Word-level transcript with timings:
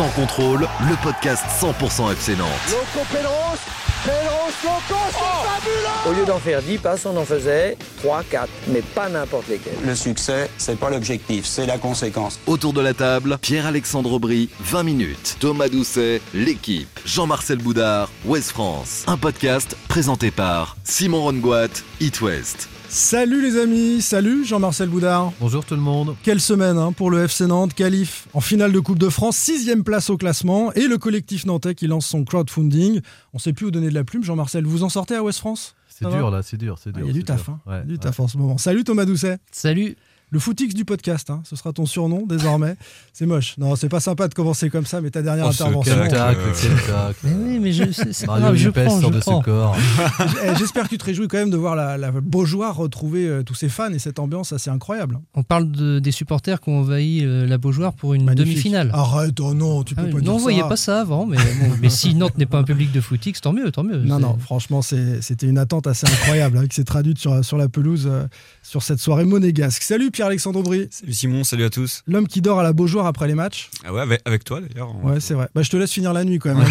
Sans 0.00 0.08
contrôle, 0.12 0.66
le 0.88 0.96
podcast 1.02 1.44
100% 1.60 2.10
FC 2.12 2.34
Nantes. 2.34 2.48
Loco 2.70 3.06
Pedros, 3.12 3.58
Pedros 4.02 4.50
Loco, 4.64 5.00
c'est 5.10 5.46
fabuleux 5.46 6.08
Au 6.08 6.18
lieu 6.18 6.24
d'en 6.24 6.38
faire 6.38 6.62
10 6.62 6.78
passes, 6.78 7.04
on 7.04 7.14
en 7.18 7.26
faisait 7.26 7.76
3, 7.98 8.22
4, 8.30 8.48
mais 8.68 8.80
pas 8.80 9.10
n'importe 9.10 9.48
lesquels. 9.48 9.74
Le 9.84 9.94
succès, 9.94 10.48
c'est 10.56 10.78
pas 10.78 10.88
l'objectif, 10.88 11.44
c'est 11.44 11.66
la 11.66 11.76
conséquence. 11.76 12.40
Autour 12.46 12.72
de 12.72 12.80
la 12.80 12.94
table, 12.94 13.36
Pierre-Alexandre 13.42 14.14
Aubry, 14.14 14.48
20 14.60 14.84
minutes. 14.84 15.36
Thomas 15.38 15.68
Doucet, 15.68 16.22
l'équipe. 16.32 16.88
Jean-Marcel 17.04 17.58
Boudard, 17.58 18.08
West 18.24 18.52
France. 18.52 19.04
Un 19.06 19.18
podcast 19.18 19.76
présenté 19.88 20.30
par 20.30 20.78
Simon 20.82 21.24
Rongoat, 21.24 21.82
It 22.00 22.22
West. 22.22 22.70
Salut 22.92 23.40
les 23.40 23.56
amis, 23.56 24.02
salut 24.02 24.44
Jean-Marcel 24.44 24.88
Boudard. 24.88 25.32
Bonjour 25.40 25.64
tout 25.64 25.76
le 25.76 25.80
monde. 25.80 26.16
Quelle 26.24 26.40
semaine 26.40 26.76
hein, 26.76 26.90
pour 26.90 27.12
le 27.12 27.22
FC 27.22 27.46
Nantes, 27.46 27.72
qualif 27.72 28.26
en 28.34 28.40
finale 28.40 28.72
de 28.72 28.80
Coupe 28.80 28.98
de 28.98 29.08
France, 29.08 29.36
sixième 29.36 29.84
place 29.84 30.10
au 30.10 30.16
classement 30.16 30.72
et 30.72 30.88
le 30.88 30.98
collectif 30.98 31.46
nantais 31.46 31.76
qui 31.76 31.86
lance 31.86 32.06
son 32.06 32.24
crowdfunding. 32.24 33.00
On 33.32 33.38
sait 33.38 33.52
plus 33.52 33.66
où 33.66 33.70
donner 33.70 33.90
de 33.90 33.94
la 33.94 34.02
plume, 34.02 34.24
Jean-Marcel. 34.24 34.64
Vous 34.66 34.82
en 34.82 34.88
sortez 34.88 35.14
à 35.14 35.22
West 35.22 35.38
France? 35.38 35.76
C'est 35.88 36.08
dur 36.08 36.30
là, 36.32 36.42
c'est 36.42 36.56
dur, 36.56 36.78
c'est 36.82 36.90
dur. 36.92 37.04
Il 37.04 37.08
y 37.08 37.10
a 37.10 37.12
du 37.12 37.22
taf, 37.22 37.44
dur. 37.44 37.58
hein, 37.66 37.70
Ouais, 37.70 37.84
du 37.84 37.92
ouais. 37.92 37.98
taf 37.98 38.18
en 38.18 38.26
ce 38.26 38.36
moment. 38.38 38.58
Salut 38.58 38.82
Thomas 38.82 39.04
Doucet. 39.04 39.38
Salut. 39.52 39.94
Le 40.32 40.38
footix 40.38 40.74
du 40.74 40.84
podcast, 40.84 41.28
hein, 41.30 41.42
ce 41.44 41.56
sera 41.56 41.72
ton 41.72 41.86
surnom 41.86 42.24
désormais. 42.26 42.76
c'est 43.12 43.26
moche. 43.26 43.56
Non, 43.58 43.74
c'est 43.76 43.88
pas 43.88 43.98
sympa 44.00 44.28
de 44.28 44.34
commencer 44.34 44.70
comme 44.70 44.86
ça, 44.86 45.00
mais 45.00 45.10
ta 45.10 45.22
dernière 45.22 45.46
Oh, 45.46 45.50
intervention. 45.50 45.94
tacle, 46.08 46.38
quel 46.60 46.70
tacle. 46.70 47.16
Mais 47.24 47.32
oui, 47.34 47.58
mais 47.58 47.72
je, 47.72 47.84
c'est 48.12 48.26
Mario 48.26 48.42
grave, 48.44 48.54
je 48.56 48.70
prends, 48.70 49.00
sort 49.00 49.10
je 49.12 49.16
de 49.16 49.20
prends. 49.20 49.40
ce 49.40 49.44
corps. 49.44 49.76
Eh, 50.44 50.56
J'espère 50.56 50.84
que 50.84 50.88
tu 50.90 50.98
te 50.98 51.04
réjouis 51.04 51.26
quand 51.28 51.38
même 51.38 51.50
de 51.50 51.56
voir 51.56 51.74
la, 51.76 51.98
la 51.98 52.10
Beaujoire 52.12 52.76
retrouver 52.76 53.26
euh, 53.26 53.42
tous 53.42 53.54
ses 53.54 53.68
fans 53.68 53.92
et 53.92 53.98
cette 53.98 54.18
ambiance 54.18 54.52
assez 54.52 54.70
incroyable. 54.70 55.18
On 55.34 55.42
parle 55.42 55.70
de- 55.70 55.98
des 55.98 56.12
supporters 56.12 56.60
qui 56.60 56.70
ont 56.70 56.78
envahi 56.80 57.24
euh, 57.24 57.46
la 57.46 57.58
Beaujoire 57.58 57.92
pour 57.94 58.14
une 58.14 58.24
Magnifique. 58.24 58.48
demi-finale. 58.52 58.90
Arrête, 58.92 59.38
oh 59.40 59.52
non, 59.54 59.82
tu 59.82 59.94
peux 59.94 60.02
Ah 60.02 60.04
oui, 60.06 60.12
pas 60.12 60.18
non, 60.18 60.22
dire 60.22 60.32
on 60.34 60.38
ça. 60.38 60.42
voyait 60.42 60.62
pas 60.62 60.76
ça 60.76 61.00
avant, 61.00 61.26
mais, 61.26 61.36
bon, 61.36 61.74
mais 61.82 61.90
si 61.90 62.14
Nantes 62.14 62.38
n'est 62.38 62.46
pas 62.46 62.58
un 62.58 62.64
public 62.64 62.92
de 62.92 63.00
footix, 63.00 63.40
tant 63.40 63.52
mieux, 63.52 63.70
tant 63.72 63.82
mieux. 63.82 63.98
Non, 63.98 64.16
C'est- 64.16 64.22
non, 64.22 64.38
franchement, 64.38 64.82
c'est- 64.82 65.20
c'était 65.22 65.46
une 65.48 65.58
attente 65.58 65.86
assez 65.88 66.06
incroyable 66.06 66.58
hein, 66.58 66.66
qui 66.68 66.76
s'est 66.76 66.84
traduite 66.84 67.18
sur, 67.18 67.44
sur 67.44 67.56
la 67.56 67.68
pelouse 67.68 68.06
euh, 68.10 68.26
sur 68.62 68.82
cette 68.82 69.00
soirée 69.00 69.24
monégasque. 69.24 69.82
Salut 69.82 70.10
Pierre-Alexandre 70.20 70.58
Aubry, 70.58 70.86
Salut 70.90 71.14
Simon, 71.14 71.44
salut 71.44 71.64
à 71.64 71.70
tous. 71.70 72.02
l'homme 72.06 72.28
qui 72.28 72.42
dort 72.42 72.60
à 72.60 72.62
la 72.62 72.74
Beaujoire 72.74 73.06
après 73.06 73.26
les 73.26 73.34
matchs. 73.34 73.70
Ah 73.86 73.90
ouais, 73.94 74.02
avec, 74.02 74.20
avec 74.26 74.44
toi 74.44 74.60
d'ailleurs. 74.60 74.94
on- 75.02 75.08
Ouais, 75.08 75.18
c'est 75.18 75.32
vrai. 75.32 75.48
Bah, 75.54 75.62
je 75.62 75.70
te 75.70 75.78
laisse 75.78 75.90
finir 75.90 76.12
la 76.12 76.24
nuit 76.24 76.38
quand 76.38 76.54
même. 76.54 76.68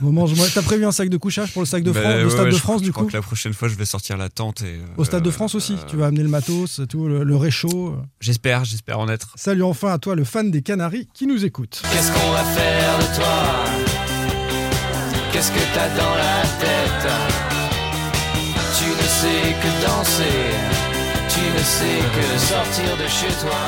Moment, 0.00 0.26
je- 0.26 0.54
T'as 0.54 0.62
prévu 0.62 0.86
un 0.86 0.90
sac 0.90 1.10
de 1.10 1.18
couchage 1.18 1.52
pour 1.52 1.60
le 1.60 1.66
sac 1.66 1.82
de 1.82 1.90
Bah, 1.90 2.00
France, 2.00 2.14
le 2.14 2.24
ouais, 2.24 2.30
Stade 2.30 2.44
ouais, 2.44 2.50
de 2.52 2.56
je- 2.56 2.60
France 2.62 2.80
je 2.80 2.84
du 2.86 2.92
crois 2.92 3.04
coup 3.04 3.10
que 3.10 3.16
la 3.18 3.20
prochaine 3.20 3.52
fois, 3.52 3.68
je 3.68 3.74
vais 3.74 3.84
sortir 3.84 4.16
la 4.16 4.30
tente. 4.30 4.62
Et, 4.62 4.78
Au 4.96 5.04
Stade 5.04 5.22
de 5.22 5.28
euh, 5.28 5.32
France 5.32 5.54
aussi. 5.54 5.74
euh, 5.74 5.86
Tu 5.86 5.96
vas 5.96 6.06
amener 6.06 6.22
le 6.22 6.30
matos, 6.30 6.80
tout, 6.88 7.06
le, 7.06 7.24
le 7.24 7.36
réchaud. 7.36 7.94
J'espère, 8.20 8.64
j'espère 8.64 8.98
en 9.00 9.08
être. 9.10 9.32
Salut 9.34 9.62
enfin 9.62 9.92
à 9.92 9.98
toi, 9.98 10.14
le 10.14 10.24
fan 10.24 10.50
des 10.50 10.62
Canaries 10.62 11.08
qui 11.12 11.26
nous 11.26 11.44
écoute. 11.44 11.82
Qu'est-ce 11.92 12.10
qu'on 12.10 12.30
va 12.30 12.42
faire 12.42 12.98
de 13.00 13.16
toi? 13.16 13.44
Qu'est-ce 15.30 15.52
que 15.52 15.58
t'as 15.74 15.90
dans 15.90 16.14
la 16.14 16.40
tête? 16.58 17.12
Tu 18.78 18.88
ne 18.88 19.06
sais 19.08 19.54
que 19.60 19.86
danser, 19.86 20.24
tu 21.36 21.42
ne 21.52 21.58
sais 21.58 22.00
que 22.14 22.38
sortir 22.38 22.96
de 22.96 23.06
chez 23.08 23.40
toi. 23.40 23.58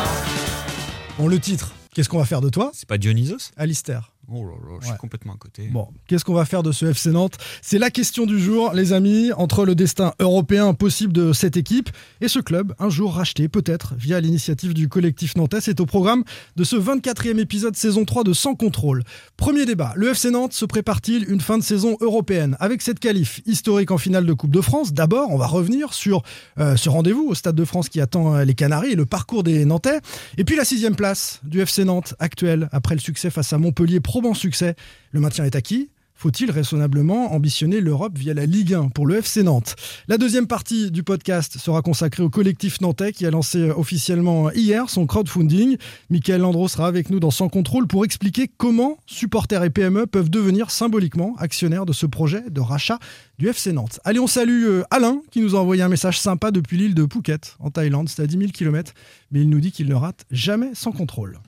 Bon, 1.18 1.28
le 1.28 1.38
titre, 1.38 1.72
qu'est-ce 1.94 2.08
qu'on 2.08 2.18
va 2.18 2.24
faire 2.24 2.40
de 2.40 2.48
toi 2.48 2.70
C'est 2.72 2.88
pas 2.88 2.96
Dionysos 2.96 3.50
Alistair. 3.58 4.12
Oh 4.30 4.44
là 4.44 4.50
là, 4.50 4.76
je 4.80 4.84
Ouais. 4.84 4.90
suis 4.90 4.98
complètement 4.98 5.32
à 5.32 5.36
côté. 5.36 5.68
Bon, 5.72 5.88
qu'est-ce 6.06 6.24
qu'on 6.24 6.34
va 6.34 6.44
faire 6.44 6.62
de 6.62 6.70
ce 6.70 6.84
FC 6.86 7.10
Nantes? 7.10 7.36
C'est 7.62 7.78
la 7.78 7.90
question 7.90 8.26
du 8.26 8.38
jour, 8.38 8.72
les 8.74 8.92
amis, 8.92 9.32
entre 9.32 9.64
le 9.64 9.74
destin 9.74 10.12
européen 10.20 10.74
possible 10.74 11.12
de 11.14 11.32
cette 11.32 11.56
équipe 11.56 11.88
et 12.20 12.28
ce 12.28 12.38
club, 12.38 12.74
un 12.78 12.90
jour 12.90 13.14
racheté 13.14 13.48
peut-être 13.48 13.94
via 13.96 14.20
l'initiative 14.20 14.74
du 14.74 14.88
collectif 14.88 15.34
nantais. 15.36 15.60
C'est 15.62 15.80
au 15.80 15.86
programme 15.86 16.24
de 16.56 16.64
ce 16.64 16.76
24e 16.76 17.38
épisode 17.38 17.74
saison 17.74 18.04
3 18.04 18.22
de 18.24 18.32
Sans 18.34 18.54
contrôle. 18.54 19.02
Premier 19.38 19.64
débat, 19.64 19.92
le 19.96 20.10
FC 20.10 20.30
Nantes 20.30 20.52
se 20.52 20.64
prépare-t-il 20.66 21.30
une 21.30 21.40
fin 21.40 21.56
de 21.56 21.62
saison 21.62 21.96
européenne? 22.00 22.56
Avec 22.60 22.82
cette 22.82 23.00
qualif 23.00 23.40
historique 23.46 23.90
en 23.90 23.98
finale 23.98 24.26
de 24.26 24.32
Coupe 24.34 24.50
de 24.50 24.60
France 24.60 24.92
D'abord, 24.92 25.30
on 25.30 25.38
va 25.38 25.46
revenir 25.46 25.94
sur 25.94 26.22
euh, 26.58 26.76
ce 26.76 26.88
rendez-vous 26.88 27.26
au 27.28 27.34
Stade 27.34 27.54
de 27.54 27.64
France 27.64 27.88
qui 27.88 28.00
attend 28.00 28.34
euh, 28.34 28.44
les 28.44 28.54
Canaries 28.54 28.92
et 28.92 28.96
le 28.96 29.06
parcours 29.06 29.42
des 29.42 29.64
Nantais. 29.64 30.00
Et 30.36 30.44
puis 30.44 30.54
la 30.56 30.64
sixième 30.64 30.96
place 30.96 31.40
du 31.44 31.60
FC 31.60 31.84
Nantes 31.84 32.14
actuel 32.18 32.68
après 32.72 32.94
le 32.94 33.00
succès 33.00 33.30
face 33.30 33.52
à 33.52 33.58
Montpellier, 33.58 34.00
probant 34.18 34.34
succès. 34.34 34.74
Le 35.12 35.20
maintien 35.20 35.44
est 35.44 35.54
acquis. 35.54 35.90
Faut-il 36.12 36.50
raisonnablement 36.50 37.32
ambitionner 37.32 37.80
l'Europe 37.80 38.18
via 38.18 38.34
la 38.34 38.46
Ligue 38.46 38.74
1 38.74 38.88
pour 38.88 39.06
le 39.06 39.18
FC 39.18 39.44
Nantes? 39.44 39.76
La 40.08 40.18
deuxième 40.18 40.48
partie 40.48 40.90
du 40.90 41.04
podcast 41.04 41.56
sera 41.58 41.82
consacrée 41.82 42.24
au 42.24 42.28
collectif 42.28 42.80
nantais 42.80 43.12
qui 43.12 43.26
a 43.26 43.30
lancé 43.30 43.70
officiellement 43.70 44.50
hier 44.50 44.90
son 44.90 45.06
crowdfunding. 45.06 45.76
Michael 46.10 46.40
Landreau 46.40 46.66
sera 46.66 46.88
avec 46.88 47.10
nous 47.10 47.20
dans 47.20 47.30
Sans 47.30 47.48
Contrôle 47.48 47.86
pour 47.86 48.04
expliquer 48.04 48.50
comment 48.56 48.98
supporters 49.06 49.62
et 49.62 49.70
PME 49.70 50.08
peuvent 50.08 50.30
devenir 50.30 50.72
symboliquement 50.72 51.36
actionnaires 51.38 51.86
de 51.86 51.92
ce 51.92 52.06
projet 52.06 52.42
de 52.50 52.60
rachat 52.60 52.98
du 53.38 53.46
FC 53.46 53.72
Nantes. 53.72 54.00
Allez, 54.02 54.18
on 54.18 54.26
salue 54.26 54.64
euh, 54.64 54.82
Alain 54.90 55.20
qui 55.30 55.40
nous 55.40 55.54
a 55.54 55.60
envoyé 55.60 55.82
un 55.84 55.88
message 55.88 56.18
sympa 56.18 56.50
depuis 56.50 56.76
l'île 56.76 56.94
de 56.94 57.06
Phuket 57.08 57.54
en 57.60 57.70
Thaïlande. 57.70 58.08
C'est 58.08 58.22
à 58.22 58.26
10 58.26 58.36
000 58.36 58.50
km, 58.50 58.92
mais 59.30 59.42
il 59.42 59.48
nous 59.48 59.60
dit 59.60 59.70
qu'il 59.70 59.86
ne 59.86 59.94
rate 59.94 60.24
jamais 60.32 60.70
Sans 60.74 60.90
Contrôle. 60.90 61.38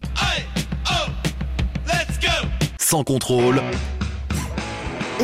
Sans 2.91 3.05
contrôle, 3.05 3.63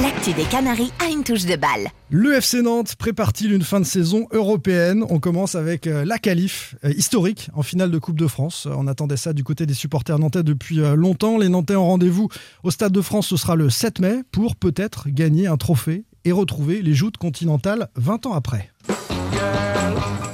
L'actu 0.01 0.33
des 0.35 0.45
Canaries 0.45 0.93
a 1.05 1.11
une 1.11 1.25
touche 1.25 1.47
de 1.47 1.57
balle. 1.57 1.89
Le 2.11 2.35
FC 2.35 2.63
Nantes 2.63 2.95
prépare-t-il 2.95 3.53
une 3.53 3.65
fin 3.65 3.81
de 3.81 3.85
saison 3.85 4.29
européenne? 4.31 5.05
On 5.11 5.19
commence 5.19 5.57
avec 5.57 5.89
euh, 5.89 6.05
la 6.05 6.19
qualif 6.19 6.77
euh, 6.85 6.93
historique 6.93 7.51
en 7.55 7.65
finale 7.65 7.91
de 7.91 7.99
Coupe 7.99 8.21
de 8.21 8.29
France. 8.29 8.67
Euh, 8.69 8.75
On 8.77 8.87
attendait 8.87 9.17
ça 9.17 9.33
du 9.33 9.43
côté 9.43 9.67
des 9.67 9.75
supporters 9.75 10.17
nantais 10.21 10.45
depuis 10.45 10.77
longtemps. 10.77 11.39
Les 11.39 11.49
Nantais 11.49 11.75
ont 11.75 11.89
rendez-vous 11.89 12.29
au 12.63 12.71
Stade 12.71 12.93
de 12.93 13.01
France, 13.01 13.27
ce 13.27 13.37
sera 13.37 13.57
le 13.57 13.69
7 13.69 13.99
mai, 13.99 14.21
pour 14.31 14.55
peut-être 14.55 15.09
gagner 15.09 15.49
un 15.49 15.57
trophée 15.57 16.05
et 16.25 16.31
retrouver 16.31 16.83
les 16.83 16.95
joutes 16.95 17.17
continentales 17.17 17.89
20 17.97 18.27
ans 18.27 18.35
après. 18.35 18.71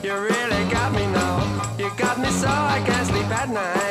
You 0.05 0.13
really 0.13 0.65
got 0.71 0.93
me 0.93 1.07
now. 1.15 1.41
You 1.79 1.87
got 1.97 2.19
me 2.19 2.29
so 2.29 2.47
I 2.47 2.83
can't 2.85 3.07
sleep 3.07 3.31
at 3.31 3.49
night. 3.49 3.82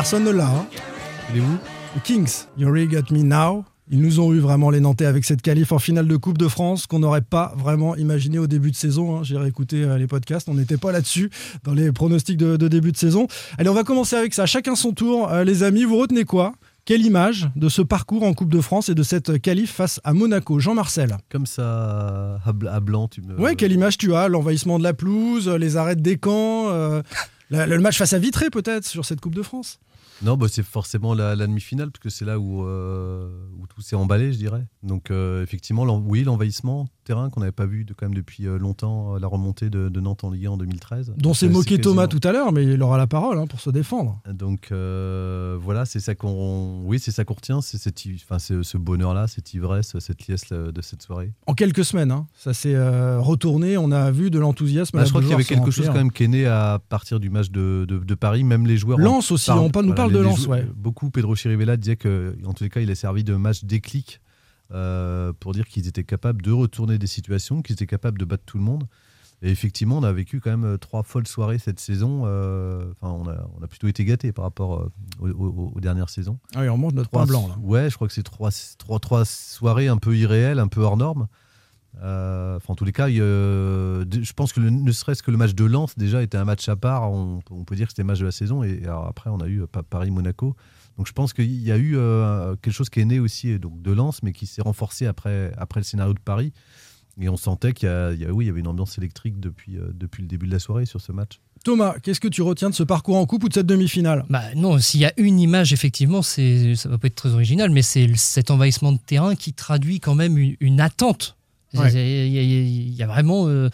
Personne 0.00 0.24
ne 0.24 0.30
l'a. 0.30 0.46
hein. 0.48 0.66
Il 1.30 1.36
est 1.36 1.40
où? 1.42 1.58
Les 1.94 2.00
Kings, 2.00 2.44
You 2.56 2.72
Really 2.72 2.88
Got 2.88 3.12
Me 3.14 3.20
Now. 3.22 3.66
Ils 3.90 4.00
nous 4.00 4.18
ont 4.18 4.32
eu 4.32 4.38
vraiment 4.38 4.70
les 4.70 4.80
Nantais 4.80 5.04
avec 5.04 5.26
cette 5.26 5.42
qualif 5.42 5.72
en 5.72 5.78
finale 5.78 6.08
de 6.08 6.16
Coupe 6.16 6.38
de 6.38 6.48
France 6.48 6.86
qu'on 6.86 7.00
n'aurait 7.00 7.20
pas 7.20 7.52
vraiment 7.58 7.94
imaginé 7.96 8.38
au 8.38 8.46
début 8.46 8.70
de 8.70 8.76
saison. 8.76 9.18
hein. 9.18 9.22
J'ai 9.24 9.36
réécouté 9.36 9.82
euh, 9.84 9.98
les 9.98 10.06
podcasts, 10.06 10.48
on 10.48 10.54
n'était 10.54 10.78
pas 10.78 10.90
là-dessus 10.90 11.28
dans 11.64 11.74
les 11.74 11.92
pronostics 11.92 12.38
de, 12.38 12.56
de 12.56 12.66
début 12.68 12.92
de 12.92 12.96
saison. 12.96 13.26
Allez, 13.58 13.68
on 13.68 13.74
va 13.74 13.84
commencer 13.84 14.16
avec 14.16 14.32
ça. 14.32 14.46
Chacun 14.46 14.74
son 14.74 14.92
tour. 14.92 15.30
Euh, 15.30 15.44
les 15.44 15.64
amis, 15.64 15.84
vous 15.84 15.98
retenez 15.98 16.24
quoi? 16.24 16.54
Quelle 16.86 17.04
image 17.04 17.50
de 17.54 17.68
ce 17.68 17.82
parcours 17.82 18.22
en 18.22 18.32
Coupe 18.32 18.50
de 18.50 18.62
France 18.62 18.88
et 18.88 18.94
de 18.94 19.02
cette 19.02 19.38
qualif 19.42 19.70
face 19.70 20.00
à 20.02 20.14
Monaco? 20.14 20.60
Jean-Marcel 20.60 21.18
Comme 21.30 21.44
ça, 21.44 22.40
à, 22.46 22.52
bl- 22.54 22.70
à 22.72 22.80
blanc, 22.80 23.06
tu 23.06 23.20
me. 23.20 23.38
Ouais, 23.38 23.54
quelle 23.54 23.72
image 23.72 23.98
tu 23.98 24.14
as? 24.14 24.28
L'envahissement 24.28 24.78
de 24.78 24.82
la 24.82 24.94
pelouse, 24.94 25.46
les 25.46 25.76
arrêts 25.76 25.94
des 25.96 26.16
camps, 26.16 26.70
euh, 26.70 27.02
le 27.50 27.78
match 27.80 27.98
face 27.98 28.12
à 28.14 28.18
Vitré 28.18 28.48
peut-être 28.48 28.86
sur 28.86 29.04
cette 29.04 29.20
Coupe 29.20 29.34
de 29.34 29.42
France? 29.42 29.78
Non, 30.22 30.36
bah, 30.36 30.46
c'est 30.50 30.62
forcément 30.62 31.14
la, 31.14 31.34
demi-finale, 31.34 31.90
parce 31.90 32.02
que 32.02 32.10
c'est 32.10 32.24
là 32.24 32.38
où, 32.38 32.64
euh, 32.66 33.30
tout 33.68 33.80
s'est 33.80 33.96
emballé, 33.96 34.32
je 34.32 34.38
dirais. 34.38 34.66
Donc, 34.82 35.10
euh, 35.10 35.42
effectivement, 35.42 35.84
oui, 35.84 36.24
l'envahissement 36.24 36.88
terrain 37.10 37.28
qu'on 37.30 37.40
n'avait 37.40 37.50
pas 37.52 37.66
vu 37.66 37.84
de, 37.84 37.92
quand 37.92 38.06
même 38.06 38.14
depuis 38.14 38.46
euh, 38.46 38.56
longtemps, 38.58 39.16
euh, 39.16 39.18
la 39.18 39.26
remontée 39.26 39.68
de, 39.68 39.88
de 39.88 40.00
Nantes 40.00 40.22
en 40.22 40.30
Ligue 40.30 40.46
1 40.46 40.50
en 40.52 40.56
2013. 40.56 41.14
Dont 41.16 41.34
s'est 41.34 41.46
Euh, 41.46 41.50
moqué 41.50 41.80
Thomas 41.80 42.06
tout 42.06 42.20
à 42.22 42.30
l'heure, 42.30 42.52
mais 42.52 42.62
il 42.64 42.80
aura 42.82 42.98
la 42.98 43.06
parole 43.08 43.36
hein, 43.38 43.46
pour 43.48 43.58
se 43.60 43.70
défendre. 43.70 44.20
Donc 44.32 44.68
euh, 44.70 45.56
voilà, 45.60 45.84
c'est 45.86 45.98
ça 46.00 46.14
qu'on, 46.14 46.82
oui, 46.84 46.98
c'est 47.00 47.10
ça 47.10 47.24
qu'on 47.24 47.34
retient, 47.34 47.60
c'est 47.60 47.78
enfin, 48.22 48.38
ce 48.38 48.76
bonheur-là, 48.78 49.26
cette 49.26 49.52
ivresse, 49.54 49.98
cette 49.98 50.26
liesse 50.28 50.50
de 50.52 50.80
cette 50.82 51.02
soirée. 51.02 51.32
En 51.46 51.54
quelques 51.54 51.84
semaines, 51.84 52.12
hein. 52.12 52.26
ça 52.34 52.54
s'est 52.54 52.74
euh, 52.76 53.18
retourné, 53.20 53.76
on 53.76 53.90
a 53.90 54.10
vu 54.12 54.30
de 54.30 54.38
l'enthousiasme. 54.38 54.96
Bah, 54.96 55.04
je 55.04 55.08
crois 55.10 55.20
qu'il 55.20 55.30
y 55.30 55.34
avait 55.34 55.44
quelque 55.44 55.70
chose 55.72 55.86
quand 55.88 55.94
même 55.94 56.12
qui 56.12 56.24
est 56.24 56.28
né 56.28 56.46
à 56.46 56.80
partir 56.88 57.18
du 57.18 57.30
match 57.30 57.50
de, 57.50 57.84
de- 57.88 57.98
de 57.98 58.14
Paris, 58.14 58.44
même 58.44 58.66
les 58.66 58.76
joueurs. 58.76 58.98
Lens 58.98 59.30
aussi, 59.32 59.50
on 59.50 59.68
parle- 59.70 59.86
nous 59.86 59.94
parle 59.94 60.12
les- 60.12 60.18
de 60.18 60.22
Lens, 60.22 60.44
jou- 60.44 60.50
ouais. 60.50 60.64
Beaucoup, 60.76 61.10
Pedro 61.10 61.34
Chirivella 61.34 61.76
disait 61.76 61.96
que, 61.96 62.36
en 62.46 62.52
tous 62.52 62.62
les 62.64 62.70
cas, 62.70 62.80
il 62.80 62.90
a 62.90 62.94
servi 62.94 63.24
de 63.24 63.34
match 63.34 63.64
déclic 63.64 64.20
euh, 64.72 65.32
pour 65.40 65.52
dire 65.52 65.66
qu'ils 65.66 65.86
étaient 65.88 66.04
capables 66.04 66.42
de 66.42 66.52
retourner 66.52 66.98
des 66.98 67.06
situations, 67.06 67.62
qu'ils 67.62 67.74
étaient 67.74 67.86
capables 67.86 68.18
de 68.18 68.24
battre 68.24 68.44
tout 68.46 68.58
le 68.58 68.64
monde. 68.64 68.84
Et 69.42 69.50
effectivement, 69.50 69.96
on 69.96 70.02
a 70.02 70.12
vécu 70.12 70.38
quand 70.40 70.50
même 70.50 70.64
euh, 70.64 70.76
trois 70.76 71.02
folles 71.02 71.26
soirées 71.26 71.58
cette 71.58 71.80
saison. 71.80 72.24
euh, 72.26 72.92
Enfin, 73.00 73.12
on, 73.12 73.26
a, 73.26 73.48
on 73.58 73.62
a 73.64 73.66
plutôt 73.66 73.88
été 73.88 74.04
gâtés 74.04 74.32
par 74.32 74.44
rapport 74.44 74.88
aux, 75.18 75.28
aux- 75.28 75.72
aux 75.74 75.80
dernières 75.80 76.10
saisons. 76.10 76.38
Ah 76.54 76.60
oui, 76.60 76.68
on 76.68 76.76
mange 76.76 76.92
notre 76.92 77.08
Trois- 77.08 77.22
pain 77.22 77.28
blanc. 77.28 77.48
Là. 77.48 77.54
Ouais, 77.62 77.88
je 77.88 77.94
crois 77.94 78.06
que 78.06 78.12
c'est 78.12 78.22
trois, 78.22 78.50
trois, 78.76 78.98
trois 79.00 79.24
soirées 79.24 79.88
un 79.88 79.96
peu 79.96 80.14
irréelles, 80.16 80.58
un 80.58 80.68
peu 80.68 80.82
hors 80.82 80.98
normes. 80.98 81.26
Euh, 82.02 82.56
Enfin, 82.56 82.72
en 82.74 82.76
tous 82.76 82.84
les 82.84 82.92
cas, 82.92 83.08
je 83.08 84.32
pense 84.34 84.52
que 84.52 84.60
le- 84.60 84.70
ne 84.70 84.92
serait-ce 84.92 85.22
que 85.22 85.30
le 85.30 85.36
match 85.38 85.54
de 85.54 85.64
Lens 85.64 85.96
déjà 85.96 86.22
était 86.22 86.36
un 86.38 86.44
match 86.44 86.68
à 86.68 86.76
part. 86.76 87.10
On, 87.10 87.40
on 87.50 87.64
peut 87.64 87.76
dire 87.76 87.86
que 87.86 87.92
c'était 87.92 88.02
le 88.02 88.06
match 88.08 88.20
de 88.20 88.26
la 88.26 88.32
saison. 88.32 88.62
Et 88.62 88.84
alors 88.84 89.06
après, 89.06 89.30
on 89.30 89.40
a 89.40 89.46
eu 89.48 89.62
Pa- 89.66 89.82
Paris-Monaco. 89.82 90.54
Donc 91.00 91.06
je 91.06 91.14
pense 91.14 91.32
qu'il 91.32 91.50
y 91.62 91.72
a 91.72 91.78
eu 91.78 91.96
euh, 91.96 92.56
quelque 92.60 92.74
chose 92.74 92.90
qui 92.90 93.00
est 93.00 93.06
né 93.06 93.20
aussi 93.20 93.52
euh, 93.52 93.58
donc 93.58 93.80
de 93.80 93.90
Lens, 93.90 94.22
mais 94.22 94.34
qui 94.34 94.44
s'est 94.44 94.60
renforcé 94.60 95.06
après, 95.06 95.50
après 95.56 95.80
le 95.80 95.84
scénario 95.84 96.12
de 96.12 96.18
Paris. 96.18 96.52
Et 97.18 97.30
on 97.30 97.38
sentait 97.38 97.72
qu'il 97.72 97.88
y, 97.88 98.22
y 98.22 98.26
oui, 98.26 98.44
il 98.44 98.48
y 98.48 98.50
avait 98.50 98.60
une 98.60 98.66
ambiance 98.66 98.98
électrique 98.98 99.40
depuis, 99.40 99.78
euh, 99.78 99.92
depuis 99.94 100.20
le 100.20 100.28
début 100.28 100.46
de 100.46 100.52
la 100.52 100.58
soirée 100.58 100.84
sur 100.84 101.00
ce 101.00 101.10
match. 101.10 101.40
Thomas, 101.64 101.94
qu'est-ce 102.02 102.20
que 102.20 102.28
tu 102.28 102.42
retiens 102.42 102.68
de 102.68 102.74
ce 102.74 102.82
parcours 102.82 103.16
en 103.16 103.24
coupe 103.24 103.44
ou 103.44 103.48
de 103.48 103.54
cette 103.54 103.64
demi-finale? 103.64 104.26
Bah 104.28 104.42
non, 104.56 104.78
s'il 104.78 105.00
y 105.00 105.06
a 105.06 105.14
une 105.16 105.40
image, 105.40 105.72
effectivement, 105.72 106.20
c'est, 106.20 106.74
ça 106.74 106.90
va 106.90 106.98
pas 106.98 107.06
être 107.06 107.14
très 107.14 107.32
original, 107.32 107.70
mais 107.70 107.80
c'est 107.80 108.14
cet 108.16 108.50
envahissement 108.50 108.92
de 108.92 108.98
terrain 108.98 109.36
qui 109.36 109.54
traduit 109.54 110.00
quand 110.00 110.14
même 110.14 110.36
une, 110.36 110.56
une 110.60 110.82
attente. 110.82 111.38
Ouais. 111.72 111.90
Il 111.94 112.30
y, 112.30 112.38
a- 112.38 112.42
y 112.42 112.94
y 112.94 113.02
vraiment 113.04 113.48
euh, 113.48 113.70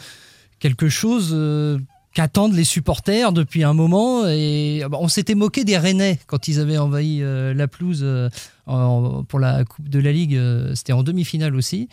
quelque 0.60 0.88
chose 0.88 1.30
euh, 1.32 1.80
qu'attendent 2.16 2.54
les 2.54 2.64
supporters 2.64 3.30
depuis 3.30 3.62
un 3.62 3.74
moment. 3.74 4.26
Et 4.26 4.80
ah 4.82 4.88
bah, 4.88 4.96
on 5.02 5.06
s'était 5.08 5.34
moqué 5.34 5.64
des 5.64 5.76
Rennais 5.76 6.18
quand 6.26 6.48
ils 6.48 6.58
avaient 6.60 6.78
envahi 6.78 7.18
euh, 7.20 7.52
la 7.52 7.68
pelouse 7.68 8.00
euh, 8.02 8.30
en- 8.64 9.22
pour 9.22 9.38
la 9.38 9.66
Coupe 9.66 9.86
de 9.90 9.98
la 9.98 10.12
Ligue. 10.12 10.34
euh, 10.34 10.74
C'était 10.74 10.94
en 10.94 11.02
demi-finale 11.02 11.54
aussi, 11.54 11.90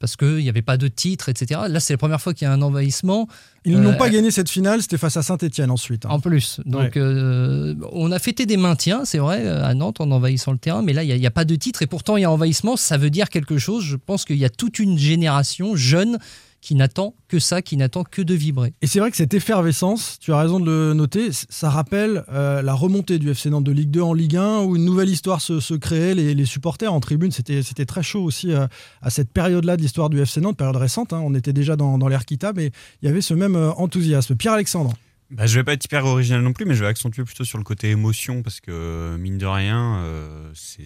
parce 0.00 0.16
qu'il 0.16 0.38
n'y 0.38 0.48
avait 0.48 0.60
pas 0.60 0.76
de 0.76 0.88
titre, 0.88 1.28
etc. 1.28 1.60
Là, 1.68 1.78
c'est 1.78 1.92
la 1.94 1.98
première 1.98 2.20
fois 2.20 2.34
qu'il 2.34 2.46
y 2.46 2.48
a 2.50 2.52
un 2.52 2.62
envahissement. 2.62 3.28
Ils 3.64 3.78
n'ont 3.80 3.94
pas 3.96 4.10
gagné 4.10 4.30
cette 4.32 4.50
finale, 4.50 4.82
c'était 4.82 4.98
face 4.98 5.16
à 5.16 5.22
Saint-Etienne 5.22 5.70
ensuite. 5.70 6.04
hein. 6.04 6.10
En 6.10 6.20
plus. 6.20 6.60
Donc, 6.66 6.98
on 6.98 8.10
a 8.12 8.18
fêté 8.18 8.44
des 8.44 8.56
maintiens, 8.56 9.04
c'est 9.04 9.18
vrai, 9.18 9.46
à 9.46 9.72
Nantes 9.74 10.00
en 10.00 10.10
envahissant 10.10 10.50
le 10.52 10.58
terrain, 10.58 10.82
mais 10.82 10.92
là, 10.92 11.04
il 11.04 11.16
n'y 11.16 11.26
a, 11.26 11.30
pas 11.30 11.44
de 11.44 11.54
titre 11.54 11.82
et 11.82 11.86
pourtant, 11.86 12.16
il 12.16 12.22
y 12.22 12.24
a 12.24 12.30
envahissement. 12.30 12.76
Ça 12.76 12.96
veut 12.98 13.10
dire 13.10 13.28
quelque 13.28 13.56
chose. 13.58 13.84
Je 13.84 13.96
pense 13.96 14.24
qu'il 14.24 14.36
y 14.36 14.44
a 14.44 14.50
toute 14.50 14.78
une 14.80 14.98
génération 14.98 15.76
jeune 15.76 16.18
qui 16.68 16.74
n'attend 16.74 17.14
que 17.28 17.38
ça, 17.38 17.62
qui 17.62 17.78
n'attend 17.78 18.04
que 18.04 18.20
de 18.20 18.34
vibrer. 18.34 18.74
Et 18.82 18.86
c'est 18.86 19.00
vrai 19.00 19.10
que 19.10 19.16
cette 19.16 19.32
effervescence, 19.32 20.18
tu 20.20 20.34
as 20.34 20.38
raison 20.38 20.60
de 20.60 20.66
le 20.66 20.92
noter, 20.92 21.30
ça 21.32 21.70
rappelle 21.70 22.24
euh, 22.30 22.60
la 22.60 22.74
remontée 22.74 23.18
du 23.18 23.30
FC 23.30 23.48
Nantes 23.48 23.64
de 23.64 23.72
Ligue 23.72 23.90
2 23.90 24.02
en 24.02 24.12
Ligue 24.12 24.36
1 24.36 24.64
où 24.64 24.76
une 24.76 24.84
nouvelle 24.84 25.08
histoire 25.08 25.40
se, 25.40 25.74
créait. 25.76 26.14
Les, 26.14 26.44
supporters 26.44 26.92
en 26.92 27.00
tribune, 27.00 27.30
c'était 27.32 27.86
très 27.86 28.02
chaud 28.02 28.22
aussi 28.22 28.52
euh, 28.52 28.66
à 29.00 29.08
cette 29.08 29.30
période-là 29.30 29.78
de 29.78 29.80
l'histoire 29.80 30.10
du 30.10 30.20
FC 30.20 30.42
Nantes, 30.42 30.58
période 30.58 30.76
récente. 30.76 31.14
hein. 31.14 31.22
on 31.24 31.34
était 31.34 31.54
déjà 31.54 31.74
dans, 31.74 31.96
dans 31.96 32.06
l'ère 32.06 32.26
Kita, 32.26 32.52
mais 32.54 32.70
il 33.00 33.06
y 33.06 33.08
avait 33.08 33.22
ce 33.22 33.32
même 33.32 33.56
euh, 33.56 33.70
enthousiasme. 33.72 34.36
Pierre-Alexandre. 34.36 34.92
Bah, 35.30 35.44
je 35.46 35.56
vais 35.58 35.64
pas 35.64 35.74
être 35.74 35.84
hyper 35.84 36.06
original 36.06 36.40
non 36.40 36.54
plus, 36.54 36.64
mais 36.64 36.74
je 36.74 36.80
vais 36.80 36.86
accentuer 36.88 37.22
plutôt 37.22 37.44
sur 37.44 37.58
le 37.58 37.64
côté 37.64 37.90
émotion 37.90 38.42
parce 38.42 38.60
que 38.60 39.14
mine 39.20 39.36
de 39.36 39.44
rien, 39.44 39.98
euh, 39.98 40.50
c'est 40.54 40.82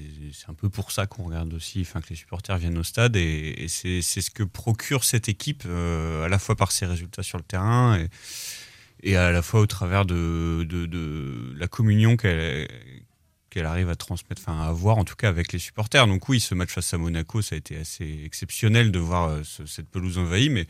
un 0.49 0.55
peu 0.55 0.69
pour 0.69 0.91
ça 0.91 1.06
qu'on 1.06 1.23
regarde 1.25 1.55
aussi, 1.55 1.83
enfin 1.83 2.00
que 2.00 2.09
les 2.11 2.17
supporters 2.17 2.59
viennent 2.59 2.77
au 2.77 2.83
stade 2.83 3.15
et, 3.15 3.55
et 3.62 3.69
c'est 3.69 4.03
ce 4.03 4.31
que 4.33 4.43
procure 4.43 5.05
cette 5.05 5.29
équipe 5.29 5.62
euh, 5.67 6.25
à 6.25 6.29
la 6.29 6.41
fois 6.41 6.56
par 6.56 6.73
ses 6.73 6.87
résultats 6.87 7.23
sur 7.23 7.39
le 7.39 7.44
terrain 7.44 7.97
et, 8.00 8.09
et 9.05 9.17
à 9.17 9.31
la 9.31 9.43
fois 9.43 9.61
au 9.61 9.67
travers 9.67 10.05
de, 10.06 10.65
de, 10.69 11.55
la 11.56 11.69
communion 11.69 12.17
qu'elle 12.17 12.69
qu'elle 13.50 13.67
arrive 13.67 13.91
à 13.91 13.97
transmettre, 13.97 14.41
enfin 14.44 14.61
à 14.62 14.69
avoir 14.69 14.97
en 14.99 15.05
tout 15.05 15.15
cas 15.15 15.29
avec 15.29 15.53
les 15.53 15.59
supporters. 15.59 16.06
Donc 16.06 16.29
oui, 16.29 16.41
ce 16.41 16.55
match 16.55 16.71
face 16.73 16.94
à 16.94 16.99
Monaco, 16.99 17.43
ça 17.43 17.55
a 17.55 17.59
été 17.59 17.77
assez 17.77 18.23
exceptionnel 18.25 18.91
de 18.91 18.99
voir 18.99 19.29
euh, 19.29 19.43
ce- 19.44 19.67
cette 19.67 19.89
pelouse 19.89 20.17
envahie, 20.19 20.49
mais 20.49 20.67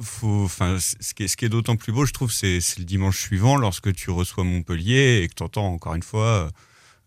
faut, 0.00 0.44
enfin, 0.44 0.78
c- 0.78 0.96
ce 1.00 1.14
qui 1.36 1.44
est, 1.44 1.48
d'autant 1.48 1.76
plus 1.76 1.92
beau, 1.92 2.04
je 2.06 2.12
trouve, 2.12 2.30
c'est 2.32 2.58
le 2.78 2.84
dimanche 2.84 3.20
suivant, 3.20 3.56
lorsque 3.56 3.92
tu 3.92 4.10
reçois 4.10 4.44
Montpellier 4.44 5.20
et 5.22 5.28
que 5.28 5.34
tu 5.34 5.42
entends 5.42 5.66
encore 5.72 5.94
une 5.94 6.02
fois, 6.02 6.50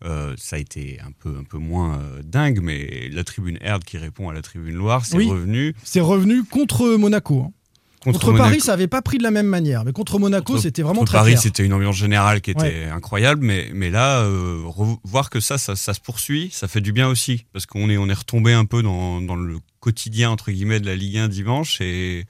euh, 0.04 0.34
ça 0.36 0.56
a 0.56 0.58
été 0.58 0.98
un 1.00 1.12
peu, 1.12 1.36
un 1.38 1.44
peu 1.44 1.58
moins 1.58 1.98
euh, 1.98 2.22
dingue, 2.22 2.60
mais 2.62 3.08
la 3.10 3.24
tribune 3.24 3.58
Erd 3.60 3.84
qui 3.84 3.96
répond 3.98 4.28
à 4.28 4.34
la 4.34 4.42
tribune 4.42 4.74
Loire, 4.74 5.06
c'est 5.06 5.16
Oui. 5.16 5.28
revenu. 5.28 5.74
C'est 5.82 6.00
revenu 6.00 6.44
contre 6.44 6.96
Monaco. 6.96 7.42
hein. 7.48 7.52
Contre, 8.00 8.26
Monaco. 8.32 8.44
Paris, 8.44 8.60
ça 8.60 8.72
n'avait 8.72 8.86
pas 8.86 9.00
pris 9.00 9.16
de 9.16 9.22
la 9.22 9.30
même 9.30 9.46
manière, 9.46 9.82
mais 9.86 9.92
contre 9.92 10.18
Monaco, 10.18 10.58
c'était 10.58 10.82
vraiment 10.82 11.00
contre 11.00 11.12
très 11.12 11.18
Paris, 11.20 11.36
c'était 11.38 11.64
une 11.64 11.72
ambiance 11.72 11.96
générale 11.96 12.42
qui 12.42 12.50
était 12.50 12.60
Ouais. 12.60 12.84
incroyable, 12.92 13.42
mais, 13.42 13.70
mais 13.72 13.88
là, 13.88 14.20
euh, 14.24 14.60
voir 15.04 15.30
que 15.30 15.40
ça, 15.40 15.56
ça, 15.56 15.74
ça 15.74 15.94
se 15.94 16.00
poursuit, 16.00 16.50
ça 16.52 16.68
fait 16.68 16.82
du 16.82 16.92
bien 16.92 17.08
aussi, 17.08 17.46
parce 17.54 17.64
qu'on 17.64 17.88
est, 17.88 17.96
on 17.96 18.06
est 18.10 18.12
retombé 18.14 18.52
un 18.52 18.66
peu 18.66 18.82
dans, 18.82 19.22
dans 19.22 19.36
le 19.36 19.56
quotidien 19.80 20.28
entre 20.28 20.52
guillemets 20.52 20.80
de 20.80 20.86
la 20.86 20.96
Ligue 20.96 21.16
1 21.16 21.28
dimanche, 21.28 21.80
et, 21.80 22.26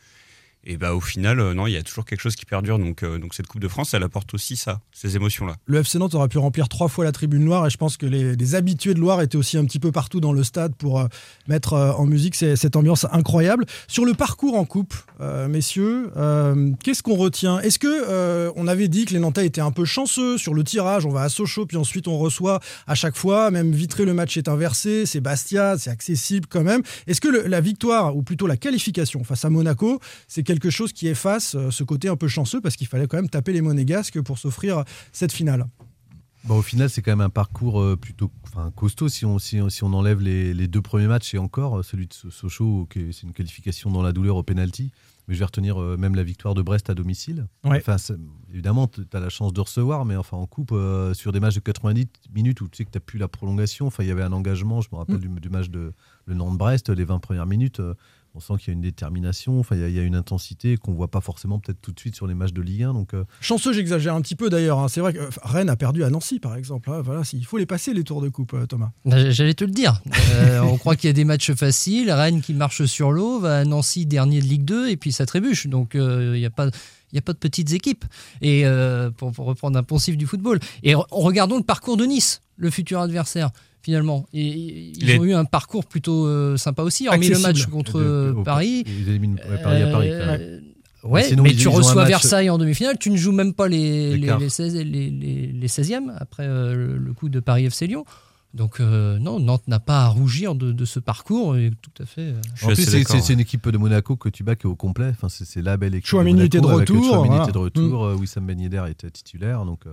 et 0.67 0.77
bah 0.77 0.95
au 0.95 1.01
final, 1.01 1.41
euh, 1.41 1.55
non, 1.55 1.67
il 1.67 1.73
y 1.73 1.77
a 1.77 1.83
toujours 1.83 2.05
quelque 2.05 2.21
chose 2.21 2.37
qui 2.37 2.47
perdure. 2.47 2.79
Donc, 2.79 3.03
euh, 3.03 3.19
donc 3.19 3.35
cette 3.35 3.47
Coupe 3.47 3.61
de 3.61 3.69
France, 3.69 3.93
elle 3.95 4.03
apporte 4.03 4.33
aussi 4.35 4.57
ça, 4.57 4.81
ces 4.93 5.17
émotions-là. 5.17 5.57
Le 5.67 5.79
FC 5.81 5.99
Nantes 5.99 6.15
aurait 6.15 6.29
pu 6.29 6.39
remplir 6.39 6.69
trois 6.69 6.89
fois 6.89 7.05
la 7.05 7.13
tribune 7.13 7.45
Loire 7.45 7.67
et 7.67 7.71
je 7.71 7.77
pense 7.77 7.97
que 7.97 8.07
les, 8.07 8.55
habitués 8.55 8.95
de 8.95 9.01
Loire 9.01 9.21
étaient 9.21 9.37
aussi 9.37 9.59
un 9.59 9.65
petit 9.65 9.79
peu 9.79 9.93
partout 9.93 10.21
dans 10.21 10.33
le 10.33 10.43
stade 10.43 10.75
pour 10.75 11.01
euh, 11.01 11.07
mettre 11.49 11.75
en 11.75 12.07
musique 12.07 12.35
cette 12.35 12.77
ambiance 12.77 13.07
incroyable. 13.11 13.67
Sur 13.89 14.05
le 14.05 14.15
parcours 14.15 14.57
en 14.57 14.65
coupe, 14.65 14.95
messieurs, 15.49 16.11
qu'est-ce 16.83 17.03
qu'on 17.03 17.17
retient? 17.17 17.59
Est-ce 17.61 17.79
que 17.79 18.53
on 18.57 18.67
avait 18.69 18.89
dit 18.89 19.05
que 19.05 19.15
les 19.15 19.19
Nantais 19.19 19.47
étaient 19.47 19.61
un 19.61 19.73
peu 19.73 19.85
chanceux 19.85 20.39
sur 20.39 20.55
le 20.55 20.63
tirage? 20.63 21.07
On 21.07 21.11
va 21.11 21.23
à 21.23 21.29
Sochaux 21.29 21.67
puis 21.67 21.77
ensuite 21.77 22.07
on 22.07 22.19
reçoit 22.19 22.61
à 22.87 22.95
chaque 22.95 23.17
fois, 23.17 23.51
même 23.51 23.73
Vitré 23.73 24.05
le 24.05 24.15
match 24.15 24.37
est 24.37 24.49
inversé, 24.49 25.07
c'est 25.07 25.21
Bastia, 25.21 25.77
c'est 25.79 25.91
accessible 25.91 26.47
quand 26.49 26.63
même. 26.63 26.83
Est-ce 27.07 27.21
que 27.21 27.29
la 27.29 27.61
victoire 27.61 28.17
ou 28.17 28.23
plutôt 28.23 28.47
la 28.47 28.57
qualification 28.57 29.25
face 29.25 29.45
à 29.45 29.51
Monaco, 29.51 30.01
c'est 30.29 30.43
chose 30.71 30.93
qui 30.93 31.09
efface 31.09 31.55
euh, 31.55 31.71
ce 31.71 31.85
côté 31.85 32.09
un 32.09 32.17
peu 32.17 32.29
chanceux 32.29 32.61
parce 32.61 32.77
qu'il 32.77 32.87
fallait 32.87 33.07
quand 33.07 33.17
même 33.17 33.29
taper 33.31 33.53
les 33.53 33.61
monégasques 33.63 34.21
pour 34.23 34.39
s'offrir 34.39 34.85
cette 35.13 35.33
finale 35.33 35.67
Bon, 36.47 36.59
au 36.59 36.63
final, 36.63 36.91
c'est 36.91 37.01
quand 37.01 37.13
même 37.13 37.23
un 37.23 37.31
parcours 37.31 37.81
euh, 37.81 37.97
plutôt 37.97 38.31
enfin, 38.43 38.71
costaud 38.77 39.09
si 39.09 39.25
on, 39.25 39.39
si, 39.39 39.59
si 39.71 39.83
on 39.83 39.95
enlève 39.95 40.21
les, 40.21 40.53
les 40.53 40.69
deux 40.69 40.83
premiers 40.83 41.07
matchs 41.07 41.33
et 41.33 41.39
encore 41.39 41.79
euh, 41.79 41.83
celui 41.83 42.07
de 42.07 42.13
So- 42.13 42.31
Sochaux, 42.31 42.87
c'est 42.93 43.23
une 43.23 43.33
qualification 43.33 43.91
dans 43.91 44.03
la 44.03 44.13
douleur 44.13 44.37
au 44.37 44.43
penalty. 44.43 44.93
Mais 45.27 45.33
je 45.33 45.39
vais 45.39 45.47
retenir 45.47 45.79
même 45.79 46.15
la 46.15 46.23
victoire 46.23 46.53
de 46.53 46.61
Brest 46.61 46.91
à 46.91 46.95
domicile. 46.95 47.47
Ouais. 47.65 47.79
Enfin, 47.79 47.97
évidemment, 48.53 48.89
tu 48.89 49.01
as 49.15 49.21
la 49.21 49.31
chance 49.31 49.55
de 49.55 49.61
recevoir, 49.63 50.05
mais 50.05 50.17
enfin 50.17 50.37
en 50.37 50.47
coupe, 50.47 50.73
euh, 50.73 51.15
sur 51.15 51.33
des 51.33 51.41
matchs 51.41 51.55
de 51.55 51.61
90 51.61 52.07
minutes 52.35 52.61
où 52.61 52.69
tu 52.69 52.77
sais 52.77 52.85
que 52.85 52.91
tu 52.91 52.99
n'as 52.99 53.01
plus 53.01 53.19
la 53.19 53.27
prolongation, 53.27 53.87
enfin, 53.87 54.03
il 54.03 54.09
y 54.09 54.13
avait 54.13 54.23
un 54.23 54.33
engagement, 54.35 54.83
je 54.83 54.89
me 54.93 54.99
rappelle 54.99 55.17
Mm. 55.17 55.35
du, 55.37 55.41
du 55.41 55.49
match 55.49 55.71
de 55.71 55.95
le 56.27 56.35
Nantes-Brest, 56.35 56.91
les 56.91 57.05
20 57.07 57.21
premières 57.21 57.47
minutes. 57.47 57.81
euh, 57.81 57.95
on 58.35 58.41
sent 58.41 58.55
qu'il 58.59 58.69
y 58.69 58.71
a 58.71 58.75
une 58.75 58.81
détermination, 58.81 59.61
enfin, 59.61 59.77
il 59.77 59.83
y 59.83 59.85
a- 59.85 59.89
il 59.89 59.95
y, 59.95 59.99
a 60.01 60.03
une 60.03 60.17
intensité 60.17 60.77
qu'on 60.77 60.93
voit 60.93 61.09
pas 61.11 61.21
forcément 61.21 61.59
peut-être 61.61 61.81
tout 61.81 61.93
de 61.93 62.01
suite 62.01 62.17
sur 62.17 62.27
les 62.27 62.35
matchs 62.35 62.53
de 62.53 62.63
Ligue 62.63 62.83
1. 62.83 62.93
Donc, 62.93 63.15
euh, 63.15 63.25
Chanceux, 63.41 63.73
j'exagère 63.73 64.15
un 64.15 64.21
petit 64.21 64.35
peu 64.35 64.51
d'ailleurs. 64.51 64.79
hein. 64.81 64.89
C'est 64.89 65.01
vrai 65.01 65.13
que 65.13 65.19
euh, 65.19 65.31
Rennes 65.43 65.71
a 65.71 65.77
perdu 65.77 66.03
à 66.05 66.11
Nancy, 66.11 66.41
par 66.41 66.57
exemple. 66.57 66.91
hein. 66.91 67.01
Voilà, 67.03 67.23
il 67.33 67.45
faut 67.47 67.59
les 67.59 67.67
passer, 67.67 67.95
les 67.95 68.03
tours 68.05 68.21
de 68.21 68.29
coupe, 68.29 68.55
euh, 68.55 68.67
Thomas. 68.67 68.91
Bah, 69.05 69.31
J'allais 69.31 69.55
te 69.55 69.65
le 69.65 69.71
dire. 69.71 70.03
Euh, 70.33 70.61
on 70.63 70.77
croit 70.79 70.97
qu'il 70.97 71.09
y 71.09 71.11
a 71.11 71.15
des 71.15 71.25
matchs 71.25 71.53
faciles. 71.53 72.11
Rennes 72.11 72.41
qui 72.43 72.55
marche 72.55 72.85
sur 72.87 73.13
l'eau, 73.13 73.39
va 73.41 73.59
à 73.61 73.65
Nancy 73.65 74.05
dernier 74.07 74.41
de 74.41 74.47
Ligue 74.47 74.65
2 74.65 74.89
et 74.89 74.97
puis 74.97 75.13
ça 75.13 75.27
trébuche. 75.27 75.67
Donc 75.69 75.95
euh, 75.95 76.33
il 76.35 76.41
n'y 76.41 76.47
a 76.47 76.51
pas. 76.51 76.69
Il 77.13 77.15
n'y 77.15 77.19
a 77.19 77.23
pas 77.23 77.33
de 77.35 77.39
petites 77.39 77.71
équipes. 77.73 78.05
Et 78.43 78.67
euh, 78.67 79.09
pour, 79.13 79.31
pour 79.31 79.47
reprendre 79.47 79.79
un 79.79 79.85
poncif 79.85 80.17
du 80.17 80.27
football. 80.27 80.59
Et 80.83 80.95
re- 80.95 81.07
regardons 81.13 81.57
le 81.57 81.63
parcours 81.63 81.97
de 81.97 82.05
Nice, 82.05 82.43
le 82.57 82.71
futur 82.71 82.99
adversaire, 82.99 83.51
finalement. 83.85 84.27
Et, 84.33 84.93
ils 84.99 85.21
ont 85.21 85.25
eu 85.25 85.35
un 85.35 85.45
parcours 85.45 85.85
plutôt 85.85 86.27
euh, 86.27 86.57
sympa 86.57 86.83
aussi, 86.83 87.07
hormis 87.07 87.29
le 87.29 87.39
match 87.39 87.67
contre 87.67 88.01
de- 88.01 88.05
euh, 88.05 88.43
Paris. 88.43 88.83
Ils 88.87 89.09
éliminent 89.11 89.37
ouais, 89.49 89.63
Paris 89.63 89.83
à 89.83 89.87
Paris. 89.93 90.11
quand 90.19 90.27
même. 90.27 90.41
Euh, 90.41 90.61
Ouais, 91.05 91.21
Mais 91.21 91.29
sinon, 91.29 91.43
mais 91.43 91.51
ils- 91.51 91.57
tu 91.57 91.65
ils 91.65 91.69
reçois 91.69 91.97
match- 91.97 92.09
Versailles 92.09 92.49
en 92.49 92.57
demi-finale, 92.57 92.97
tu 92.99 93.11
ne 93.11 93.17
joues 93.19 93.31
même 93.33 93.53
pas 93.53 93.69
les, 93.69 94.17
les, 94.17 94.33
les, 94.39 94.49
16, 94.49 94.75
les, 94.77 94.85
les- 95.11 95.53
les 95.53 95.69
16e 95.69 96.11
après 96.17 96.47
euh, 96.47 96.97
le- 96.99 97.13
coup 97.13 97.29
de 97.29 97.41
Paris 97.41 97.67
FC 97.67 97.87
Lyon. 97.87 98.07
Donc 98.55 98.81
euh, 98.81 99.19
non, 99.19 99.39
Nantes 99.39 99.69
n'a 99.69 99.81
pas 99.81 100.05
à 100.05 100.09
rougir 100.09 100.55
de, 100.55 100.73
de 100.73 100.85
ce 100.87 101.01
parcours 101.01 101.59
et 101.59 101.73
tout 101.83 102.03
à 102.03 102.07
fait. 102.07 102.23
euh, 102.23 102.41
En 102.63 102.69
plus, 102.69 102.77
c'est- 102.77 103.05
c'est 103.21 103.33
une 103.35 103.41
équipe 103.41 103.69
de 103.69 103.77
Monaco 103.77 104.17
que 104.17 104.31
tu 104.31 104.45
bats 104.45 104.57
qui 104.57 104.67
est 104.67 104.71
au 104.71 104.77
complet. 104.77 105.09
Enfin, 105.11 105.29
c'est 105.29 105.45
c'est 105.45 105.61
la 105.61 105.77
belle 105.77 105.95
équipe. 105.95 106.11
Monaco, 106.15 106.41
était 106.41 106.61
de 106.63 106.67
retour, 106.67 107.05
Chouameni 107.05 107.27
voilà. 107.29 107.43
était 107.43 107.53
de 107.53 107.59
retour. 107.59 108.05
euh, 108.07 108.15
Wissam 108.15 108.47
Ben 108.47 108.59
Yedder 108.59 108.85
était 108.89 109.11
titulaire. 109.11 109.67
Donc, 109.67 109.81
euh. 109.87 109.91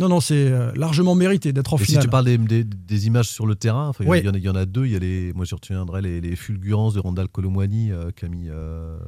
Non, 0.00 0.08
non, 0.08 0.20
c'est 0.20 0.34
euh, 0.50 0.72
largement 0.74 1.14
mérité 1.14 1.52
d'être 1.52 1.72
en 1.72 1.76
Et 1.76 1.80
si 1.80 1.86
finale. 1.86 2.02
tu 2.04 2.08
parles 2.08 2.24
des, 2.24 2.38
des- 2.38 2.64
des 2.64 3.06
images 3.06 3.28
sur 3.28 3.46
le 3.46 3.54
terrain, 3.54 3.88
enfin, 3.88 4.02
il 4.02 4.06
y 4.06 4.08
en 4.08 4.10
a- 4.10 4.12
Ouais. 4.12 4.20
il 4.20 4.24
y, 4.26 4.28
en 4.28 4.32
a- 4.34 4.38
il 4.38 4.44
y 4.44 4.48
en 4.48 4.54
a 4.56 4.64
deux. 4.66 4.86
Il 4.86 4.92
y 4.92 4.96
a 4.96 4.98
les, 4.98 5.32
moi, 5.34 5.44
je 5.44 5.54
retiendrai 5.54 6.00
les, 6.02 6.20
les 6.20 6.34
fulgurances 6.36 6.94
de 6.94 7.00
Randall 7.00 7.28
Colomwani 7.28 7.92
euh, 7.92 8.10
qui 8.10 8.24
a 8.24 8.28
mis 8.28 8.48
euh, 8.48 8.98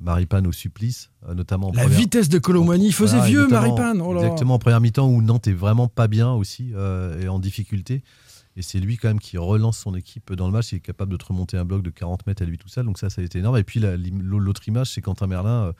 Maripane 0.00 0.46
au 0.46 0.52
supplice, 0.52 1.10
euh, 1.28 1.34
notamment 1.34 1.68
en 1.68 1.72
La 1.72 1.82
première- 1.82 1.98
vitesse 1.98 2.28
de 2.28 2.38
Colomani, 2.38 2.86
il 2.88 2.92
faisait 2.92 3.16
Voilà, 3.16 3.26
vieux, 3.30 3.48
Maripane. 3.48 4.00
Oh. 4.00 4.14
Exactement, 4.16 4.54
en 4.54 4.58
première 4.58 4.80
mi-temps 4.80 5.08
où 5.08 5.22
Nantes 5.22 5.48
est 5.48 5.52
vraiment 5.52 5.88
pas 5.88 6.08
bien 6.08 6.30
aussi 6.32 6.72
euh, 6.74 7.20
et 7.20 7.28
en 7.28 7.38
difficulté. 7.38 8.02
Et 8.56 8.62
c'est 8.62 8.80
lui 8.80 8.96
quand 8.96 9.08
même 9.08 9.20
qui 9.20 9.38
relance 9.38 9.78
son 9.78 9.94
équipe 9.94 10.32
dans 10.34 10.46
le 10.46 10.52
match. 10.52 10.72
Il 10.72 10.76
est 10.76 10.80
capable 10.80 11.12
de 11.12 11.16
te 11.16 11.24
remonter 11.24 11.56
un 11.56 11.64
bloc 11.64 11.82
de 11.82 11.90
40 11.90 12.26
mètres 12.26 12.42
à 12.42 12.44
lui 12.44 12.58
tout 12.58 12.68
seul. 12.68 12.84
Donc 12.86 12.98
ça, 12.98 13.08
ça 13.08 13.20
a 13.20 13.24
été 13.24 13.38
énorme. 13.38 13.56
Et 13.56 13.62
puis 13.62 13.78
la- 13.78 13.96
l'autre 13.96 14.66
image, 14.66 14.90
c'est 14.92 15.00
Quentin 15.00 15.28
Merlin 15.28 15.66
euh, 15.66 15.72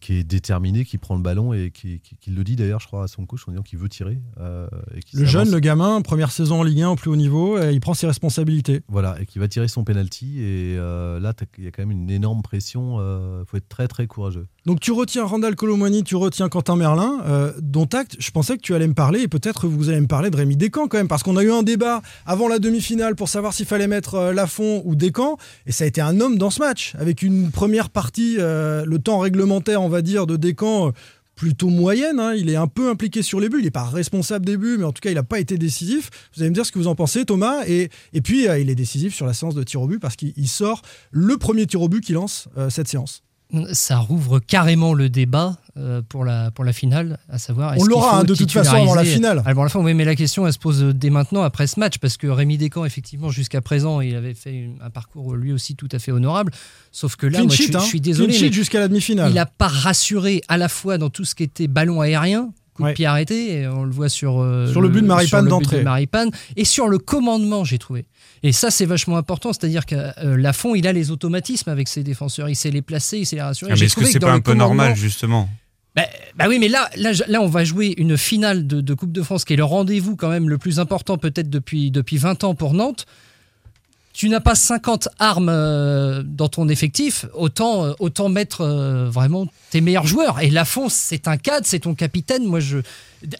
qui 0.00 0.14
est 0.14 0.24
déterminé, 0.24 0.84
qui 0.84 0.96
prend 0.98 1.16
le 1.16 1.22
ballon 1.22 1.52
et 1.52 1.70
qui, 1.72 2.00
qui- 2.00 2.16
qui 2.16 2.30
le 2.30 2.44
dit 2.44 2.54
d'ailleurs, 2.56 2.78
je 2.80 2.86
crois, 2.86 3.04
à 3.04 3.08
son 3.08 3.26
coach 3.26 3.42
en 3.48 3.50
disant 3.52 3.62
qu'il 3.64 3.78
veut 3.78 3.88
tirer. 3.88 4.20
euh, 4.38 4.68
et 4.94 5.00
Le 5.12 5.24
jeune, 5.24 5.50
le 5.50 5.58
gamin, 5.60 6.00
première 6.02 6.30
saison 6.30 6.60
en 6.60 6.62
Ligue 6.62 6.82
1 6.82 6.90
au 6.90 6.96
plus 6.96 7.10
haut 7.10 7.16
niveau, 7.16 7.58
et 7.60 7.72
il 7.72 7.80
prend 7.80 7.94
ses 7.94 8.06
responsabilités. 8.06 8.82
Voilà, 8.88 9.20
et 9.20 9.26
qui 9.26 9.38
va 9.40 9.48
tirer 9.48 9.66
son 9.68 9.82
penalty. 9.84 10.38
Et 10.40 10.76
euh, 10.78 11.18
là, 11.18 11.34
il 11.58 11.64
y 11.64 11.66
a 11.66 11.70
quand 11.72 11.82
même 11.82 11.90
une 11.90 12.10
énorme 12.10 12.42
pression. 12.42 12.98
Il 13.40 13.44
faut 13.46 13.56
être 13.56 13.68
très 13.68 13.88
très 13.88 14.06
courageux. 14.06 14.46
Donc 14.64 14.78
tu 14.78 14.92
retiens 14.92 15.24
Randall 15.24 15.56
Colomwani, 15.56 16.04
tu 16.04 16.14
retiens 16.14 16.48
Quentin 16.48 16.76
Merlin, 16.76 17.20
euh, 17.26 17.52
dont 17.60 17.88
acte, 17.92 18.14
je 18.20 18.30
pensais 18.30 18.56
que 18.56 18.62
tu 18.62 18.76
allais 18.76 18.86
me 18.86 18.94
parler, 18.94 19.22
et 19.22 19.28
peut-être 19.28 19.66
vous 19.66 19.88
allez 19.88 20.00
me 20.00 20.06
parler 20.06 20.30
de 20.30 20.36
Rémi 20.36 20.54
Descamps 20.54 20.86
quand 20.86 20.98
même, 20.98 21.08
parce 21.08 21.24
qu'on 21.24 21.36
a 21.36 21.42
eu 21.42 21.50
un 21.50 21.64
débat 21.64 22.00
avant 22.26 22.46
la 22.46 22.60
demi-finale 22.60 23.16
pour 23.16 23.28
savoir 23.28 23.54
s'il 23.54 23.66
fallait 23.66 23.88
mettre 23.88 24.14
euh, 24.14 24.32
Lafont 24.32 24.82
ou 24.84 24.94
Descamps, 24.94 25.36
et 25.66 25.72
ça 25.72 25.82
a 25.82 25.88
été 25.88 26.00
un 26.00 26.20
homme 26.20 26.38
dans 26.38 26.50
ce 26.50 26.60
match, 26.60 26.94
avec 26.96 27.22
une 27.22 27.50
première 27.50 27.90
partie, 27.90 28.36
euh, 28.38 28.84
le 28.86 29.00
temps 29.00 29.18
réglementaire, 29.18 29.82
on 29.82 29.88
va 29.88 30.00
dire, 30.00 30.28
de 30.28 30.36
Descamps 30.36 30.88
euh, 30.88 30.92
plutôt 31.34 31.68
moyenne, 31.68 32.20
hein. 32.20 32.32
il 32.36 32.48
est 32.48 32.54
un 32.54 32.68
peu 32.68 32.88
impliqué 32.88 33.22
sur 33.22 33.40
les 33.40 33.48
buts, 33.48 33.58
il 33.58 33.64
n'est 33.64 33.72
pas 33.72 33.82
responsable 33.82 34.46
des 34.46 34.56
buts, 34.56 34.76
mais 34.78 34.84
en 34.84 34.92
tout 34.92 35.00
cas 35.00 35.10
il 35.10 35.16
n'a 35.16 35.24
pas 35.24 35.40
été 35.40 35.58
décisif. 35.58 36.08
Vous 36.36 36.42
allez 36.42 36.50
me 36.50 36.54
dire 36.54 36.64
ce 36.64 36.70
que 36.70 36.78
vous 36.78 36.86
en 36.86 36.94
pensez 36.94 37.24
Thomas, 37.24 37.64
et, 37.66 37.90
et 38.12 38.20
puis 38.20 38.44
il 38.44 38.70
est 38.70 38.76
décisif 38.76 39.12
sur 39.12 39.26
la 39.26 39.34
séance 39.34 39.56
de 39.56 39.64
tir 39.64 39.82
au 39.82 39.88
but, 39.88 39.98
parce 39.98 40.14
qu'il 40.14 40.34
il 40.36 40.46
sort 40.46 40.82
le 41.10 41.36
premier 41.38 41.66
tir 41.66 41.82
au 41.82 41.88
but 41.88 42.00
qui 42.00 42.12
lance 42.12 42.48
cette 42.68 42.86
séance. 42.86 43.24
Ça 43.72 43.98
rouvre 43.98 44.38
carrément 44.38 44.94
le 44.94 45.08
débat 45.10 45.58
euh, 45.76 46.00
pour, 46.08 46.24
la, 46.24 46.50
pour 46.50 46.64
la 46.64 46.72
finale, 46.72 47.18
à 47.28 47.38
savoir. 47.38 47.74
On 47.78 47.84
l'aura, 47.84 48.20
hein, 48.20 48.24
de 48.24 48.34
toute 48.34 48.50
façon, 48.50 48.76
avant 48.76 48.94
la 48.94 49.04
finale. 49.04 49.42
Avant 49.44 49.62
la 49.62 49.68
fin, 49.68 49.80
oui, 49.80 49.92
mais 49.94 50.04
la 50.04 50.14
question, 50.14 50.46
elle 50.46 50.52
se 50.52 50.58
pose 50.58 50.82
dès 50.94 51.10
maintenant, 51.10 51.42
après 51.42 51.66
ce 51.66 51.78
match, 51.78 51.98
parce 51.98 52.16
que 52.16 52.26
Rémi 52.26 52.56
Descamps, 52.56 52.84
effectivement, 52.84 53.30
jusqu'à 53.30 53.60
présent, 53.60 54.00
il 54.00 54.14
avait 54.16 54.34
fait 54.34 54.70
un 54.80 54.90
parcours 54.90 55.34
lui 55.36 55.52
aussi 55.52 55.76
tout 55.76 55.88
à 55.92 55.98
fait 55.98 56.12
honorable. 56.12 56.52
Sauf 56.92 57.16
que 57.16 57.26
là, 57.26 57.40
moi, 57.42 57.48
je, 57.50 57.56
sheet, 57.56 57.64
suis- 57.66 57.76
hein. 57.76 57.80
je 57.80 57.86
suis 57.86 58.00
désolé. 58.00 58.52
Jusqu'à 58.52 58.80
la 58.80 58.88
demi-finale. 58.88 59.30
Il 59.30 59.34
n'a 59.34 59.46
pas 59.46 59.68
rassuré 59.68 60.40
à 60.48 60.56
la 60.56 60.68
fois 60.68 60.96
dans 60.98 61.10
tout 61.10 61.24
ce 61.24 61.34
qui 61.34 61.42
était 61.42 61.68
ballon 61.68 62.00
aérien, 62.00 62.50
coup 62.74 62.84
de 62.84 62.92
pied 62.92 63.06
arrêté, 63.06 63.60
et 63.60 63.68
on 63.68 63.84
le 63.84 63.90
voit 63.90 64.08
sur, 64.08 64.40
euh, 64.40 64.66
Sur 64.66 64.80
le 64.80 64.88
but 64.88 65.02
de 65.02 65.06
Maripane 65.06 65.28
sur 65.28 65.36
le 65.38 65.42
but 65.44 65.50
d'entrée. 65.50 65.84
de 65.84 66.36
et 66.56 66.64
sur 66.64 66.88
le 66.88 66.98
commandement, 66.98 67.64
j'ai 67.64 67.78
trouvé. 67.78 68.06
Et 68.42 68.52
ça, 68.52 68.70
c'est 68.70 68.86
vachement 68.86 69.16
important, 69.16 69.52
c'est-à-dire 69.52 69.86
que 69.86 69.94
euh, 69.94 70.36
Lafont, 70.36 70.74
il 70.74 70.86
a 70.86 70.92
les 70.92 71.10
automatismes 71.10 71.70
avec 71.70 71.88
ses 71.88 72.02
défenseurs, 72.02 72.48
il 72.48 72.56
sait 72.56 72.70
les 72.70 72.82
placer, 72.82 73.18
il 73.18 73.26
sait 73.26 73.36
les 73.36 73.42
rassurer. 73.42 73.72
Ah, 73.72 73.76
mais 73.78 73.86
est-ce 73.86 73.96
que 73.96 74.04
c'est 74.04 74.18
dans 74.18 74.28
pas 74.28 74.32
le 74.32 74.38
un 74.38 74.40
peu 74.40 74.54
normal, 74.54 74.96
justement 74.96 75.48
bah, 75.94 76.04
bah 76.36 76.46
oui, 76.48 76.58
mais 76.58 76.68
là, 76.68 76.88
là, 76.96 77.12
là, 77.28 77.42
on 77.42 77.48
va 77.48 77.64
jouer 77.64 77.94
une 77.98 78.16
finale 78.16 78.66
de, 78.66 78.80
de 78.80 78.94
Coupe 78.94 79.12
de 79.12 79.22
France 79.22 79.44
qui 79.44 79.52
est 79.52 79.56
le 79.56 79.64
rendez-vous 79.64 80.16
quand 80.16 80.30
même 80.30 80.48
le 80.48 80.56
plus 80.56 80.80
important 80.80 81.18
peut-être 81.18 81.50
depuis, 81.50 81.90
depuis 81.90 82.16
20 82.16 82.44
ans 82.44 82.54
pour 82.54 82.72
Nantes. 82.72 83.04
Tu 84.12 84.28
n'as 84.28 84.40
pas 84.40 84.54
50 84.54 85.08
armes 85.18 85.48
euh, 85.48 86.22
dans 86.24 86.48
ton 86.48 86.68
effectif, 86.68 87.24
autant, 87.34 87.84
euh, 87.84 87.92
autant 87.98 88.28
mettre 88.28 88.60
euh, 88.60 89.08
vraiment 89.08 89.46
tes 89.70 89.80
meilleurs 89.80 90.06
joueurs. 90.06 90.40
Et 90.40 90.50
Lafont, 90.50 90.88
c'est 90.90 91.28
un 91.28 91.38
cadre, 91.38 91.66
c'est 91.66 91.80
ton 91.80 91.94
capitaine. 91.94 92.44
Moi, 92.44 92.60
je... 92.60 92.78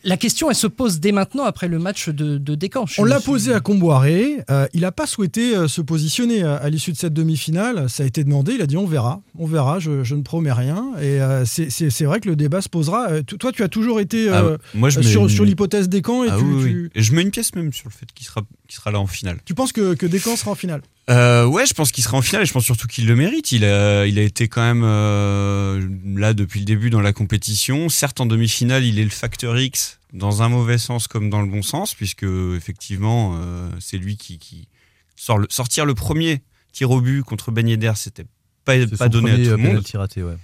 La 0.05 0.17
question, 0.17 0.49
elle 0.51 0.57
se 0.57 0.67
pose 0.67 1.01
dès 1.01 1.13
maintenant 1.13 1.45
après 1.45 1.69
le 1.69 1.79
match 1.79 2.09
de, 2.09 2.39
de 2.39 2.55
Descamps. 2.55 2.85
On 2.99 3.05
l'a 3.05 3.21
posé 3.21 3.53
à 3.53 3.61
Comboiré. 3.61 4.39
euh, 4.51 4.67
il 4.75 4.83
n'a 4.83 4.93
pas 4.93 5.07
souhaité 5.07 5.57
euh, 5.57 5.69
se 5.69 5.81
positionner 5.81 6.43
euh, 6.45 6.59
à 6.61 6.71
l'issue 6.71 6.93
de 6.93 6.97
cette 6.97 7.13
demi-finale. 7.15 7.89
Ça 7.91 8.03
a 8.03 8.07
été 8.07 8.23
demandé. 8.25 8.53
Il 8.55 8.63
a 8.63 8.67
dit 8.67 8.77
on 8.77 8.87
verra. 8.87 9.21
On 9.39 9.47
verra. 9.47 9.79
Je, 9.81 10.05
je 10.05 10.15
ne 10.15 10.23
promets 10.23 10.53
rien. 10.53 10.93
Et 11.01 11.21
euh, 11.21 11.45
c'est- 11.45 11.71
c'est 11.71 11.91
c'est 11.91 12.05
vrai 12.05 12.21
que 12.21 12.29
le 12.29 12.37
débat 12.37 12.61
se 12.63 12.69
posera. 12.69 13.09
Euh, 13.11 13.23
t- 13.23 13.37
toi, 13.37 13.51
tu 13.53 13.63
as 13.63 13.69
toujours 13.69 14.01
été 14.01 14.29
Ah, 14.31 14.45
moi, 14.75 14.89
je 14.91 15.01
mets 15.01 15.05
sur, 15.07 15.23
une- 15.23 15.29
sur 15.29 15.45
l'hypothèse 15.45 15.89
Descamps. 15.89 16.25
Et 16.25 16.29
Ah 16.31 16.37
tu, 16.39 16.45
oui, 16.45 16.55
oui. 16.65 16.71
tu- 16.71 16.91
Et 16.95 17.03
je 17.03 17.13
mets 17.15 17.23
une 17.23 17.31
pièce 17.31 17.55
même 17.55 17.73
sur 17.73 17.89
le 17.89 17.93
fait 17.93 18.07
qu'il 18.15 18.27
sera, 18.27 18.43
qu'il 18.69 18.77
sera 18.77 18.91
là 18.91 19.01
en 19.01 19.07
finale. 19.07 19.39
tu 19.45 19.55
penses 19.55 19.73
que, 19.73 19.95
que 19.95 20.07
Descamps 20.07 20.37
sera 20.37 20.53
en 20.53 20.55
finale? 20.55 20.83
Euh, 21.11 21.45
ouais, 21.47 21.67
je 21.67 21.75
pense 21.75 21.91
qu'il 21.91 22.05
sera 22.05 22.17
en 22.17 22.23
finale 22.23 22.43
et 22.43 22.47
je 22.47 22.53
pense 22.53 22.65
surtout 22.65 22.87
qu'il 22.87 23.07
le 23.07 23.17
mérite. 23.17 23.53
Il 23.53 23.65
a, 23.65 24.07
il 24.07 24.19
a 24.19 24.23
été 24.23 24.49
quand 24.49 24.63
même 24.63 24.85
euh, 24.85 25.87
là 26.15 26.33
depuis 26.33 26.61
le 26.61 26.65
début 26.65 26.91
dans 26.91 27.01
la 27.01 27.13
compétition. 27.13 27.89
Certes, 27.89 28.21
en 28.21 28.27
demi-finale, 28.27 28.85
il 28.85 28.99
est 28.99 29.05
le 29.05 29.11
facteur 29.11 29.59
X 29.59 29.99
dans 30.13 30.43
un 30.43 30.49
mauvais 30.49 30.79
sens 30.79 31.09
comme 31.09 31.31
dans 31.31 31.41
le 31.41 31.49
bon 31.49 31.63
sens, 31.63 31.95
puisque 31.95 32.25
effectivement, 32.25 33.37
euh, 33.37 33.69
c'est 33.81 33.99
lui 33.99 34.17
qui, 34.17 34.39
qui 34.39 34.69
sort 35.17 35.39
le, 35.39 35.47
sortir 35.51 35.85
le 35.85 35.95
premier 35.95 36.43
tir 36.73 36.91
au 36.91 37.01
but 37.01 37.23
contre 37.23 37.51
Ben 37.51 37.69
Yedder, 37.69 37.93
c'était 37.97 38.27
pas, 38.65 38.75
pas 38.87 38.97
son 38.97 39.07
donné 39.09 39.33
à 39.33 39.37
tout 39.37 39.43
le 39.43 39.57
monde 39.57 39.85
raté, 39.95 40.23
ouais. 40.23 40.37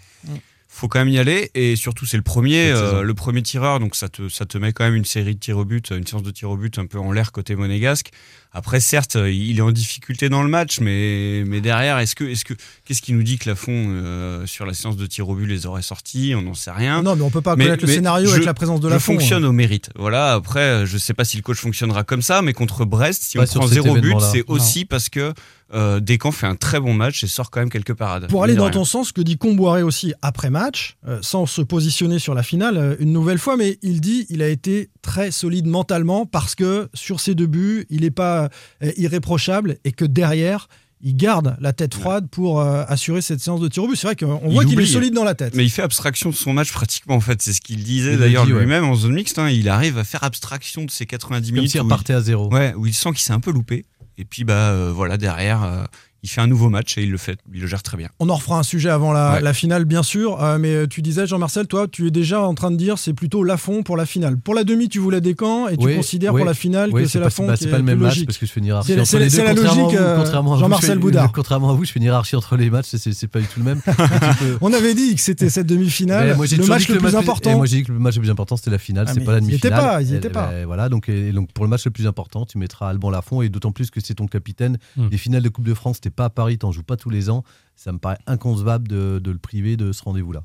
faut 0.68 0.88
quand 0.88 0.98
même 0.98 1.08
y 1.08 1.18
aller 1.18 1.50
et 1.54 1.76
surtout 1.76 2.06
c'est 2.06 2.16
le 2.16 2.22
premier 2.22 2.70
euh, 2.70 3.02
le 3.02 3.14
premier 3.14 3.42
tireur 3.42 3.80
donc 3.80 3.94
ça 3.94 4.08
te 4.08 4.28
ça 4.28 4.44
te 4.44 4.58
met 4.58 4.72
quand 4.72 4.84
même 4.84 4.96
une 4.96 5.04
série 5.04 5.34
de 5.34 5.40
tirs 5.40 5.58
au 5.58 5.64
but 5.64 5.90
une 5.90 6.06
séance 6.06 6.22
de 6.22 6.30
tirs 6.30 6.50
au 6.50 6.56
but 6.56 6.78
un 6.78 6.86
peu 6.86 6.98
en 6.98 7.12
l'air 7.12 7.32
côté 7.32 7.54
monégasque 7.54 8.10
après 8.52 8.80
certes 8.80 9.16
il 9.16 9.58
est 9.58 9.62
en 9.62 9.72
difficulté 9.72 10.28
dans 10.28 10.42
le 10.42 10.48
match 10.48 10.80
mais 10.80 11.44
mais 11.46 11.60
derrière 11.60 11.98
est-ce 11.98 12.14
que 12.14 12.24
est-ce 12.24 12.44
que 12.44 12.54
qu'est-ce 12.84 13.02
qui 13.02 13.12
nous 13.12 13.22
dit 13.22 13.38
que 13.38 13.48
Lafont 13.48 13.72
euh, 13.88 14.46
sur 14.46 14.64
la 14.66 14.74
séance 14.74 14.96
de 14.96 15.06
tirs 15.06 15.28
au 15.28 15.34
but 15.34 15.46
les 15.46 15.66
aurait 15.66 15.82
sortis? 15.82 16.32
On 16.36 16.42
n'en 16.42 16.54
sait 16.54 16.70
rien 16.70 17.02
Non, 17.02 17.14
mais 17.16 17.22
on 17.22 17.30
peut 17.30 17.40
pas 17.42 17.56
Mais- 17.56 17.64
connaître 17.64 17.86
le 17.86 17.92
scénario 17.92 18.26
je- 18.28 18.34
avec 18.34 18.46
la 18.46 18.54
présence 18.54 18.80
de 18.80 18.88
Lafont. 18.88 19.12
fonctionne 19.14 19.44
au 19.44 19.52
mérite 19.52 19.90
voilà 19.96 20.32
après 20.34 20.86
je 20.86 20.96
sais 20.98 21.14
pas 21.14 21.24
si 21.24 21.36
le 21.36 21.42
coach 21.42 21.58
fonctionnera 21.58 22.04
comme 22.04 22.22
ça 22.22 22.42
mais 22.42 22.52
contre 22.52 22.84
Brest 22.84 23.22
si 23.22 23.36
Pas 23.36 23.44
on 23.44 23.46
sur 23.46 23.60
prend 23.60 23.68
zéro 23.68 23.94
but 23.96 24.14
c'est 24.32 24.48
Non. 24.48 24.54
aussi 24.54 24.84
parce 24.84 25.08
que 25.08 25.32
euh, 25.74 26.00
Descamps 26.00 26.32
fait 26.32 26.46
un 26.46 26.56
très 26.56 26.80
bon 26.80 26.94
match 26.94 27.22
et 27.22 27.26
sort 27.26 27.50
quand 27.50 27.60
même 27.60 27.68
quelques 27.68 27.92
parades 27.92 28.26
Pour 28.28 28.42
aller 28.42 28.54
dans 28.54 28.64
rien. 28.64 28.70
ton 28.72 28.84
sens, 28.86 29.08
ce 29.08 29.12
que 29.12 29.20
dit 29.20 29.36
Comboiré 29.36 29.82
aussi 29.82 30.14
après 30.22 30.48
match, 30.48 30.96
euh, 31.06 31.18
sans 31.20 31.44
se 31.44 31.60
positionner 31.60 32.18
sur 32.18 32.32
la 32.32 32.42
finale 32.42 32.78
euh, 32.78 32.96
une 33.00 33.12
nouvelle 33.12 33.36
fois, 33.38 33.58
mais 33.58 33.78
il 33.82 34.00
dit 34.00 34.24
il 34.30 34.40
a 34.40 34.48
été 34.48 34.88
très 35.02 35.30
solide 35.30 35.66
mentalement 35.66 36.24
parce 36.24 36.54
que 36.54 36.88
sur 36.94 37.20
ses 37.20 37.34
deux 37.34 37.46
buts, 37.46 37.84
il 37.90 38.00
n'est 38.00 38.10
pas 38.10 38.37
euh, 38.38 38.92
irréprochable 38.96 39.78
et 39.84 39.92
que 39.92 40.04
derrière, 40.04 40.68
il 41.00 41.16
garde 41.16 41.56
la 41.60 41.72
tête 41.72 41.94
froide 41.94 42.26
pour 42.28 42.60
euh, 42.60 42.82
assurer 42.88 43.20
cette 43.20 43.40
séance 43.40 43.60
de 43.60 43.68
tir 43.68 43.84
au 43.84 43.88
but. 43.88 43.94
C'est 43.96 44.06
vrai 44.08 44.16
qu'on 44.16 44.48
voit 44.50 44.64
qu'il 44.64 44.80
est 44.80 44.86
solide 44.86 45.14
dans 45.14 45.22
la 45.24 45.34
tête. 45.34 45.54
Mais 45.54 45.64
il 45.64 45.70
fait 45.70 45.82
abstraction 45.82 46.30
de 46.30 46.34
son 46.34 46.52
match 46.52 46.72
pratiquement 46.72 47.14
en 47.14 47.20
fait, 47.20 47.40
c'est 47.40 47.52
ce 47.52 47.60
qu'il 47.60 47.84
disait 47.84 48.16
d'ailleurs 48.16 48.46
dit, 48.46 48.52
ouais. 48.52 48.60
lui-même 48.60 48.84
en 48.84 48.94
zone 48.96 49.14
mixte. 49.14 49.38
hein. 49.38 49.48
il 49.48 49.68
arrive 49.68 49.96
à 49.98 50.04
faire 50.04 50.24
abstraction 50.24 50.84
de 50.84 50.90
ses 50.90 51.06
90 51.06 51.48
Comme 51.48 51.54
minutes. 51.56 51.70
s'il 51.70 51.80
où 51.80 51.84
repartait 51.84 52.14
à 52.14 52.20
zéro. 52.20 52.52
Ouais, 52.52 52.74
où 52.76 52.86
il 52.86 52.94
sent 52.94 53.10
qu'il 53.10 53.20
s'est 53.20 53.32
un 53.32 53.40
peu 53.40 53.52
loupé. 53.52 53.84
Et 54.20 54.24
puis 54.24 54.42
bah 54.42 54.70
euh, 54.70 54.90
voilà 54.92 55.16
derrière, 55.16 55.62
euh, 55.62 55.84
il 56.22 56.28
fait 56.28 56.40
un 56.40 56.46
nouveau 56.46 56.68
match 56.68 56.98
et 56.98 57.02
il 57.02 57.10
le 57.10 57.16
fait, 57.18 57.38
il 57.54 57.60
le 57.60 57.66
gère 57.66 57.82
très 57.82 57.96
bien. 57.96 58.08
On 58.18 58.28
en 58.28 58.34
refera 58.34 58.58
un 58.58 58.62
sujet 58.62 58.90
avant 58.90 59.12
la, 59.12 59.34
Ouais. 59.34 59.40
la 59.40 59.52
finale, 59.54 59.84
bien 59.84 60.02
sûr. 60.02 60.42
euh, 60.42 60.58
mais 60.58 60.86
tu 60.88 61.00
disais, 61.02 61.26
Jean-Marcel, 61.26 61.66
toi, 61.66 61.86
tu 61.86 62.06
es 62.06 62.10
déjà 62.10 62.40
en 62.40 62.54
train 62.54 62.70
de 62.70 62.76
dire 62.76 62.98
c'est 62.98 63.12
plutôt 63.12 63.44
Lafont 63.44 63.82
pour 63.82 63.96
la 63.96 64.04
finale. 64.06 64.36
Pour 64.38 64.54
la 64.54 64.64
demi, 64.64 64.88
tu 64.88 64.98
voulais 64.98 65.20
Descamps 65.20 65.68
et 65.68 65.76
tu 65.76 65.84
Oui, 65.86 65.96
considères 65.96 66.34
oui, 66.34 66.40
pour 66.40 66.46
la 66.46 66.54
finale 66.54 66.90
oui, 66.92 67.02
que 67.02 67.08
c'est 67.08 67.20
Lafont 67.20 67.46
bah, 67.46 67.54
qui 67.54 67.62
c'est 67.64 67.68
est 67.68 67.72
pas 67.72 67.78
le 67.78 67.84
même 67.84 67.98
match 68.00 68.24
parce 68.24 68.38
que 68.38 68.46
je 68.46 68.52
fais 68.52 68.60
une 68.60 68.66
hiérarchie 68.66 68.92
entre 68.98 69.18
les 69.18 69.24
deux. 69.26 69.30
c'est 69.30 69.44
la 69.44 69.52
logique, 69.54 69.94
euh, 69.94 70.24
Jean-Marcel 70.58 70.98
Boudard. 70.98 71.30
Contrairement 71.32 71.70
à 71.70 71.74
vous, 71.74 71.84
je 71.84 71.92
fais 71.92 71.98
une 72.00 72.04
hiérarchie 72.04 72.36
entre 72.36 72.56
les 72.56 72.70
matchs, 72.70 72.86
c'est- 72.96 73.26
pas 73.28 73.40
du 73.40 73.46
tout 73.46 73.58
le 73.60 73.64
même. 73.64 73.80
On 74.60 74.72
avait 74.72 74.94
dit 74.94 75.14
que 75.14 75.20
c'était 75.20 75.50
cette 75.50 75.66
demi-finale, 75.66 76.30
le 76.38 76.66
match 76.66 76.88
le 76.88 76.98
plus 76.98 77.14
important. 77.16 77.56
moi, 77.56 77.66
j'ai 77.66 77.76
dit 77.78 77.84
que 77.84 77.92
le 77.92 77.98
match 77.98 78.14
le 78.14 78.20
plus 78.22 78.30
important, 78.30 78.56
c'était 78.56 78.70
la 78.70 78.78
finale, 78.78 79.06
Ah, 79.08 79.12
c'est 79.14 79.20
pas 79.20 79.32
la 79.32 79.40
demi-finale. 79.40 80.02
Et- 80.02 80.14
étaient 80.16 80.30
pas. 80.30 80.48
ben, 80.48 80.66
voilà, 80.66 80.88
donc, 80.88 81.10
pour 81.54 81.64
le 81.64 81.70
match 81.70 81.84
le 81.84 81.90
plus 81.90 82.06
important, 82.06 82.44
tu 82.46 82.58
mettras 82.58 82.88
Alban 82.88 83.10
Lafont 83.10 83.42
et 83.42 83.48
d'autant 83.48 83.72
plus 83.72 83.90
que 83.90 84.00
c'est 84.00 84.14
ton 84.14 84.26
capitaine. 84.26 84.78
Hmm. 84.96 85.08
Les 85.10 85.18
finales 85.18 85.42
de 85.42 85.48
Coupe 85.48 85.64
de 85.66 85.74
France, 85.74 86.00
t'es 86.08 86.14
pas 86.14 86.26
à 86.26 86.30
Paris, 86.30 86.56
t'en 86.58 86.72
joues 86.72 86.82
pas 86.82 86.96
tous 86.96 87.10
les 87.10 87.28
ans. 87.30 87.44
Ça 87.76 87.92
me 87.92 87.98
paraît 87.98 88.18
inconcevable 88.26 88.88
de, 88.88 89.20
de 89.22 89.30
le 89.30 89.38
priver 89.38 89.76
de 89.76 89.92
ce 89.92 90.02
rendez-vous-là. 90.02 90.42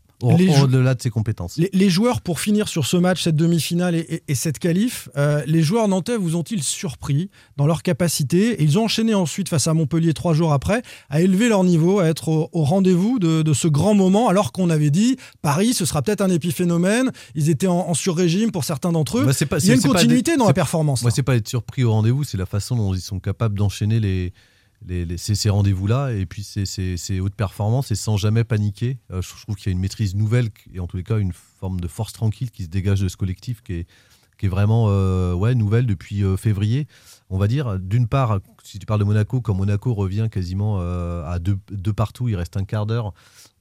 Au-delà 0.61 0.93
de 0.93 1.01
ses 1.01 1.09
compétences. 1.09 1.57
Les, 1.57 1.69
les 1.73 1.89
joueurs, 1.89 2.21
pour 2.21 2.39
finir 2.39 2.67
sur 2.67 2.85
ce 2.85 2.95
match, 2.95 3.23
cette 3.23 3.35
demi-finale 3.35 3.95
et, 3.95 3.99
et- 4.01 4.23
et 4.27 4.35
cette 4.35 4.59
qualif, 4.59 5.09
euh, 5.17 5.41
les 5.47 5.63
joueurs 5.63 5.87
nantais 5.87 6.15
vous 6.15 6.35
ont-ils 6.35 6.61
surpris 6.61 7.31
dans 7.57 7.65
leur 7.65 7.81
capacité? 7.81 8.61
Et 8.61 8.63
Ils 8.63 8.77
ont 8.77 8.83
enchaîné 8.85 9.15
ensuite 9.15 9.49
face 9.49 9.67
à 9.67 9.73
Montpellier 9.73 10.13
trois 10.13 10.33
jours 10.35 10.53
après 10.53 10.83
à 11.09 11.21
élever 11.21 11.49
leur 11.49 11.63
niveau, 11.63 11.99
à 11.99 12.05
être 12.05 12.29
au, 12.29 12.49
au 12.51 12.63
rendez-vous 12.63 13.17
de, 13.17 13.41
de 13.41 13.53
ce 13.53 13.67
grand 13.67 13.95
moment, 13.95 14.29
alors 14.29 14.51
qu'on 14.51 14.69
avait 14.69 14.91
dit 14.91 15.17
Paris, 15.41 15.73
ce 15.73 15.85
sera 15.85 16.03
peut-être 16.03 16.21
un 16.21 16.29
épiphénomène. 16.29 17.11
Ils 17.33 17.49
étaient 17.49 17.67
en, 17.67 17.79
en 17.89 17.93
sur-régime 17.95 18.51
pour 18.51 18.63
certains 18.63 18.91
d'entre 18.91 19.17
eux. 19.17 19.25
Bah, 19.25 19.33
pas- 19.49 19.57
Il 19.57 19.67
y 19.67 19.71
a 19.71 19.73
une 19.73 19.81
continuité 19.81 20.31
des- 20.33 20.37
dans 20.37 20.47
la 20.47 20.53
performance. 20.53 21.01
Moi, 21.01 21.09
c'est 21.09 21.23
pas 21.23 21.35
être 21.35 21.47
surpris 21.49 21.83
au 21.83 21.91
rendez-vous, 21.93 22.23
c'est 22.23 22.37
la 22.37 22.45
façon 22.45 22.75
dont 22.75 22.93
ils 22.93 23.01
sont 23.01 23.19
capables 23.19 23.57
d'enchaîner 23.57 23.99
les, 23.99 24.33
les- 24.87 25.17
ces, 25.17 25.49
rendez-vous-là 25.49 26.11
et 26.13 26.25
puis 26.25 26.43
ces, 26.43 26.65
ces- 26.65 27.19
hautes 27.19 27.35
performances 27.35 27.91
et 27.91 27.95
sans 27.95 28.17
jamais 28.17 28.43
paniquer. 28.43 28.97
Euh, 29.11 29.21
je, 29.21 29.29
je 29.37 29.41
trouve 29.43 29.55
qu'il 29.55 29.67
y 29.67 29.69
a 29.69 29.73
une 29.73 29.79
maîtrise 29.79 30.15
nouvelle 30.15 30.49
et 30.73 30.79
en 30.79 30.87
tous 30.87 30.97
les 30.97 31.03
cas 31.03 31.17
une 31.17 31.33
forme 31.33 31.79
de 31.79 31.87
force 31.87 32.13
tranquille 32.13 32.51
qui 32.51 32.63
se 32.63 32.69
dégage 32.69 33.01
de 33.01 33.07
ce 33.07 33.17
collectif 33.17 33.61
qui 33.61 33.73
est, 33.73 33.87
qui 34.37 34.47
est 34.47 34.49
vraiment 34.49 34.87
euh, 34.89 35.33
ouais, 35.33 35.55
nouvelle 35.55 35.85
depuis 35.85 36.23
euh, 36.23 36.37
février. 36.37 36.87
On 37.29 37.37
va 37.37 37.47
dire, 37.47 37.79
d'une 37.79 38.07
part, 38.07 38.39
si 38.63 38.79
tu 38.79 38.85
parles 38.85 38.99
de 39.01 39.05
Monaco, 39.05 39.41
quand 39.41 39.53
Monaco 39.53 39.93
revient 39.93 40.29
quasiment 40.31 40.77
euh, 40.79 41.23
à 41.29 41.37
deux, 41.39 41.57
deux 41.71 41.93
partout, 41.93 42.29
il 42.29 42.35
reste 42.35 42.57
un 42.57 42.63
quart 42.63 42.85
d'heure. 42.85 43.13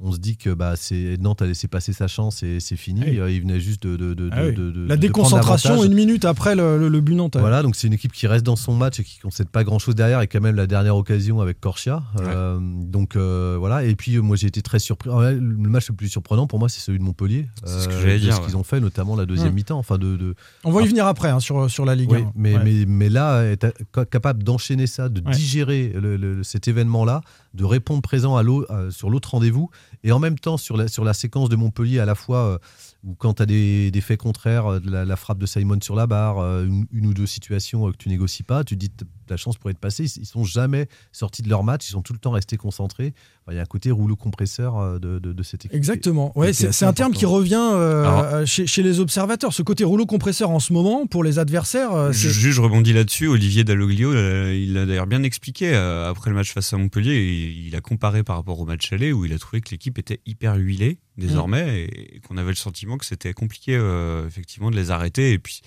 On 0.05 0.11
se 0.13 0.19
dit 0.19 0.37
que 0.37 0.51
bah, 0.51 0.75
Nantes 1.21 1.43
a 1.43 1.47
laissé 1.47 1.69
passer 1.69 1.93
sa 1.93 2.09
chance 2.09 2.43
et 2.43 2.59
c'est 2.61 2.77
fini. 2.77 3.03
Ah 3.05 3.09
oui. 3.11 3.21
Euh, 3.21 3.31
Il 3.31 3.41
venait 3.43 3.61
juste 3.61 3.85
de, 3.87 3.97
de- 3.97 4.15
de- 4.15 4.31
Ah 4.33 4.47
oui. 4.47 4.55
de- 4.55 4.87
La 4.89 4.97
déconcentration 4.97 5.83
une 5.85 5.95
minute 5.95 6.25
après 6.25 6.55
le, 6.57 6.77
le- 6.79 6.89
le 6.89 7.01
but 7.01 7.15
nantais. 7.15 7.39
Voilà, 7.41 7.63
donc 7.63 7.77
c'est 7.77 7.87
une 7.87 7.93
équipe 7.93 8.13
qui 8.13 8.27
reste 8.27 8.45
dans 8.45 8.57
son 8.57 8.75
match 8.75 8.99
et 9.01 9.05
qui 9.05 9.19
ne 9.19 9.23
concède 9.23 9.49
pas 9.49 9.63
grand 9.65 9.79
chose 9.79 9.95
derrière 9.95 10.21
et 10.21 10.27
quand 10.29 10.41
même 10.41 10.57
la 10.57 10.67
dernière 10.67 10.97
occasion 10.97 11.41
avec 11.41 11.61
Corchia. 11.61 12.03
Euh, 12.21 12.59
donc 12.61 13.15
euh, 13.17 13.57
voilà, 13.59 13.85
et 13.85 13.95
puis 13.95 14.19
moi 14.19 14.37
j'ai 14.37 14.47
été 14.49 14.63
très 14.63 14.79
surpris. 14.79 15.11
Le 15.11 15.41
match 15.69 15.89
le 15.89 15.95
plus 15.95 16.09
surprenant 16.09 16.47
pour 16.47 16.59
moi 16.59 16.69
c'est 16.69 16.81
celui 16.81 16.99
de 16.99 17.05
Montpellier. 17.05 17.49
C'est 17.65 17.81
ce 17.83 17.89
que 17.89 17.95
j'allais 18.01 18.19
dire, 18.19 18.35
Ce 18.35 18.41
ouais. 18.41 18.47
qu'ils 18.47 18.57
ont 18.57 18.65
fait, 18.65 18.81
notamment 18.81 19.15
la 19.17 19.27
deuxième 19.27 19.55
mi-temps. 19.55 19.79
Enfin 19.79 19.99
de, 19.99 20.35
On 20.65 20.73
va 20.73 20.81
y 20.81 20.85
Ah. 20.85 20.89
venir 20.89 21.07
après 21.07 21.29
hein, 21.29 21.39
sur, 21.41 21.71
sur 21.71 21.85
la 21.85 21.95
Ligue 21.95 22.11
oui, 22.13 22.23
1. 22.23 22.33
mais, 22.35 22.57
Ouais. 22.57 22.65
mais, 22.65 22.85
mais 22.87 23.09
là, 23.09 23.43
être 23.45 23.73
ca- 23.95 24.05
capable 24.05 24.43
d'enchaîner 24.43 24.87
ça, 24.93 25.09
de 25.09 25.21
Ouais. 25.21 25.33
digérer 25.33 25.89
le- 25.89 26.17
le- 26.17 26.43
cet 26.45 26.69
événement-là, 26.69 27.23
de 27.55 27.65
répondre 27.65 28.03
présent 28.03 28.37
à 28.37 28.43
euh, 28.71 28.91
sur 28.91 29.11
l'autre 29.11 29.31
rendez-vous, 29.31 29.71
et 30.05 30.13
en 30.13 30.19
même 30.19 30.39
temps 30.39 30.57
sur 30.57 30.77
la, 30.77 30.89
sur 30.89 31.05
la 31.05 31.15
séquence 31.15 31.49
de 31.49 31.57
Montpellier, 31.57 31.99
à 31.99 32.05
la 32.05 32.15
fois 32.15 32.39
euh, 32.39 32.59
où 33.05 33.15
quand 33.15 33.35
tu 33.35 33.43
as 33.43 33.47
des, 33.47 33.91
des 33.91 34.01
faits 34.01 34.21
contraires, 34.21 34.67
euh, 34.67 34.81
la, 34.85 35.05
la 35.05 35.17
frappe 35.17 35.39
de 35.39 35.47
Simon 35.47 35.79
sur 35.83 35.95
la 35.97 36.07
barre, 36.07 36.39
une, 36.63 36.87
une 36.93 37.07
ou 37.07 37.15
deux 37.15 37.27
situations 37.27 37.91
que 37.91 37.97
tu 37.97 38.09
négocies 38.09 38.43
pas, 38.45 38.63
tu 38.65 38.75
te 38.77 38.81
dis 38.81 38.93
la 39.33 39.37
chance 39.37 39.57
pourrait 39.59 39.73
être 39.73 39.79
passée. 39.79 40.05
Ils, 40.05 40.23
ils 40.23 40.27
sont 40.27 40.45
jamais 40.45 40.87
sortis 41.11 41.43
de 41.43 41.49
leur 41.49 41.65
match, 41.65 41.87
ils 41.89 41.93
sont 41.93 42.03
tout 42.03 42.12
le 42.12 42.19
temps 42.19 42.31
restés 42.31 42.57
concentrés. 42.57 43.15
Enfin, 43.45 43.53
il 43.53 43.57
y 43.57 43.59
a 43.59 43.62
un 43.62 43.67
côté 43.67 43.91
rouleau 43.91 44.15
compresseur 44.15 44.79
euh, 44.79 44.99
de, 44.99 45.19
de- 45.19 45.33
de 45.33 45.43
cette 45.43 45.65
équipe. 45.65 45.77
Exactement. 45.77 46.33
Ouais, 46.39 46.53
c'est 46.53 46.85
un 46.85 46.93
terme 46.93 47.12
qui 47.12 47.27
revient 47.27 47.55
euh, 47.73 48.03
Alors- 48.05 48.25
euh, 48.25 48.47
chez, 48.47 48.67
chez 48.67 48.83
les 48.83 49.01
observateurs. 49.01 49.53
Ce 49.53 49.62
côté 49.62 49.83
rouleau 49.85 50.07
compresseur 50.07 50.51
en 50.51 50.61
ce 50.61 50.73
moment, 50.73 51.07
pour 51.07 51.25
les 51.25 51.39
adversaires, 51.39 52.12
je 52.12 52.61
rebondis 52.61 52.93
là-dessus. 52.93 53.27
Olivier 53.29 53.65
Dalloglio, 53.65 54.12
euh, 54.12 54.55
il 54.55 54.75
l'a 54.75 54.87
d'ailleurs 54.87 55.07
bien 55.09 55.23
expliqué 55.23 55.73
euh, 55.75 56.09
après 56.09 56.31
le 56.31 56.37
match 56.37 56.53
face 56.53 56.73
à 56.73 56.77
Montpellier. 56.77 57.15
Il, 57.17 57.67
il 57.69 57.75
a 57.77 57.81
comparé 57.81 58.23
par 58.23 58.37
rapport 58.37 58.61
au 58.61 58.65
match 58.65 58.93
aller 58.93 59.12
où 59.12 59.25
il 59.25 59.33
a 59.33 59.39
trouvé 59.39 59.61
que 59.61 59.71
l'équipe 59.71 59.99
était 59.99 60.21
hyper 60.27 60.55
huilée 60.57 60.99
désormais 61.19 61.83
et, 61.83 62.17
et 62.17 62.21
qu'on 62.21 62.37
avait 62.37 62.51
le 62.51 62.57
sentiment 62.57 62.97
que 62.99 63.05
c'était 63.05 63.33
compliqué 63.33 63.77
euh, 63.77 64.27
effectivement 64.27 64.71
de 64.71 64.77
les 64.77 64.91
arrêter. 64.91 65.33
Et 65.33 65.39
puis 65.39 65.61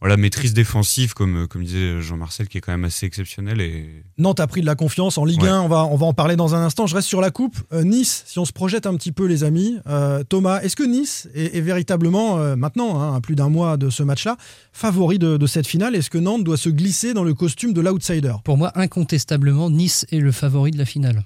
voilà, 0.00 0.16
maîtrise 0.16 0.54
défensive, 0.54 1.12
comme, 1.14 1.46
comme 1.46 1.62
disait 1.62 2.00
Jean-Marcel, 2.00 2.48
qui 2.48 2.56
est 2.58 2.60
quand 2.62 2.72
même 2.72 2.84
assez 2.84 3.04
exceptionnelle. 3.06 3.60
Et 3.60 4.02
Nantes 4.16 4.40
a 4.40 4.46
pris 4.46 4.62
de 4.62 4.66
la 4.66 4.74
confiance 4.74 5.18
en 5.18 5.24
Ligue 5.24 5.42
Ouais. 5.42 5.48
1. 5.48 5.60
On 5.60 5.68
va, 5.68 5.84
on 5.84 5.96
va 5.96 6.06
en 6.06 6.14
parler 6.14 6.36
dans 6.36 6.54
un 6.54 6.62
instant. 6.64 6.86
Je 6.86 6.94
reste 6.94 7.06
sur 7.08 7.20
la 7.20 7.30
coupe. 7.30 7.56
Euh, 7.72 7.84
nice, 7.84 8.24
si 8.26 8.38
on 8.38 8.44
se 8.44 8.52
projette 8.52 8.86
un 8.86 8.94
petit 8.96 9.12
peu, 9.12 9.26
les 9.26 9.44
amis. 9.44 9.76
Euh, 9.86 10.24
Thomas, 10.24 10.60
est-ce 10.62 10.74
que 10.76 10.82
Nice 10.84 11.28
est, 11.34 11.54
est 11.56 11.60
véritablement, 11.60 12.38
euh, 12.38 12.56
maintenant, 12.56 12.98
hein, 13.00 13.14
à 13.14 13.20
plus 13.20 13.34
d'un 13.34 13.48
mois 13.50 13.76
de 13.76 13.90
ce 13.90 14.02
match-là, 14.02 14.36
favori 14.72 15.18
de, 15.18 15.36
de 15.36 15.46
cette 15.46 15.66
finale? 15.66 15.94
Est-ce 15.94 16.08
que 16.10 16.18
Nantes 16.18 16.44
doit 16.44 16.56
se 16.56 16.70
glisser 16.70 17.12
dans 17.12 17.24
le 17.24 17.34
costume 17.34 17.72
de 17.74 17.80
l'outsider? 17.82 18.32
Pour 18.44 18.56
moi, 18.56 18.72
incontestablement, 18.76 19.68
Nice 19.70 20.06
est 20.10 20.20
le 20.20 20.32
favori 20.32 20.70
de 20.70 20.78
la 20.78 20.86
finale. 20.86 21.24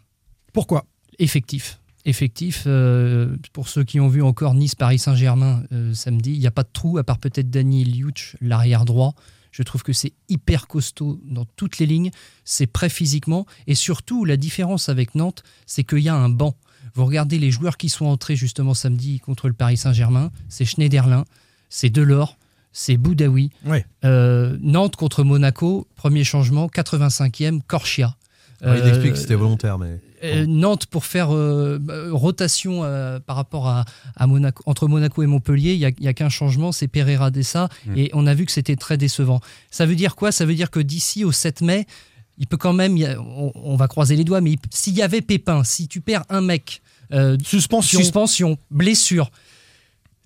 Pourquoi? 0.52 0.84
Effectif. 1.20 1.78
Effectif. 2.04 2.64
euh, 2.66 3.36
pour 3.52 3.68
ceux 3.68 3.84
qui 3.84 4.00
ont 4.00 4.08
vu 4.08 4.22
encore 4.22 4.54
Nice-Paris 4.54 4.98
Saint-Germain 4.98 5.62
euh, 5.72 5.94
samedi, 5.94 6.32
il 6.32 6.38
n'y 6.38 6.46
a 6.46 6.50
pas 6.50 6.62
de 6.62 6.68
trou, 6.72 6.98
à 6.98 7.04
part 7.04 7.18
peut-être 7.18 7.50
Daniel 7.50 7.90
Liuch, 7.90 8.36
l'arrière 8.40 8.84
droit. 8.84 9.14
Je 9.52 9.62
trouve 9.62 9.82
que 9.82 9.92
c'est 9.92 10.12
hyper 10.28 10.66
costaud 10.66 11.20
dans 11.24 11.44
toutes 11.56 11.78
les 11.78 11.86
lignes. 11.86 12.10
C'est 12.44 12.66
prêt 12.66 12.88
physiquement. 12.88 13.46
Et 13.68 13.76
surtout, 13.76 14.24
la 14.24 14.36
différence 14.36 14.88
avec 14.88 15.14
Nantes, 15.14 15.44
c'est 15.64 15.84
qu'il 15.84 16.00
y 16.00 16.08
a 16.08 16.14
un 16.14 16.28
banc. 16.28 16.56
Vous 16.94 17.06
regardez 17.06 17.38
les 17.38 17.50
joueurs 17.50 17.76
qui 17.76 17.88
sont 17.88 18.06
entrés 18.06 18.36
justement 18.36 18.74
samedi 18.74 19.20
contre 19.20 19.48
le 19.48 19.54
Paris 19.54 19.76
Saint-Germain. 19.76 20.30
C'est 20.48 20.64
Schneiderlin, 20.64 21.24
c'est 21.68 21.88
Delors, 21.88 22.36
c'est 22.72 22.96
Boudaoui. 22.96 23.50
Ouais. 23.64 23.86
Euh, 24.04 24.58
Nantes 24.60 24.96
contre 24.96 25.22
Monaco, 25.24 25.86
premier 25.94 26.24
changement, 26.24 26.66
85e, 26.66 27.60
Corchia. 27.66 28.16
Alors, 28.60 28.76
il 28.76 28.88
explique 28.88 29.12
que 29.12 29.18
c'était 29.18 29.34
volontaire, 29.34 29.78
mais. 29.78 30.00
Euh, 30.24 30.46
Nantes 30.46 30.86
pour 30.86 31.04
faire 31.04 31.34
euh, 31.34 31.78
bah, 31.80 31.94
rotation 32.10 32.82
euh, 32.82 33.20
par 33.20 33.36
rapport 33.36 33.68
à, 33.68 33.84
à 34.16 34.26
Monaco 34.26 34.62
entre 34.66 34.88
Monaco 34.88 35.22
et 35.22 35.26
Montpellier, 35.26 35.74
il 35.74 35.78
y 35.78 35.84
a, 35.86 35.90
y 36.00 36.08
a 36.08 36.14
qu'un 36.14 36.28
changement, 36.30 36.72
c'est 36.72 36.88
Pereira 36.88 37.30
Dessa 37.30 37.68
Mm. 37.86 37.98
et 37.98 38.10
on 38.14 38.26
a 38.26 38.34
vu 38.34 38.46
que 38.46 38.52
c'était 38.52 38.76
très 38.76 38.96
décevant. 38.96 39.40
Ça 39.70 39.86
veut 39.86 39.94
dire 39.96 40.16
quoi? 40.16 40.32
Ça 40.32 40.44
veut 40.46 40.54
dire 40.54 40.70
que 40.70 40.80
d'ici 40.80 41.24
au 41.24 41.32
7 41.32 41.60
mai, 41.60 41.86
il 42.38 42.46
peut 42.46 42.56
quand 42.56 42.72
même, 42.72 42.96
on, 43.36 43.52
on 43.54 43.76
va 43.76 43.86
croiser 43.86 44.16
les 44.16 44.24
doigts, 44.24 44.40
mais 44.40 44.52
il- 44.52 44.58
s'il 44.70 44.94
y 44.94 45.02
avait 45.02 45.20
Pépin, 45.20 45.62
si 45.64 45.86
tu 45.88 46.00
perds 46.00 46.24
un 46.30 46.40
mec, 46.40 46.80
euh, 47.12 47.36
Suspension. 47.44 47.98
suspension, 48.00 48.58
blessure, 48.70 49.30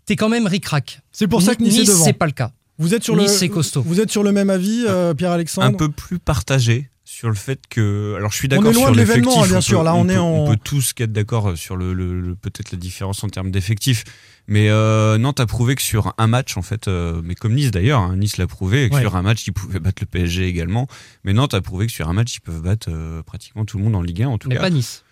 t'es 0.07 0.17
quand 0.17 0.29
même 0.29 0.47
ric-rac. 0.47 1.01
C'est 1.13 1.27
pour 1.29 1.43
ça 1.43 1.55
que 1.55 1.63
Nice, 1.63 1.79
est 1.81 1.85
devant. 1.85 2.05
c'est 2.05 2.13
pas 2.13 2.27
le 2.27 2.33
cas. 2.33 2.53
Vous 2.79 2.95
êtes 2.95 3.03
sur 3.05 3.17
Nice, 3.17 3.33
le, 3.33 3.37
c'est 3.39 3.49
costaud. 3.49 3.83
Vous 3.83 4.01
êtes 4.01 4.11
sur 4.11 4.23
le 4.23 4.31
même 4.33 4.51
avis, 4.51 4.85
euh, 4.87 5.11
un 5.11 5.15
Pierre-Alexandre? 5.15 5.77
Peu 5.77 5.91
plus 5.91 6.19
partagé 6.21 6.89
sur 7.11 7.29
le 7.31 7.35
fait 7.35 7.61
que. 7.71 8.15
Alors, 8.19 8.31
je 8.31 8.37
suis 8.37 8.49
d'accord 8.49 8.75
sur 8.75 8.93
de 8.93 8.97
l'événement, 8.99 9.31
l'effectif. 9.31 9.43
hein, 9.45 9.47
bien 9.49 9.59
On 9.59 9.61
sûr. 9.63 9.79
peut- 9.79 9.85
Là, 9.87 9.95
on 9.95 10.05
peut- 10.05 10.13
est 10.13 10.19
en- 10.19 10.29
On 10.31 10.51
peut 10.51 10.59
tous 10.63 10.93
être 10.99 11.11
d'accord 11.13 11.57
sur 11.57 11.77
le, 11.77 11.95
le- 11.95 12.21
le- 12.21 12.35
peut-être 12.37 12.71
la 12.71 12.77
différence 12.79 13.25
en 13.25 13.29
termes 13.31 13.51
d'effectifs. 13.51 14.05
Mais 14.47 14.69
euh, 14.69 15.17
Nantes 15.17 15.41
a 15.41 15.47
prouvé 15.47 15.75
que 15.75 15.81
sur 15.83 16.13
un 16.19 16.27
match, 16.27 16.57
en 16.59 16.63
fait, 16.63 16.87
euh, 16.87 17.21
mais 17.25 17.35
comme 17.35 17.55
Nice 17.55 17.71
d'ailleurs, 17.71 18.01
hein, 18.01 18.17
Nice 18.17 18.37
l'a 18.37 18.47
prouvé, 18.47 18.85
et 18.85 18.91
que 18.91 18.95
Ouais. 18.97 19.01
sur 19.01 19.17
un 19.17 19.23
match, 19.23 19.47
ils 19.47 19.53
pouvaient 19.53 19.81
battre 19.81 20.03
le 20.03 20.07
PSG 20.07 20.47
également. 20.47 20.87
Mais 21.25 21.33
Nantes 21.33 21.55
a 21.55 21.61
prouvé 21.63 21.87
que 21.87 21.93
sur 21.93 22.09
un 22.09 22.13
match, 22.13 22.37
ils 22.37 22.41
peuvent 22.41 22.61
battre 22.63 22.89
euh, 22.91 23.23
pratiquement 23.23 23.65
tout 23.65 23.79
le 23.79 23.85
monde 23.85 23.97
en 23.97 24.03
Ligue 24.03 24.23
1, 24.23 24.29
en 24.29 24.37
tout 24.39 24.49
Mais 24.51 24.57
cas. 24.57 24.61
pas 24.63 24.71
Nice. 24.71 25.03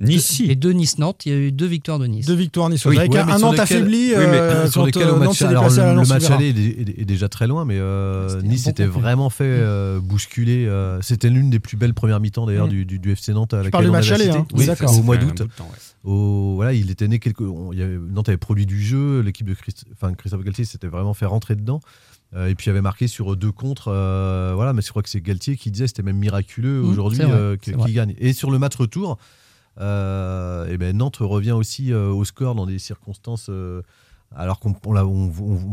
Nice. 0.00 0.40
Les 0.40 0.56
deux 0.56 0.72
Nice-Nantes, 0.72 1.24
il 1.24 1.32
y 1.32 1.34
a 1.34 1.38
eu 1.38 1.52
deux 1.52 1.66
victoires 1.66 1.98
de 2.00 2.06
Nice. 2.06 2.26
Deux 2.26 2.34
victoires 2.34 2.68
niçoises. 2.68 2.92
Oui, 2.94 2.98
avec 2.98 3.12
Ouais, 3.12 3.18
un, 3.20 3.38
Nantes 3.38 3.60
affaibli. 3.60 4.08
Oui, 4.08 4.14
mais 4.16 4.38
euh, 4.38 4.68
sur 4.68 4.84
lesquels 4.84 5.02
euh, 5.08 5.16
match, 5.16 5.40
alors 5.42 5.68
le, 5.68 6.04
match 6.06 6.30
aller 6.30 6.48
est, 6.48 7.04
déjà 7.04 7.28
très 7.28 7.46
loin, 7.46 7.64
mais 7.64 7.78
euh, 7.78 8.42
Nice 8.42 8.66
était 8.66 8.86
vraiment 8.86 9.30
fait 9.30 9.44
euh, 9.46 10.00
bousculer. 10.00 10.66
euh, 10.66 11.00
C'était 11.00 11.30
l'une 11.30 11.48
des 11.48 11.60
plus 11.60 11.76
belles 11.76 11.94
premières 11.94 12.18
mi-temps 12.20 12.46
d'ailleurs 12.46 12.66
Mm. 12.66 12.70
du, 12.70 12.84
du, 12.86 12.98
du 12.98 13.12
FC 13.12 13.32
Nantes 13.32 13.54
à 13.54 13.58
laquelle 13.58 13.70
parles 13.70 13.84
du 13.84 13.90
on 13.90 13.92
match 13.92 14.10
aller, 14.10 14.24
assisté. 14.24 14.38
hein, 14.40 14.46
Oui, 14.54 14.66
d'accord. 14.66 14.98
au 14.98 15.02
mois 15.02 15.16
d'août. 15.16 15.40
ouais. 15.42 16.54
Voilà, 16.56 16.72
il 16.72 16.90
était 16.90 17.08
né 17.08 17.18
quelques. 17.18 17.40
on- 17.42 17.72
il 17.72 17.78
y 17.78 17.82
avait- 17.82 17.96
Nantes 17.98 18.28
avait 18.28 18.36
produit 18.38 18.66
du 18.66 18.82
jeu, 18.82 19.20
l'équipe 19.20 19.46
de 19.46 19.54
Christ- 19.54 19.84
enfin, 19.92 20.12
Christophe 20.14 20.42
Galtier 20.44 20.64
s'était 20.64 20.88
vraiment 20.88 21.14
fait 21.14 21.26
rentrer 21.26 21.54
dedans. 21.56 21.80
Et 22.48 22.56
puis 22.56 22.66
il 22.66 22.70
avait 22.70 22.80
marqué 22.80 23.06
sur 23.06 23.36
deux 23.36 23.52
contre. 23.52 23.92
euh, 23.92 24.52
voilà, 24.56 24.72
mais 24.72 24.82
je 24.82 24.90
crois 24.90 25.04
que 25.04 25.08
c'est 25.08 25.20
Galtier 25.20 25.56
qui 25.56 25.70
disait 25.70 25.86
c'était 25.86 26.02
même 26.02 26.16
miraculeux 26.16 26.82
Mmh, 26.82 26.88
aujourd'hui 26.88 27.20
euh, 27.22 27.56
qu'il 27.56 27.76
gagne. 27.94 28.14
Et 28.18 28.32
sur 28.32 28.50
le 28.50 28.58
match 28.58 28.74
retour, 28.74 29.18
euh, 29.80 30.66
eh 30.70 30.76
ben, 30.78 30.96
Nantes 30.96 31.16
revient 31.20 31.52
aussi 31.52 31.92
euh, 31.92 32.08
au 32.10 32.24
score 32.24 32.54
dans 32.54 32.66
des 32.66 32.78
circonstances. 32.78 33.46
euh, 33.48 33.82
alors 34.36 34.58
qu'on 34.58 34.72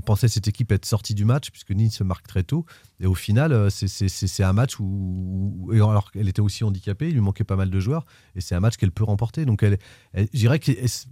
pensait 0.05 0.27
cette 0.27 0.47
équipe 0.47 0.71
être 0.71 0.85
sortie 0.85 1.15
du 1.15 1.25
match, 1.25 1.49
puisque 1.49 1.71
Nice 1.71 1.99
marque 2.01 2.27
très 2.27 2.43
tôt. 2.43 2.63
Et 2.99 3.07
au 3.07 3.15
final, 3.15 3.71
c'est- 3.71 4.43
un 4.43 4.53
match 4.53 4.79
où, 4.79 4.83
où- 5.65 5.73
et 5.73 5.77
alors 5.77 6.11
qu'elle 6.11 6.27
était 6.29 6.41
aussi 6.41 6.63
handicapée, 6.63 7.07
il 7.07 7.15
lui 7.15 7.21
manquait 7.21 7.43
pas 7.43 7.55
mal 7.55 7.71
de 7.71 7.79
joueurs, 7.79 8.05
et 8.35 8.41
c'est 8.41 8.53
un 8.53 8.59
match 8.59 8.77
qu'elle 8.77 8.91
peut 8.91 9.03
remporter. 9.03 9.45
Donc, 9.45 9.63
elle, 9.63 9.79
elle- 10.13 10.27
je 10.31 10.37
dirais 10.37 10.59
que 10.59 10.71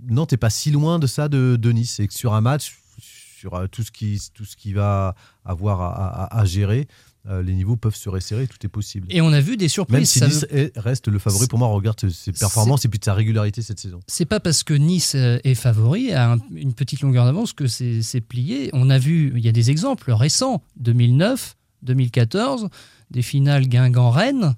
Nantes 0.10 0.34
n'est 0.34 0.38
pas 0.38 0.52
si 0.52 0.70
loin 0.70 1.00
de 1.00 1.08
ça 1.08 1.28
de, 1.28 1.58
Nice. 1.72 2.00
Et 2.00 2.08
que 2.08 2.14
sur 2.14 2.36
un 2.36 2.42
match, 2.42 2.78
sur 3.00 3.68
tout 3.72 3.82
ce 3.82 3.90
qui, 3.90 4.22
tout 4.36 4.46
ce 4.46 4.56
qui 4.56 4.74
va 4.74 5.16
avoir 5.44 5.82
à 5.82 6.46
gérer, 6.46 6.88
euh, 7.28 7.42
les 7.44 7.54
niveaux 7.54 7.76
peuvent 7.76 7.96
se 7.96 8.08
resserrer, 8.10 8.48
tout 8.48 8.58
est 8.66 8.70
possible. 8.70 9.08
Et 9.10 9.20
on 9.22 9.34
a 9.34 9.42
vu 9.42 9.58
des 9.58 9.68
surprises. 9.68 9.94
Même 9.98 10.06
si 10.06 10.20
ça 10.20 10.28
Nice 10.28 10.46
veut- 10.52 10.72
reste 10.78 11.08
le 11.10 11.20
favori 11.20 11.48
pour 11.48 11.60
moi, 11.60 11.68
on 11.68 11.74
regarde 11.76 12.10
ses- 12.10 12.32
performances 12.32 12.86
et 12.86 12.88
puis 12.90 13.00
de 13.00 13.04
sa 13.06 13.14
régularité 13.14 13.62
cette 13.62 13.80
saison. 13.80 14.00
c'est 14.08 14.26
pas 14.26 14.40
parce 14.40 14.64
que 14.64 14.74
Nice 14.74 15.14
euh, 15.16 15.38
est 15.44 15.56
favori 15.56 16.14
à 16.14 16.32
un- 16.34 16.38
une 16.56 16.74
petite 16.74 17.02
longueur 17.02 17.26
d'avance 17.26 17.54
que 17.54 17.68
c'est 17.68 18.02
c'est 18.02 18.22
plié. 18.22 18.70
On 18.74 18.90
a 18.90 18.98
vu, 18.98 19.34
il 19.36 19.44
y 19.44 19.50
a 19.50 19.52
des 19.52 19.70
exemples 19.70 20.12
récents, 20.12 20.64
2009, 20.78 21.56
2014, 21.84 22.70
des 23.12 23.22
finales 23.22 23.68
Guingamp-Rennes. 23.68 24.56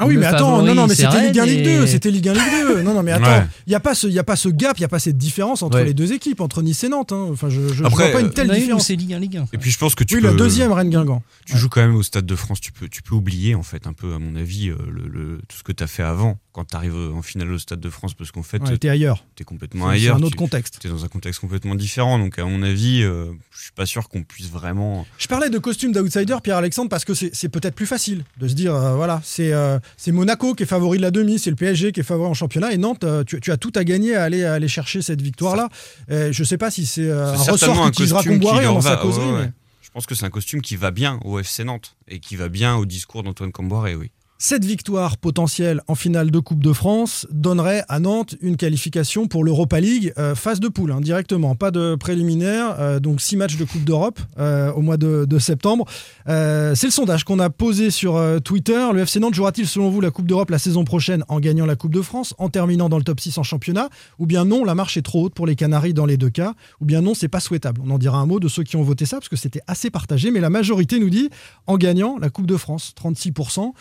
Ah 0.00 0.06
oui, 0.06 0.16
mais 0.16 0.26
attends, 0.26 0.60
non, 0.62 0.74
non, 0.74 0.86
mais 0.88 0.94
c'était 0.96 1.26
Ligue 1.28 1.38
1 1.38 1.44
Rennes 1.44 1.54
Ligue 1.56 1.66
et- 1.66 1.78
2, 1.78 1.86
c'était 1.86 2.10
Ligue 2.10 2.28
1 2.28 2.32
Ligue 2.32 2.42
2. 2.66 2.82
Non, 2.82 2.94
non, 2.94 3.02
mais 3.04 3.12
attends, 3.12 3.26
Ouais. 3.30 3.46
il 3.66 3.70
n'y 3.70 3.74
a, 3.76 3.80
pas 3.80 3.94
ce- 3.94 4.08
il 4.08 4.12
y 4.12 4.18
a 4.18 4.24
pas 4.24 4.34
ce 4.34 4.48
gap, 4.48 4.76
il 4.76 4.80
n'y 4.80 4.84
a 4.86 4.88
pas 4.88 4.98
cette 4.98 5.16
différence 5.16 5.62
entre 5.62 5.78
Ouais. 5.78 5.84
les 5.84 5.94
deux 5.94 6.12
équipes, 6.12 6.40
entre 6.40 6.62
Nice 6.62 6.82
et 6.82 6.88
Nantes. 6.88 7.12
hein. 7.12 7.28
Enfin, 7.30 7.48
je, 7.48 7.68
je, 7.68 7.74
je 7.74 7.84
Après, 7.84 8.04
vois 8.10 8.12
pas 8.14 8.20
une 8.20 8.26
euh, 8.26 8.30
telle 8.30 8.48
On 8.48 8.50
a 8.50 8.54
eu 8.54 8.58
où 8.58 8.60
différence. 8.62 8.86
c'est 8.88 8.96
Ligue 8.96 9.12
1, 9.14 9.18
Ligue 9.20 9.36
1. 9.36 9.44
Et 9.52 9.58
puis 9.58 9.70
je 9.70 9.78
pense 9.78 9.94
que 9.94 10.02
tu 10.02 10.16
Oui, 10.16 10.20
peux. 10.22 10.28
le 10.30 10.34
deuxième, 10.34 10.72
Rennes 10.72 10.90
Guingamp. 10.90 11.22
Tu 11.46 11.56
joues 11.56 11.68
quand 11.68 11.80
même 11.80 11.94
au 11.94 12.02
Stade 12.02 12.26
de 12.26 12.34
France, 12.36 12.60
tu 12.60 12.72
peux, 12.72 12.88
tu 12.88 13.02
peux 13.02 13.14
oublier 13.14 13.54
en 13.54 13.62
fait 13.62 13.86
un 13.86 13.92
peu, 13.92 14.14
à 14.14 14.18
mon 14.18 14.34
avis, 14.34 14.70
euh, 14.70 14.76
le, 14.90 15.02
le- 15.08 15.38
tout 15.48 15.56
ce 15.58 15.62
que 15.62 15.70
tu 15.72 15.84
as 15.84 15.86
fait 15.86 16.02
avant 16.02 16.38
quand 16.54 16.64
tu 16.64 16.76
arrives 16.76 16.94
en 16.96 17.20
finale 17.20 17.50
au 17.50 17.58
Stade 17.58 17.80
de 17.80 17.90
France, 17.90 18.14
parce 18.14 18.30
qu'en 18.30 18.44
fait, 18.44 18.62
Ouais, 18.62 18.78
t'es 18.78 18.88
ailleurs. 18.88 19.24
tu 19.34 19.42
es 19.42 19.44
complètement 19.44 19.86
C'est 19.90 19.96
c'est 19.98 20.02
ailleurs. 20.04 20.16
un 20.18 20.22
autre 20.22 20.30
tu- 20.30 20.36
contexte. 20.36 20.78
tu 20.80 20.86
es 20.86 20.90
dans 20.90 21.04
un 21.04 21.08
contexte 21.08 21.40
complètement 21.40 21.74
différent. 21.74 22.16
Donc, 22.18 22.38
à 22.38 22.44
mon 22.44 22.62
avis, 22.62 23.02
euh, 23.02 23.32
je 23.50 23.62
suis 23.64 23.72
pas 23.72 23.86
sûr 23.86 24.08
qu'on 24.08 24.22
puisse 24.22 24.48
vraiment. 24.48 25.04
Je 25.18 25.26
parlais 25.26 25.50
de 25.50 25.58
costume 25.58 25.90
d'outsider, 25.92 26.36
Pierre-Alexandre, 26.42 26.88
parce 26.88 27.04
que 27.04 27.12
c'est 27.12 27.48
peut-être 27.48 27.74
plus 27.74 27.86
facile 27.86 28.24
de 28.38 28.46
se 28.46 28.54
dire, 28.54 28.72
euh, 28.72 28.94
voilà, 28.94 29.20
c'est 29.24 29.52
euh, 29.52 29.80
Monaco 30.06 30.54
qui 30.54 30.62
est 30.62 30.66
favori 30.66 30.98
de 30.98 31.02
la 31.02 31.10
demi, 31.10 31.40
c'est 31.40 31.50
le 31.50 31.56
PSG 31.56 31.90
qui 31.90 31.98
est 31.98 32.04
favori 32.04 32.28
en 32.30 32.34
championnat, 32.34 32.72
et 32.72 32.78
Nantes, 32.78 33.02
euh, 33.02 33.24
tu, 33.24 33.40
tu 33.40 33.50
as 33.50 33.56
tout 33.56 33.72
à 33.74 33.82
gagner 33.82 34.14
à 34.14 34.22
aller, 34.22 34.44
à 34.44 34.54
aller 34.54 34.68
chercher 34.68 35.02
cette 35.02 35.20
victoire-là. 35.22 35.68
Euh, 36.12 36.30
je 36.32 36.44
sais 36.44 36.56
pas 36.56 36.70
si 36.70 36.86
c'est 36.86 37.10
un 37.10 37.32
ressort 37.34 37.84
qu'utilisera 37.86 38.20
costume 38.20 38.38
qui 38.38 38.46
Comboiré 38.46 38.64
dans 38.66 38.80
sa 38.80 38.90
va. 38.94 39.02
causerie. 39.02 39.26
Ouais, 39.26 39.32
ouais. 39.32 39.44
mais- 39.46 39.52
Je 39.82 39.90
pense 39.90 40.06
que 40.06 40.14
c'est 40.14 40.24
un 40.24 40.30
costume 40.30 40.60
qui 40.60 40.76
va 40.76 40.90
bien 40.92 41.18
au 41.24 41.38
FC 41.38 41.62
Nantes 41.64 41.96
et 42.08 42.18
qui 42.20 42.34
va 42.36 42.48
bien 42.48 42.74
au 42.76 42.84
discours 42.86 43.22
d'Antoine 43.22 43.52
Camboiré, 43.52 43.94
oui. 43.96 44.10
Cette 44.36 44.64
victoire 44.64 45.16
potentielle 45.16 45.80
en 45.86 45.94
finale 45.94 46.32
de 46.32 46.38
Coupe 46.40 46.62
de 46.62 46.72
France 46.72 47.24
donnerait 47.30 47.84
à 47.88 48.00
Nantes 48.00 48.34
une 48.42 48.56
qualification 48.56 49.28
pour 49.28 49.44
l'Europa 49.44 49.78
League 49.78 50.12
euh, 50.18 50.34
phase 50.34 50.58
de 50.58 50.66
poule, 50.66 50.90
hein, 50.90 51.00
directement, 51.00 51.54
pas 51.54 51.70
de 51.70 51.94
préliminaire, 51.94 52.74
euh, 52.80 52.98
donc 52.98 53.20
six 53.20 53.36
matchs 53.36 53.56
de 53.56 53.64
Coupe 53.64 53.84
d'Europe 53.84 54.18
euh, 54.38 54.72
au 54.72 54.82
mois 54.82 54.96
de, 54.96 55.38
septembre. 55.38 55.84
Euh, 56.28 56.74
c'est 56.74 56.88
le 56.88 56.92
sondage 56.92 57.22
qu'on 57.22 57.38
a 57.38 57.48
posé 57.48 57.92
sur 57.92 58.20
Twitter. 58.42 58.88
Le 58.92 59.00
FC 59.00 59.20
Nantes 59.20 59.34
jouera-t-il 59.34 59.68
selon 59.68 59.88
vous 59.88 60.00
la 60.00 60.10
Coupe 60.10 60.26
d'Europe 60.26 60.50
la 60.50 60.58
saison 60.58 60.84
prochaine 60.84 61.24
en 61.28 61.38
gagnant 61.38 61.64
la 61.64 61.76
Coupe 61.76 61.94
de 61.94 62.02
France, 62.02 62.34
en 62.38 62.48
terminant 62.48 62.88
dans 62.88 62.98
le 62.98 63.04
top 63.04 63.20
6 63.20 63.38
en 63.38 63.44
championnat? 63.44 63.88
Ou 64.18 64.26
bien 64.26 64.44
non, 64.44 64.64
la 64.64 64.74
marche 64.74 64.96
est 64.96 65.02
trop 65.02 65.24
haute 65.24 65.34
pour 65.34 65.46
les 65.46 65.54
Canaries 65.54 65.94
dans 65.94 66.06
les 66.06 66.16
deux 66.16 66.30
cas? 66.30 66.54
Ou 66.80 66.86
bien 66.86 67.02
non, 67.02 67.14
c'est 67.14 67.28
pas 67.28 67.40
souhaitable? 67.40 67.80
On 67.84 67.90
en 67.90 67.98
dira 67.98 68.18
un 68.18 68.26
mot 68.26 68.40
de 68.40 68.48
ceux 68.48 68.64
qui 68.64 68.74
ont 68.74 68.82
voté 68.82 69.06
ça, 69.06 69.18
parce 69.18 69.28
que 69.28 69.36
c'était 69.36 69.62
assez 69.68 69.90
partagé, 69.90 70.32
mais 70.32 70.40
la 70.40 70.50
majorité 70.50 70.98
nous 70.98 71.10
dit 71.10 71.30
en 71.68 71.76
gagnant 71.76 72.18
la 72.18 72.30
Coupe 72.30 72.46
de 72.46 72.56
France, 72.56 72.94
36% 73.00 73.72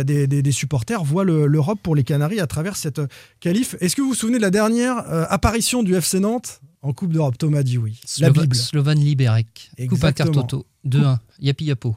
euh, 0.00 0.04
des, 0.04 0.26
des- 0.26 0.42
des 0.42 0.52
supporters 0.52 1.02
voient 1.04 1.24
le- 1.24 1.46
l'Europe 1.46 1.78
pour 1.82 1.94
les 1.96 2.04
Canaries 2.04 2.40
à 2.40 2.46
travers 2.46 2.76
cette 2.76 2.98
euh, 3.00 3.06
qualif. 3.40 3.76
Est-ce 3.80 3.96
que 3.96 4.02
vous 4.02 4.08
vous 4.08 4.14
souvenez 4.14 4.38
de 4.38 4.42
la 4.42 4.50
dernière 4.50 4.98
euh, 5.10 5.24
apparition 5.28 5.82
du 5.82 5.94
FC 5.94 6.20
Nantes 6.20 6.60
en 6.82 6.92
Coupe 6.92 7.12
d'Europe? 7.12 7.36
Thomas 7.38 7.62
dit 7.62 7.78
oui. 7.78 8.00
La 8.20 8.28
Slova- 8.28 8.40
Bible. 8.42 8.56
Slovan 8.56 8.94
Liberec. 8.98 9.70
Coupe 9.70 9.80
Exactement. 9.80 10.28
Intertoto. 10.30 10.66
2-1. 10.86 11.18
Yapi 11.40 11.64
Yapo. 11.66 11.96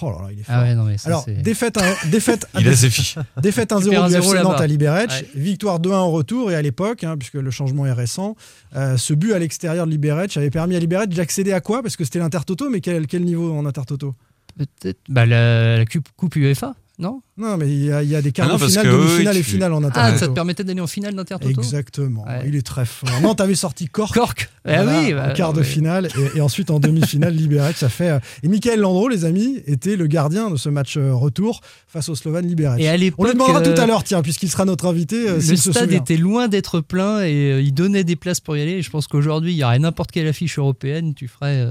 Oh 0.00 0.10
là 0.10 0.18
là, 0.26 0.28
il 0.32 0.38
est 0.38 0.42
fort. 0.44 0.54
Ah 0.56 0.62
ouais, 0.62 0.74
non, 0.76 0.84
mais 0.84 0.96
ça, 0.98 1.08
Alors, 1.08 1.26
défaite, 1.42 1.76
un- 1.78 2.08
défaite, 2.10 2.46
Il 2.60 2.68
a 2.68 2.72
fiches. 2.76 3.16
défaite 3.42 3.70
1-0 3.72 3.82
Tu 3.82 3.90
perds 3.90 4.06
du 4.08 4.14
1-0 4.14 4.18
FC. 4.32 4.42
Nantes 4.44 4.60
à 4.60 4.66
Liberec, 4.68 5.10
Ouais. 5.10 5.28
victoire 5.34 5.80
2-1 5.80 5.88
au 6.06 6.10
retour, 6.10 6.52
et 6.52 6.54
à 6.54 6.62
l'époque, 6.62 7.02
hein, 7.02 7.16
puisque 7.18 7.34
le 7.34 7.50
changement 7.50 7.84
est 7.84 7.92
récent, 7.92 8.36
euh, 8.76 8.96
ce 8.96 9.12
but 9.14 9.32
à 9.32 9.40
l'extérieur 9.40 9.86
de 9.86 9.90
Liberec 9.90 10.36
avait 10.36 10.50
permis 10.50 10.76
à 10.76 10.78
Liberec 10.78 11.08
d'accéder 11.08 11.52
à 11.52 11.60
quoi? 11.60 11.82
Parce 11.82 11.96
que 11.96 12.04
c'était 12.04 12.20
l'Intertoto, 12.20 12.68
mais 12.70 12.80
quel, 12.80 13.08
quel 13.08 13.24
niveau 13.24 13.52
en 13.52 13.66
Intertoto? 13.66 14.14
Peut-être 14.56 15.00
bah, 15.08 15.26
la, 15.26 15.78
la 15.78 15.84
coupe 16.16 16.36
UEFA. 16.36 16.74
Non 17.00 17.22
Non, 17.36 17.56
mais 17.56 17.68
il 17.68 17.84
y, 17.84 17.92
a- 17.92 18.02
il 18.02 18.08
y 18.08 18.16
a 18.16 18.22
des 18.22 18.32
quarts 18.32 18.46
Ah 18.50 18.52
non, 18.54 18.58
de 18.58 18.68
finale, 18.68 18.86
demi-finale 18.90 19.36
et 19.36 19.42
finale 19.44 19.72
en 19.72 19.84
Ah, 19.84 19.86
Intertoto. 19.86 20.18
ça 20.18 20.26
te 20.28 20.32
permettait 20.32 20.64
d'aller 20.64 20.80
en 20.80 20.88
finale 20.88 21.14
d'Intertoto 21.14 21.60
Exactement. 21.60 22.24
Ouais. 22.26 22.42
Il 22.46 22.56
est 22.56 22.66
très 22.66 22.84
fort. 22.86 23.08
Non, 23.22 23.36
t'avais 23.36 23.54
sorti 23.54 23.86
Cork. 23.86 24.12
Cork 24.14 24.50
Eh 24.66 24.74
Voilà, 24.74 25.00
oui, 25.00 25.14
en 25.14 25.16
bah, 25.16 25.32
quart 25.32 25.52
de 25.52 25.62
finale 25.62 26.08
et, 26.34 26.38
et 26.38 26.40
ensuite 26.40 26.70
en 26.72 26.80
demi-finale 26.80 27.34
Liberec 27.36 27.76
ça 27.76 27.88
fait 27.88 28.08
euh, 28.10 28.18
et 28.42 28.48
Michael 28.48 28.80
Landreau 28.80 29.08
les 29.08 29.24
amis 29.24 29.62
était 29.66 29.94
le 29.94 30.08
gardien 30.08 30.50
de 30.50 30.56
ce 30.56 30.68
match 30.68 30.96
euh, 30.96 31.14
retour 31.14 31.60
face 31.86 32.08
au 32.08 32.16
Slovan 32.16 32.44
Liberec 32.44 32.80
Et 32.80 32.88
à 32.88 32.94
on 33.16 33.24
lui 33.24 33.32
demandera 33.32 33.60
euh, 33.60 33.74
tout 33.74 33.80
à 33.80 33.86
l'heure 33.86 34.02
tiens 34.02 34.20
puisqu'il 34.22 34.50
sera 34.50 34.64
notre 34.64 34.86
invité 34.86 35.28
euh, 35.28 35.34
le 35.36 35.40
s'il 35.40 35.56
stade 35.58 35.84
souvient. 35.84 35.98
était 35.98 36.16
loin 36.16 36.48
d'être 36.48 36.80
plein 36.80 37.20
et 37.22 37.52
euh, 37.52 37.62
il 37.62 37.72
donnait 37.72 38.02
des 38.04 38.16
places 38.16 38.40
pour 38.40 38.56
y 38.56 38.60
aller. 38.62 38.72
Et 38.72 38.82
je 38.82 38.90
pense 38.90 39.06
qu'aujourd'hui, 39.06 39.52
il 39.52 39.56
y 39.56 39.62
aurait 39.64 39.78
n'importe 39.78 40.10
quelle 40.10 40.26
affiche 40.26 40.58
européenne, 40.58 41.14
tu 41.14 41.28
ferais 41.28 41.64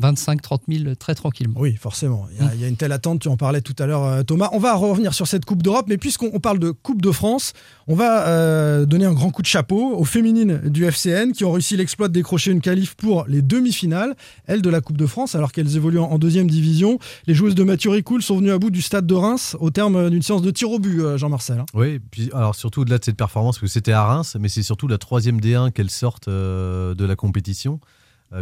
25-30 0.00 0.60
000 0.84 0.94
très 0.96 1.14
tranquillement. 1.14 1.60
oui, 1.60 1.76
forcément. 1.76 2.26
Il 2.32 2.44
y, 2.44 2.48
a, 2.48 2.54
il 2.54 2.60
y 2.60 2.64
a 2.64 2.68
une 2.68 2.76
telle 2.76 2.92
attente, 2.92 3.20
tu 3.20 3.28
en 3.28 3.36
parlais 3.36 3.60
tout 3.60 3.74
à 3.78 3.86
l'heure, 3.86 4.04
euh, 4.04 4.22
Thomas. 4.22 4.48
On 4.52 4.58
va 4.58 4.74
revenir 4.74 5.12
sur 5.14 5.26
cette 5.26 5.44
Coupe 5.44 5.62
d'Europe, 5.62 5.86
mais 5.88 5.98
puisqu'on 5.98 6.30
on 6.32 6.40
parle 6.40 6.58
de 6.58 6.70
Coupe 6.70 7.02
de 7.02 7.10
France, 7.12 7.52
on 7.88 7.94
va 7.94 8.26
euh, 8.26 8.84
donner 8.86 9.04
un 9.04 9.12
grand 9.12 9.30
coup 9.30 9.42
de 9.42 9.46
chapeau 9.46 9.94
aux 9.96 10.04
féminines 10.04 10.58
du 10.68 10.84
FCN 10.86 11.32
qui 11.32 11.44
ont 11.44 11.52
réussi 11.52 11.76
l'exploit 11.76 12.08
de 12.08 12.12
décrocher 12.14 12.52
une 12.52 12.60
qualif 12.60 12.94
pour 12.94 13.24
les 13.28 13.42
demi-finales, 13.42 14.16
elles 14.46 14.62
de 14.62 14.70
la 14.70 14.80
Coupe 14.80 14.96
de 14.96 15.06
France, 15.06 15.34
alors 15.34 15.52
qu'elles 15.52 15.76
évoluent 15.76 15.98
en 15.98 16.12
en 16.12 16.18
deuxième 16.18 16.48
division. 16.50 16.98
Les 17.26 17.34
joueuses 17.34 17.54
de 17.54 17.62
Mathieu 17.62 17.90
Ricoul 17.90 18.22
sont 18.22 18.36
venues 18.36 18.50
à 18.52 18.58
bout 18.58 18.70
du 18.70 18.82
stade 18.82 19.06
de 19.06 19.14
Reims 19.14 19.56
au 19.60 19.70
terme 19.70 20.10
d'une 20.10 20.20
séance 20.22 20.42
de 20.42 20.50
tir 20.50 20.70
au 20.70 20.78
but, 20.78 21.00
euh, 21.00 21.16
Jean-Marcel. 21.16 21.58
hein. 21.60 21.66
Oui, 21.74 22.00
puis 22.10 22.28
alors 22.34 22.54
surtout 22.54 22.80
au-delà 22.82 22.98
de 22.98 23.04
cette 23.04 23.16
performance, 23.16 23.56
parce 23.56 23.62
que 23.70 23.72
c'était 23.72 23.92
à 23.92 24.04
Reims, 24.04 24.36
mais 24.38 24.48
c'est 24.48 24.62
surtout 24.62 24.88
la 24.88 24.98
troisième 24.98 25.40
D1 25.40 25.70
qu'elles 25.72 25.90
sortent 25.90 26.28
euh, 26.28 26.94
de 26.94 27.04
la 27.06 27.16
compétition, 27.16 27.80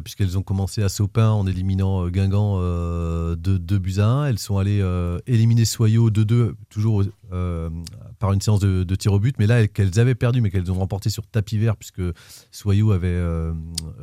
puisqu'elles 0.03 0.39
ont 0.39 0.43
commencé 0.43 0.83
à 0.83 0.89
Sopin 0.89 1.31
en 1.31 1.47
éliminant 1.47 2.05
euh, 2.05 2.11
Guingamp 2.11 2.59
euh, 2.61 3.35
de 3.37 3.57
2 3.59 3.79
buts 3.79 3.95
à 3.99 4.07
1. 4.07 4.27
Elles 4.27 4.39
sont 4.39 4.59
allées 4.59 4.81
euh, 4.81 5.19
éliminer 5.27 5.65
Soyaux 5.65 6.11
2-2, 6.11 6.53
toujours 6.69 7.03
euh, 7.33 7.69
par 8.19 8.33
une 8.33 8.41
séance 8.41 8.61
de, 8.61 8.85
de 8.85 8.95
tir 8.95 9.13
au 9.13 9.19
but, 9.19 9.35
mais 9.39 9.47
là 9.47 9.61
elles- 9.61 9.69
qu'elles 9.69 9.99
avaient 9.99 10.15
perdu, 10.15 10.41
mais 10.41 10.51
qu'elles 10.51 10.71
ont 10.71 10.79
remporté 10.79 11.11
sur 11.11 11.27
tapis 11.27 11.59
vert, 11.59 11.77
puisque 11.77 12.03
Soyaux 12.53 12.93
avait 12.93 13.09
euh, 13.09 13.53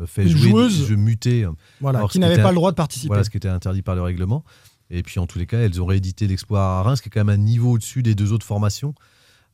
fait 0.05 0.23
Une 0.23 0.29
jouer 0.29 0.49
joueuse. 0.49 0.79
des 0.81 0.85
jeux 0.87 0.95
mutés. 0.97 1.45
Voilà, 1.79 1.99
Alors, 1.99 2.11
qui 2.11 2.19
n'avait 2.19 2.41
pas 2.41 2.49
le 2.49 2.55
droit 2.55 2.71
de 2.71 2.75
participer. 2.75 3.07
Voilà, 3.07 3.23
ce 3.23 3.29
qui 3.29 3.37
était 3.37 3.47
interdit 3.47 3.81
par 3.81 3.95
le 3.95 4.01
règlement. 4.01 4.43
Et 4.89 5.03
puis 5.03 5.19
en 5.19 5.27
tous 5.27 5.37
les 5.39 5.45
cas, 5.45 5.59
elles 5.59 5.81
ont 5.81 5.85
réédité 5.85 6.27
l'exploit 6.27 6.61
à 6.79 6.81
Reims, 6.83 7.01
qui 7.01 7.09
est 7.09 7.11
quand 7.11 7.23
même 7.23 7.29
un 7.29 7.43
niveau 7.43 7.71
au-dessus 7.73 8.03
des 8.03 8.15
deux 8.15 8.33
autres 8.33 8.45
formations. 8.45 8.93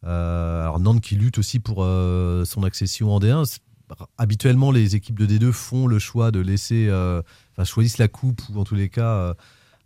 Euh, 0.06 0.62
alors 0.64 0.80
Nantes 0.80 1.00
qui 1.02 1.16
lutte 1.16 1.38
aussi 1.38 1.60
pour 1.60 1.78
euh, 1.84 2.44
son 2.46 2.64
accession 2.64 3.16
en 3.16 3.20
D1. 3.20 3.60
C'est- 3.90 3.96
Habituellement, 4.18 4.72
les 4.72 4.96
équipes 4.96 5.20
de 5.20 5.26
D2 5.26 5.52
font 5.52 5.88
le 5.88 6.00
choix 6.00 6.32
de 6.32 6.40
laisser, 6.40 6.88
euh, 6.90 7.22
choisissent 7.64 7.98
la 7.98 8.08
coupe 8.08 8.42
ou 8.54 8.60
en 8.60 8.64
tous 8.64 8.76
les 8.76 8.90
cas 8.90 9.14
euh, 9.16 9.34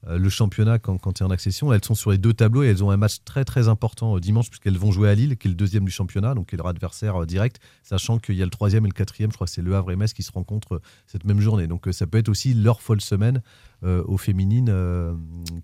euh, 0.08 0.18
le 0.20 0.30
championnat 0.30 0.78
quand, 0.80 0.98
quand 1.00 1.20
y 1.20 1.24
a 1.24 1.26
en 1.26 1.32
accession. 1.32 1.74
Elles 1.74 1.84
sont 1.84 1.96
sur 1.96 2.12
les 2.12 2.18
deux 2.20 2.34
tableaux 2.34 2.64
et 2.64 2.68
elles 2.68 2.84
ont 2.84 2.92
un 2.92 2.98
match 2.98 3.18
très 3.26 3.44
très 3.44 3.68
important 3.68 4.18
dimanche 4.20 4.50
puisqu'elles 4.50 4.78
vont 4.78 4.92
jouer 4.92 5.10
à 5.10 5.16
Lille, 5.16 5.36
qui 5.38 5.48
est 5.48 5.50
le 5.50 5.56
deuxième 5.56 5.84
du 5.86 5.92
championnat, 5.92 6.36
donc 6.36 6.50
qui 6.50 6.56
est 6.56 6.58
leur 6.58 6.68
adversaire 6.68 7.26
direct, 7.26 7.60
sachant 7.84 8.20
qu'il 8.20 8.36
y 8.36 8.42
a 8.42 8.46
le 8.46 8.52
troisième 8.52 8.86
et 8.86 8.90
le 8.90 8.94
quatrième, 8.94 9.32
je 9.32 9.36
crois 9.36 9.48
que 9.48 9.54
c'est 9.54 9.64
Le 9.64 9.76
Havre 9.76 9.92
et 9.92 9.96
Metz 9.96 10.14
qui 10.14 10.24
se 10.24 10.32
rencontrent 10.32 10.80
cette 11.08 11.26
même 11.26 11.42
journée. 11.42 11.68
Donc 11.68 11.88
ça 11.92 12.06
peut 12.08 12.20
être 12.20 12.30
aussi 12.30 12.54
leur 12.54 12.82
folle 12.82 13.02
semaine 13.02 13.42
euh, 13.84 14.04
aux 14.08 14.18
féminines 14.18 14.70
euh, 14.72 15.14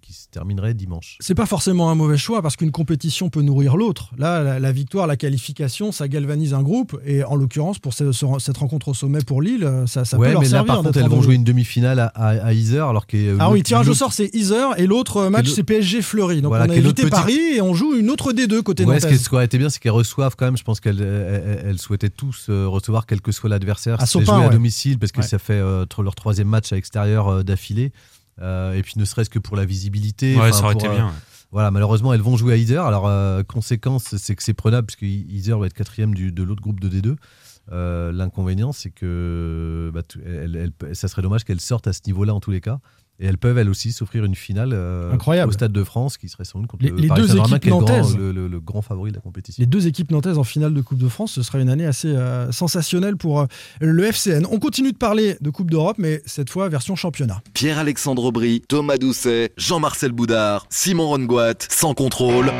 qui 0.02 0.13
se 0.13 0.28
terminerait 0.30 0.73
dimanche. 0.76 1.17
C'est 1.19 1.34
pas 1.34 1.45
forcément 1.47 1.89
un 1.89 1.95
mauvais 1.95 2.17
choix 2.17 2.41
parce 2.43 2.56
qu'une 2.56 2.71
compétition 2.71 3.30
peut 3.30 3.41
nourrir 3.41 3.76
l'autre. 3.76 4.12
Là, 4.17 4.43
la, 4.43 4.60
la 4.60 4.71
victoire, 4.71 5.08
la 5.08 5.15
qualification, 5.17 5.91
ça 5.91 6.08
galvanise 6.08 6.54
un 6.54 6.62
groupe. 6.62 6.99
Et 7.06 7.23
en 7.23 7.36
l'occurrence, 7.36 7.80
pour 7.80 7.93
ce- 7.93 8.12
ce- 8.12 8.26
cette 8.39 8.58
rencontre 8.58 8.89
au 8.89 8.93
sommet 8.93 9.21
pour 9.26 9.41
Lille, 9.41 9.67
ça, 9.88 10.06
ça 10.06 10.17
ouais, 10.17 10.28
peut 10.28 10.34
leur 10.34 10.41
mais 10.41 10.47
là 10.47 10.52
servir. 10.58 10.73
par 10.76 10.84
contre, 10.84 10.97
elles 10.99 11.10
vont 11.10 11.21
jouer 11.23 11.36
une 11.36 11.43
demi-finale 11.43 11.99
à, 11.99 12.06
à, 12.08 12.28
à 12.45 12.54
Yzeure, 12.54 12.89
alors 12.89 13.08
que 13.08 13.36
Ah 13.39 13.49
oui, 13.49 13.63
tirage 13.63 13.89
au 13.89 13.93
sort, 13.95 14.13
c'est 14.13 14.30
Iser 14.36 14.67
et 14.78 14.86
l'autre 14.86 15.30
match, 15.30 15.49
c'est 15.49 15.63
PSG 15.63 16.02
Fleury. 16.04 16.41
Donc 16.41 16.49
Voilà, 16.49 16.65
on 16.65 16.69
a 16.69 16.76
évité 16.76 17.02
petit- 17.04 17.10
Paris 17.12 17.39
et 17.56 17.62
on 17.62 17.73
joue 17.73 17.95
une 17.95 18.10
autre 18.12 18.32
des 18.34 18.45
deux 18.47 18.62
côté 18.62 18.86
Ouais, 18.86 18.99
ce 18.99 19.06
nantaise. 19.08 19.28
qui 19.28 19.34
aurait 19.36 19.45
été 19.45 19.58
bien, 19.58 19.69
c'est 19.69 19.80
qu'elles 19.80 19.91
reçoivent 19.91 20.36
quand 20.38 20.45
même. 20.45 20.58
Je 20.58 20.63
pense 20.63 20.80
qu'elles 20.80 21.02
elles, 21.02 21.63
elles 21.65 21.80
souhaitaient 21.80 22.10
tous 22.12 22.47
euh, 22.49 22.67
recevoir, 22.67 23.06
quel 23.08 23.21
que 23.21 23.32
soit 23.32 23.49
l'adversaire, 23.49 23.99
À 24.02 24.06
Sopin, 24.06 24.38
jouer 24.38 24.45
à 24.45 24.49
domicile, 24.49 24.99
parce 24.99 25.12
que 25.12 25.21
ça 25.23 25.39
fait 25.39 25.54
euh, 25.54 25.86
leur 26.04 26.15
troisième 26.15 26.47
match 26.47 26.71
à 26.71 26.76
l'extérieur 26.76 27.28
euh, 27.28 27.43
d'affilée. 27.43 27.91
Euh, 28.41 28.74
et 28.74 28.82
puis 28.82 28.93
ne 28.98 29.06
serait-ce 29.06 29.30
que 29.30 29.39
pour 29.39 29.56
la 29.58 29.65
visibilité. 29.65 30.36
Ouais, 30.38 30.52
ça 30.52 30.63
aurait 30.63 30.74
pour, 30.74 30.82
été 30.82 30.89
euh, 30.89 30.96
bien. 30.96 31.06
ouais. 31.08 31.13
Voilà, 31.52 31.69
malheureusement, 31.69 32.13
elles 32.13 32.22
vont 32.22 32.36
jouer 32.36 32.54
à 32.54 32.58
Yzeure. 32.58 32.86
Alors, 32.88 33.08
euh, 33.08 33.43
conséquence, 33.43 34.15
c'est 34.17 34.36
que 34.36 34.41
c'est 34.41 34.56
prenable, 34.56 34.88
puisque 34.88 35.04
Yzeure 35.04 35.60
va 35.60 35.67
être 35.67 35.74
quatrième 35.74 36.15
du- 36.15 36.32
de 36.32 36.41
l'autre 36.41 36.62
groupe 36.63 36.80
de 36.80 36.89
D2. 36.89 37.15
Euh, 37.72 38.12
L'inconvénient, 38.12 38.72
c'est 38.72 38.89
que 38.89 39.91
bah, 39.93 40.02
ça 40.93 41.08
serait 41.08 41.22
dommage 41.22 41.43
qu'elles 41.43 41.62
sortent 41.62 41.88
à 41.88 41.93
ce 41.93 42.02
niveau-là 42.08 42.34
en 42.34 42.39
tous 42.39 42.52
les 42.52 42.60
cas. 42.62 42.80
Et 43.19 43.28
elles 43.28 43.38
peuvent, 43.38 43.58
elles 43.60 43.69
aussi, 43.69 43.91
s'offrir 43.91 44.26
une 44.26 44.34
finale 44.36 44.71
euh, 44.73 45.12
Incroyable. 45.13 45.49
au 45.49 45.54
Stade 45.54 45.71
de 45.71 45.84
France, 45.84 46.17
qui 46.17 46.30
serait 46.30 46.45
sans 46.45 46.60
doute 46.60 46.67
contre 46.67 46.84
Les- 46.84 46.89
le 46.89 46.97
les 46.97 47.08
Paris 47.08 47.21
deux 47.21 47.38
équipes 47.38 47.60
qui 47.60 47.67
est 47.67 47.71
le 47.71 47.78
grand, 47.78 47.82
nantaises. 47.82 48.17
le, 48.17 48.32
le- 48.32 48.47
le 48.47 48.60
grand 48.60 48.82
favori 48.82 49.12
de 49.12 49.15
la 49.17 49.21
compétition. 49.21 49.62
Les 49.62 49.67
deux 49.67 49.86
équipes 49.88 50.10
nantaises 50.12 50.38
en 50.39 50.43
finale 50.43 50.73
de 50.73 50.82
Coupe 50.82 50.97
de 50.97 51.08
France, 51.08 51.32
ce 51.34 51.43
sera 51.43 51.60
une 51.60 51.69
année 51.69 51.86
assez 51.86 52.08
euh, 52.08 52.52
sensationnelle 52.52 53.15
pour 53.15 53.41
euh, 53.41 53.45
le 53.82 54.04
FCN. 54.04 54.45
On 54.52 54.58
continue 54.60 54.91
de 54.93 54.97
parler 54.97 55.38
de 55.41 55.49
Coupe 55.52 55.69
d'Europe, 55.69 55.97
mais 55.99 56.21
cette 56.26 56.49
fois 56.49 56.69
version 56.69 56.95
championnat. 56.95 57.41
Pierre-Alexandre 57.54 58.23
Aubry, 58.26 58.62
Thomas 58.67 58.97
Doucet, 58.97 59.54
Jean-Marcel 59.58 60.12
Boudard, 60.12 60.65
Simon 60.69 61.08
Rongoat, 61.08 61.54
sans 61.69 61.93
contrôle. 61.93 62.52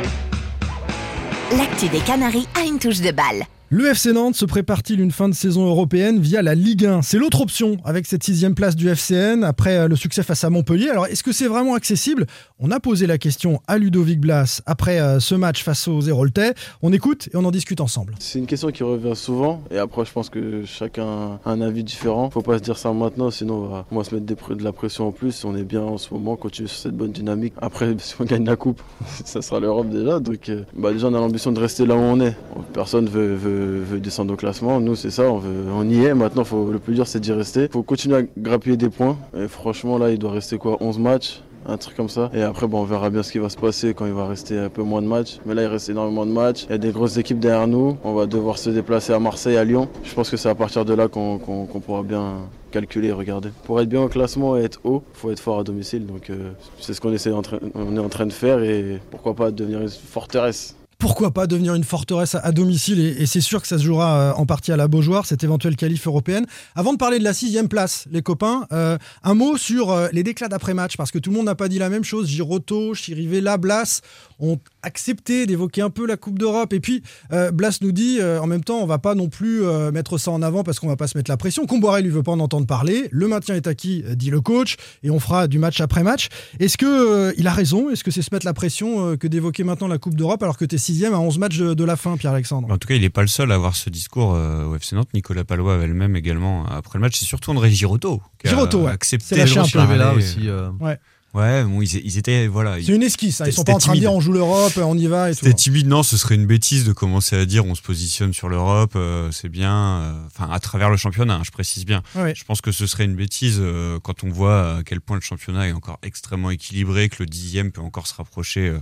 L'actu 1.56 1.88
des 1.88 2.00
Canaries 2.00 2.46
a 2.60 2.64
une 2.64 2.78
touche 2.78 3.00
de 3.00 3.10
balle. 3.10 3.44
Le 3.76 3.88
FC 3.88 4.12
Nantes 4.12 4.36
se 4.36 4.44
prépare-t-il 4.44 5.00
une 5.00 5.10
fin 5.10 5.28
de 5.28 5.34
saison 5.34 5.66
européenne 5.66 6.20
via 6.20 6.42
la 6.42 6.54
Ligue 6.54 6.86
1 6.86 7.02
C'est 7.02 7.18
l'autre 7.18 7.40
option 7.40 7.76
avec 7.84 8.06
cette 8.06 8.22
sixième 8.22 8.54
place 8.54 8.76
du 8.76 8.88
FCN 8.88 9.42
après 9.42 9.78
euh, 9.78 9.88
le 9.88 9.96
succès 9.96 10.22
face 10.22 10.44
à 10.44 10.50
Montpellier. 10.50 10.90
Alors 10.90 11.06
est-ce 11.06 11.24
que 11.24 11.32
c'est 11.32 11.48
vraiment 11.48 11.74
accessible? 11.74 12.26
On 12.60 12.70
a 12.70 12.78
posé 12.78 13.08
la 13.08 13.18
question 13.18 13.60
à 13.66 13.78
Ludovic 13.78 14.20
Blas 14.20 14.62
après 14.66 15.00
euh, 15.00 15.18
ce 15.18 15.34
match 15.34 15.64
face 15.64 15.88
aux 15.88 16.00
Héroltais. 16.02 16.54
On 16.82 16.92
écoute 16.92 17.28
et 17.34 17.36
on 17.36 17.44
en 17.44 17.50
discute 17.50 17.80
ensemble. 17.80 18.14
C'est 18.20 18.38
une 18.38 18.46
question 18.46 18.70
qui 18.70 18.84
revient 18.84 19.16
souvent 19.16 19.60
et 19.72 19.78
après 19.78 20.04
je 20.04 20.12
pense 20.12 20.30
que 20.30 20.64
chacun 20.64 21.40
a 21.44 21.50
un 21.50 21.60
avis 21.60 21.82
différent. 21.82 22.30
Faut 22.30 22.42
pas 22.42 22.58
se 22.58 22.62
dire 22.62 22.78
ça 22.78 22.92
maintenant 22.92 23.32
sinon 23.32 23.84
on 23.90 23.96
va, 23.96 24.04
se 24.04 24.14
mettre 24.14 24.54
de 24.54 24.62
la 24.62 24.72
pression 24.72 25.08
en 25.08 25.10
plus. 25.10 25.44
On 25.44 25.56
est 25.56 25.64
bien 25.64 25.82
en 25.82 25.98
ce 25.98 26.14
moment, 26.14 26.36
continuer 26.36 26.68
sur 26.68 26.78
cette 26.78 26.96
bonne 26.96 27.10
dynamique. 27.10 27.54
Après 27.60 27.92
si 27.98 28.14
on 28.20 28.24
gagne 28.24 28.44
la 28.44 28.54
coupe, 28.54 28.80
ça 29.24 29.42
sera 29.42 29.58
l'Europe 29.58 29.88
déjà. 29.90 30.20
Donc 30.20 30.48
euh, 30.48 30.62
bah, 30.76 30.92
déjà 30.92 31.08
on 31.08 31.14
a 31.14 31.18
l'ambition 31.18 31.50
de 31.50 31.58
rester 31.58 31.86
là 31.86 31.96
où 31.96 31.98
on 31.98 32.20
est. 32.20 32.36
Personne 32.72 33.08
veut, 33.08 33.34
veut, 33.34 33.63
veut 33.64 34.00
descendre 34.00 34.32
au 34.34 34.36
classement. 34.36 34.80
Nous 34.80 34.94
c'est 34.96 35.10
ça, 35.10 35.24
on, 35.30 35.88
y 35.88 36.04
est. 36.04 36.14
Maintenant 36.14 36.44
le 36.70 36.78
plus 36.78 36.94
dur 36.94 37.06
c'est 37.06 37.20
d'y 37.20 37.32
rester. 37.32 37.68
Faut 37.72 37.82
continuer 37.82 38.16
à 38.16 38.22
grappiller 38.38 38.76
des 38.76 38.90
points. 38.90 39.16
Et 39.36 39.48
franchement 39.48 39.98
là 39.98 40.10
il 40.10 40.18
doit 40.18 40.32
rester 40.32 40.58
quoi 40.58 40.76
11 40.80 40.98
matchs 40.98 41.42
un 41.66 41.76
truc 41.76 41.96
comme 41.96 42.08
ça. 42.08 42.30
Et 42.34 42.42
après, 42.42 42.66
bon, 42.66 42.80
on 42.80 42.84
verra 42.84 43.10
bien 43.10 43.22
ce 43.22 43.32
qui 43.32 43.38
va 43.38 43.48
se 43.48 43.56
passer 43.56 43.94
quand 43.94 44.06
il 44.06 44.12
va 44.12 44.26
rester 44.26 44.58
un 44.58 44.68
peu 44.68 44.82
moins 44.82 45.02
de 45.02 45.06
matchs. 45.06 45.38
Mais 45.46 45.54
là, 45.54 45.62
il 45.62 45.66
reste 45.66 45.88
énormément 45.88 46.26
de 46.26 46.30
matchs. 46.30 46.64
Il 46.64 46.72
y 46.72 46.74
a 46.74 46.78
des 46.78 46.90
grosses 46.90 47.16
équipes 47.16 47.38
derrière 47.38 47.66
nous. 47.66 47.96
On 48.04 48.14
va 48.14 48.26
devoir 48.26 48.58
se 48.58 48.70
déplacer 48.70 49.12
à 49.12 49.18
Marseille, 49.18 49.56
à 49.56 49.64
Lyon. 49.64 49.88
Je 50.04 50.14
pense 50.14 50.30
que 50.30 50.36
c'est 50.36 50.48
à 50.48 50.54
partir 50.54 50.84
de 50.84 50.94
là 50.94 51.08
qu'on 51.08 51.38
pourra 51.84 52.02
bien 52.02 52.48
calculer 52.70 53.08
et 53.08 53.12
regarder. 53.12 53.50
Pour 53.64 53.80
être 53.80 53.88
bien 53.88 54.02
au 54.02 54.08
classement 54.08 54.56
et 54.56 54.64
être 54.64 54.80
haut, 54.84 55.02
il 55.14 55.18
faut 55.18 55.30
être 55.30 55.40
fort 55.40 55.60
à 55.60 55.64
domicile. 55.64 56.06
Donc, 56.06 56.30
euh, 56.30 56.50
c'est 56.80 56.92
ce 56.92 57.00
qu'on 57.00 57.12
essaie 57.12 57.30
on 57.32 57.96
est 57.96 58.00
en 58.00 58.08
train 58.08 58.26
de 58.26 58.32
faire. 58.32 58.62
Et 58.62 59.00
pourquoi 59.10 59.34
pas 59.34 59.50
devenir 59.50 59.80
une 59.80 59.88
forteresse 59.88 60.76
Pourquoi 60.98 61.32
pas 61.32 61.46
devenir 61.46 61.74
une 61.74 61.84
forteresse 61.84 62.34
à, 62.34 62.52
domicile 62.52 63.00
et, 63.00 63.22
et 63.22 63.26
c'est 63.26 63.40
sûr 63.40 63.60
que 63.60 63.68
ça 63.68 63.78
se 63.78 63.84
jouera 63.84 64.18
euh, 64.18 64.32
en 64.34 64.46
partie 64.46 64.72
à 64.72 64.76
la 64.76 64.88
Beaujoire, 64.88 65.26
cette 65.26 65.44
éventuelle 65.44 65.76
qualif 65.76 66.06
européenne. 66.06 66.46
Avant 66.74 66.92
de 66.92 66.98
parler 66.98 67.18
de 67.18 67.24
la 67.24 67.34
sixième 67.34 67.68
place, 67.68 68.06
les 68.10 68.22
copains, 68.22 68.66
euh, 68.72 68.98
un 69.22 69.34
mot 69.34 69.56
sur 69.56 69.90
euh, 69.90 70.08
les 70.12 70.22
déclats 70.22 70.48
d'après-match 70.48 70.96
parce 70.96 71.10
que 71.10 71.18
tout 71.18 71.30
le 71.30 71.36
monde 71.36 71.46
n'a 71.46 71.54
pas 71.54 71.68
dit 71.68 71.78
la 71.78 71.88
même 71.88 72.04
chose. 72.04 72.28
Giroto, 72.28 72.94
Chirivella, 72.94 73.56
Blas 73.56 74.00
ont 74.40 74.58
accepté 74.82 75.46
d'évoquer 75.46 75.80
un 75.82 75.90
peu 75.90 76.06
la 76.06 76.16
Coupe 76.16 76.38
d'Europe 76.38 76.72
et 76.72 76.80
puis 76.80 77.02
euh, 77.32 77.50
Blas 77.50 77.78
nous 77.80 77.92
dit 77.92 78.18
euh, 78.20 78.40
en 78.40 78.46
même 78.46 78.62
temps 78.64 78.78
on 78.78 78.86
va 78.86 78.98
pas 78.98 79.14
non 79.14 79.28
plus 79.28 79.64
euh, 79.64 79.90
mettre 79.92 80.18
ça 80.18 80.30
en 80.30 80.42
avant 80.42 80.62
parce 80.64 80.78
qu'on 80.80 80.88
va 80.88 80.96
pas 80.96 81.06
se 81.06 81.16
mettre 81.16 81.30
la 81.30 81.36
pression. 81.36 81.66
Comboiré 81.66 82.02
lui 82.02 82.10
veut 82.10 82.22
pas 82.22 82.32
en 82.32 82.40
entendre 82.40 82.66
parler. 82.66 83.08
Le 83.10 83.28
maintien 83.28 83.54
est 83.54 83.66
acquis, 83.66 84.02
euh, 84.06 84.14
dit 84.14 84.30
le 84.30 84.40
coach 84.40 84.76
et 85.02 85.10
on 85.10 85.18
fera 85.20 85.46
du 85.48 85.58
match 85.58 85.80
après 85.80 86.02
match. 86.02 86.28
Est-ce 86.60 86.76
que 86.76 86.86
euh, 86.86 87.32
il 87.38 87.46
a 87.46 87.52
raison? 87.52 87.90
Est-ce 87.90 88.04
que 88.04 88.10
c'est 88.10 88.22
se 88.22 88.30
mettre 88.32 88.46
la 88.46 88.54
pression 88.54 89.06
euh, 89.12 89.16
que 89.16 89.26
d'évoquer 89.26 89.64
maintenant 89.64 89.88
la 89.88 89.98
Coupe 89.98 90.14
d'Europe 90.14 90.42
alors 90.42 90.56
que 90.58 90.64
tu 90.64 90.74
es 90.74 90.78
sixième 90.78 91.14
à 91.14 91.18
11 91.20 91.38
matchs 91.38 91.58
de, 91.58 91.74
de 91.74 91.84
la 91.84 91.96
fin, 91.96 92.16
Pierre-Alexandre? 92.16 92.68
En 92.70 92.78
tout 92.78 92.88
cas, 92.88 92.94
il 92.94 93.00
n'est 93.02 93.10
pas 93.10 93.22
le 93.22 93.28
seul 93.28 93.50
à 93.52 93.54
avoir 93.54 93.76
ce 93.76 93.90
discours 93.90 94.34
euh, 94.34 94.64
au 94.66 94.76
FC 94.76 94.94
Nantes. 94.96 95.08
Nicolas 95.14 95.44
Palois 95.44 95.74
avait 95.74 95.86
le 95.88 95.94
même 95.94 96.16
également 96.16 96.66
après 96.66 96.98
le 96.98 97.02
match. 97.02 97.18
C'est 97.18 97.24
surtout 97.26 97.50
André 97.50 97.70
Giroto 97.70 98.20
qui 98.42 98.48
Giroto, 98.48 98.80
a 98.80 98.84
ouais. 98.84 98.90
accepté 98.92 99.26
C'est 99.28 99.36
lâché 99.36 99.58
un 99.78 99.86
peu. 99.86 99.94
là 99.96 100.12
aussi. 100.14 100.48
euh, 100.48 100.70
Ouais. 100.80 100.98
Ouais, 101.34 101.64
bon, 101.64 101.82
ils, 101.82 101.96
ils 101.96 102.16
étaient 102.16 102.46
voilà. 102.46 102.76
C'est 102.80 102.94
une 102.94 103.02
esquisse, 103.02 103.40
hein. 103.40 103.44
ils 103.48 103.52
sont 103.52 103.64
pas 103.64 103.72
en 103.72 103.78
train 103.78 103.94
de 103.94 103.98
dire 103.98 104.12
on 104.12 104.20
joue 104.20 104.32
l'Europe, 104.32 104.72
on 104.76 104.96
y 104.96 105.08
va 105.08 105.30
et 105.30 105.34
tout. 105.34 105.40
C'était 105.40 105.54
timide, 105.54 105.88
non, 105.88 106.04
ce 106.04 106.16
serait 106.16 106.36
une 106.36 106.46
bêtise 106.46 106.84
de 106.84 106.92
commencer 106.92 107.34
à 107.34 107.44
dire 107.44 107.66
on 107.66 107.74
se 107.74 107.82
positionne 107.82 108.32
sur 108.32 108.48
l'Europe, 108.48 108.92
euh, 108.94 109.32
c'est 109.32 109.48
bien, 109.48 109.74
euh, 109.74 110.12
enfin 110.26 110.48
à 110.48 110.60
travers 110.60 110.90
le 110.90 110.96
championnat, 110.96 111.34
hein, 111.34 111.42
je 111.44 111.50
précise 111.50 111.84
bien. 111.84 112.04
Ouais. 112.14 112.34
Je 112.36 112.44
pense 112.44 112.60
que 112.60 112.70
ce 112.70 112.86
serait 112.86 113.04
une 113.04 113.16
bêtise 113.16 113.58
euh, 113.58 113.98
quand 114.00 114.22
on 114.22 114.28
voit 114.28 114.76
à 114.76 114.82
quel 114.84 115.00
point 115.00 115.16
le 115.16 115.22
championnat 115.22 115.68
est 115.68 115.72
encore 115.72 115.98
extrêmement 116.04 116.50
équilibré, 116.50 117.08
que 117.08 117.16
le 117.18 117.26
dixième 117.26 117.72
peut 117.72 117.80
encore 117.80 118.06
se 118.06 118.14
rapprocher 118.14 118.72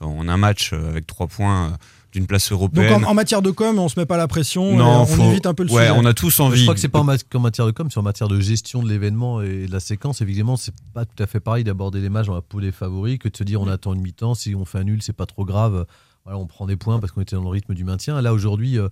a 0.00 0.04
un 0.04 0.36
match 0.36 0.74
avec 0.74 1.06
trois 1.06 1.26
points 1.26 1.76
d'une 2.16 2.26
place 2.26 2.50
Donc 2.50 2.58
européenne. 2.60 3.04
en, 3.04 3.10
en 3.10 3.14
matière 3.14 3.42
de 3.42 3.50
com, 3.50 3.78
on 3.78 3.88
se 3.88 3.98
met 4.00 4.06
pas 4.06 4.16
la 4.16 4.26
pression, 4.26 4.74
Non, 4.76 5.02
on 5.02 5.06
faut- 5.06 5.22
évite 5.30 5.46
un 5.46 5.54
peu 5.54 5.64
le 5.64 5.70
ouais, 5.70 5.88
sujet. 5.88 5.98
on 5.98 6.04
a 6.06 6.14
tous 6.14 6.36
Je 6.36 6.42
envie. 6.42 6.62
crois 6.62 6.74
que 6.74 6.80
c'est 6.80 6.88
pas 6.88 7.00
en, 7.00 7.06
qu'en 7.30 7.40
matière 7.40 7.66
de 7.66 7.70
com, 7.72 7.88
c'est 7.90 7.98
en 7.98 8.02
matière 8.02 8.28
de 8.28 8.40
gestion 8.40 8.82
de 8.82 8.88
l'événement 8.88 9.42
et 9.42 9.66
de 9.66 9.72
la 9.72 9.80
séquence. 9.80 10.20
Évidemment, 10.22 10.56
c'est 10.56 10.74
pas 10.94 11.04
tout 11.04 11.22
à 11.22 11.26
fait 11.26 11.40
pareil 11.40 11.62
d'aborder 11.64 12.00
les 12.00 12.08
matchs 12.08 12.26
dans 12.26 12.34
la 12.34 12.40
poule 12.42 12.62
des 12.62 12.72
favoris 12.72 13.18
que 13.18 13.28
de 13.28 13.36
se 13.36 13.44
dire 13.44 13.60
on 13.60 13.68
attend 13.68 13.92
une 13.94 14.00
mi-temps, 14.00 14.34
si 14.34 14.54
on 14.54 14.64
fait 14.64 14.78
un 14.78 14.84
nul, 14.84 15.02
c'est 15.02 15.12
pas 15.12 15.26
trop 15.26 15.44
grave. 15.44 15.84
Voilà, 16.24 16.38
on 16.38 16.46
prend 16.46 16.66
des 16.66 16.76
points 16.76 16.98
parce 16.98 17.12
qu'on 17.12 17.20
était 17.20 17.36
dans 17.36 17.42
le 17.42 17.48
rythme 17.48 17.74
du 17.74 17.84
maintien. 17.84 18.20
Là, 18.22 18.32
aujourd'hui, 18.32 18.78
euh, 18.78 18.88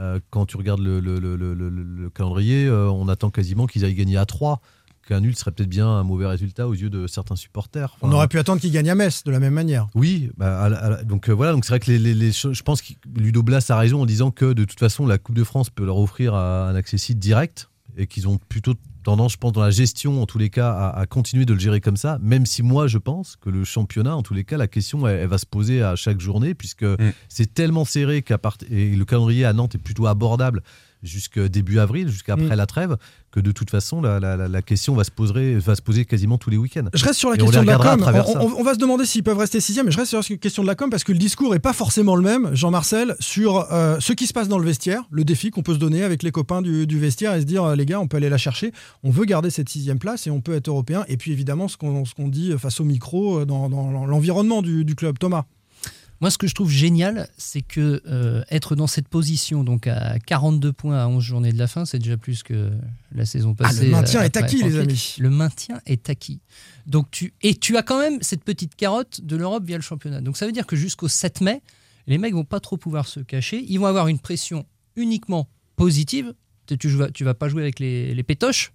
euh, 0.00 0.18
quand 0.30 0.46
tu 0.46 0.56
regardes 0.56 0.80
le, 0.80 0.98
le- 1.00 1.18
le- 1.20 1.36
le- 1.36 1.54
le- 1.54 1.68
le 1.68 2.10
calendrier, 2.10 2.64
euh, 2.66 2.88
on 2.90 3.06
attend 3.08 3.28
quasiment 3.30 3.66
qu'ils 3.66 3.84
aillent 3.84 3.94
gagner 3.94 4.16
à 4.16 4.24
3. 4.26 4.60
Qu'un 5.06 5.20
nul 5.20 5.34
serait 5.36 5.50
peut-être 5.50 5.68
bien 5.68 5.88
un 5.88 6.04
mauvais 6.04 6.26
résultat 6.26 6.68
aux 6.68 6.74
yeux 6.74 6.90
de 6.90 7.06
certains 7.06 7.34
supporters. 7.36 7.96
On 8.02 8.12
aurait 8.12 8.28
pu 8.28 8.38
attendre 8.38 8.60
qu'il 8.60 8.70
gagne 8.70 8.88
à 8.90 8.94
Metz 8.94 9.24
de 9.24 9.30
la 9.32 9.40
même 9.40 9.54
manière. 9.54 9.88
oui, 9.94 10.30
bah, 10.36 10.62
à 10.62 10.68
la- 10.68 10.78
à 10.78 10.90
la- 10.90 11.02
donc 11.04 11.28
euh, 11.28 11.32
voilà, 11.32 11.52
donc 11.52 11.64
c'est 11.64 11.72
vrai 11.72 11.80
que 11.80 11.90
les, 11.90 11.98
les- 11.98 12.14
les 12.14 12.32
choses- 12.32 12.54
je 12.56 12.62
pense 12.62 12.82
que 12.82 12.92
Ludo 13.16 13.42
Blas 13.42 13.64
a 13.68 13.76
raison 13.76 14.02
en 14.02 14.06
disant 14.06 14.30
que 14.30 14.52
de 14.52 14.64
toute 14.64 14.78
façon 14.78 15.06
la 15.06 15.18
Coupe 15.18 15.34
de 15.36 15.44
France 15.44 15.70
peut 15.70 15.84
leur 15.84 15.98
offrir 15.98 16.34
un 16.34 16.74
accessible 16.76 17.18
direct 17.20 17.68
et 17.96 18.06
qu'ils 18.06 18.28
ont 18.28 18.38
plutôt 18.48 18.74
tendance, 19.02 19.32
je 19.32 19.36
pense, 19.38 19.50
dans 19.52 19.60
la 19.62 19.70
gestion 19.72 20.22
en 20.22 20.26
tous 20.26 20.38
les 20.38 20.48
cas, 20.48 20.70
à, 20.70 20.90
à 21.00 21.06
continuer 21.06 21.44
de 21.44 21.52
le 21.52 21.58
gérer 21.58 21.80
comme 21.80 21.96
ça. 21.96 22.18
Même 22.22 22.46
si 22.46 22.62
moi 22.62 22.86
je 22.86 22.98
pense 22.98 23.34
que 23.34 23.50
le 23.50 23.64
championnat, 23.64 24.14
en 24.16 24.22
tous 24.22 24.32
les 24.34 24.44
cas, 24.44 24.56
la 24.56 24.68
question 24.68 25.06
elle, 25.08 25.18
elle 25.18 25.26
va 25.28 25.38
se 25.38 25.46
poser 25.46 25.82
à 25.82 25.96
chaque 25.96 26.20
journée 26.20 26.54
puisque 26.54 26.86
c'est 27.28 27.52
tellement 27.52 27.84
serré 27.84 28.22
qu'à 28.22 28.38
part 28.38 28.56
et 28.70 28.94
le 28.94 29.04
calendrier 29.04 29.44
à 29.44 29.52
Nantes 29.52 29.74
est 29.74 29.78
plutôt 29.78 30.06
abordable 30.06 30.62
jusqu'à 31.02 31.48
début 31.48 31.78
avril, 31.78 32.08
jusqu'après 32.08 32.46
Mm. 32.46 32.54
la 32.54 32.66
trêve, 32.66 32.96
que 33.30 33.40
de 33.40 33.50
toute 33.50 33.70
façon 33.70 34.00
la, 34.02 34.20
la- 34.20 34.62
question 34.62 34.94
va 34.94 35.04
se 35.04 35.10
poser, 35.10 35.56
va 35.56 35.74
se 35.74 35.82
poser 35.82 36.04
quasiment 36.04 36.38
tous 36.38 36.50
les 36.50 36.56
week-ends. 36.56 36.84
Je 36.94 37.04
reste 37.04 37.18
sur 37.18 37.30
la 37.30 37.36
Et 37.36 37.38
question 37.38 37.62
de 37.62 37.66
la 37.66 37.76
com. 37.78 38.00
On, 38.02 38.04
ça. 38.32 38.42
on- 38.42 38.60
on 38.60 38.62
va 38.62 38.74
se 38.74 38.78
demander 38.78 39.04
s'ils 39.06 39.22
peuvent 39.22 39.38
rester 39.38 39.60
sixième, 39.60 39.86
mais 39.86 39.92
je 39.92 39.96
reste 39.98 40.10
sur 40.10 40.20
la 40.20 40.36
question 40.36 40.62
de 40.62 40.68
la 40.68 40.74
com 40.74 40.90
parce 40.90 41.02
que 41.04 41.12
le 41.12 41.18
discours 41.18 41.54
est 41.54 41.58
pas 41.60 41.72
forcément 41.72 42.14
le 42.14 42.22
même, 42.22 42.50
Jean-Marcel, 42.54 43.16
sur 43.20 43.66
euh, 43.72 43.96
ce 44.00 44.12
qui 44.12 44.26
se 44.26 44.32
passe 44.32 44.48
dans 44.48 44.58
le 44.58 44.64
vestiaire, 44.66 45.02
le 45.10 45.24
défi 45.24 45.50
qu'on 45.50 45.62
peut 45.62 45.74
se 45.74 45.78
donner 45.78 46.02
avec 46.04 46.22
les 46.22 46.30
copains 46.30 46.62
du, 46.62 46.86
du 46.86 46.98
vestiaire 46.98 47.34
et 47.34 47.40
se 47.40 47.46
dire, 47.46 47.64
euh, 47.64 47.74
les 47.76 47.86
gars, 47.86 47.98
on 48.00 48.06
peut 48.06 48.18
aller 48.18 48.28
la 48.28 48.38
chercher, 48.38 48.72
on 49.02 49.10
veut 49.10 49.24
garder 49.24 49.50
cette 49.50 49.68
sixième 49.68 49.98
place 49.98 50.26
et 50.26 50.30
on 50.30 50.40
peut 50.40 50.54
être 50.54 50.68
européen. 50.68 51.04
Et 51.08 51.16
puis 51.16 51.32
évidemment, 51.32 51.68
ce 51.68 51.76
qu'on 51.76 52.04
ce 52.04 52.14
qu'on 52.14 52.28
dit 52.28 52.52
face 52.58 52.80
au 52.80 52.84
micro 52.84 53.40
euh, 53.40 53.44
dans, 53.46 53.68
dans 53.68 54.06
l'environnement 54.06 54.62
du, 54.62 54.84
du 54.84 54.94
club. 54.94 55.18
Thomas. 55.18 55.44
Moi, 56.22 56.30
ce 56.30 56.38
que 56.38 56.46
je 56.46 56.54
trouve 56.54 56.70
génial, 56.70 57.28
c'est 57.36 57.62
que 57.62 58.00
euh, 58.06 58.44
être 58.48 58.76
dans 58.76 58.86
cette 58.86 59.08
position, 59.08 59.64
donc 59.64 59.88
à 59.88 60.20
42 60.20 60.72
points 60.72 60.96
à 60.96 61.08
11 61.08 61.20
journées 61.20 61.52
de 61.52 61.58
la 61.58 61.66
fin, 61.66 61.84
c'est 61.84 61.98
déjà 61.98 62.16
plus 62.16 62.44
que 62.44 62.70
la 63.12 63.26
saison 63.26 63.56
Ah, 63.58 63.64
passée. 63.64 63.86
le 63.86 63.90
maintien 63.90 64.20
euh, 64.20 64.24
est 64.26 64.36
acquis, 64.36 64.62
les 64.62 64.78
amis. 64.78 65.16
Le 65.18 65.30
maintien 65.30 65.80
est 65.84 66.08
acquis. 66.08 66.40
Donc 66.86 67.10
tu 67.10 67.34
et 67.42 67.56
tu 67.56 67.76
as 67.76 67.82
quand 67.82 67.98
même 67.98 68.22
cette 68.22 68.44
petite 68.44 68.76
carotte 68.76 69.20
de 69.20 69.34
l'Europe 69.34 69.64
via 69.64 69.76
le 69.76 69.82
championnat. 69.82 70.20
Donc 70.20 70.36
ça 70.36 70.46
veut 70.46 70.52
dire 70.52 70.68
que 70.68 70.76
jusqu'au 70.76 71.08
7 71.08 71.40
mai, 71.40 71.60
les 72.06 72.18
mecs 72.18 72.34
vont 72.34 72.44
pas 72.44 72.60
trop 72.60 72.76
pouvoir 72.76 73.08
se 73.08 73.18
cacher. 73.18 73.60
Ils 73.68 73.78
vont 73.78 73.86
avoir 73.86 74.06
une 74.06 74.20
pression 74.20 74.64
uniquement 74.94 75.48
positive. 75.74 76.34
Tu, 76.66 76.78
tu, 76.78 76.88
vas, 76.90 77.10
tu 77.10 77.24
vas 77.24 77.34
pas 77.34 77.48
jouer 77.48 77.62
avec 77.62 77.80
les, 77.80 78.14
les 78.14 78.22
pétoches. 78.22 78.70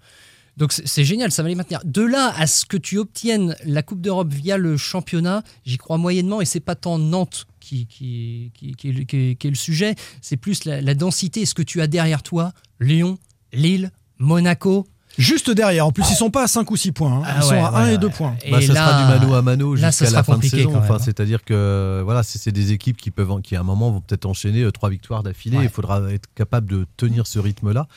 Donc 0.57 0.73
c'est 0.73 1.03
génial, 1.03 1.31
ça 1.31 1.43
va 1.43 1.49
les 1.49 1.55
maintenir. 1.55 1.79
De 1.85 2.01
là 2.01 2.33
à 2.35 2.47
ce 2.47 2.65
que 2.65 2.77
tu 2.77 2.97
obtiennes 2.97 3.55
la 3.63 3.83
Coupe 3.83 4.01
d'Europe 4.01 4.33
via 4.33 4.57
le 4.57 4.75
championnat, 4.75 5.43
j'y 5.65 5.77
crois 5.77 5.97
moyennement 5.97 6.41
et 6.41 6.45
c'est 6.45 6.59
pas 6.59 6.73
tant 6.75 6.97
Nantes 6.97 7.45
qui, 7.59 7.85
qui, 7.85 8.51
qui, 8.55 8.73
qui 8.73 8.89
est 8.89 8.91
le- 8.91 9.03
qui 9.03 9.17
est- 9.17 9.35
qui 9.35 9.47
est 9.47 9.51
le 9.51 9.55
sujet, 9.55 9.93
c'est 10.21 10.37
plus 10.37 10.65
la, 10.65 10.81
la 10.81 10.95
densité 10.95 11.41
et 11.41 11.45
ce 11.45 11.53
que 11.53 11.61
tu 11.61 11.79
as 11.81 11.87
derrière 11.87 12.23
toi. 12.23 12.53
Lyon, 12.79 13.17
Lille, 13.53 13.91
Monaco. 14.19 14.87
Juste 15.17 15.49
derrière. 15.49 15.87
En 15.87 15.91
plus, 15.91 16.03
ils 16.11 16.15
sont 16.15 16.29
pas 16.29 16.43
à 16.43 16.47
5 16.47 16.69
ou 16.69 16.77
6 16.77 16.91
points. 16.91 17.19
hein. 17.19 17.23
Ah 17.25 17.33
Ils 17.37 17.43
sont 17.43 17.49
à 17.53 17.71
ouais, 17.71 17.77
1 17.79 17.87
et 17.87 17.91
ouais. 17.93 17.97
2 17.97 18.09
points. 18.09 18.35
Et 18.45 18.51
Bah, 18.51 18.61
ça 18.61 18.73
là- 18.73 18.87
sera 18.87 19.01
du 19.03 19.19
mano 19.19 19.33
à 19.33 19.41
mano 19.41 19.75
jusqu'à 19.75 20.09
la 20.11 20.23
fin 20.23 20.37
de 20.37 20.45
saison. 20.45 20.75
Enfin, 20.77 20.95
hein. 20.95 20.99
c'est-à-dire 21.03 21.43
que 21.43 22.01
voilà, 22.03 22.21
c'est 22.21 22.51
des 22.51 22.71
équipes 22.71 22.97
qui 22.97 23.09
peuvent, 23.09 23.31
en- 23.31 23.41
qui 23.41 23.55
à 23.55 23.61
un 23.61 23.63
moment 23.63 23.89
vont 23.91 24.01
peut-être 24.01 24.27
enchaîner 24.27 24.61
euh, 24.61 24.71
trois 24.71 24.89
victoires 24.91 25.23
d'affilée. 25.23 25.57
Ouais. 25.57 25.63
Il 25.63 25.69
faudra 25.69 26.01
être 26.11 26.29
capable 26.35 26.69
de 26.69 26.85
tenir 26.97 27.25
ce 27.25 27.39
rythme-là. 27.39 27.87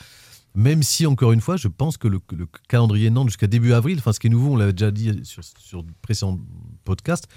Même 0.53 0.83
si, 0.83 1.05
encore 1.05 1.31
une 1.31 1.39
fois, 1.39 1.55
je 1.55 1.69
pense 1.69 1.97
que 1.97 2.07
le, 2.07 2.19
le 2.31 2.47
calendrier 2.67 3.09
Nantes 3.09 3.29
jusqu'à 3.29 3.47
début 3.47 3.73
avril, 3.73 3.99
enfin, 3.99 4.11
ce 4.11 4.19
qui 4.19 4.27
est 4.27 4.29
nouveau, 4.29 4.53
on 4.53 4.55
l'avait 4.57 4.73
déjà 4.73 4.91
dit 4.91 5.21
sur, 5.23 5.43
sur 5.57 5.83
de 5.83 5.91
précédents 6.01 6.39
podcasts, 6.83 7.27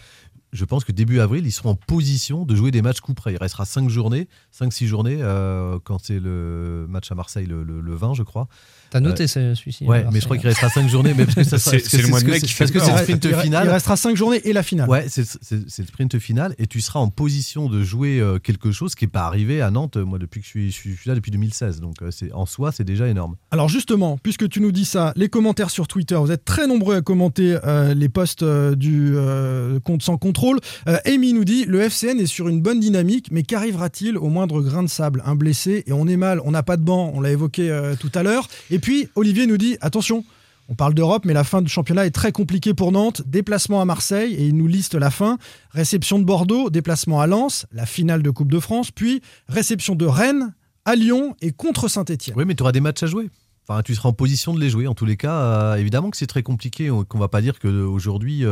je 0.54 0.64
pense 0.64 0.84
que 0.84 0.92
début 0.92 1.20
avril, 1.20 1.44
ils 1.46 1.52
seront 1.52 1.70
en 1.70 1.74
position 1.74 2.44
de 2.46 2.54
jouer 2.54 2.70
des 2.70 2.80
matchs 2.80 3.00
coup 3.00 3.12
près. 3.12 3.32
Il 3.34 3.36
restera 3.38 3.66
5 3.66 3.88
journées, 3.90 4.28
5-6 4.58 4.86
journées, 4.86 5.18
euh, 5.20 5.78
quand 5.84 5.98
c'est 6.02 6.18
le 6.20 6.86
match 6.88 7.12
à 7.12 7.14
Marseille 7.14 7.46
le, 7.46 7.62
le- 7.62 7.80
le 7.80 7.94
20, 7.94 8.14
je 8.14 8.22
crois. 8.22 8.48
T'as 8.90 9.00
noté 9.00 9.24
Euh, 9.24 9.26
ce- 9.26 9.54
celui-ci 9.54 9.84
Ouais, 9.84 10.04
à 10.04 10.10
mais 10.10 10.20
je 10.20 10.24
crois 10.24 10.36
Marseille, 10.36 10.40
qu'il 10.40 10.48
restera 10.48 10.68
5 10.70 10.88
journées, 10.88 11.12
mais 11.16 11.24
parce 11.24 11.34
que 11.34 11.44
ça 11.44 11.58
sera- 11.58 11.78
C'est- 11.78 12.00
le 12.00 12.08
mois 12.08 12.20
de 12.20 12.26
mai 12.30 12.40
qui 12.40 12.48
fait 12.48 12.64
Parce 12.64 12.70
que 12.70 12.78
c'est 12.80 12.92
le 12.92 12.98
sprint 12.98 13.40
final. 13.42 13.66
Il 13.66 13.70
restera 13.70 13.96
5 13.96 14.16
journées 14.16 14.40
et 14.48 14.52
la 14.52 14.62
finale. 14.62 14.88
Ouais, 14.88 15.06
c'est 15.08 15.26
le 15.52 15.86
sprint 15.86 16.18
final 16.18 16.54
et 16.58 16.66
tu 16.66 16.80
seras 16.80 17.00
en 17.00 17.08
position 17.08 17.68
de 17.68 17.82
jouer 17.82 18.20
euh, 18.20 18.38
quelque 18.38 18.70
chose 18.70 18.94
qui 18.94 19.04
n'est 19.04 19.10
pas 19.10 19.24
arrivé 19.26 19.60
à 19.60 19.70
Nantes, 19.70 19.96
euh, 19.96 20.04
moi, 20.04 20.18
depuis 20.18 20.40
que 20.40 20.46
je 20.46 20.68
suis, 20.70 20.94
je 20.94 21.08
là 21.08 21.14
depuis 21.16 21.32
2016. 21.32 21.80
Donc, 21.80 22.00
euh, 22.02 22.10
c'est- 22.12 22.32
en 22.32 22.46
soi, 22.46 22.70
c'est 22.70 22.84
déjà 22.84 23.08
énorme. 23.08 23.34
Alors 23.50 23.68
justement, 23.68 24.18
puisque 24.22 24.48
tu 24.48 24.60
nous 24.60 24.70
dis 24.72 24.84
ça, 24.84 25.12
les 25.16 25.28
commentaires 25.28 25.70
sur 25.70 25.88
Twitter, 25.88 26.14
vous 26.16 26.30
êtes 26.30 26.44
très 26.44 26.66
nombreux 26.68 26.94
à 26.96 27.02
commenter 27.02 27.58
euh, 27.64 27.94
les 27.94 28.08
posts 28.08 28.42
euh, 28.44 28.76
du 28.76 29.12
euh, 29.16 29.80
compte 29.80 30.02
sans 30.02 30.16
contrôle. 30.16 30.43
Euh, 30.88 30.98
Amy 31.06 31.32
nous 31.32 31.44
dit 31.44 31.64
le 31.64 31.80
FCN 31.80 32.20
est 32.20 32.26
sur 32.26 32.48
une 32.48 32.60
bonne 32.60 32.80
dynamique, 32.80 33.28
mais 33.30 33.42
qu'arrivera-t-il 33.42 34.18
au 34.18 34.28
moindre 34.28 34.60
grain 34.60 34.82
de 34.82 34.88
sable? 34.88 35.22
Un 35.24 35.34
blessé 35.34 35.84
et 35.86 35.92
on 35.92 36.06
est 36.06 36.16
mal, 36.16 36.40
on 36.44 36.50
n'a 36.50 36.62
pas 36.62 36.76
de 36.76 36.82
banc, 36.82 37.12
on 37.14 37.20
l'a 37.20 37.30
évoqué 37.30 37.70
euh, 37.70 37.94
tout 37.98 38.10
à 38.14 38.22
l'heure. 38.22 38.48
Et 38.70 38.78
puis 38.78 39.08
Olivier 39.14 39.46
nous 39.46 39.58
dit 39.58 39.76
attention. 39.80 40.24
On 40.70 40.74
parle 40.74 40.94
d'Europe, 40.94 41.26
mais 41.26 41.34
la 41.34 41.44
fin 41.44 41.60
du 41.60 41.68
championnat 41.68 42.06
est 42.06 42.10
très 42.10 42.32
compliquée 42.32 42.72
pour 42.72 42.90
Nantes. 42.90 43.20
Déplacement 43.26 43.82
à 43.82 43.84
Marseille, 43.84 44.32
et 44.32 44.46
il 44.46 44.56
nous 44.56 44.66
liste 44.66 44.94
la 44.94 45.10
fin. 45.10 45.36
Réception 45.72 46.18
de 46.18 46.24
Bordeaux, 46.24 46.70
déplacement 46.70 47.20
à 47.20 47.26
Lens, 47.26 47.66
la 47.70 47.84
finale 47.84 48.22
de 48.22 48.30
Coupe 48.30 48.50
de 48.50 48.58
France, 48.58 48.90
puis 48.90 49.20
réception 49.46 49.94
de 49.94 50.06
Rennes, 50.06 50.54
à 50.86 50.94
Lyon 50.94 51.36
et 51.42 51.52
contre 51.52 51.88
Saint-Etienne. 51.88 52.34
Oui, 52.38 52.44
mais 52.46 52.54
tu 52.54 52.62
auras 52.62 52.72
des 52.72 52.80
matchs 52.80 53.02
à 53.02 53.06
jouer. 53.06 53.28
Enfin, 53.66 53.80
tu 53.82 53.94
seras 53.94 54.10
en 54.10 54.12
position 54.12 54.52
de 54.52 54.60
les 54.60 54.68
jouer. 54.68 54.86
En 54.86 54.94
tous 54.94 55.06
les 55.06 55.16
cas, 55.16 55.32
euh, 55.32 55.74
évidemment 55.76 56.10
que 56.10 56.16
c'est 56.18 56.26
très 56.26 56.42
compliqué. 56.42 56.90
on- 56.90 57.04
Qu'on 57.04 57.18
va 57.18 57.28
pas 57.28 57.40
dire 57.40 57.58
qu'aujourd'hui, 57.58 58.44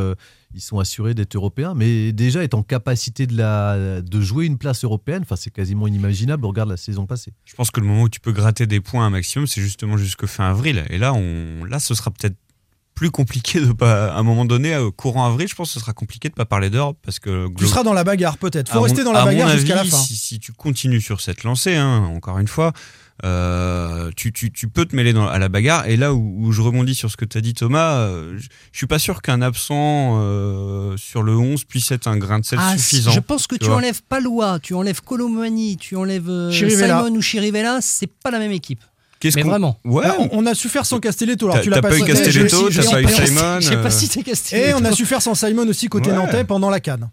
ils 0.55 0.61
sont 0.61 0.79
assurés 0.79 1.13
d'être 1.13 1.35
européens, 1.35 1.73
mais 1.75 2.11
déjà 2.13 2.43
être 2.43 2.53
en 2.55 2.63
capacité 2.63 3.27
de, 3.27 3.37
la, 3.37 4.01
de 4.01 4.21
jouer 4.21 4.45
une 4.45 4.57
place 4.57 4.83
européenne, 4.83 5.21
enfin, 5.23 5.35
c'est 5.35 5.51
quasiment 5.51 5.87
inimaginable. 5.87 6.45
On 6.45 6.49
regarde 6.49 6.69
la 6.69 6.77
saison 6.77 7.05
passée. 7.05 7.31
Je 7.45 7.53
pense 7.55 7.69
que 7.71 7.79
le 7.79 7.85
moment 7.87 8.03
où 8.03 8.09
tu 8.09 8.19
peux 8.19 8.31
gratter 8.31 8.65
des 8.67 8.79
points 8.81 9.05
un 9.05 9.09
maximum, 9.11 9.45
c'est 9.47 9.61
justement 9.61 9.97
jusque 9.97 10.25
fin 10.25 10.49
avril. 10.49 10.83
Et 10.89 10.97
là, 10.97 11.13
on, 11.13 11.63
là, 11.65 11.79
ce 11.79 11.93
sera 11.95 12.09
peut-être 12.11 12.35
plus 12.95 13.09
compliqué 13.09 13.59
de 13.59 13.71
pas, 13.71 14.13
à 14.13 14.19
un 14.19 14.23
moment 14.23 14.45
donné, 14.45 14.77
au 14.77 14.91
courant 14.91 15.25
avril, 15.25 15.47
je 15.47 15.55
pense 15.55 15.69
que 15.69 15.73
ce 15.73 15.79
sera 15.79 15.93
compliqué 15.93 16.29
de 16.29 16.35
pas 16.35 16.45
parler 16.45 16.69
d'Europe 16.69 16.97
parce 17.03 17.17
que 17.19 17.47
Tu 17.57 17.65
seras 17.67 17.81
dans 17.83 17.93
la 17.93 18.03
bagarre 18.03 18.37
peut-être. 18.37 18.71
Faut 18.71 18.77
à 18.77 18.81
rester 18.83 18.99
mon- 19.03 19.05
dans 19.05 19.13
la 19.13 19.25
bagarre 19.25 19.49
jusqu'à 19.49 19.75
la 19.75 19.83
fin. 19.83 19.97
Si, 19.97 20.15
si 20.15 20.39
tu 20.39 20.53
continues 20.53 21.01
sur 21.01 21.19
cette 21.19 21.43
lancée, 21.43 21.75
hein, 21.75 22.03
encore 22.15 22.37
une 22.37 22.47
fois, 22.47 22.71
euh, 23.23 24.09
tu, 24.15 24.31
tu, 24.33 24.51
tu 24.51 24.67
peux 24.67 24.85
te 24.85 24.95
mêler 24.95 25.13
dans, 25.13 25.27
à 25.27 25.39
la 25.39 25.49
bagarre. 25.49 25.87
Et 25.87 25.97
là 25.97 26.13
où, 26.13 26.35
où 26.39 26.51
je 26.51 26.61
rebondis 26.61 26.95
sur 26.95 27.11
ce 27.11 27.17
que 27.17 27.25
tu 27.25 27.37
as 27.37 27.41
dit, 27.41 27.53
Thomas, 27.53 27.93
euh, 27.97 28.37
je, 28.37 28.47
je 28.71 28.77
suis 28.77 28.87
pas 28.87 28.99
sûr 28.99 29.21
qu'un 29.21 29.41
absent 29.41 30.17
euh, 30.19 30.97
sur 30.97 31.23
le 31.23 31.35
11 31.37 31.63
puisse 31.65 31.91
être 31.91 32.07
un 32.07 32.17
grain 32.17 32.39
de 32.39 32.45
sel 32.45 32.59
Ah, 32.61 32.77
suffisant. 32.77 33.11
Je 33.11 33.19
pense 33.19 33.47
que 33.47 33.55
tu, 33.55 33.69
enlèves 33.69 34.01
Palois, 34.03 34.59
tu 34.59 34.73
enlèves 34.73 35.01
Colomani, 35.01 35.77
tu 35.77 35.95
enlèves 35.95 36.51
Chirivella. 36.51 37.03
Simon 37.03 37.15
ou 37.17 37.21
Chirivella, 37.21 37.79
c'est 37.81 38.07
pas 38.07 38.31
la 38.31 38.39
même 38.39 38.51
équipe. 38.51 38.81
Qu'est-ce 39.23 39.37
Mais 39.37 39.43
vraiment. 39.43 39.79
Ouais. 39.85 40.03
Là, 40.03 40.17
on, 40.31 40.45
a 40.45 40.53
su 40.53 40.67
faire 40.67 40.85
sans 40.85 40.99
Castelletto. 40.99 41.49
Alors 41.49 41.61
tu 41.61 41.69
l'as 41.69 41.81
pas 41.81 41.97
eu 41.97 42.03
Castelletto, 42.03 42.69
j'ai- 42.69 42.83
pas 42.83 43.01
eu 43.01 43.07
Simon, 43.07 43.57
J'ai 43.61 43.77
pas 43.77 43.85
euh, 43.85 43.89
cité 43.89 44.21
Castelletto. 44.21 44.69
Et 44.69 44.73
on 44.73 44.83
a 44.83 44.91
su 44.91 45.05
faire 45.05 45.21
sans 45.21 45.33
Simon 45.33 45.65
aussi 45.69 45.87
côté 45.87 46.09
Ouais. 46.09 46.15
nantais 46.17 46.43
pendant 46.43 46.69
la 46.69 46.81
canne. 46.81 47.09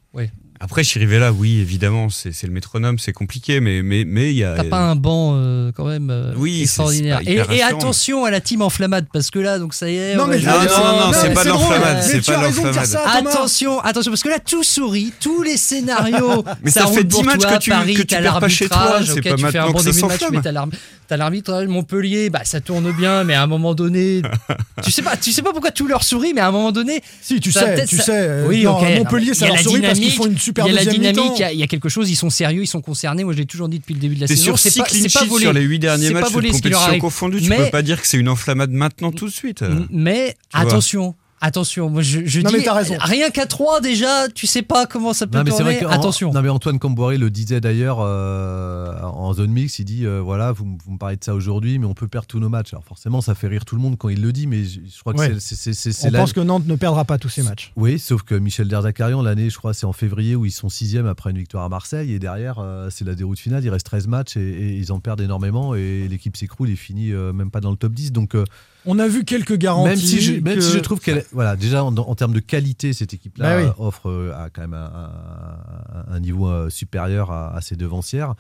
Après, 0.63 0.85
Chirivella, 0.85 1.33
oui, 1.33 1.59
évidemment, 1.59 2.09
c'est 2.11 2.43
le 2.43 2.53
métronome, 2.53 2.99
c'est 2.99 3.15
compliqué, 3.15 3.61
mais 3.61 3.83
mais 3.83 4.05
mais 4.07 4.31
il 4.31 4.37
y 4.37 4.45
a. 4.45 4.57
T'as 4.57 4.65
pas 4.65 4.81
un 4.81 4.95
banc 4.95 5.33
euh, 5.35 5.73
quand 5.75 5.87
même 5.87 6.11
euh, 6.11 6.35
Oui, 6.37 6.61
extraordinaire. 6.63 7.21
Et, 7.27 7.63
attention 7.63 8.27
à 8.27 8.31
la 8.31 8.43
team 8.43 8.61
enflammade 8.61 9.07
parce 9.11 9.31
que 9.31 9.39
là, 9.39 9.59
donc 9.59 9.73
ça 9.73 9.89
y 9.91 9.97
est. 9.97 10.17
Non, 10.17 10.25
on 10.25 10.27
mais 10.27 10.39
je 10.39 10.45
Non, 10.47 10.53
non, 10.53 11.07
non, 11.07 11.13
c'est 11.15 11.33
pas 11.33 11.45
l'enflammade, 11.45 12.03
c'est 12.03 12.23
pas 12.27 12.43
l'enflammade. 12.43 12.85
ça. 12.85 13.03
Attention, 13.11 13.81
attention, 13.81 14.11
parce 14.13 14.23
que 14.23 14.29
là 14.29 14.39
tout 14.39 14.63
sourit, 14.63 15.15
tous 15.19 15.43
les 15.43 15.57
scénarios. 15.57 16.45
Mais 16.63 16.71
ça 16.71 16.87
fait 16.89 17.05
pour 17.05 17.23
10 17.23 17.27
matchs 17.27 17.41
toi, 17.41 17.53
que 17.57 17.63
tu- 17.63 17.71
Paris, 17.71 17.95
que 17.95 18.03
tu 18.03 18.17
perds 18.17 18.41
pas 18.41 18.49
chez 18.49 18.69
toi, 18.69 19.01
c'est 19.05 19.13
ok, 19.13 19.23
pas 19.31 19.35
tu 19.37 19.47
fais 19.47 19.59
un 19.59 19.67
bon 19.69 19.73
que 19.73 19.83
ça 19.83 19.91
début 19.93 20.01
de 20.03 20.07
match, 20.09 20.21
mais 20.31 20.41
t'as 20.43 20.53
l'arb- 20.53 20.75
t'as 21.09 21.17
l'arbitrage 21.17 21.67
Montpellier, 21.69 22.29
bah 22.29 22.41
ça 22.45 22.61
tourne 22.61 22.93
bien, 22.93 23.25
mais 23.25 23.33
à 23.35 23.43
un 23.43 23.47
moment 23.47 23.75
donné, 23.75 24.21
tu 24.83 24.91
sais 24.91 25.01
pas, 25.03 25.17
tu 25.17 25.33
sais 25.33 25.41
pas 25.43 25.53
pourquoi 25.53 25.71
tout 25.71 25.87
leur 25.87 26.05
sourit, 26.05 26.33
mais 26.35 26.41
à 26.43 26.49
un 26.49 26.51
moment 26.53 26.71
donné, 26.73 27.03
Si, 27.23 27.41
tu 27.41 27.51
ça, 27.51 27.61
sais, 27.61 27.75
peut-être, 27.75 27.89
tu 27.89 27.97
ça- 27.97 28.03
sais. 28.05 28.13
euh, 28.15 28.47
Oui, 28.47 28.65
Montpellier, 28.65 29.33
ça 29.33 29.47
leur 29.47 29.59
sourit 29.59 29.81
parce 29.81 29.99
qu'ils 29.99 30.13
font 30.13 30.27
une 30.27 30.39
super 30.51 30.67
Il 30.67 30.75
y 30.75 30.79
a 30.79 30.85
la 30.85 30.91
dynamique, 30.91 31.33
il 31.37 31.41
y 31.41 31.45
a- 31.45 31.53
il 31.53 31.59
y, 31.59 31.63
a 31.63 31.67
quelque 31.67 31.89
chose, 31.89 32.11
ils 32.11 32.17
sont 32.17 32.31
sérieux, 32.31 32.63
ils 32.63 32.67
sont 32.67 32.81
concernés. 32.83 33.25
Moi, 33.25 33.33
je 33.33 33.39
l'ai 33.39 33.47
toujours 33.47 33.69
dit 33.69 33.79
depuis 33.79 33.95
le 33.95 34.01
début 34.01 34.15
de 34.17 34.21
la 34.23 34.27
saison. 34.27 34.43
sur 34.45 34.59
C'est 34.59 34.71
6 34.71 34.81
pas, 35.13 35.21
pas 35.21 35.27
volé. 35.27 35.45
sur 35.45 35.53
les 35.53 35.63
8 35.63 35.79
derniers 35.79 36.07
C'est 36.09 36.13
pas 36.13 36.21
matchs 36.21 36.33
de 36.33 36.51
compétition 36.53 36.99
confondue. 36.99 37.41
Tu 37.43 37.49
Mais- 37.49 37.57
peux 37.57 37.71
pas 37.71 37.83
dire 37.83 38.01
que 38.01 38.07
c'est 38.07 38.19
une 38.19 38.29
enflammade 38.29 38.71
maintenant 38.71 39.13
tout 39.13 39.27
de 39.27 39.33
suite. 39.33 39.65
Mais 39.91 40.37
attention, 40.53 41.15
Attention, 41.43 41.89
moi 41.89 42.03
je, 42.03 42.21
je 42.27 42.41
Non, 42.43 42.51
dis 42.51 42.57
mais 42.59 42.69
raison. 42.71 42.97
rien 43.01 43.31
qu'à 43.31 43.47
3 43.47 43.81
déjà, 43.81 44.29
tu 44.29 44.47
sais 44.47 44.61
pas 44.61 44.87
comment 44.87 45.15
ça 45.15 45.27
peut 45.27 45.39
Non 45.39 45.45
mais 45.45 45.51
c'est 45.51 45.59
tourner. 45.59 45.77
vrai 45.79 45.87
que 45.87 45.91
Attention. 45.91 46.33
Non 46.35 46.43
mais 46.43 46.51
Antoine 46.51 46.79
Camboiré 46.79 47.17
le 47.17 47.31
disait 47.31 47.63
d'ailleurs 47.63 47.99
euh, 48.01 49.01
en 49.03 49.33
zone 49.33 49.51
mix. 49.51 49.79
Il 49.79 49.85
dit 49.87 50.05
euh, 50.05 50.21
voilà, 50.21 50.53
vous, 50.53 50.77
vous 50.85 50.93
me 50.93 50.99
parlez 50.99 51.17
de 51.17 51.25
ça 51.25 51.35
aujourd'hui, 51.35 51.79
mais 51.79 51.87
on 51.87 51.95
peut 51.95 52.09
perdre 52.09 52.27
tous 52.27 52.41
nos 52.41 52.51
matchs. 52.51 52.75
Alors 52.75 52.85
forcément, 52.85 53.23
ça 53.23 53.35
fait 53.35 53.47
rire 53.49 53.65
tout 53.65 53.75
le 53.75 53.81
monde 53.81 53.97
quand 53.97 54.11
il 54.11 54.21
le 54.21 54.33
dit, 54.33 54.47
mais 54.47 54.65
je, 54.65 54.81
je 54.95 55.01
crois 55.01 55.15
que 55.15 55.19
Ouais. 55.19 55.37
c'est- 55.41 55.55
c'est 55.55 55.73
c'est- 55.73 55.93
c'est 55.93 56.09
On 56.09 56.13
pense 56.13 56.33
que 56.35 56.41
Nantes 56.41 56.67
ne 56.67 56.77
perdra 56.77 57.07
pas 57.07 57.17
tous 57.17 57.31
ses 57.31 57.43
matchs. 57.43 57.73
Oui, 57.77 57.99
sauf 57.99 58.23
que 58.23 58.35
Michel 58.35 58.69
Derzakarian, 58.69 59.23
l'année, 59.23 59.49
je 59.49 59.57
crois, 59.57 59.73
c'est 59.73 59.87
en 59.87 59.93
février 59.95 60.37
où 60.37 60.45
ils 60.45 60.51
sont 60.51 60.69
sixième 60.69 61.07
après 61.07 61.31
une 61.31 61.39
victoire 61.39 61.65
à 61.65 61.69
Marseille. 61.71 62.13
Et 62.13 62.19
derrière, 62.19 62.59
euh, 62.59 62.89
c'est 62.91 63.07
la 63.07 63.15
déroute 63.15 63.39
finale. 63.39 63.65
Il 63.65 63.71
reste 63.71 63.87
13 63.87 64.09
matchs 64.09 64.37
et, 64.37 64.41
et 64.41 64.77
ils 64.77 64.93
en 64.93 65.01
perdent 65.01 65.23
énormément. 65.23 65.75
Et 65.75 66.07
l'équipe 66.07 66.37
s'écroule 66.37 66.69
et 66.69 66.77
finit 66.77 67.13
euh, 67.13 67.33
même 67.33 67.51
pas 67.51 67.61
dans 67.61 67.71
le 67.71 67.77
top 67.79 67.93
10. 67.95 68.13
Donc, 68.13 68.35
euh, 68.35 68.45
On 68.87 68.99
a 68.99 69.09
vu 69.09 69.25
quelques 69.25 69.57
garanties. 69.57 69.89
même, 69.89 69.99
si 69.99 70.21
je, 70.21 70.33
même 70.41 70.57
que- 70.57 70.61
si 70.61 70.73
je 70.73 70.79
trouve 70.79 71.01
qu'elle. 71.01 71.25
Voilà, 71.33 71.57
déjà, 71.57 71.85
en, 71.85 71.95
en 71.97 72.15
termes 72.15 72.33
de 72.33 72.41
qualité, 72.41 72.93
cette 72.93 73.13
équipe-là 73.15 73.57
Bah 73.57 73.63
oui. 73.63 73.69
euh, 73.69 73.85
offre 73.87 74.09
euh, 74.09 74.33
à 74.35 74.49
quand 74.51 74.63
même 74.63 74.75
un, 74.75 75.11
un- 76.09 76.15
un 76.15 76.21
niveau 76.21 76.49
euh, 76.49 76.71
supérieur 76.71 77.31
à, 77.31 77.55
à 77.55 77.61
ses 77.61 77.77
devancières. 77.77 78.35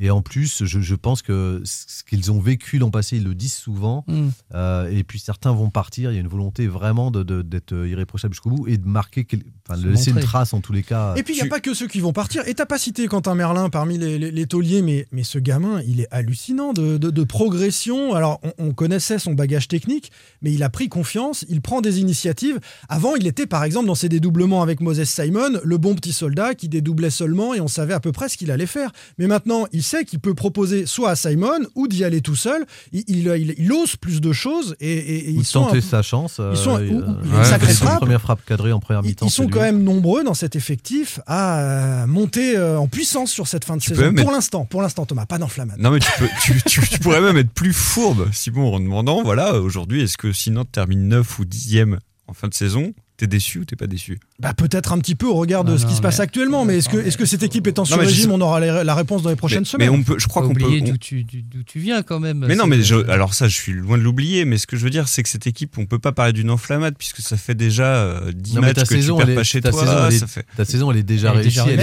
Et 0.00 0.10
en 0.10 0.22
plus, 0.22 0.64
je, 0.64 0.80
je 0.80 0.94
pense 0.94 1.22
que 1.22 1.62
ce 1.64 2.02
qu'ils 2.04 2.32
ont 2.32 2.40
vécu 2.40 2.78
l'an 2.78 2.90
passé, 2.90 3.16
ils 3.16 3.24
le 3.24 3.34
disent 3.34 3.54
souvent. 3.54 4.04
Mm. 4.08 4.28
Euh, 4.54 4.88
et 4.90 5.04
puis 5.04 5.18
certains 5.18 5.52
vont 5.52 5.70
partir. 5.70 6.10
Il 6.10 6.14
y 6.14 6.18
a 6.18 6.20
une 6.20 6.28
volonté 6.28 6.66
vraiment 6.66 7.10
de- 7.10 7.22
de- 7.22 7.42
d'être 7.42 7.74
irréprochable 7.86 8.34
jusqu'au 8.34 8.50
bout 8.50 8.66
et 8.68 8.76
de 8.76 8.86
marquer, 8.86 9.24
quel- 9.24 9.42
enfin, 9.68 9.80
de 9.80 9.88
laisser 9.88 10.10
une 10.10 10.20
trace 10.20 10.52
en 10.52 10.60
tous 10.60 10.72
les 10.72 10.82
cas. 10.82 11.14
Et 11.16 11.22
puis 11.22 11.34
il 11.34 11.36
n'y 11.36 11.42
a 11.42 11.50
pas 11.50 11.60
que 11.60 11.74
ceux 11.74 11.86
qui 11.86 12.00
vont 12.00 12.12
partir. 12.12 12.42
Et 12.48 12.54
t'as 12.54 12.66
pas 12.66 12.78
cité 12.78 13.06
Quentin 13.06 13.34
Merlin 13.34 13.70
parmi 13.70 13.98
les, 13.98 14.18
les, 14.18 14.30
les 14.30 14.46
tauliers, 14.46 14.82
mais, 14.82 15.06
mais 15.12 15.22
ce 15.22 15.38
gamin, 15.38 15.80
il 15.86 16.00
est 16.00 16.08
hallucinant 16.10 16.72
de, 16.72 16.98
de- 16.98 17.10
de 17.10 17.22
progression. 17.24 18.14
Alors 18.14 18.40
on, 18.42 18.52
on 18.58 18.72
connaissait 18.72 19.18
son 19.18 19.34
bagage 19.34 19.68
technique, 19.68 20.10
mais 20.42 20.52
il 20.52 20.62
a 20.62 20.70
pris 20.70 20.88
confiance, 20.88 21.44
il 21.48 21.60
prend 21.60 21.80
des 21.80 22.00
initiatives. 22.00 22.58
Avant, 22.88 23.14
il 23.14 23.26
était 23.26 23.46
par 23.46 23.62
exemple 23.64 23.86
dans 23.86 23.94
ses 23.94 24.08
dédoublements 24.08 24.62
avec 24.62 24.80
Moses 24.80 25.04
Simon, 25.04 25.60
le 25.62 25.78
bon 25.78 25.94
petit 25.94 26.12
soldat 26.12 26.54
qui 26.54 26.68
dédoublait 26.68 27.10
seulement 27.10 27.54
et 27.54 27.60
on 27.60 27.68
savait 27.68 27.94
à 27.94 28.00
peu 28.00 28.10
près 28.12 28.28
ce 28.28 28.36
qu'il 28.36 28.50
allait 28.50 28.66
faire. 28.66 28.90
Mais 29.18 29.26
maintenant, 29.28 29.66
il 29.72 29.82
sait 29.84 30.04
qu'il 30.04 30.18
peut 30.18 30.34
proposer 30.34 30.86
soit 30.86 31.10
à 31.10 31.16
Simon 31.16 31.60
ou 31.76 31.86
d'y 31.86 32.02
aller 32.02 32.20
tout 32.20 32.34
seul. 32.34 32.64
Il, 32.92 33.04
il- 33.06 33.28
il- 33.28 33.54
il 33.58 33.72
ose 33.72 33.94
plus 33.96 34.20
de 34.20 34.32
choses 34.32 34.74
et, 34.80 34.90
et- 34.92 35.28
et 35.28 35.30
ils 35.30 35.44
sont 35.44 35.64
tenter 35.66 35.78
un- 35.78 35.80
sa 35.80 36.02
chance. 36.02 36.40
Ils 36.50 36.56
sont, 36.56 36.76
euh, 36.78 36.88
ou- 36.88 36.94
ou- 36.98 37.02
euh, 37.02 37.38
il 37.40 37.44
sacrée 37.46 37.72
frappe. 37.74 37.98
première 38.00 38.20
frappe 38.20 38.44
cadrée 38.44 38.72
en 38.72 38.80
première 38.80 39.02
mi-temps. 39.02 39.26
Ils 39.26 39.30
sont 39.30 39.46
quand 39.48 39.60
lui. 39.60 39.66
même 39.66 39.82
nombreux 39.84 40.24
dans 40.24 40.34
cet 40.34 40.56
effectif 40.56 41.20
à 41.26 41.60
euh, 41.60 42.06
monter 42.06 42.56
euh, 42.56 42.78
en 42.78 42.88
puissance 42.88 43.30
sur 43.30 43.46
cette 43.46 43.64
fin 43.64 43.76
de 43.76 43.82
Tu 43.82 43.90
saison. 43.90 44.12
Pour 44.14 44.20
être- 44.22 44.32
l'instant, 44.32 44.64
pour 44.64 44.82
l'instant, 44.82 45.06
Thomas, 45.06 45.26
pas 45.26 45.38
d'enflammade. 45.38 45.78
Non 45.78 45.90
mais 45.90 46.00
tu, 46.00 46.10
peux, 46.18 46.28
tu, 46.42 46.60
tu- 46.66 46.80
tu 46.88 46.98
pourrais 46.98 47.20
même 47.20 47.36
être 47.36 47.50
plus 47.52 47.72
fourbe, 47.72 48.28
Simon, 48.32 48.74
en 48.74 48.80
demandant, 48.80 49.22
voilà, 49.22 49.54
aujourd'hui, 49.60 50.02
est-ce 50.02 50.16
que 50.16 50.32
si 50.32 50.50
Nantes 50.50 50.72
termine 50.72 51.06
9 51.08 51.38
ou 51.38 51.44
10e 51.44 51.98
en 52.26 52.32
fin 52.32 52.48
de 52.48 52.54
saison, 52.54 52.92
t'es 53.16 53.26
déçu 53.26 53.60
ou 53.60 53.64
t'es 53.64 53.76
pas 53.76 53.86
déçu? 53.86 54.18
Bah, 54.40 54.54
peut-être 54.54 54.92
un 54.92 54.98
petit 54.98 55.14
peu 55.14 55.26
au 55.26 55.34
regard 55.34 55.64
de 55.64 55.70
Non, 55.72 55.78
ce 55.78 55.84
qui 55.84 55.92
non, 55.92 55.96
se 55.98 56.02
passe 56.02 56.18
mais- 56.18 56.24
actuellement, 56.24 56.64
mais 56.64 56.78
est-ce 56.78 56.88
que, 56.88 56.96
est-ce 56.96 57.16
que 57.16 57.26
cette 57.26 57.42
équipe 57.44 57.66
étant 57.66 57.84
sur 57.84 57.98
régime, 57.98 58.32
on 58.32 58.40
aura 58.40 58.58
la, 58.60 58.82
la 58.84 58.94
réponse 58.94 59.22
dans 59.22 59.30
les 59.30 59.36
prochaines 59.36 59.60
mais, 59.60 59.64
semaines 59.64 59.90
mais 59.90 59.96
on 59.96 60.02
peut, 60.02 60.16
je 60.18 60.26
crois 60.26 60.42
qu'on 60.46 60.52
peut. 60.54 60.64
oublier 60.64 60.82
on- 60.82 60.90
d'où 60.90 60.96
tu, 60.98 61.78
viens 61.78 62.02
quand 62.02 62.18
même. 62.20 62.44
Mais 62.48 62.56
non, 62.56 62.66
mais 62.66 62.82
je- 62.82 63.08
alors 63.08 63.34
ça, 63.34 63.46
je 63.48 63.54
suis 63.54 63.72
loin 63.72 63.96
de 63.98 64.02
l'oublier, 64.02 64.44
mais 64.44 64.58
ce 64.58 64.66
que 64.66 64.76
je 64.76 64.82
veux 64.84 64.90
dire, 64.90 65.06
c'est 65.08 65.22
que 65.22 65.28
cette 65.28 65.46
équipe, 65.46 65.78
on 65.78 65.86
peut 65.86 65.98
pas 66.00 66.12
parler 66.12 66.32
d'une 66.32 66.50
enflammade 66.50 66.94
puisque 66.98 67.20
ça 67.20 67.36
fait 67.36 67.54
déjà 67.54 67.94
euh, 67.96 68.32
10 68.32 68.54
Non, 68.56 68.60
mais 68.62 68.68
matchs 68.68 68.82
que 68.88 68.94
saison, 68.96 69.14
tu 69.14 69.18
perds 69.18 69.26
elle 69.28 69.32
est- 69.32 69.36
pas 69.36 69.44
chez 69.44 69.60
ta 69.60 69.70
toi. 69.70 69.80
saison, 69.80 70.06
elle 70.08 70.14
est- 70.14 70.18
ça 70.18 70.26
fait... 70.26 70.46
Ta 70.56 70.64
saison, 70.64 70.90
elle 70.90 70.96
est 70.98 71.02
déjà 71.04 71.32
réussie. 71.32 71.58
Elle, 71.68 71.80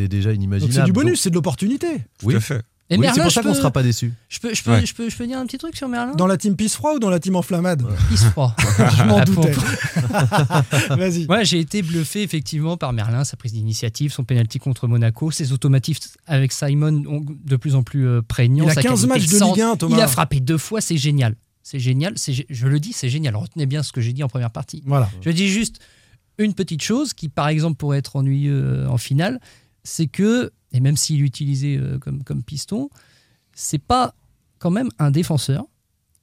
est- 0.00 0.08
déjà 0.08 0.30
Donc 0.30 0.36
inimaginable. 0.36 0.72
c'est 0.74 0.84
du 0.84 0.92
bonus, 0.92 1.20
c'est 1.20 1.30
de 1.30 1.34
l'opportunité. 1.36 1.86
oui. 2.24 2.34
Tout 2.34 2.38
à 2.38 2.40
fait. 2.40 2.62
Et 2.92 2.96
Oui, 2.96 3.02
Merlin, 3.02 3.14
c'est 3.14 3.20
pour 3.20 3.30
je 3.30 3.34
ça 3.34 3.42
qu'on 3.42 3.54
sera 3.54 3.70
pas 3.70 3.84
déçu. 3.84 4.12
Je 4.28 4.40
peux, 4.40 4.52
je, 4.52 4.62
peux, 4.64 4.72
Ouais. 4.72 4.84
je, 4.84 4.92
peux, 4.94 5.08
je 5.08 5.16
peux 5.16 5.26
dire 5.26 5.38
un 5.38 5.46
petit 5.46 5.58
truc 5.58 5.76
sur 5.76 5.88
Merlin? 5.88 6.12
Dans 6.16 6.26
la 6.26 6.36
team 6.36 6.56
Peace 6.56 6.70
Froid 6.74 6.94
ou 6.94 6.98
dans 6.98 7.08
la 7.10 7.20
team 7.20 7.36
Enflammade? 7.36 7.84
Il 8.10 8.18
se 8.18 8.24
froid. 8.24 8.54
Je 8.96 9.04
m'en 9.04 9.20
doutais. 9.22 9.52
Vas-y. 10.90 11.26
Ouais, 11.26 11.44
j'ai 11.44 11.60
été 11.60 11.82
bluffé 11.82 12.22
effectivement 12.22 12.76
par 12.76 12.92
Merlin, 12.92 13.22
sa 13.24 13.36
prise 13.36 13.52
d'initiative, 13.52 14.12
son 14.12 14.24
penalty 14.24 14.58
contre 14.58 14.88
Monaco, 14.88 15.30
ses 15.30 15.52
automatismes 15.52 16.16
avec 16.26 16.52
Simon 16.52 17.02
de 17.44 17.56
plus 17.56 17.74
en 17.76 17.82
plus 17.82 18.06
euh, 18.06 18.22
prégnants. 18.22 18.64
Il 18.64 18.70
a 18.70 18.74
sa 18.74 18.82
15 18.82 19.06
qualité 19.06 19.06
matchs 19.06 19.40
de. 19.40 19.44
Ligue 19.54 19.60
1, 19.62 19.76
Thomas. 19.76 19.96
Il 19.96 20.02
a 20.02 20.08
frappé 20.08 20.40
deux 20.40 20.58
fois, 20.58 20.80
c'est 20.80 20.96
génial. 20.96 21.36
C'est 21.62 21.78
génial, 21.78 22.14
je 22.16 22.66
le 22.66 22.80
dis, 22.80 22.92
c'est 22.92 23.08
génial. 23.10 23.36
Retenez 23.36 23.66
bien 23.66 23.82
ce 23.84 23.92
que 23.92 24.00
j'ai 24.00 24.12
dit 24.12 24.24
en 24.24 24.28
première 24.28 24.50
partie. 24.50 24.82
Voilà. 24.86 25.08
Je 25.20 25.30
dis 25.30 25.48
juste 25.48 25.78
une 26.38 26.54
petite 26.54 26.82
chose 26.82 27.12
qui, 27.12 27.28
par 27.28 27.48
exemple, 27.48 27.76
pourrait 27.76 27.98
être 27.98 28.16
ennuyeux 28.16 28.62
euh, 28.64 28.88
en 28.88 28.96
finale, 28.96 29.40
c'est 29.84 30.06
que, 30.06 30.50
et 30.72 30.80
même 30.80 30.96
s'il 30.96 31.20
l'utilisait 31.20 31.76
euh, 31.76 31.98
comme, 31.98 32.22
comme 32.24 32.42
piston, 32.42 32.90
c'est 33.54 33.78
pas 33.82 34.14
quand 34.58 34.70
même 34.70 34.88
un 34.98 35.10
défenseur. 35.10 35.64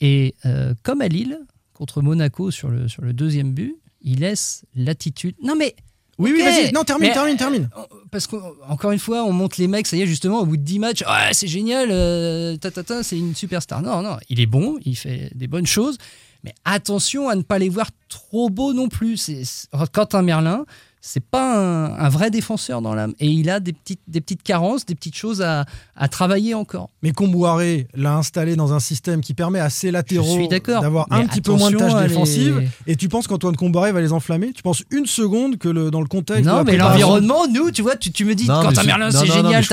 Et 0.02 0.36
euh, 0.46 0.74
comme 0.84 1.02
à 1.02 1.08
Lille, 1.08 1.40
contre 1.74 2.02
Monaco 2.02 2.52
sur 2.52 2.70
le, 2.70 2.88
sur 2.88 3.02
le 3.04 3.14
deuxième 3.14 3.54
but, 3.54 3.76
il 4.02 4.20
laisse 4.20 4.64
l'attitude. 4.76 5.36
Non 5.44 5.56
mais. 5.56 5.76
Oui, 6.20 6.32
oui, 6.34 6.42
vas-y. 6.42 6.72
Non, 6.72 6.84
termine, 6.84 7.10
mais, 7.10 7.14
termine, 7.14 7.38
termine. 7.38 7.70
euh, 7.78 7.82
Parce 8.10 8.26
qu'encore 8.26 8.92
une 8.92 8.98
fois, 8.98 9.24
on 9.24 9.32
monte 9.34 9.58
les 9.58 9.68
mecs, 9.68 9.86
ça 9.86 9.96
y 9.98 10.02
est, 10.02 10.08
justement, 10.08 10.40
au 10.40 10.46
bout 10.48 10.58
de 10.58 10.64
10 10.64 10.80
matchs, 10.80 11.02
ouais, 11.04 11.32
c'est 11.34 11.46
génial, 11.48 11.90
euh, 11.92 12.58
c'est 13.04 13.20
une 13.20 13.36
superstar. 13.36 13.84
Non, 13.84 14.02
non, 14.02 14.18
il 14.28 14.40
est 14.40 14.48
bon, 14.48 14.78
il 14.84 14.96
fait 14.96 15.30
des 15.36 15.46
bonnes 15.48 15.68
choses, 15.68 16.00
mais 16.44 16.56
attention 16.66 17.30
à 17.30 17.36
ne 17.36 17.44
pas 17.44 17.60
les 17.60 17.70
voir 17.70 17.92
trop 18.10 18.50
beaux 18.50 18.74
non 18.74 18.90
plus. 18.90 19.18
C'est- 19.18 19.68
Quentin 19.94 20.24
Merlin, 20.24 20.66
c'est 21.02 21.24
pas 21.24 21.58
un, 21.58 22.10
vrai 22.10 22.32
défenseur 22.32 22.82
dans 22.82 22.94
l'âme. 22.94 23.14
Et 23.20 23.28
il 23.28 23.50
a 23.50 23.60
des 23.60 23.74
petites, 23.74 24.02
des 24.08 24.22
petites 24.22 24.44
carences, 24.44 24.86
des 24.86 24.96
petites 24.96 25.16
choses 25.16 25.42
à, 25.42 25.66
à 25.98 26.08
travailler 26.08 26.54
encore. 26.54 26.90
Mais 27.04 27.12
Comboiré 27.12 27.88
l'a 27.96 28.16
installé 28.16 28.56
dans 28.56 28.74
un 28.74 28.80
système 28.80 29.22
qui 29.22 29.34
permet 29.34 29.60
à 29.60 29.70
ses 29.70 29.92
latéraux 29.92 30.38
d'avoir 30.82 31.08
un 31.12 31.26
petit 31.26 31.42
peu 31.42 31.54
moins 31.54 31.72
de 31.72 31.78
tâches 31.78 31.94
les- 32.02 32.08
défensives. 32.08 32.70
Et 32.86 32.96
tu 32.96 33.10
penses 33.10 33.28
qu'Antoine 33.28 33.56
Comboiré 33.56 33.92
va 33.92 34.02
les 34.02 34.14
enflammer? 34.14 34.52
Tu 34.54 34.62
penses 34.64 34.84
une 34.92 35.06
seconde 35.06 35.58
que 35.58 35.70
le, 35.70 35.90
dans 35.92 36.02
le 36.02 36.08
contexte 36.08 36.46
Non, 36.46 36.60
mais 36.64 36.74
préparation- 36.74 37.08
l'environnement, 37.10 37.48
nous, 37.48 37.72
tu 37.72 37.82
vois, 37.82 37.96
tu, 37.96 38.12
tu 38.12 38.26
me 38.26 38.36
dis, 38.36 38.48
Non, 38.48 38.62
Quentin 38.62 38.84
Merlin, 38.84 39.12
c'est 39.12 39.26
génial, 39.26 39.64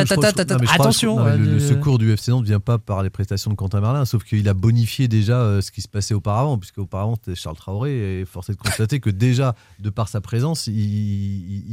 attention. 0.72 1.18
le, 1.24 1.30
euh, 1.56 1.58
secours 1.68 1.98
du 1.98 2.10
FC 2.12 2.30
Nantes 2.30 2.42
ne 2.42 2.46
vient 2.46 2.60
pas 2.60 2.78
par 2.78 3.02
les 3.02 3.10
prestations 3.10 3.50
de 3.50 3.56
Quentin 3.56 3.80
Merlin, 3.80 4.04
sauf 4.04 4.24
qu'il 4.24 4.48
a 4.48 4.54
bonifié 4.54 5.08
déjà 5.08 5.38
euh, 5.38 5.60
ce 5.60 5.70
qui 5.70 5.82
se 5.82 5.88
passait 5.88 6.14
auparavant, 6.14 6.58
puisque 6.58 6.78
auparavant 6.78 7.16
c'était 7.22 7.34
Charles 7.38 7.56
Traoré, 7.56 8.20
et 8.20 8.24
force 8.24 8.48
est 8.48 8.52
de 8.54 8.58
constater 8.58 9.00
que 9.00 9.10
déjà, 9.10 9.54
de 9.80 9.90
par 9.90 10.08
sa 10.08 10.20
présence, 10.20 10.66
il, 10.66 10.74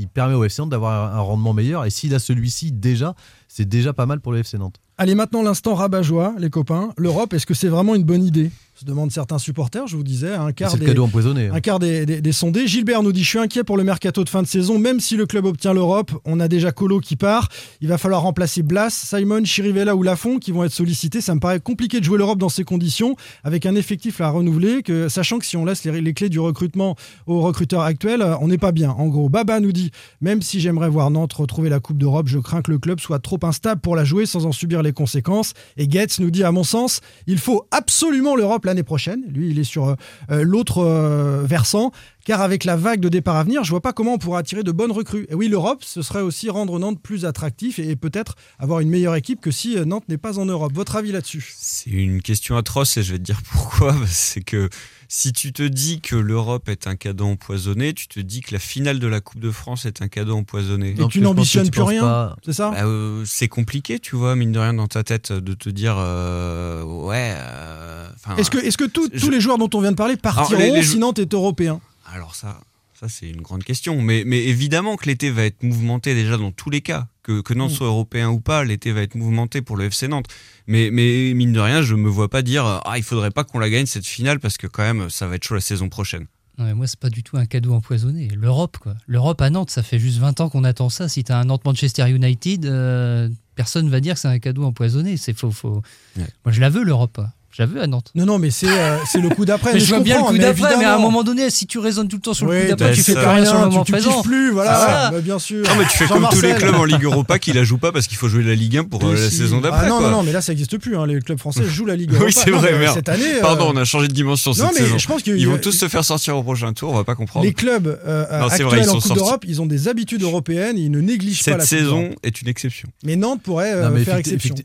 il- 0.01 0.07
permet 0.13 0.33
au 0.35 0.43
FC 0.43 0.61
Nantes 0.61 0.71
d'avoir 0.71 1.15
un 1.15 1.19
rendement 1.21 1.53
meilleur, 1.53 1.85
et 1.85 1.89
s'il 1.89 2.13
a 2.13 2.19
celui-ci 2.19 2.71
déjà, 2.73 3.15
c'est 3.53 3.67
déjà 3.67 3.91
pas 3.91 4.05
mal 4.05 4.21
pour 4.21 4.31
le 4.31 4.39
FC 4.39 4.57
Nantes. 4.57 4.79
Allez, 4.97 5.13
maintenant 5.13 5.41
l'instant 5.43 5.75
rabat-joie, 5.75 6.35
les 6.37 6.49
copains. 6.49 6.93
L'Europe, 6.97 7.33
est-ce 7.33 7.45
que 7.45 7.53
c'est 7.53 7.67
vraiment 7.67 7.95
une 7.95 8.03
bonne 8.03 8.23
idée? 8.23 8.49
Se 8.81 8.85
demandent 8.85 9.11
certains 9.11 9.37
supporters, 9.37 9.85
je 9.87 9.95
vous 9.95 10.03
disais, 10.03 10.33
un 10.33 10.51
quart 10.53 10.75
des, 10.75 10.87
cadeau 10.87 11.03
empoisonné. 11.03 11.47
hein. 11.47 11.51
un 11.53 11.59
quart 11.59 11.77
des, 11.77 12.05
des- 12.05 12.19
des 12.19 12.31
sondés. 12.31 12.65
Gilbert 12.67 13.03
nous 13.03 13.11
dit 13.11 13.23
Je 13.23 13.29
suis 13.29 13.37
inquiet 13.39 13.63
pour 13.63 13.77
le 13.77 13.83
mercato 13.83 14.23
de 14.23 14.29
fin 14.29 14.41
de 14.41 14.47
saison, 14.47 14.79
même 14.79 14.99
si 14.99 15.15
le 15.17 15.25
club 15.27 15.45
obtient 15.45 15.71
l'Europe. 15.73 16.11
On 16.25 16.39
a 16.39 16.47
déjà 16.47 16.71
Colo 16.71 16.99
qui 16.99 17.15
part. 17.15 17.47
Il 17.79 17.87
va 17.87 17.97
falloir 17.99 18.21
remplacer 18.23 18.63
Blas, 18.63 18.89
Simon, 18.89 19.43
Chirivella 19.45 19.95
ou 19.95 20.01
Lafont 20.01 20.39
qui 20.39 20.51
vont 20.51 20.63
être 20.63 20.71
sollicités. 20.73 21.21
Ça 21.21 21.35
me 21.35 21.39
paraît 21.39 21.59
compliqué 21.59 21.99
de 21.99 22.05
jouer 22.05 22.17
l'Europe 22.17 22.39
dans 22.39 22.49
ces 22.49 22.63
conditions, 22.63 23.15
avec 23.43 23.65
un 23.67 23.75
effectif 23.75 24.19
à 24.19 24.29
renouveler, 24.29 24.81
que, 24.81 25.09
sachant 25.09 25.37
que 25.37 25.45
si 25.45 25.57
on 25.57 25.65
laisse 25.65 25.83
les, 25.83 26.01
les 26.01 26.13
clés 26.15 26.29
du 26.29 26.39
recrutement 26.39 26.95
aux 27.27 27.41
recruteurs 27.41 27.81
actuels, 27.81 28.21
euh, 28.23 28.35
on 28.41 28.47
n'est 28.47 28.57
pas 28.57 28.71
bien. 28.71 28.89
En 28.91 29.07
gros, 29.07 29.29
Baba 29.29 29.59
nous 29.59 29.71
dit 29.73 29.91
Même 30.21 30.41
si 30.41 30.59
j'aimerais 30.59 30.89
voir 30.89 31.11
Nantes 31.11 31.33
retrouver 31.33 31.69
la 31.69 31.79
Coupe 31.79 31.97
d'Europe, 31.99 32.27
je 32.27 32.39
crains 32.39 32.63
que 32.63 32.71
le 32.71 32.79
club 32.79 32.99
soit 32.99 33.19
trop 33.19 33.39
instable 33.43 33.79
pour 33.81 33.95
la 33.95 34.05
jouer 34.05 34.25
sans 34.25 34.47
en 34.47 34.51
subir 34.51 34.81
les 34.81 34.91
conséquences. 34.93 35.53
Et 35.77 35.87
Getz 35.89 36.19
nous 36.19 36.31
dit 36.31 36.43
À 36.43 36.51
mon 36.51 36.63
sens, 36.63 37.01
il 37.27 37.37
faut 37.37 37.67
absolument 37.69 38.35
l'Europe 38.35 38.65
l'année 38.71 38.83
prochaine. 38.83 39.23
Lui, 39.27 39.49
il 39.49 39.59
est 39.59 39.65
sur 39.65 39.89
euh, 39.89 39.95
euh, 40.31 40.43
l'autre 40.43 40.79
euh, 40.79 41.43
versant. 41.43 41.91
Car 42.23 42.41
avec 42.41 42.65
la 42.65 42.75
vague 42.75 42.99
de 42.99 43.09
départ 43.09 43.35
à 43.35 43.43
venir, 43.43 43.63
je 43.63 43.69
vois 43.71 43.81
pas 43.81 43.93
comment 43.93 44.13
on 44.13 44.17
pourra 44.19 44.39
attirer 44.39 44.61
de 44.63 44.71
bonnes 44.71 44.91
recrues. 44.91 45.25
Et 45.29 45.33
oui, 45.33 45.47
l'Europe, 45.47 45.83
ce 45.83 46.01
serait 46.03 46.21
aussi 46.21 46.49
rendre 46.51 46.77
Nantes 46.77 46.99
plus 47.01 47.25
attractif 47.25 47.79
et, 47.79 47.95
peut-être 47.95 48.35
avoir 48.59 48.79
une 48.79 48.89
meilleure 48.89 49.15
équipe 49.15 49.41
que 49.41 49.49
si 49.51 49.77
euh, 49.77 49.85
Nantes 49.85 50.07
n'est 50.07 50.17
pas 50.19 50.37
en 50.37 50.45
Europe. 50.45 50.71
Votre 50.73 50.95
avis 50.97 51.11
là-dessus? 51.11 51.53
C'est 51.57 51.89
une 51.89 52.21
question 52.21 52.55
atroce 52.57 52.97
et 52.97 53.03
je 53.03 53.13
vais 53.13 53.17
te 53.17 53.23
dire 53.23 53.41
pourquoi. 53.51 53.95
C'est 54.07 54.41
que 54.41 54.69
si 55.07 55.33
tu 55.33 55.51
te 55.51 55.63
dis 55.63 55.99
que 55.99 56.15
l'Europe 56.15 56.69
est 56.69 56.85
un 56.87 56.95
cadeau 56.95 57.25
empoisonné, 57.25 57.93
tu 57.93 58.07
te 58.07 58.19
dis 58.19 58.41
que 58.41 58.53
la 58.53 58.59
finale 58.59 58.99
de 58.99 59.07
la 59.07 59.19
Coupe 59.19 59.41
de 59.41 59.51
France 59.51 59.85
est 59.85 60.01
un 60.03 60.07
cadeau 60.07 60.35
empoisonné. 60.37 60.91
Et 60.91 60.93
Non, 60.93 61.07
tu 61.07 61.21
n'ambitionnes 61.21 61.69
plus 61.71 61.81
rien 61.81 62.01
pas- 62.01 62.35
C'est 62.45 62.53
ça? 62.53 62.69
Bah, 62.71 62.85
euh, 62.85 63.23
c'est 63.25 63.47
compliqué, 63.47 63.99
tu 63.99 64.15
vois, 64.15 64.35
mine 64.35 64.51
de 64.51 64.59
rien, 64.59 64.73
dans 64.75 64.87
ta 64.87 65.03
tête, 65.03 65.31
de 65.33 65.53
te 65.53 65.69
dire, 65.69 65.95
euh, 65.97 66.83
ouais. 66.83 67.33
euh, 67.35 68.07
Est-ce 68.37 68.49
que, 68.51 68.57
est-ce 68.59 68.77
que 68.77 68.85
tout- 68.85 69.09
je- 69.11 69.19
tous 69.19 69.29
les 69.31 69.41
joueurs 69.41 69.57
dont 69.57 69.69
on 69.73 69.81
vient 69.81 69.91
de 69.91 69.97
parler 69.97 70.15
partiront 70.17 70.59
les- 70.59 70.71
les 70.71 70.83
si 70.83 70.97
Nantes 70.99 71.19
est 71.19 71.33
européen? 71.33 71.81
Alors 72.13 72.35
ça, 72.35 72.59
ça 72.93 73.07
c'est 73.09 73.29
une 73.29 73.41
grande 73.41 73.63
question. 73.63 74.01
Mais, 74.01 74.23
mais 74.25 74.43
évidemment 74.45 74.95
que 74.97 75.05
l'été 75.07 75.29
va 75.31 75.43
être 75.43 75.63
mouvementé 75.63 76.13
déjà 76.13 76.37
dans 76.37 76.51
tous 76.51 76.69
les 76.69 76.81
cas. 76.81 77.07
Que, 77.23 77.41
que 77.41 77.53
Nantes 77.53 77.71
Mm. 77.71 77.75
soit 77.75 77.87
européen 77.87 78.29
ou 78.29 78.39
pas, 78.39 78.63
l'été 78.63 78.91
va 78.91 79.01
être 79.01 79.13
mouvementé 79.15 79.61
pour 79.61 79.77
le 79.77 79.85
FC 79.85 80.07
Nantes. 80.07 80.25
Mais, 80.67 80.89
mais 80.91 81.33
mine 81.35 81.53
de 81.53 81.59
rien, 81.59 81.81
je 81.83 81.93
me 81.95 82.09
vois 82.09 82.29
pas 82.29 82.41
dire, 82.41 82.65
ah, 82.65 82.93
il 82.97 83.03
faudrait 83.03 83.29
pas 83.31 83.43
qu'on 83.43 83.59
la 83.59 83.69
gagne 83.69 83.85
cette 83.85 84.07
finale 84.07 84.39
parce 84.39 84.57
que 84.57 84.65
quand 84.67 84.81
même, 84.83 85.09
ça 85.09 85.27
va 85.27 85.35
être 85.35 85.43
chaud 85.43 85.53
la 85.55 85.61
saison 85.61 85.87
prochaine. 85.87 86.25
Ouais, 86.57 86.73
moi, 86.73 86.85
c'est 86.85 86.99
pas 86.99 87.09
du 87.09 87.23
tout 87.23 87.37
un 87.37 87.45
cadeau 87.45 87.73
empoisonné. 87.73 88.27
L'Europe, 88.35 88.77
quoi. 88.79 88.95
L'Europe 89.07 89.39
à 89.41 89.49
Nantes, 89.49 89.69
ça 89.71 89.83
fait 89.83 89.99
juste 89.99 90.17
20 90.17 90.41
ans 90.41 90.49
qu'on 90.49 90.63
attend 90.63 90.89
ça. 90.89 91.07
Si 91.07 91.23
t'as 91.23 91.37
un 91.37 91.45
Nantes-Manchester 91.45 92.09
United, 92.09 92.65
euh, 92.65 93.29
personne 93.55 93.89
va 93.89 93.99
dire 93.99 94.15
que 94.15 94.19
c'est 94.19 94.27
un 94.27 94.37
cadeau 94.39 94.63
empoisonné. 94.63 95.15
C'est 95.17 95.33
faux, 95.33 95.51
faux. 95.51 95.81
Ouais. 96.17 96.25
Moi, 96.45 96.51
je 96.51 96.59
la 96.59 96.69
veux, 96.69 96.83
l'Europe. 96.83 97.21
L'avais 97.59 97.79
à 97.79 97.87
Nantes. 97.87 98.11
Non, 98.15 98.25
non, 98.25 98.37
mais 98.39 98.49
c'est 98.51 98.67
euh, 98.69 98.97
c'est 99.05 99.19
le 99.19 99.29
coup 99.29 99.45
d'après. 99.45 99.73
Mais 99.73 99.79
je 99.79 99.87
vois 99.87 99.99
bien 99.99 100.17
le 100.19 100.23
coup 100.25 100.37
d'après, 100.37 100.77
mais 100.77 100.85
à 100.85 100.95
un 100.95 100.99
moment 100.99 101.23
donné, 101.23 101.49
si 101.49 101.65
tu 101.67 101.79
raisonnes 101.79 102.07
tout 102.07 102.17
le 102.17 102.21
temps 102.21 102.33
sur 102.33 102.45
le 102.45 102.51
Oui, 102.53 102.61
coup 102.61 102.67
d'après, 102.69 102.89
bah, 102.89 102.93
tu 102.95 103.01
fais 103.03 103.13
plus 103.13 103.25
rien 103.25 103.45
sur 103.45 103.55
le 103.55 103.59
tu- 103.61 103.69
moment 103.69 103.83
tu, 103.83 103.91
présent. 103.91 104.11
kiffes 104.21 104.23
plus, 104.29 104.51
voilà. 104.51 105.07
C'est. 105.09 105.15
Bah, 105.15 105.21
bien 105.21 105.39
sûr. 105.39 105.65
Non, 105.67 105.71
mais 105.77 105.85
tu 105.85 105.97
fais 105.97 106.05
comme 106.07 106.27
tous 106.31 106.41
les 106.41 106.53
clubs 106.53 106.75
en 106.75 106.85
Ligue 106.85 107.03
Europa 107.03 107.39
qui 107.39 107.53
la 107.53 107.63
jouent 107.63 107.77
pas 107.77 107.91
parce 107.91 108.07
qu'il 108.07 108.17
faut 108.17 108.27
jouer 108.29 108.43
la 108.43 108.55
Ligue 108.55 108.77
1 108.77 108.83
pour 108.85 109.03
euh, 109.03 109.13
la 109.15 109.29
Si. 109.29 109.37
saison 109.37 109.59
d'après. 109.61 109.85
Ah 109.85 109.89
non, 109.89 109.97
quoi. 109.99 110.09
non, 110.09 110.17
non, 110.17 110.23
mais 110.23 110.31
là, 110.31 110.41
ça 110.41 110.51
n'existe 110.51 110.77
plus. 110.77 110.97
hein. 110.97 111.05
Les 111.07 111.19
clubs 111.19 111.39
français 111.39 111.63
jouent 111.65 111.85
la 111.85 111.95
Ligue 111.95 112.11
Oui, 112.13 112.17
Europa. 112.19 112.31
c'est 112.43 112.51
Non, 112.51 112.57
vrai, 112.59 112.71
mais 112.73 112.79
merde. 112.79 112.95
Cette 112.95 113.09
année. 113.09 113.35
euh, 113.37 113.41
Pardon, 113.41 113.71
on 113.73 113.77
a 113.77 113.85
changé 113.85 114.07
de 114.07 114.13
dimension 114.13 114.53
cette 114.53 114.63
Non, 114.65 114.71
mais 114.73 114.81
saison. 114.81 114.97
je 114.97 115.07
pense 115.07 115.23
que 115.23 115.31
Ils 115.31 115.47
vont 115.47 115.57
tous 115.57 115.71
se 115.71 115.87
faire 115.87 116.05
sortir 116.05 116.37
au 116.37 116.43
prochain 116.43 116.73
tour, 116.73 116.91
on 116.91 116.95
va 116.97 117.03
pas 117.03 117.15
comprendre. 117.15 117.45
Les 117.45 117.53
clubs 117.53 117.99
c'est 118.05 118.63
actuels 118.63 118.89
en 118.89 118.99
Coupe 118.99 119.13
d'Europe, 119.15 119.45
ils 119.47 119.61
ont 119.61 119.65
des 119.65 119.87
habitudes 119.87 120.21
européennes, 120.23 120.77
ils 120.77 120.91
ne 120.91 120.99
négligent 121.01 121.43
pas 121.43 121.59
Cette 121.59 121.71
la 121.73 121.79
d'Europe. 121.83 121.99
saison 122.05 122.15
est 122.23 122.41
une 122.41 122.47
exception. 122.47 122.89
Mais 123.03 123.15
Nantes 123.15 123.41
pourrait 123.41 123.73
faire 124.03 124.17
exception. 124.17 124.55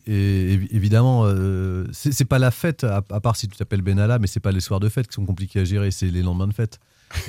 évidemment, 0.72 1.24
c'est 1.93 2.12
c'est 2.12 2.24
pas 2.24 2.39
la 2.39 2.51
fête, 2.51 2.76
à, 2.85 3.03
à 3.11 3.20
part 3.20 3.37
si 3.37 3.49
tu 3.49 3.57
t'appelles 3.57 3.83
Benalla, 3.83 4.18
mais 4.18 4.27
c'est 4.27 4.41
pas 4.41 4.53
les 4.53 4.61
soirs 4.61 4.81
de 4.81 4.89
fête 4.89 5.09
qui 5.09 5.14
sont 5.14 5.27
compliqués 5.27 5.61
à 5.61 5.64
gérer, 5.64 5.91
c'est 5.91 6.07
les 6.07 6.22
lendemains 6.22 6.47
de 6.49 6.55
fête. 6.55 6.79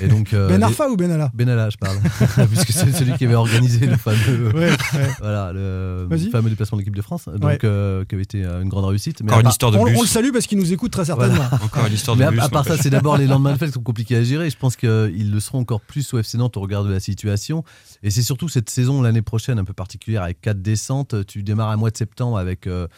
Et 0.00 0.08
donc, 0.08 0.34
euh, 0.34 0.48
Ben 0.48 0.56
les- 0.58 0.64
Arfa 0.64 0.88
ou 0.88 0.96
Benalla 0.96 1.30
Benalla, 1.34 1.70
je 1.70 1.76
parle, 1.76 1.98
puisque 2.50 2.72
c'est 2.72 2.90
celui 2.92 3.12
qui 3.12 3.26
avait 3.26 3.36
organisé 3.36 3.86
le 3.86 3.96
fameux, 3.96 4.48
Ouais, 4.52 4.70
ouais. 4.70 4.76
voilà, 5.20 5.52
le 5.52 6.08
fameux 6.32 6.50
déplacement 6.50 6.76
de 6.76 6.80
l'équipe 6.80 6.96
de 6.96 7.00
France, 7.02 7.26
donc 7.28 7.44
Ouais. 7.44 7.58
euh, 7.62 8.04
qui 8.04 8.16
avait 8.16 8.24
été 8.24 8.42
une 8.44 8.68
grande 8.68 8.86
réussite. 8.86 9.20
Mais 9.22 9.26
Encore 9.30 9.36
à 9.36 9.40
une 9.40 9.44
part- 9.44 9.52
histoire 9.52 9.70
de 9.70 9.76
On, 9.78 9.84
bus. 9.84 9.96
on 9.96 10.02
le 10.02 10.08
salue 10.08 10.30
parce 10.32 10.48
qu'il 10.48 10.58
nous 10.58 10.72
écoute 10.72 10.90
très 10.90 11.04
certainement. 11.04 11.36
Voilà. 11.36 11.64
Encore 11.64 11.86
une 11.86 11.92
histoire 11.92 12.16
de 12.16 12.22
Mais 12.22 12.26
à, 12.26 12.30
bus. 12.32 12.40
à 12.40 12.48
part 12.48 12.64
ça, 12.64 12.76
c'est 12.76 12.90
d'abord 12.90 13.18
les 13.18 13.28
lendemains 13.28 13.52
de 13.52 13.58
fête 13.60 13.68
qui 13.68 13.74
sont 13.74 13.82
compliqués 13.82 14.16
à 14.16 14.24
gérer. 14.24 14.50
Je 14.50 14.56
pense 14.58 14.74
qu'ils 14.74 15.30
le 15.30 15.38
seront 15.40 15.60
encore 15.60 15.80
plus 15.80 16.12
au 16.12 16.18
FC 16.18 16.38
Nantes 16.38 16.56
au 16.56 16.60
regard 16.60 16.82
de 16.82 16.90
la 16.92 16.98
situation. 16.98 17.62
Et 18.02 18.10
c'est 18.10 18.22
surtout 18.22 18.48
cette 18.48 18.70
saison 18.70 19.00
l'année 19.00 19.22
prochaine 19.22 19.60
un 19.60 19.64
peu 19.64 19.74
particulière 19.74 20.24
avec 20.24 20.40
quatre 20.40 20.60
descentes. 20.60 21.24
Tu 21.26 21.44
démarres 21.44 21.70
un 21.70 21.76
mois 21.76 21.90
de 21.92 21.96
septembre 21.96 22.36
avec 22.36 22.66
euh, 22.66 22.88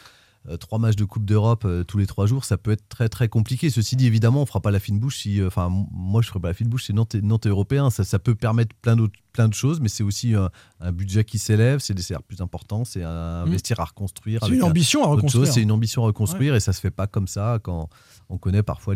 trois 0.59 0.79
matchs 0.79 0.95
de 0.95 1.05
Coupe 1.05 1.25
d'Europe 1.25 1.63
euh, 1.65 1.83
tous 1.83 1.97
les 1.97 2.07
trois 2.07 2.25
jours. 2.25 2.45
Ça 2.45 2.57
peut 2.57 2.71
être 2.71 2.87
très 2.89 3.09
très 3.09 3.29
compliqué. 3.29 3.69
Ceci 3.69 3.95
dit, 3.95 4.07
évidemment, 4.07 4.41
on 4.41 4.45
fera 4.45 4.61
pas 4.61 4.71
la 4.71 4.79
fine 4.79 4.99
bouche. 4.99 5.17
Si, 5.17 5.39
euh, 5.39 5.47
enfin, 5.47 5.69
moi, 5.91 6.21
je 6.21 6.27
ferai 6.27 6.39
pas 6.39 6.47
la 6.49 6.53
fine 6.53 6.67
bouche. 6.67 6.85
C'est 6.85 6.93
Nantes, 6.93 7.47
européen. 7.47 7.89
Ça 7.89 8.19
peut 8.19 8.35
permettre 8.35 8.75
plein 8.81 8.95
d'autres 8.95 9.19
plein 9.31 9.47
de 9.47 9.53
choses, 9.53 9.79
mais 9.79 9.89
c'est 9.89 10.03
aussi 10.03 10.33
un, 10.33 10.49
un 10.79 10.91
budget 10.91 11.23
qui 11.23 11.39
s'élève, 11.39 11.79
c'est 11.79 11.93
des 11.93 12.01
salaires 12.01 12.23
plus 12.23 12.41
importants, 12.41 12.83
c'est 12.85 13.03
un 13.03 13.45
Mm. 13.45 13.49
vestiaire 13.51 13.79
à 13.79 13.85
reconstruire. 13.85 14.41
C'est 14.45 14.51
une 14.53 14.61
un- 14.61 14.65
ambition 14.67 15.03
à 15.03 15.07
reconstruire. 15.07 15.47
C'est 15.51 15.61
une 15.61 15.71
ambition 15.71 16.03
à 16.03 16.07
reconstruire 16.07 16.55
et 16.55 16.59
ça 16.59 16.73
se 16.73 16.81
fait 16.81 16.91
pas 16.91 17.07
comme 17.07 17.27
ça 17.27 17.59
quand 17.63 17.87
on 18.29 18.37
connaît 18.37 18.63
parfois 18.63 18.93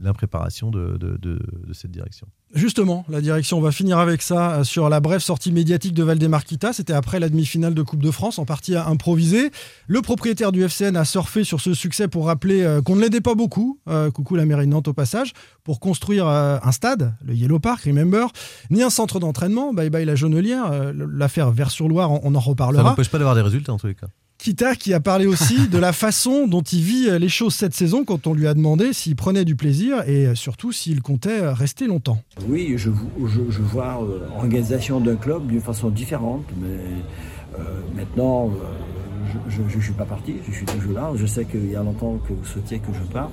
l'impréparation 0.00 0.70
de, 0.70 0.96
de- 0.96 1.16
de- 1.16 1.40
de 1.66 1.72
cette 1.72 1.90
direction. 1.90 2.26
Justement, 2.54 3.04
la 3.10 3.20
direction, 3.20 3.58
on 3.58 3.60
va 3.60 3.72
finir 3.72 3.98
avec 3.98 4.22
ça 4.22 4.52
euh, 4.52 4.64
sur 4.64 4.88
la 4.88 5.00
brève 5.00 5.20
sortie 5.20 5.52
médiatique 5.52 5.92
de 5.92 6.02
Valdemarquita. 6.02 6.72
C'était 6.72 6.94
après 6.94 7.20
la 7.20 7.28
demi-finale 7.28 7.74
de 7.74 7.82
Coupe 7.82 8.02
de 8.02 8.10
France, 8.10 8.38
en 8.38 8.46
partie 8.46 8.74
improvisée. 8.74 9.50
Le 9.86 10.00
propriétaire 10.00 10.50
du 10.50 10.62
FCN 10.66 10.96
a 10.96 11.04
surfé 11.04 11.44
sur 11.44 11.60
ce 11.60 11.74
succès 11.74 12.08
pour 12.08 12.24
rappeler 12.26 12.62
euh, 12.62 12.80
qu'on 12.80 12.96
ne 12.96 13.02
l'aidait 13.02 13.20
pas 13.20 13.34
beaucoup, 13.34 13.78
euh, 13.88 14.10
coucou 14.10 14.34
la 14.34 14.46
mairie 14.46 14.64
de 14.64 14.70
Nantes 14.70 14.88
au 14.88 14.94
passage, 14.94 15.34
pour 15.62 15.78
construire 15.78 16.26
euh, 16.26 16.56
un 16.62 16.72
stade, 16.72 17.12
le 17.22 17.34
Yellow 17.34 17.58
Park, 17.58 17.82
remember, 17.84 18.28
ni 18.70 18.82
un 18.82 18.88
centre 18.90 19.20
d'entraînement, 19.20 19.37
bye 19.74 19.90
bye 19.90 20.04
la 20.04 20.14
Jaunelière. 20.14 20.70
Euh, 20.72 20.92
L'affaire 21.12 21.50
Vers-sur-Loire, 21.50 22.10
on, 22.12 22.20
on 22.24 22.34
en 22.34 22.40
Ça 22.40 22.46
reparlera. 22.50 22.82
n'empêche 22.82 23.08
pas 23.10 23.18
d'avoir 23.18 23.34
des 23.34 23.42
résultats 23.42 23.72
en 23.72 23.78
tous 23.78 23.86
les 23.88 23.94
cas. 23.94 24.06
Kita 24.38 24.76
qui 24.76 24.94
a 24.94 25.00
parlé 25.00 25.26
aussi 25.26 25.66
de 25.72 25.78
la 25.78 25.92
façon 25.92 26.46
dont 26.46 26.62
il 26.62 26.80
vit 26.80 27.08
euh, 27.08 27.18
les 27.18 27.28
choses 27.28 27.54
cette 27.54 27.74
saison 27.74 28.04
quand 28.04 28.26
on 28.28 28.34
lui 28.34 28.46
a 28.46 28.54
demandé 28.54 28.92
s'il 28.92 29.16
prenait 29.16 29.44
du 29.44 29.56
plaisir 29.56 30.08
et 30.08 30.26
euh, 30.28 30.34
surtout 30.36 30.70
s'il 30.70 31.02
comptait 31.02 31.40
euh, 31.42 31.52
rester 31.52 31.86
longtemps. 31.88 32.22
Oui, 32.48 32.74
je, 32.76 32.90
je, 33.26 33.40
je 33.50 33.62
vois 33.62 34.00
l'organisation 34.36 35.00
d'un 35.00 35.16
club 35.16 35.46
d'une 35.48 35.60
façon 35.60 35.90
différente, 35.90 36.44
mais 36.60 36.78
euh, 37.58 37.62
maintenant, 37.96 38.50
je 39.48 39.60
ne 39.76 39.82
suis 39.82 39.92
pas 39.92 40.04
parti, 40.04 40.36
je 40.48 40.52
suis 40.54 40.64
toujours 40.66 40.92
là. 40.92 41.10
Je 41.16 41.26
sais 41.26 41.44
qu'il 41.44 41.70
y 41.70 41.74
a 41.76 41.82
longtemps 41.82 42.18
que 42.26 42.32
vous 42.32 42.44
souhaitiez 42.44 42.78
que 42.78 42.92
je 42.94 43.12
parte. 43.12 43.30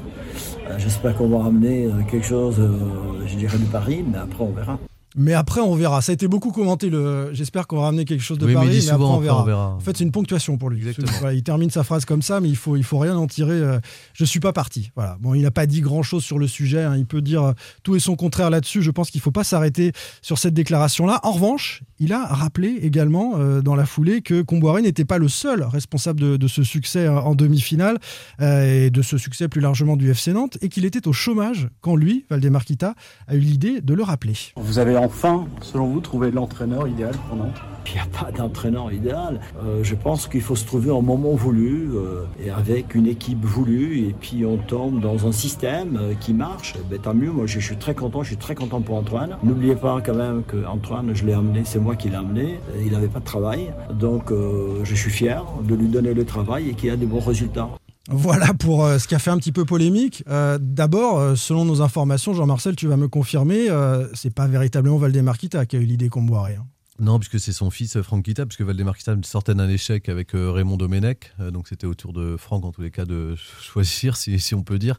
Euh, 0.68 0.76
J'espère 0.80 1.16
qu'on 1.16 1.30
va 1.30 1.43
ramener 1.43 1.88
quelque 2.10 2.26
chose, 2.26 2.56
euh, 2.60 2.80
je 3.28 3.36
dirais, 3.36 3.60
de 3.60 3.66
Paris, 3.66 4.03
mais 4.12 4.18
après 4.18 4.43
on 4.43 4.51
verra. 4.51 4.80
Mais 5.18 5.34
après, 5.34 5.61
on 5.61 5.76
verra. 5.76 6.01
Ça 6.01 6.11
a 6.11 6.13
été 6.13 6.28
beaucoup 6.28 6.51
commenté. 6.51 6.89
Le... 6.89 7.30
J'espère 7.34 7.68
qu'on 7.68 7.78
va 7.78 7.84
ramener 7.84 8.03
quelque 8.05 8.22
chose 8.24 8.38
de 8.38 8.45
Oui, 8.45 8.53
Paris, 8.53 8.68
mais 8.86 8.89
après, 8.89 9.05
on 9.05 9.20
verra. 9.20 9.41
on 9.41 9.45
verra. 9.45 9.70
En 9.76 9.80
fait, 9.80 9.95
c'est 9.97 10.03
une 10.03 10.11
ponctuation 10.11 10.57
pour 10.57 10.70
lui. 10.70 10.82
Voilà, 11.20 11.34
il 11.34 11.41
termine 11.43 11.70
sa 11.70 11.84
phrase 11.84 12.03
comme 12.05 12.22
ça, 12.22 12.41
mais 12.41 12.49
il 12.49 12.57
faut, 12.57 12.76
il 12.76 12.84
faut 12.84 12.97
rien 12.97 13.16
en 13.18 13.26
tirer. 13.28 13.53
euh, 13.53 13.80
je 14.13 14.26
suis 14.26 14.39
pas 14.39 14.51
parti. 14.53 14.91
Voilà. 14.95 15.18
Bon, 15.22 15.34
il 15.34 15.41
n'a 15.43 15.51
pas 15.51 15.66
dit 15.66 15.82
grand-chose 15.82 16.24
sur 16.24 16.38
le 16.38 16.47
sujet. 16.47 16.84
hein. 16.84 16.95
Il 16.97 17.05
peut 17.05 17.22
dire 17.22 17.43
euh, 17.43 17.53
tout 17.84 17.95
et 17.95 17.99
son 17.99 18.16
contraire 18.16 18.49
là-dessus. 18.49 18.82
Je 18.82 18.91
pense 18.91 19.09
qu'il 19.09 19.22
faut 19.22 19.32
pas 19.32 19.43
s'arrêter 19.45 19.93
sur 20.22 20.38
cette 20.38 20.53
déclaration-là. 20.53 21.20
En 21.24 21.32
revanche, 21.32 21.82
il 22.00 22.14
a 22.14 22.26
rappelé 22.26 22.80
également 22.82 23.34
euh, 23.38 23.62
dans 23.62 23.76
la 23.76 23.86
foulée 23.86 24.22
que 24.22 24.41
Comboiré 24.41 24.82
n'était 24.82 25.06
pas 25.06 25.18
le 25.18 25.28
seul 25.28 25.64
responsable 25.64 26.38
de, 26.38 26.48
ce 26.48 26.64
succès 26.64 27.06
euh, 27.06 27.20
en 27.20 27.36
demi-finale 27.36 28.00
euh, 28.41 28.86
et 28.86 28.89
de 28.89 29.02
ce 29.02 29.18
succès 29.18 29.48
plus 29.48 29.62
largement 29.62 29.96
du 29.96 30.10
FC 30.10 30.34
Nantes 30.34 30.58
et 30.62 30.70
qu'il 30.70 30.86
était 30.86 31.08
au 31.08 31.14
chômage 31.14 31.70
quand 31.82 31.96
lui, 31.96 32.26
Valdemarquita, 32.30 32.96
a 33.28 33.36
eu 33.36 33.39
l'idée 33.39 33.82
de 33.82 33.93
le 33.93 34.04
rappeler. 34.04 34.34
Vous 34.58 34.80
avez 34.80 34.98
enfin, 34.98 35.48
selon 35.62 35.88
vous, 35.88 36.02
trouvé 36.02 36.32
l'entraîneur 36.32 36.88
idéal 36.88 37.16
pour 37.28 37.38
Nantes? 37.38 37.62
Il 37.88 37.94
n'y 37.94 38.00
a 38.00 38.06
pas 38.06 38.32
d'entraîneur 38.32 38.92
idéal. 38.92 39.40
Euh, 39.64 39.84
je 39.84 39.96
pense 39.96 40.28
qu'il 40.28 40.42
faut 40.42 40.56
se 40.56 40.66
trouver 40.66 40.90
au 40.90 41.02
moment 41.02 41.36
voulu 41.36 41.92
euh, 41.94 42.26
et 42.44 42.50
avec 42.50 42.96
une 42.96 43.08
équipe 43.08 43.44
voulue 43.44 44.00
et 44.00 44.16
puis 44.20 44.46
on 44.46 44.58
tombe 44.58 45.00
dans 45.00 45.28
un 45.28 45.32
système 45.32 45.98
euh, 46.02 46.14
qui 46.20 46.34
marche. 46.34 46.76
Ben, 46.90 47.00
tant 47.00 47.14
mieux, 47.14 47.32
moi 47.32 47.46
je, 47.46 47.60
suis 47.60 47.78
très 47.78 47.94
content, 47.94 48.24
je 48.24 48.30
suis 48.30 48.38
très 48.38 48.56
content 48.56 48.82
pour 48.82 48.96
Antoine. 48.96 49.38
N'oubliez 49.44 49.76
pas 49.76 50.02
quand 50.04 50.16
même 50.16 50.44
que 50.44 50.66
Antoine, 50.66 51.12
je 51.14 51.26
l'ai 51.26 51.34
amené, 51.34 51.62
c'est 51.66 51.80
moi 51.80 51.96
qui 51.96 52.10
l'ai 52.10 52.16
amené. 52.16 52.60
Il 52.84 52.92
n'avait 52.92 53.08
pas 53.08 53.20
de 53.20 53.26
travail, 53.26 53.74
donc 53.94 54.32
je 54.32 54.96
suis 54.96 55.12
fier 55.12 55.44
de 55.64 55.76
lui 55.76 55.88
donner 55.88 56.14
le 56.14 56.26
travail 56.26 56.70
et 56.70 56.74
qu'il 56.74 56.90
a 56.90 56.96
des 56.96 57.06
bons 57.06 57.20
résultats. 57.20 57.70
Voilà 58.10 58.54
pour 58.54 58.88
ce 58.88 59.08
qui 59.08 59.16
a 59.16 59.20
fait 59.20 59.32
un 59.32 59.38
petit 59.38 59.52
peu 59.52 59.66
polémique. 59.66 60.24
D'abord, 60.60 61.38
selon 61.38 61.66
nos 61.66 61.82
informations, 61.82 62.34
Jean-Marcel, 62.34 62.76
tu 62.76 62.88
vas 62.88 62.98
me 62.98 63.08
confirmer, 63.08 63.68
c'est 64.14 64.34
pas 64.34 64.48
véritablement 64.48 64.98
Valdemarquita 64.98 65.66
qui 65.66 65.78
a 65.78 65.80
eu 65.80 65.86
l'idée 65.86 66.10
qu'on 66.10 66.24
boirait. 66.24 66.58
hein. 66.60 66.66
Non, 66.98 67.20
puisque 67.20 67.39
c'est 67.41 67.52
son 67.52 67.70
fils 67.72 67.98
euh, 67.98 68.04
Franck 68.04 68.24
Kita, 68.24 68.46
puisque 68.46 68.62
Valdemar 68.62 68.96
Kita 68.98 69.16
sortait 69.24 69.54
d'un 69.54 69.68
échec 69.68 70.08
avec 70.08 70.34
euh, 70.34 70.50
Raymond 70.52 70.78
Domenech, 70.78 71.34
euh, 71.41 71.52
donc 71.52 71.68
c'était 71.68 71.88
au 71.88 71.93
tour 71.93 72.14
de 72.14 72.38
Franck 72.38 72.64
en 72.64 72.72
tous 72.72 72.82
les 72.82 72.91
cas 72.91 73.04
de 73.04 73.36
choisir, 73.62 74.16
si, 74.16 74.39
si 74.39 74.56
on 74.56 74.64
peut 74.64 74.80
dire. 74.80 74.98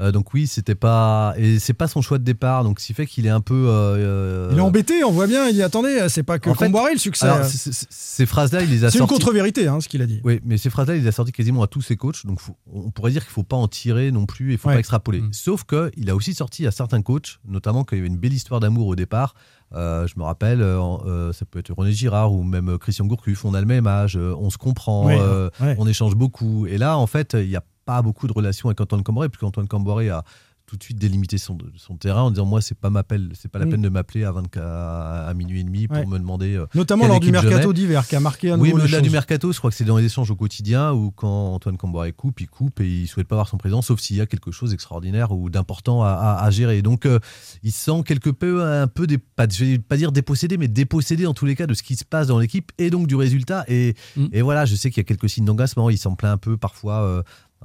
Euh, 0.00 0.12
donc 0.12 0.32
oui, 0.34 0.46
c'était 0.46 0.76
pas 0.76 1.34
et 1.38 1.58
c'est 1.58 1.72
pas 1.72 1.88
son 1.88 2.02
choix 2.02 2.18
de 2.18 2.22
départ, 2.22 2.62
donc 2.62 2.78
ce 2.78 2.86
qui 2.86 2.94
fait 2.94 3.06
qu'il 3.06 3.26
est 3.26 3.30
un 3.30 3.40
peu. 3.40 3.64
euh, 3.68 4.50
Il 4.52 4.58
est 4.58 4.60
embêté, 4.60 5.02
on 5.04 5.10
voit 5.10 5.26
bien. 5.26 5.48
Il 5.48 5.54
dit 5.54 5.62
attendez, 5.62 6.06
c'est 6.08 6.22
pas 6.22 6.38
que 6.38 6.50
Comboiré 6.50 6.92
le 6.92 6.98
succès. 7.00 7.26
alors, 7.26 7.44
c- 7.46 7.72
c- 7.72 7.86
ces 7.90 8.26
phrases-là, 8.26 8.62
il 8.62 8.70
les 8.70 8.84
a 8.84 8.90
C'est 8.92 8.98
une 9.00 9.06
contre-vérité, 9.08 9.66
hein, 9.66 9.80
ce 9.80 9.88
qu'il 9.88 10.00
a 10.02 10.06
dit. 10.06 10.20
Oui, 10.22 10.40
mais 10.44 10.56
ces 10.58 10.70
phrases-là, 10.70 10.94
il 10.96 11.02
les 11.02 11.08
a 11.08 11.12
sorties 11.12 11.32
quasiment 11.32 11.62
à 11.62 11.66
tous 11.66 11.80
ses 11.82 11.96
coachs. 11.96 12.24
Donc, 12.26 12.38
faut- 12.40 12.56
on 12.72 12.90
pourrait 12.90 13.10
dire 13.10 13.22
qu'il 13.22 13.30
ne 13.30 13.34
faut 13.34 13.42
pas 13.42 13.56
en 13.56 13.66
tirer 13.66 14.12
non 14.12 14.26
plus, 14.26 14.50
il 14.50 14.52
ne 14.52 14.56
faut 14.58 14.68
Ouais. 14.68 14.74
pas 14.74 14.80
extrapoler. 14.80 15.20
Mm. 15.22 15.32
Sauf 15.32 15.64
qu'il 15.64 16.10
a 16.10 16.14
aussi 16.14 16.32
sorti 16.34 16.64
à 16.66 16.70
certains 16.70 17.02
coachs, 17.02 17.40
notamment 17.44 17.82
qu'il 17.84 17.98
y 17.98 18.00
avait 18.00 18.08
une 18.08 18.18
belle 18.18 18.34
histoire 18.34 18.60
d'amour 18.60 18.86
au 18.86 18.94
départ. 18.94 19.34
Euh, 19.74 20.06
je 20.06 20.18
me 20.18 20.24
rappelle, 20.24 20.62
euh, 20.62 20.80
euh, 21.06 21.32
ça 21.32 21.44
peut 21.44 21.58
être 21.58 21.72
René 21.72 21.92
Girard 21.92 22.32
ou 22.32 22.42
même 22.42 22.78
Christian 22.78 23.06
Gourcuff. 23.06 23.44
On 23.44 23.54
a 23.54 23.60
le 23.60 23.66
même 23.66 23.86
âge, 23.86 24.16
on 24.16 24.50
se 24.50 24.58
comprend, 24.58 25.10
euh, 25.10 25.50
ouais. 25.60 25.76
on 25.78 25.86
échange 25.86 26.14
beaucoup. 26.14 26.66
Et 26.66 26.78
là, 26.78 26.96
en 26.96 27.06
fait, 27.06 27.34
il 27.34 27.48
n'y 27.48 27.56
a 27.56 27.64
pas 27.84 28.02
beaucoup 28.02 28.26
de 28.26 28.32
relations 28.32 28.68
avec 28.68 28.80
Antoine 28.80 29.02
Camboré, 29.02 29.28
puisque 29.28 29.44
Antoine 29.44 29.68
Camboré 29.68 30.10
a 30.10 30.24
tout 30.68 30.76
de 30.76 30.82
suite 30.84 30.98
délimité 30.98 31.38
son, 31.38 31.56
son 31.76 31.96
terrain 31.96 32.22
en 32.22 32.30
disant 32.30 32.44
moi 32.44 32.60
c'est 32.60 32.76
pas 32.78 32.90
m'appel 32.90 33.30
c'est 33.34 33.50
pas 33.50 33.58
la 33.58 33.66
peine 33.66 33.80
de 33.80 33.88
m'appeler 33.88 34.22
à 34.24 34.32
24 34.32 34.62
à, 34.62 35.32
minuit 35.34 35.60
et 35.60 35.64
demi 35.64 35.88
pour 35.88 35.96
Ouais. 35.96 36.06
me 36.06 36.18
demander 36.18 36.54
euh, 36.56 36.66
Notamment 36.74 37.08
lors 37.08 37.18
du 37.20 37.32
mercato 37.32 37.72
d'hiver, 37.72 38.06
qui 38.06 38.14
a 38.16 38.20
marqué 38.20 38.50
nouveau 38.50 38.62
Oui, 38.62 38.72
mais 38.74 38.82
au-delà 38.82 39.00
du 39.00 39.10
mercato, 39.10 39.50
je 39.50 39.58
crois 39.58 39.70
que 39.70 39.76
c'est 39.76 39.84
dans 39.84 39.96
les 39.96 40.04
échanges 40.04 40.30
au 40.30 40.36
quotidien 40.36 40.92
où 40.92 41.10
quand 41.10 41.54
Antoine 41.54 41.76
Camboire 41.78 42.06
coupe, 42.16 42.40
il 42.42 42.48
coupe 42.48 42.80
et 42.80 42.88
il 42.88 43.08
souhaite 43.08 43.26
pas 43.26 43.34
avoir 43.36 43.48
son 43.48 43.56
présent, 43.56 43.80
sauf 43.82 43.98
s'il 44.00 44.16
y 44.16 44.20
a 44.20 44.26
quelque 44.26 44.50
chose 44.52 44.70
d'extraordinaire 44.70 45.32
ou 45.32 45.48
d'important 45.50 46.02
à, 46.04 46.08
à- 46.10 46.44
à 46.44 46.50
gérer. 46.50 46.82
Donc, 46.82 47.06
euh, 47.06 47.18
il 47.62 47.72
se 47.72 47.80
sent 47.84 48.02
quelque 48.04 48.30
peu, 48.30 48.62
un 48.62 48.86
peu, 48.88 49.06
des, 49.06 49.18
pas, 49.18 49.46
je 49.50 49.64
vais 49.64 49.78
pas 49.78 49.96
dire 49.96 50.12
dépossédé, 50.12 50.58
mais 50.58 50.68
dépossédé 50.68 51.26
en 51.26 51.34
tous 51.34 51.46
les 51.46 51.56
cas 51.56 51.66
de 51.66 51.74
ce 51.74 51.82
qui 51.82 51.96
se 51.96 52.04
passe 52.04 52.26
dans 52.28 52.38
l'équipe 52.38 52.70
et 52.78 52.90
donc 52.90 53.06
du 53.06 53.16
résultat. 53.16 53.64
Et, 53.68 53.94
Mm. 54.16 54.26
et 54.32 54.42
voilà, 54.42 54.64
je 54.66 54.74
sais 54.74 54.90
qu'il 54.90 54.98
y 55.00 55.00
a 55.00 55.04
quelques 55.04 55.28
signes 55.30 55.44
d'engagement. 55.46 55.88
Il 55.90 55.98
s'en 55.98 56.14
plaint 56.14 56.32
un 56.32 56.38
peu 56.38 56.56
parfois. 56.56 57.02
euh, 57.02 57.22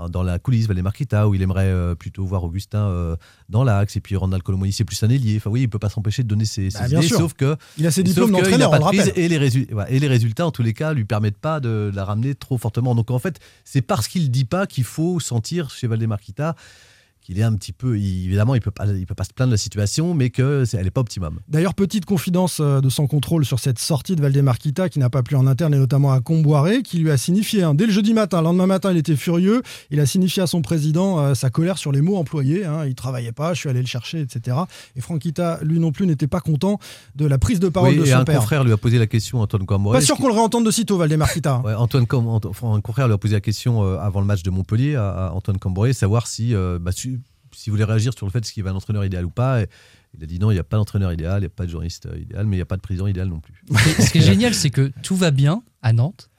dans 0.09 0.23
la 0.23 0.39
coulisse, 0.39 0.67
Valé 0.67 0.81
Marquita, 0.81 1.27
où 1.27 1.35
il 1.35 1.41
aimerait 1.41 1.67
euh, 1.67 1.93
plutôt 1.95 2.25
voir 2.25 2.43
Augustin 2.43 2.87
euh, 2.87 3.15
dans 3.49 3.63
l'axe, 3.63 3.95
et 3.95 3.99
puis 4.01 4.15
Randall 4.15 4.41
Colomoni, 4.41 4.71
c'est 4.73 4.85
plus 4.85 5.01
un 5.03 5.09
ailier. 5.09 5.37
Enfin, 5.37 5.49
oui, 5.51 5.61
il 5.61 5.69
peut 5.69 5.79
pas 5.79 5.89
s'empêcher 5.89 6.23
de 6.23 6.27
donner 6.27 6.45
ses, 6.45 6.69
ses 6.71 6.79
Bah, 6.79 6.87
idées, 6.87 7.01
sûr. 7.03 7.17
sauf 7.17 7.33
que 7.33 7.55
Il 7.77 7.85
a 7.85 7.91
ses 7.91 8.01
diplômes 8.03 8.31
d'entraîneur, 8.31 8.71
on 8.71 8.77
le 8.77 8.83
rappelle. 8.83 9.11
et 9.15 9.27
les, 9.27 9.37
résu- 9.37 9.67
voilà, 9.71 9.89
et 9.91 9.99
les 9.99 10.07
résultats, 10.07 10.47
en 10.47 10.51
tous 10.51 10.63
les 10.63 10.73
cas, 10.73 10.93
lui 10.93 11.05
permettent 11.05 11.37
pas 11.37 11.59
de 11.59 11.91
la 11.93 12.05
ramener 12.05 12.33
trop 12.35 12.57
fortement. 12.57 12.95
Donc 12.95 13.11
en 13.11 13.19
fait, 13.19 13.39
c'est 13.63 13.81
parce 13.83 14.07
qu'il 14.07 14.31
dit 14.31 14.45
pas 14.45 14.65
qu'il 14.65 14.83
faut 14.83 15.19
sentir 15.19 15.69
chez 15.69 15.85
Valdemarquita 15.87 16.55
qu'il 17.23 17.39
est 17.39 17.43
un 17.43 17.53
petit 17.55 17.71
peu. 17.73 17.97
il- 17.97 18.25
évidemment, 18.25 18.53
il 18.55 18.61
peut 18.61 18.71
pas, 18.71 18.85
il 18.87 19.05
peut 19.05 19.15
pas 19.15 19.23
se 19.23 19.33
plaindre 19.33 19.49
de 19.51 19.53
la 19.53 19.57
situation, 19.57 20.13
mais 20.13 20.29
que 20.29 20.65
c'est- 20.65 20.77
elle 20.77 20.87
est 20.87 20.91
pas 20.91 21.01
optimum. 21.01 21.39
D'ailleurs, 21.47 21.73
petite 21.73 22.05
confidence 22.05 22.57
euh, 22.59 22.81
de 22.81 22.89
son 22.89 23.07
contrôle 23.07 23.45
sur 23.45 23.59
cette 23.59 23.79
sortie 23.79 24.15
de 24.15 24.21
Valdemar 24.21 24.57
Kita 24.57 24.89
qui 24.89 24.99
n'a 24.99 25.09
pas 25.09 25.23
plu 25.23 25.35
en 25.35 25.47
interne 25.47 25.73
et 25.73 25.77
notamment 25.77 26.11
à 26.11 26.19
Comboiré, 26.21 26.83
qui 26.83 26.97
lui 26.99 27.09
a 27.11 27.17
signifié, 27.17 27.63
hein, 27.63 27.73
dès 27.73 27.85
le 27.85 27.91
jeudi 27.91 28.13
matin, 28.13 28.39
le 28.39 28.43
lendemain 28.45 28.67
matin, 28.67 28.91
il 28.91 28.97
était 28.97 29.15
furieux, 29.15 29.61
il 29.89 29.99
a 29.99 30.05
signifié 30.05 30.43
à 30.43 30.47
son 30.47 30.61
président 30.61 31.19
euh, 31.19 31.33
sa 31.33 31.49
colère 31.49 31.77
sur 31.77 31.91
les 31.91 32.01
mots 32.01 32.17
employés, 32.17 32.65
hein, 32.65 32.85
il 32.85 32.95
travaillait 32.95 33.31
pas, 33.31 33.53
je 33.53 33.59
suis 33.61 33.69
allé 33.69 33.79
le 33.81 33.87
chercher, 33.87 34.19
etc. 34.21 34.57
Et 34.95 35.01
Franck 35.01 35.19
Kita, 35.21 35.59
lui 35.63 35.79
non 35.79 35.91
plus, 35.91 36.05
n'était 36.07 36.27
pas 36.27 36.41
content 36.41 36.79
de 37.15 37.25
la 37.25 37.37
prise 37.37 37.59
de 37.59 37.69
parole 37.69 37.91
Oui, 37.91 37.97
de 37.99 38.03
et 38.05 38.09
son 38.11 38.17
un 38.17 38.23
père. 38.25 38.39
confrère 38.39 38.63
lui 38.63 38.71
a 38.73 38.77
posé 38.77 38.99
la 38.99 39.07
question, 39.07 39.39
Antoine 39.41 39.65
Camboré. 39.65 39.97
Pas 39.99 40.05
sûr 40.05 40.17
qu'on 40.17 40.27
le 40.27 40.33
réentende 40.33 40.65
de 40.65 40.71
sitôt, 40.71 40.97
Valdemar 40.97 41.31
Kita. 41.31 41.61
Ouais, 41.63 41.73
Antoine 41.73 42.05
Com- 42.07 42.27
un 42.63 42.81
confrère 42.81 43.07
lui 43.07 43.13
a 43.13 43.17
posé 43.17 43.33
la 43.35 43.41
question 43.41 43.83
euh, 43.83 43.97
avant 43.99 44.19
le 44.19 44.25
match 44.25 44.43
de 44.43 44.49
Montpellier 44.49 44.95
à, 44.95 45.27
à 45.27 45.31
Antoine 45.31 45.57
Camboré, 45.57 45.93
savoir 45.93 46.27
si, 46.27 46.53
euh, 46.53 46.79
bah, 46.81 46.91
si, 47.63 47.65
s'il 47.65 47.71
voulait 47.71 47.83
réagir 47.83 48.13
sur 48.15 48.25
le 48.25 48.31
fait 48.31 48.39
est-ce 48.39 48.51
qu'il 48.53 48.61
y 48.61 48.65
avait 48.67 48.73
un 48.73 48.77
entraîneur 48.77 49.05
idéal 49.05 49.25
ou 49.25 49.29
pas. 49.29 49.61
Et 49.61 49.67
il 50.17 50.23
a 50.23 50.27
dit 50.27 50.39
non, 50.39 50.51
il 50.51 50.55
n'y 50.55 50.59
a 50.59 50.63
pas 50.63 50.77
d'entraîneur 50.77 51.11
idéal, 51.13 51.37
il 51.37 51.41
n'y 51.41 51.45
a 51.47 51.49
pas 51.49 51.65
de 51.65 51.71
journaliste 51.71 52.05
euh, 52.05 52.17
idéal, 52.17 52.45
mais 52.45 52.55
il 52.55 52.59
n'y 52.59 52.63
a 52.63 52.65
pas 52.65 52.75
de 52.77 52.81
président 52.81 53.07
idéal 53.07 53.27
non 53.27 53.39
plus. 53.39 53.53
Ce 53.99 54.11
qui 54.11 54.17
est 54.19 54.21
génial, 54.33 54.53
c'est 54.53 54.69
que 54.69 54.91
tout 55.01 55.15
va 55.15 55.31
bien 55.31 55.63
à 55.81 55.93
Nantes. 55.93 56.29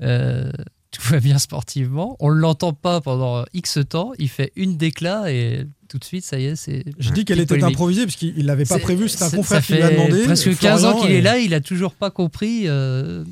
Euh, 0.00 0.50
tout 0.90 1.02
va 1.08 1.20
bien 1.20 1.38
sportivement. 1.38 2.16
On 2.20 2.30
ne 2.30 2.36
l'entend 2.38 2.72
pas 2.72 3.00
pendant 3.00 3.44
X 3.54 3.78
temps. 3.88 4.12
Il 4.18 4.28
fait 4.28 4.52
une 4.56 4.76
déclat 4.76 5.32
et 5.32 5.66
tout 5.88 5.98
de 5.98 6.04
suite, 6.04 6.24
ça 6.24 6.38
y 6.38 6.46
est, 6.46 6.56
c'est. 6.56 6.84
Je 6.98 7.10
dis 7.12 7.24
qu'elle 7.24 7.38
était 7.40 7.54
polémique. 7.54 7.74
improvisée 7.74 8.04
parce 8.04 8.16
qu'il 8.16 8.44
l'avait 8.44 8.64
pas 8.64 8.78
prévu, 8.78 9.08
c'est 9.08 9.22
un 9.24 9.30
confrère 9.30 9.64
qui 9.64 9.74
lui 9.74 9.82
a 9.82 9.90
demandé. 9.90 10.24
Presque 10.24 10.58
15 10.58 10.84
ans 10.84 11.00
qu'il 11.00 11.10
et- 11.12 11.18
est 11.18 11.22
là, 11.22 11.38
il 11.38 11.54
a 11.54 11.60
toujours 11.60 11.94
pas 11.94 12.10
compris. 12.10 12.62
euh, 12.66 13.24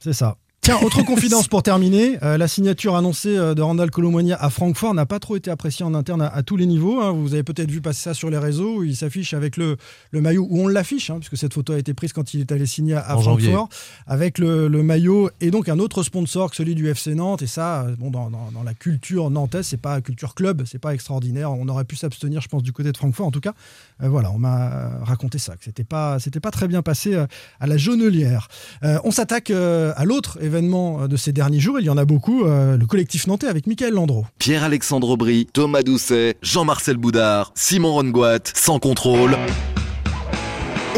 C'est 0.00 0.12
ça. 0.14 0.36
Tiens, 0.66 0.78
autre 0.82 1.02
confidence 1.06 1.46
pour 1.46 1.62
terminer. 1.62 2.18
Euh, 2.24 2.36
la 2.36 2.48
signature 2.48 2.96
annoncée 2.96 3.36
euh, 3.36 3.54
de 3.54 3.62
Randall 3.62 3.88
Colomogna 3.92 4.34
à 4.34 4.50
Francfort 4.50 4.94
n'a 4.94 5.06
pas 5.06 5.20
trop 5.20 5.36
été 5.36 5.48
appréciée 5.48 5.84
en 5.84 5.94
interne 5.94 6.20
à, 6.22 6.26
à 6.26 6.42
tous 6.42 6.56
les 6.56 6.66
niveaux. 6.66 7.00
hein. 7.00 7.12
Vous 7.12 7.34
avez 7.34 7.44
peut-être 7.44 7.70
vu 7.70 7.80
passer 7.80 8.02
ça 8.02 8.14
sur 8.14 8.30
les 8.30 8.38
réseaux. 8.38 8.78
où 8.78 8.82
Il 8.82 8.96
s'affiche 8.96 9.32
avec 9.32 9.56
le, 9.56 9.76
le 10.10 10.20
maillot, 10.20 10.44
où 10.50 10.60
on 10.62 10.66
l'affiche, 10.66 11.10
hein, 11.10 11.18
puisque 11.20 11.36
cette 11.36 11.54
photo 11.54 11.72
a 11.74 11.78
été 11.78 11.94
prise 11.94 12.12
quand 12.12 12.34
il 12.34 12.40
est 12.40 12.50
allé 12.50 12.66
signer 12.66 12.94
à, 12.96 13.16
janvier. 13.16 13.52
Francfort, 13.52 13.68
avec 14.08 14.38
le, 14.40 14.66
le 14.66 14.82
maillot 14.82 15.30
et 15.40 15.52
donc 15.52 15.68
un 15.68 15.78
autre 15.78 16.02
sponsor 16.02 16.50
que 16.50 16.56
celui 16.56 16.74
du 16.74 16.88
FC 16.88 17.14
Nantes. 17.14 17.42
Et 17.42 17.46
ça, 17.46 17.82
euh, 17.82 17.94
bon, 17.96 18.10
dans, 18.10 18.28
dans- 18.30 18.50
dans 18.52 18.64
la 18.64 18.74
culture 18.74 19.30
nantaise, 19.30 19.68
c'est 19.68 19.76
pas 19.80 20.00
culture 20.00 20.34
club, 20.34 20.64
c'est 20.66 20.80
pas 20.80 20.94
extraordinaire. 20.94 21.52
On 21.52 21.68
aurait 21.68 21.84
pu 21.84 21.94
s'abstenir, 21.94 22.40
je 22.40 22.48
pense, 22.48 22.64
du 22.64 22.72
côté 22.72 22.90
de 22.90 22.96
Francfort. 22.96 23.26
En 23.26 23.30
tout 23.30 23.40
cas, 23.40 23.54
euh, 24.02 24.08
voilà, 24.08 24.30
on 24.32 24.38
m'a 24.38 24.90
raconté 25.02 25.38
ça, 25.38 25.56
que 25.56 25.64
c'était 25.64 25.84
pas, 25.84 26.18
pas 26.42 26.50
très 26.50 26.68
bien 26.68 26.82
passé 26.82 27.14
euh, 27.14 27.26
à 27.60 27.66
la 27.66 27.76
jaunelière. 27.76 28.48
Euh, 28.82 28.98
on 29.04 29.10
s'attaque 29.10 29.50
à 29.50 30.04
l'autre 30.04 30.38
événement 30.42 31.08
de 31.08 31.16
ces 31.16 31.32
derniers 31.32 31.60
jours. 31.60 31.80
Il 31.80 31.86
y 31.86 31.90
en 31.90 31.96
a 31.96 32.04
beaucoup. 32.04 32.44
le 32.44 32.84
collectif 32.86 33.26
nantais 33.26 33.46
avec 33.46 33.66
Michael 33.66 33.94
Landreau. 33.94 34.26
Pierre-Alexandre 34.38 35.10
Aubry, 35.10 35.46
Thomas 35.52 35.82
Doucet, 35.82 36.36
Jean-Marcel 36.42 36.96
Boudard, 36.96 37.52
Simon 37.54 37.92
Rongoat, 37.92 38.40
sans 38.54 38.78
contrôle. 38.78 39.36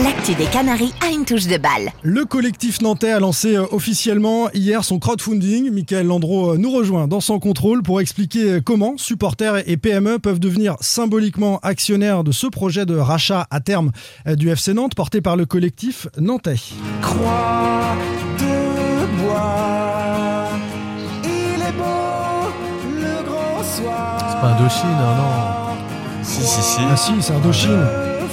L'actu 0.05 0.37
des 0.37 0.45
Canaries 0.45 0.93
a 1.05 1.11
une 1.11 1.25
touche 1.25 1.49
de 1.49 1.57
balle. 1.57 1.91
Le 2.03 2.25
collectif 2.25 2.81
nantais 2.83 3.11
a 3.11 3.19
lancé 3.19 3.57
euh, 3.57 3.65
officiellement 3.73 4.49
hier 4.55 4.85
son 4.85 5.01
crowdfunding. 5.01 5.73
Michael 5.73 6.07
Landreau 6.07 6.53
euh, 6.53 6.57
nous 6.57 6.71
rejoint 6.71 7.09
dans 7.09 7.21
son 7.21 7.41
contrôle 7.41 7.83
pour 7.83 8.01
expliquer 8.01 8.45
euh, 8.45 8.61
comment 8.61 8.97
supporters 8.97 9.69
et 9.69 9.77
PME 9.77 10.21
peuvent 10.21 10.39
devenir 10.39 10.77
symboliquement 10.81 11.59
actionnaires 11.65 12.23
de 12.23 12.31
ce 12.31 12.47
projet 12.47 12.87
de 12.87 12.97
rachat 12.97 13.49
à 13.51 13.59
terme 13.59 13.91
du 14.25 14.51
FC 14.51 14.73
Nantes 14.73 14.95
porté 14.95 15.21
par 15.21 15.35
le 15.35 15.47
collectif 15.47 16.07
nantais. 16.17 16.61
Croix 17.03 17.97
de 18.39 19.21
bois, 19.21 20.49
il 21.25 21.61
est 21.61 21.73
beau 21.77 22.53
le 23.01 23.29
grand 23.29 23.65
soir. 23.65 24.19
C'est 24.31 24.41
pas 24.41 24.55
Indochine, 24.55 24.89
hein, 24.91 25.17
non 25.17 26.23
Si, 26.23 26.43
si, 26.43 26.63
si. 26.63 26.81
Ah 26.89 26.97
si, 26.97 27.13
c'est 27.21 27.33
Indochine, 27.33 27.85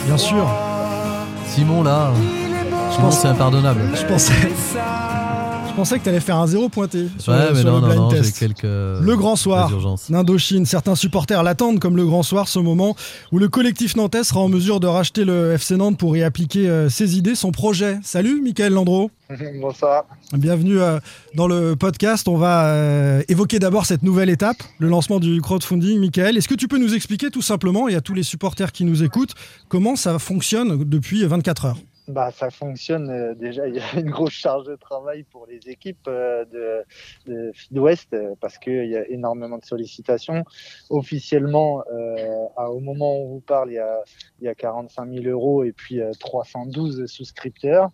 bien 0.06 0.18
sûr. 0.18 0.65
Simon, 1.56 1.84
là, 1.84 2.12
Simon, 2.92 3.08
pense- 3.08 3.22
c'est 3.22 3.30
impardonnable. 3.30 3.80
Je 3.96 4.06
pensais, 4.06 4.34
je 4.42 5.05
pensais 5.76 6.00
que 6.00 6.04
tu 6.04 6.10
allais 6.10 6.20
faire 6.20 6.38
un 6.38 6.48
zéro 6.48 6.70
pointé 6.70 7.08
sur, 7.20 7.34
Ouais, 7.34 7.50
le- 7.50 7.54
mais 7.54 7.62
sur 7.62 7.70
non, 7.70 7.76
le 7.76 7.82
non, 7.82 7.88
blind 7.88 8.00
non, 8.02 8.10
test. 8.10 8.40
quelques. 8.40 8.64
Le 8.64 9.16
grand 9.18 9.36
soir 9.36 9.70
urgences. 9.72 10.10
d'Indochine. 10.10 10.66
Certains 10.66 10.96
supporters 10.96 11.44
l'attendent 11.44 11.80
comme 11.80 11.98
le 11.98 12.06
grand 12.06 12.24
soir, 12.24 12.48
ce 12.48 12.60
moment 12.60 12.96
où 13.32 13.40
le 13.40 13.50
collectif 13.50 13.96
nantais 13.96 14.24
sera 14.24 14.40
en 14.40 14.48
mesure 14.48 14.80
de 14.80 14.88
racheter 14.88 15.26
le 15.26 15.52
FC 15.54 15.76
Nantes 15.76 15.98
pour 15.98 16.16
y 16.16 16.24
appliquer 16.24 16.70
euh, 16.70 16.90
ses 16.90 17.18
idées, 17.18 17.36
son 17.36 17.52
projet. 17.52 18.00
Salut, 18.04 18.42
Michael 18.42 18.74
Landreau. 18.74 19.12
Bonsoir. 19.62 20.06
Bienvenue 20.34 20.80
euh, 20.80 21.00
dans 21.36 21.48
le 21.48 21.76
podcast. 21.76 22.28
On 22.28 22.38
va 22.38 22.68
euh, 22.68 23.22
évoquer 23.28 23.60
d'abord 23.60 23.86
cette 23.86 24.04
nouvelle 24.04 24.30
étape, 24.30 24.58
le 24.80 24.88
lancement 24.88 25.20
du 25.20 25.42
crowdfunding. 25.42 26.00
Michael, 26.00 26.38
est-ce 26.38 26.48
que 26.48 26.56
tu 26.56 26.68
peux 26.68 26.78
nous 26.78 26.94
expliquer 26.96 27.30
tout 27.32 27.42
simplement, 27.42 27.88
et 27.90 27.96
à 27.96 28.02
tous 28.02 28.14
les 28.14 28.24
supporters 28.24 28.72
qui 28.72 28.86
nous 28.86 29.04
écoutent, 29.04 29.34
comment 29.68 29.96
ça 29.96 30.20
fonctionne 30.20 30.84
depuis 30.86 31.26
24 31.26 31.66
heures? 31.66 31.78
Bah, 32.08 32.30
ça 32.30 32.52
fonctionne 32.52 33.10
euh, 33.10 33.34
déjà. 33.34 33.68
Il 33.68 33.76
y 33.76 33.80
a 33.80 34.00
une 34.00 34.12
grosse 34.12 34.34
charge 34.34 34.66
de 34.68 34.76
travail 34.76 35.24
pour 35.24 35.48
les 35.48 35.60
équipes 35.70 36.08
euh, 36.08 36.46
de, 36.46 36.84
de 37.26 37.52
euh, 38.14 38.36
parce 38.40 38.60
qu'il 38.60 38.86
y 38.88 38.96
a 38.96 39.08
énormément 39.10 39.58
de 39.58 39.66
sollicitations. 39.66 40.44
Officiellement, 40.92 41.84
euh, 41.92 42.46
à- 42.58 42.70
au 42.72 42.80
moment 42.80 43.18
où 43.18 43.26
on 43.26 43.30
vous 43.36 43.40
parle, 43.42 43.72
il 43.72 43.76
y 43.76 43.80
a, 43.80 44.04
y 44.42 44.48
a 44.48 44.54
45 44.54 45.08
000 45.10 45.26
euros 45.26 45.64
et 45.64 45.72
puis 45.72 46.00
euh, 46.00 46.12
312 46.20 47.06
souscripteurs. 47.08 47.90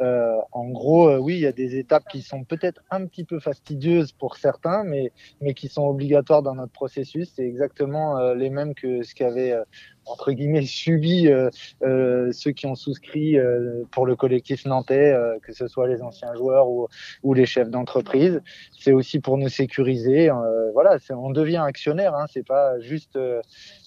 Euh, 0.00 0.36
en 0.50 0.68
gros, 0.70 1.08
euh, 1.08 1.18
oui, 1.18 1.34
il 1.36 1.40
y 1.40 1.46
a 1.46 1.52
des 1.52 1.76
étapes 1.76 2.04
qui 2.10 2.20
sont 2.22 2.42
peut-être 2.44 2.82
un 2.90 3.06
petit 3.06 3.24
peu 3.24 3.38
fastidieuses 3.38 4.10
pour 4.12 4.36
certains, 4.36 4.82
mais, 4.82 5.12
mais 5.40 5.54
qui 5.54 5.68
sont 5.68 5.84
obligatoires 5.86 6.42
dans 6.42 6.54
notre 6.56 6.72
processus. 6.72 7.32
C'est 7.36 7.46
exactement 7.46 8.18
euh, 8.18 8.34
les 8.34 8.50
mêmes 8.50 8.74
que 8.74 9.04
ce 9.04 9.14
qu'avaient, 9.14 9.52
euh, 9.52 9.62
entre 10.06 10.32
guillemets, 10.32 10.66
subi 10.66 11.28
euh, 11.28 11.50
euh, 11.82 12.30
ceux 12.32 12.52
qui 12.52 12.66
ont 12.66 12.74
souscrit 12.74 13.38
euh, 13.38 13.84
pour 13.90 14.06
le 14.06 14.16
collectif 14.16 14.64
nantais, 14.66 15.12
euh, 15.12 15.38
que 15.42 15.52
ce 15.52 15.68
soit 15.68 15.88
les 15.88 16.02
anciens 16.02 16.34
joueurs 16.34 16.68
ou, 16.68 16.88
ou 17.22 17.34
les 17.34 17.46
chefs 17.46 17.70
d'entreprise. 17.70 18.40
C'est 18.78 18.92
aussi 18.92 19.20
pour 19.20 19.38
nous 19.38 19.48
sécuriser. 19.48 20.30
euh, 20.30 20.70
voilà, 20.72 20.98
on 21.10 21.30
devient 21.30 21.62
actionnaire, 21.64 22.14
hein, 22.14 22.26
c'est 22.32 22.46
pas 22.46 22.78
juste 22.80 23.16
euh, 23.16 23.40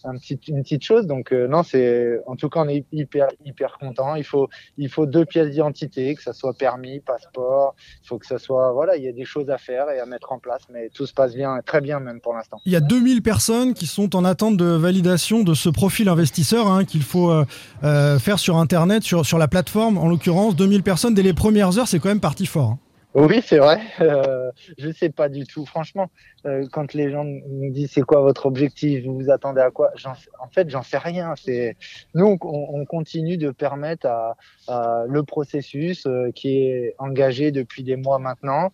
un 0.03 0.17
petit, 0.17 0.39
une 0.47 0.63
petite 0.63 0.83
chose. 0.83 1.05
Donc 1.07 1.31
non, 1.31 1.63
c'est 1.63 2.19
en 2.25 2.35
tout 2.35 2.49
cas 2.49 2.61
on 2.61 2.69
est 2.69 2.85
hyper 2.91 3.27
hyper 3.45 3.77
content. 3.77 4.15
Il 4.15 4.23
faut 4.23 4.47
il 4.77 4.89
faut 4.89 5.05
deux 5.05 5.25
pièces 5.25 5.49
d'identité, 5.49 6.15
que 6.15 6.21
ça 6.23 6.33
soit 6.33 6.53
permis, 6.53 6.99
passeport. 6.99 7.75
Il 8.03 8.07
faut 8.07 8.17
que 8.17 8.25
ça 8.25 8.37
soit 8.37 8.71
voilà, 8.71 8.95
il 8.97 9.03
y 9.03 9.07
a 9.07 9.11
des 9.11 9.25
choses 9.25 9.49
à 9.49 9.57
faire 9.57 9.89
et 9.89 9.99
à 9.99 10.05
mettre 10.05 10.31
en 10.31 10.39
place, 10.39 10.61
mais 10.71 10.89
tout 10.89 11.05
se 11.05 11.13
passe 11.13 11.35
bien, 11.35 11.59
très 11.65 11.81
bien 11.81 11.99
même 11.99 12.21
pour 12.21 12.33
l'instant. 12.33 12.59
Il 12.65 12.71
y 12.71 12.75
a 12.75 12.81
2000 12.81 13.21
personnes 13.21 13.73
qui 13.73 13.85
sont 13.87 14.15
en 14.15 14.23
attente 14.25 14.57
de 14.57 14.65
validation 14.65 15.43
de 15.43 15.53
ce 15.53 15.69
profil 15.69 16.06
investisseur 16.07 16.67
hein, 16.67 16.85
qu'il 16.85 17.03
faut 17.03 17.29
euh, 17.31 17.45
euh, 17.83 18.19
faire 18.19 18.39
sur 18.39 18.57
Internet, 18.57 19.03
sur, 19.03 19.25
sur 19.25 19.37
la 19.37 19.47
plateforme 19.47 19.97
en 19.97 20.07
l'occurrence. 20.07 20.55
2000 20.55 20.83
personnes 20.83 21.13
dès 21.13 21.23
les 21.23 21.33
premières 21.33 21.77
heures, 21.77 21.87
c'est 21.87 21.99
quand 21.99 22.09
même 22.09 22.19
parti 22.19 22.45
fort. 22.45 22.69
hein. 22.71 22.79
Oui, 23.13 23.41
c'est 23.43 23.57
vrai. 23.57 23.79
Euh, 23.99 24.51
je 24.77 24.91
sais 24.91 25.09
pas 25.09 25.27
du 25.27 25.45
tout. 25.45 25.65
Franchement, 25.65 26.09
euh, 26.45 26.65
quand 26.71 26.93
les 26.93 27.09
gens 27.11 27.23
nous 27.23 27.71
disent 27.71 27.91
c'est 27.93 28.01
quoi 28.01 28.21
votre 28.21 28.45
objectif, 28.45 29.03
vous 29.05 29.15
vous 29.19 29.31
attendez 29.31 29.59
à 29.59 29.71
quoi 29.71 29.89
sais- 29.97 30.07
En 30.39 30.47
fait, 30.49 30.69
j'en 30.69 30.83
sais 30.83 30.97
rien. 30.99 31.33
C'est 31.35 31.77
nous, 32.13 32.37
on, 32.41 32.67
on 32.79 32.85
continue 32.85 33.37
de 33.37 33.49
permettre 33.51 34.05
à, 34.07 34.35
le 35.07 35.23
processus 35.23 36.07
qui 36.35 36.59
est 36.59 36.95
engagé 36.99 37.51
depuis 37.51 37.83
des 37.83 37.95
mois 37.95 38.19
maintenant. 38.19 38.71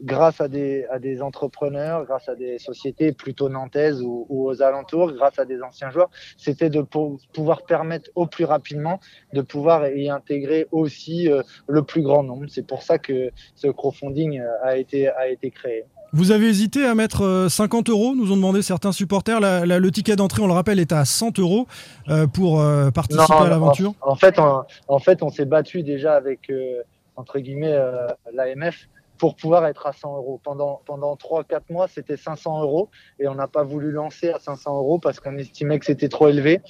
Euh, 0.00 0.04
grâce 0.04 0.40
à 0.40 0.48
des, 0.48 0.84
à 0.90 0.98
des 0.98 1.22
entrepreneurs, 1.22 2.04
grâce 2.04 2.28
à 2.28 2.34
des 2.34 2.58
sociétés 2.58 3.12
plutôt 3.12 3.48
nantaises 3.48 4.02
ou, 4.02 4.26
ou 4.28 4.48
aux 4.48 4.62
alentours, 4.62 5.12
grâce 5.12 5.38
à 5.38 5.44
des 5.44 5.62
anciens 5.62 5.90
joueurs, 5.90 6.10
c'était 6.36 6.70
de 6.70 6.82
pou- 6.82 7.18
pouvoir 7.32 7.62
permettre 7.64 8.10
au 8.14 8.26
plus 8.26 8.44
rapidement 8.44 9.00
de 9.32 9.40
pouvoir 9.42 9.88
y 9.88 10.08
intégrer 10.08 10.66
aussi 10.72 11.30
euh, 11.30 11.42
le 11.68 11.82
plus 11.82 12.02
grand 12.02 12.22
nombre. 12.22 12.46
C'est 12.48 12.66
pour 12.66 12.82
ça 12.82 12.98
que 12.98 13.30
ce 13.54 13.68
crowdfunding 13.68 14.40
euh, 14.40 14.46
a 14.64 14.76
été, 14.76 15.08
a 15.08 15.28
été 15.28 15.50
créé. 15.50 15.84
Vous 16.12 16.30
avez 16.30 16.46
hésité 16.46 16.84
à 16.86 16.94
mettre 16.94 17.22
euh, 17.24 17.48
50 17.48 17.88
euros, 17.90 18.14
nous 18.14 18.32
ont 18.32 18.36
demandé 18.36 18.62
certains 18.62 18.92
supporters. 18.92 19.40
La- 19.40 19.66
la- 19.66 19.78
le 19.78 19.90
ticket 19.90 20.16
d'entrée, 20.16 20.40
on 20.42 20.46
le 20.46 20.52
rappelle, 20.52 20.78
est 20.78 20.92
à 20.92 21.04
100 21.04 21.38
euros 21.38 21.66
euh, 22.08 22.26
pour 22.26 22.60
euh, 22.60 22.90
participer 22.90 23.22
à 23.34 23.48
l'aventure. 23.48 23.94
En, 24.02 24.12
en 24.12 24.14
fait, 24.14 24.38
on, 24.38 24.62
en 24.88 24.98
fait, 24.98 25.22
on 25.22 25.30
s'est 25.30 25.44
battu 25.46 25.82
déjà 25.82 26.14
avec 26.14 26.48
euh, 26.50 26.82
entre 27.16 27.38
guillemets 27.38 27.72
euh, 27.72 28.06
l'AMF 28.32 28.88
pour 29.18 29.36
pouvoir 29.36 29.66
être 29.66 29.86
à 29.86 29.92
100 29.92 30.16
euros. 30.16 30.40
Pendant 30.42 30.82
pendant 30.86 31.14
3-4 31.14 31.62
mois, 31.70 31.88
c'était 31.88 32.16
500 32.16 32.62
euros 32.62 32.90
et 33.18 33.28
on 33.28 33.34
n'a 33.34 33.48
pas 33.48 33.62
voulu 33.62 33.90
lancer 33.90 34.30
à 34.30 34.38
500 34.38 34.76
euros 34.76 34.98
parce 34.98 35.20
qu'on 35.20 35.36
estimait 35.36 35.78
que 35.78 35.86
c'était 35.86 36.08
trop 36.08 36.28
élevé. 36.28 36.60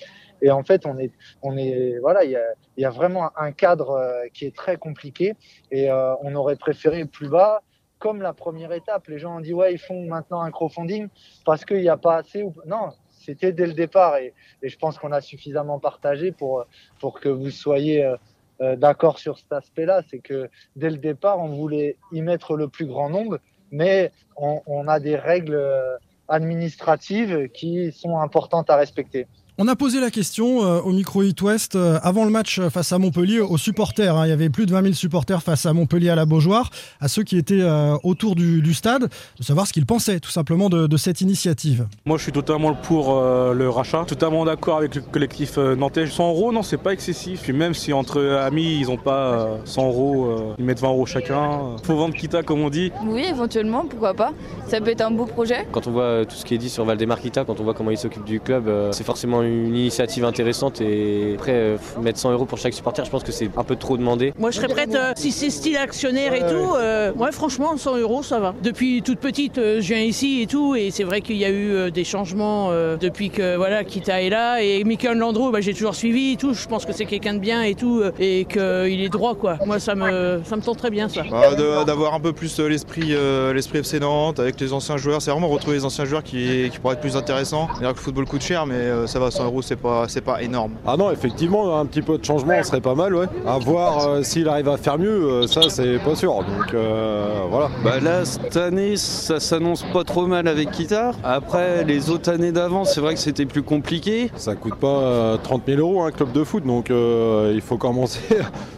Et 0.42 0.50
en 0.50 0.62
fait, 0.62 0.86
on 0.86 0.98
est, 0.98 1.12
on 1.42 1.56
est, 1.56 1.98
voilà, 2.00 2.24
il 2.24 2.30
y 2.30 2.36
a, 2.36 2.44
y 2.76 2.84
a 2.84 2.90
vraiment 2.90 3.30
un 3.38 3.52
cadre 3.52 3.90
euh, 3.90 4.26
qui 4.34 4.44
est 4.44 4.54
très 4.54 4.76
compliqué 4.76 5.34
et 5.70 5.90
euh, 5.90 6.14
on 6.22 6.34
aurait 6.34 6.56
préféré 6.56 7.04
plus 7.04 7.28
bas. 7.28 7.62
Comme 7.98 8.20
la 8.20 8.34
première 8.34 8.72
étape, 8.72 9.06
les 9.08 9.18
gens 9.18 9.38
ont 9.38 9.40
dit 9.40 9.54
ouais, 9.54 9.72
ils 9.72 9.78
font 9.78 10.04
maintenant 10.04 10.42
un 10.42 10.50
crowdfunding 10.50 11.08
parce 11.46 11.64
qu'il 11.64 11.80
n'y 11.80 11.88
a 11.88 11.96
pas 11.96 12.18
assez. 12.18 12.42
Ou... 12.42 12.54
Non, 12.66 12.90
c'était 13.08 13.52
dès 13.52 13.66
le 13.66 13.72
départ 13.72 14.18
et, 14.18 14.34
et 14.62 14.68
je 14.68 14.78
pense 14.78 14.98
qu'on 14.98 15.12
a 15.12 15.22
suffisamment 15.22 15.78
partagé 15.78 16.30
pour 16.30 16.66
pour 17.00 17.18
que 17.18 17.30
vous 17.30 17.50
soyez 17.50 18.04
euh, 18.04 18.16
d'accord 18.60 19.18
sur 19.18 19.38
cet 19.38 19.52
aspect-là. 19.52 20.02
C'est 20.10 20.18
que 20.18 20.48
dès 20.76 20.90
le 20.90 20.96
départ, 20.96 21.38
on 21.38 21.48
voulait 21.48 21.96
y 22.12 22.22
mettre 22.22 22.56
le 22.56 22.68
plus 22.68 22.86
grand 22.86 23.10
nombre, 23.10 23.38
mais 23.70 24.12
on, 24.36 24.62
on 24.66 24.88
a 24.88 25.00
des 25.00 25.16
règles 25.16 25.54
euh, 25.54 25.96
administratives 26.28 27.48
qui 27.50 27.92
sont 27.92 28.18
importantes 28.18 28.70
à 28.70 28.76
respecter. 28.76 29.26
On 29.58 29.68
a 29.68 29.74
posé 29.76 30.00
la 30.02 30.10
question 30.10 30.62
euh, 30.66 30.80
au 30.82 30.92
micro 30.92 31.22
Hit 31.22 31.40
West 31.40 31.76
euh, 31.76 31.98
avant 32.02 32.26
le 32.26 32.30
match 32.30 32.60
face 32.68 32.92
à 32.92 32.98
Montpellier 32.98 33.40
aux 33.40 33.56
supporters. 33.56 34.14
hein. 34.14 34.26
Il 34.26 34.28
y 34.28 34.32
avait 34.32 34.50
plus 34.50 34.66
de 34.66 34.70
20 34.72 34.82
000 34.82 34.92
supporters 34.94 35.42
face 35.42 35.64
à 35.64 35.72
Montpellier 35.72 36.10
à 36.10 36.14
la 36.14 36.26
Beaujoire, 36.26 36.68
à 37.00 37.08
ceux 37.08 37.22
qui 37.22 37.38
étaient 37.38 37.62
euh, 37.62 37.96
autour 38.02 38.34
du, 38.34 38.60
du 38.60 38.74
stade, 38.74 39.08
de 39.38 39.42
savoir 39.42 39.66
ce 39.66 39.72
qu'ils 39.72 39.86
pensaient 39.86 40.20
tout 40.20 40.28
simplement 40.30 40.68
de, 40.68 40.86
de 40.86 40.96
cette 40.98 41.22
initiative. 41.22 41.86
Moi, 42.04 42.18
je 42.18 42.24
suis 42.24 42.32
totalement 42.32 42.74
pour 42.74 43.16
euh, 43.16 43.54
le 43.54 43.70
rachat, 43.70 44.04
totalement 44.06 44.44
d'accord 44.44 44.76
avec 44.76 44.94
le 44.94 45.00
collectif 45.00 45.56
euh, 45.56 45.74
nantais. 45.74 46.06
100 46.06 46.28
euros, 46.28 46.52
non, 46.52 46.62
c'est 46.62 46.76
pas 46.76 46.92
excessif. 46.92 47.40
Puis 47.40 47.54
même 47.54 47.72
si 47.72 47.94
entre 47.94 48.22
amis, 48.22 48.76
ils 48.80 48.90
ont 48.90 48.98
pas 48.98 49.38
euh, 49.38 49.56
100 49.64 49.86
euros, 49.86 50.26
euh, 50.26 50.54
ils 50.58 50.66
mettent 50.66 50.80
20 50.82 50.88
euros 50.88 51.06
chacun. 51.06 51.76
Faut 51.82 51.96
vendre 51.96 52.14
Kita, 52.14 52.42
comme 52.42 52.60
on 52.60 52.68
dit. 52.68 52.92
Oui, 53.06 53.24
éventuellement, 53.24 53.86
pourquoi 53.88 54.12
pas. 54.12 54.34
Ça 54.68 54.82
peut 54.82 54.90
être 54.90 55.00
un 55.00 55.10
beau 55.12 55.24
projet. 55.24 55.66
Quand 55.72 55.86
on 55.86 55.92
voit 55.92 56.26
tout 56.26 56.36
ce 56.36 56.44
qui 56.44 56.52
est 56.54 56.58
dit 56.58 56.68
sur 56.68 56.84
Valdemar 56.84 57.18
Kita, 57.22 57.46
quand 57.46 57.58
on 57.58 57.64
voit 57.64 57.72
comment 57.72 57.90
il 57.90 57.96
s'occupe 57.96 58.24
du 58.26 58.38
club, 58.38 58.68
euh, 58.68 58.92
c'est 58.92 59.04
forcément 59.04 59.40
une 59.45 59.45
initiative 59.46 60.24
intéressante. 60.24 60.80
Et 60.80 61.34
après, 61.36 61.52
euh, 61.52 61.76
mettre 62.02 62.18
100 62.18 62.32
euros 62.32 62.44
pour 62.44 62.58
chaque 62.58 62.74
supporter, 62.74 63.04
je 63.04 63.10
pense 63.10 63.22
que 63.22 63.32
c'est 63.32 63.48
un 63.56 63.64
peu 63.64 63.76
trop 63.76 63.96
demandé. 63.96 64.32
Moi, 64.38 64.50
je 64.50 64.56
serais 64.56 64.68
prête, 64.68 64.94
euh, 64.94 65.12
si 65.16 65.32
c'est 65.32 65.50
style 65.50 65.76
actionnaire 65.76 66.34
et 66.34 66.40
tout, 66.40 66.74
euh, 66.76 67.12
ouais, 67.14 67.32
franchement, 67.32 67.76
100 67.76 67.96
euros, 67.98 68.22
ça 68.22 68.38
va. 68.40 68.54
Depuis 68.62 69.02
toute 69.02 69.18
petite, 69.18 69.58
euh, 69.58 69.80
je 69.80 69.94
viens 69.94 70.02
ici 70.02 70.42
et 70.42 70.46
tout, 70.46 70.74
et 70.74 70.90
c'est 70.90 71.04
vrai 71.04 71.20
qu'il 71.20 71.36
y 71.36 71.44
a 71.44 71.50
eu 71.50 71.70
euh, 71.72 71.90
des 71.90 72.04
changements 72.04 72.68
euh, 72.70 72.96
depuis 72.96 73.30
que 73.30 73.56
voilà, 73.56 73.84
Kita 73.84 74.22
est 74.22 74.30
là. 74.30 74.62
Et 74.62 74.84
Michael 74.84 75.18
Landreau, 75.18 75.50
bah, 75.50 75.60
j'ai 75.60 75.72
toujours 75.74 75.94
suivi 75.94 76.32
et 76.32 76.36
tout. 76.36 76.52
Je 76.54 76.66
pense 76.66 76.84
que 76.84 76.92
c'est 76.92 77.06
quelqu'un 77.06 77.34
de 77.34 77.38
bien 77.38 77.62
et 77.62 77.74
tout, 77.74 78.00
euh, 78.00 78.12
et 78.18 78.44
qu'il 78.44 79.00
est 79.00 79.08
droit, 79.08 79.34
quoi. 79.34 79.58
Moi, 79.66 79.78
ça 79.78 79.94
me, 79.94 80.40
ça 80.44 80.56
me 80.56 80.62
tente 80.62 80.78
très 80.78 80.90
bien, 80.90 81.08
ça. 81.08 81.22
Ah, 81.32 81.54
de- 81.54 81.84
D'avoir 81.84 82.14
un 82.14 82.20
peu 82.20 82.32
plus 82.32 82.58
euh, 82.58 82.68
l'esprit 82.68 83.10
euh, 83.14 83.52
l'esprit 83.52 83.78
FC 83.78 84.00
Nantes 84.00 84.40
avec 84.40 84.58
les 84.60 84.72
anciens 84.72 84.96
joueurs, 84.96 85.22
c'est 85.22 85.30
vraiment 85.30 85.48
retrouver 85.48 85.76
les 85.76 85.84
anciens 85.84 86.04
joueurs 86.04 86.22
qui, 86.22 86.68
qui 86.72 86.78
pourraient 86.78 86.94
être 86.94 87.00
plus 87.00 87.16
intéressants. 87.16 87.68
C'est-à-dire 87.72 87.92
que 87.92 87.98
le 87.98 88.02
football 88.02 88.24
coûte 88.26 88.42
cher, 88.42 88.66
mais 88.66 88.74
euh, 88.74 89.06
ça 89.06 89.18
va, 89.18 89.30
100 89.36 89.44
euros 89.44 89.62
c'est 89.62 89.76
pas, 89.76 90.04
c'est 90.08 90.20
pas 90.20 90.42
énorme. 90.42 90.72
Ah 90.86 90.96
non, 90.96 91.10
effectivement, 91.10 91.78
un 91.78 91.86
petit 91.86 92.02
peu 92.02 92.18
de 92.18 92.24
changement 92.24 92.62
serait 92.62 92.80
pas 92.80 92.94
mal, 92.94 93.14
ouais. 93.14 93.26
À 93.46 93.58
voir 93.58 94.06
euh, 94.08 94.22
s'il 94.22 94.48
arrive 94.48 94.68
à 94.68 94.76
faire 94.76 94.98
mieux, 94.98 95.08
euh, 95.24 95.46
ça 95.46 95.62
c'est 95.68 95.98
pas 95.98 96.14
sûr. 96.14 96.34
Donc 96.36 96.74
euh, 96.74 97.40
voilà. 97.50 97.68
Bah 97.84 98.00
là, 98.00 98.24
cette 98.24 98.56
année, 98.56 98.96
ça 98.96 99.40
s'annonce 99.40 99.84
pas 99.92 100.04
trop 100.04 100.26
mal 100.26 100.48
avec 100.48 100.70
Kita. 100.70 101.12
Après, 101.24 101.84
les 101.84 102.10
autres 102.10 102.30
années 102.30 102.52
d'avant, 102.52 102.84
c'est 102.84 103.00
vrai 103.00 103.14
que 103.14 103.20
c'était 103.20 103.46
plus 103.46 103.62
compliqué. 103.62 104.30
Ça 104.36 104.54
coûte 104.54 104.76
pas 104.76 104.86
euh, 104.88 105.36
30 105.42 105.62
000 105.66 105.80
euros 105.80 106.02
un 106.02 106.10
club 106.10 106.32
de 106.32 106.44
foot, 106.44 106.64
donc 106.64 106.90
euh, 106.90 107.52
il 107.54 107.60
faut 107.60 107.76
commencer. 107.78 108.20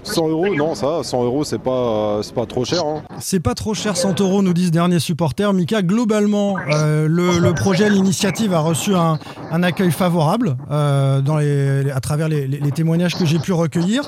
100 0.03 0.29
euros, 0.29 0.55
non, 0.55 0.75
ça, 0.75 1.01
100 1.03 1.25
euros, 1.25 1.45
c'est 1.45 1.59
pas, 1.59 1.71
euh, 1.71 2.23
c'est 2.23 2.35
pas 2.35 2.47
trop 2.47 2.65
cher. 2.65 2.83
hein. 2.85 3.03
C'est 3.21 3.41
pas 3.41 3.55
trop 3.55 3.75
cher, 3.75 3.97
100 3.97 4.21
euros, 4.21 4.43
nous 4.43 4.55
disent 4.55 4.71
derniers 4.71 4.99
supporters. 5.01 5.53
Mika, 5.53 5.83
globalement, 5.83 6.57
euh, 6.73 7.07
le, 7.09 7.39
le 7.39 7.53
projet, 7.55 7.91
l'initiative 7.91 8.55
a 8.55 8.61
reçu 8.61 8.95
un, 8.95 9.19
un 9.51 9.63
accueil 9.63 9.91
favorable 9.91 10.48
euh, 10.71 11.85
à 11.95 12.01
travers 12.01 12.29
les, 12.29 12.73
témoignages 12.73 13.17
que 13.17 13.25
j'ai 13.25 13.39
pu 13.39 13.53
recueillir. 13.53 14.03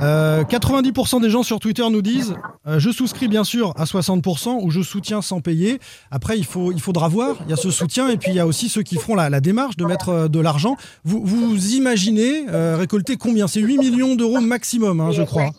Euh, 0.00 0.44
90% 0.44 1.20
des 1.20 1.30
gens 1.30 1.42
sur 1.42 1.60
Twitter 1.60 1.88
nous 1.90 2.02
disent 2.02 2.34
euh, 2.66 2.78
je 2.78 2.90
souscris 2.90 3.28
bien 3.28 3.44
sûr 3.44 3.72
à 3.76 3.84
60% 3.84 4.60
ou 4.62 4.70
je 4.70 4.80
soutiens 4.82 5.22
sans 5.22 5.40
payer. 5.40 5.80
Après, 6.10 6.38
il, 6.38 6.44
faudra 6.44 7.08
voir. 7.08 7.36
Il 7.44 7.50
y 7.50 7.52
a 7.52 7.56
ce 7.56 7.70
soutien 7.70 8.08
et 8.08 8.16
puis 8.16 8.30
il 8.30 8.36
y 8.36 8.40
a 8.40 8.46
aussi 8.46 8.68
ceux 8.68 8.82
qui 8.82 8.96
feront 8.96 9.14
la, 9.14 9.40
démarche 9.40 9.76
de 9.76 9.84
mettre 9.84 10.08
euh, 10.08 10.28
de 10.28 10.40
l'argent. 10.40 10.76
Vous, 11.04 11.74
imaginez 11.74 12.48
euh, 12.48 12.76
récolter 12.76 13.16
combien? 13.16 13.46
C'est 13.46 13.60
8 13.60 13.78
millions 13.78 14.14
d'euros 14.14 14.40
maximum, 14.40 15.00
hein, 15.00 15.10
je 15.12 15.22
crois. 15.22 15.50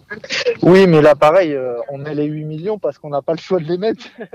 Oui, 0.62 0.88
mais 0.88 1.02
là, 1.02 1.16
pareil, 1.16 1.54
euh, 1.54 1.76
on 1.90 1.98
met 1.98 2.16
les 2.16 2.26
8 2.26 2.46
millions 2.46 2.80
parce 2.80 2.98
qu'on 2.98 3.10
n'a 3.10 3.22
pas 3.22 3.34
le 3.34 3.40
choix 3.40 3.60
de 3.60 3.66
les 3.66 3.78
mettre. 3.78 4.06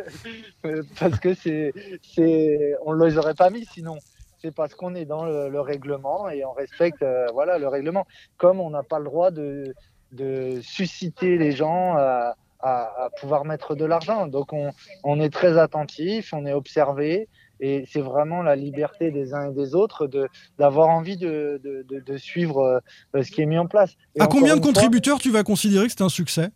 Euh, 0.66 0.82
parce 0.98 1.18
que 1.18 1.32
c'est, 1.32 1.72
c'est, 2.14 2.74
on 2.84 2.94
ne 2.94 3.06
les 3.06 3.16
aurait 3.16 3.34
pas 3.34 3.48
mis 3.48 3.64
sinon. 3.72 3.96
C'est 4.42 4.54
parce 4.54 4.74
qu'on 4.74 4.94
est 4.94 5.04
dans 5.04 5.24
le, 5.24 5.48
le 5.48 5.60
règlement 5.60 6.28
et 6.30 6.44
on 6.44 6.52
respecte 6.52 7.02
euh, 7.02 7.26
voilà, 7.32 7.58
le 7.58 7.68
règlement. 7.68 8.06
Comme 8.38 8.60
on 8.60 8.70
n'a 8.70 8.82
pas 8.82 8.98
le 8.98 9.04
droit 9.04 9.30
de, 9.30 9.74
de 10.12 10.60
susciter 10.62 11.36
les 11.38 11.52
gens 11.52 11.94
à, 11.96 12.34
à- 12.60 13.04
à 13.04 13.10
pouvoir 13.20 13.44
mettre 13.44 13.74
de 13.74 13.84
l'argent. 13.84 14.26
Donc 14.26 14.52
on, 14.52 14.70
on 15.04 15.20
est 15.20 15.30
très 15.32 15.58
attentif, 15.58 16.32
on 16.32 16.46
est 16.46 16.52
observé. 16.54 17.28
Et 17.62 17.84
c'est 17.92 18.00
vraiment 18.00 18.42
la 18.42 18.56
liberté 18.56 19.10
des 19.10 19.34
uns 19.34 19.50
et 19.50 19.54
des 19.54 19.74
autres 19.74 20.06
de 20.06 20.28
d'avoir 20.58 20.88
envie 20.88 21.18
de, 21.18 21.60
de, 21.62 22.16
suivre 22.16 22.80
euh, 23.14 23.22
ce 23.22 23.30
qui 23.30 23.42
est 23.42 23.46
mis 23.46 23.58
en 23.58 23.66
place. 23.66 23.92
Et 24.14 24.22
À 24.22 24.26
combien 24.26 24.56
de 24.56 24.62
fois- 24.62 24.72
contributeurs 24.72 25.18
tu 25.18 25.30
vas 25.30 25.42
considérer 25.42 25.84
que 25.86 25.92
c'est 25.92 26.02
un 26.02 26.08
succès? 26.08 26.48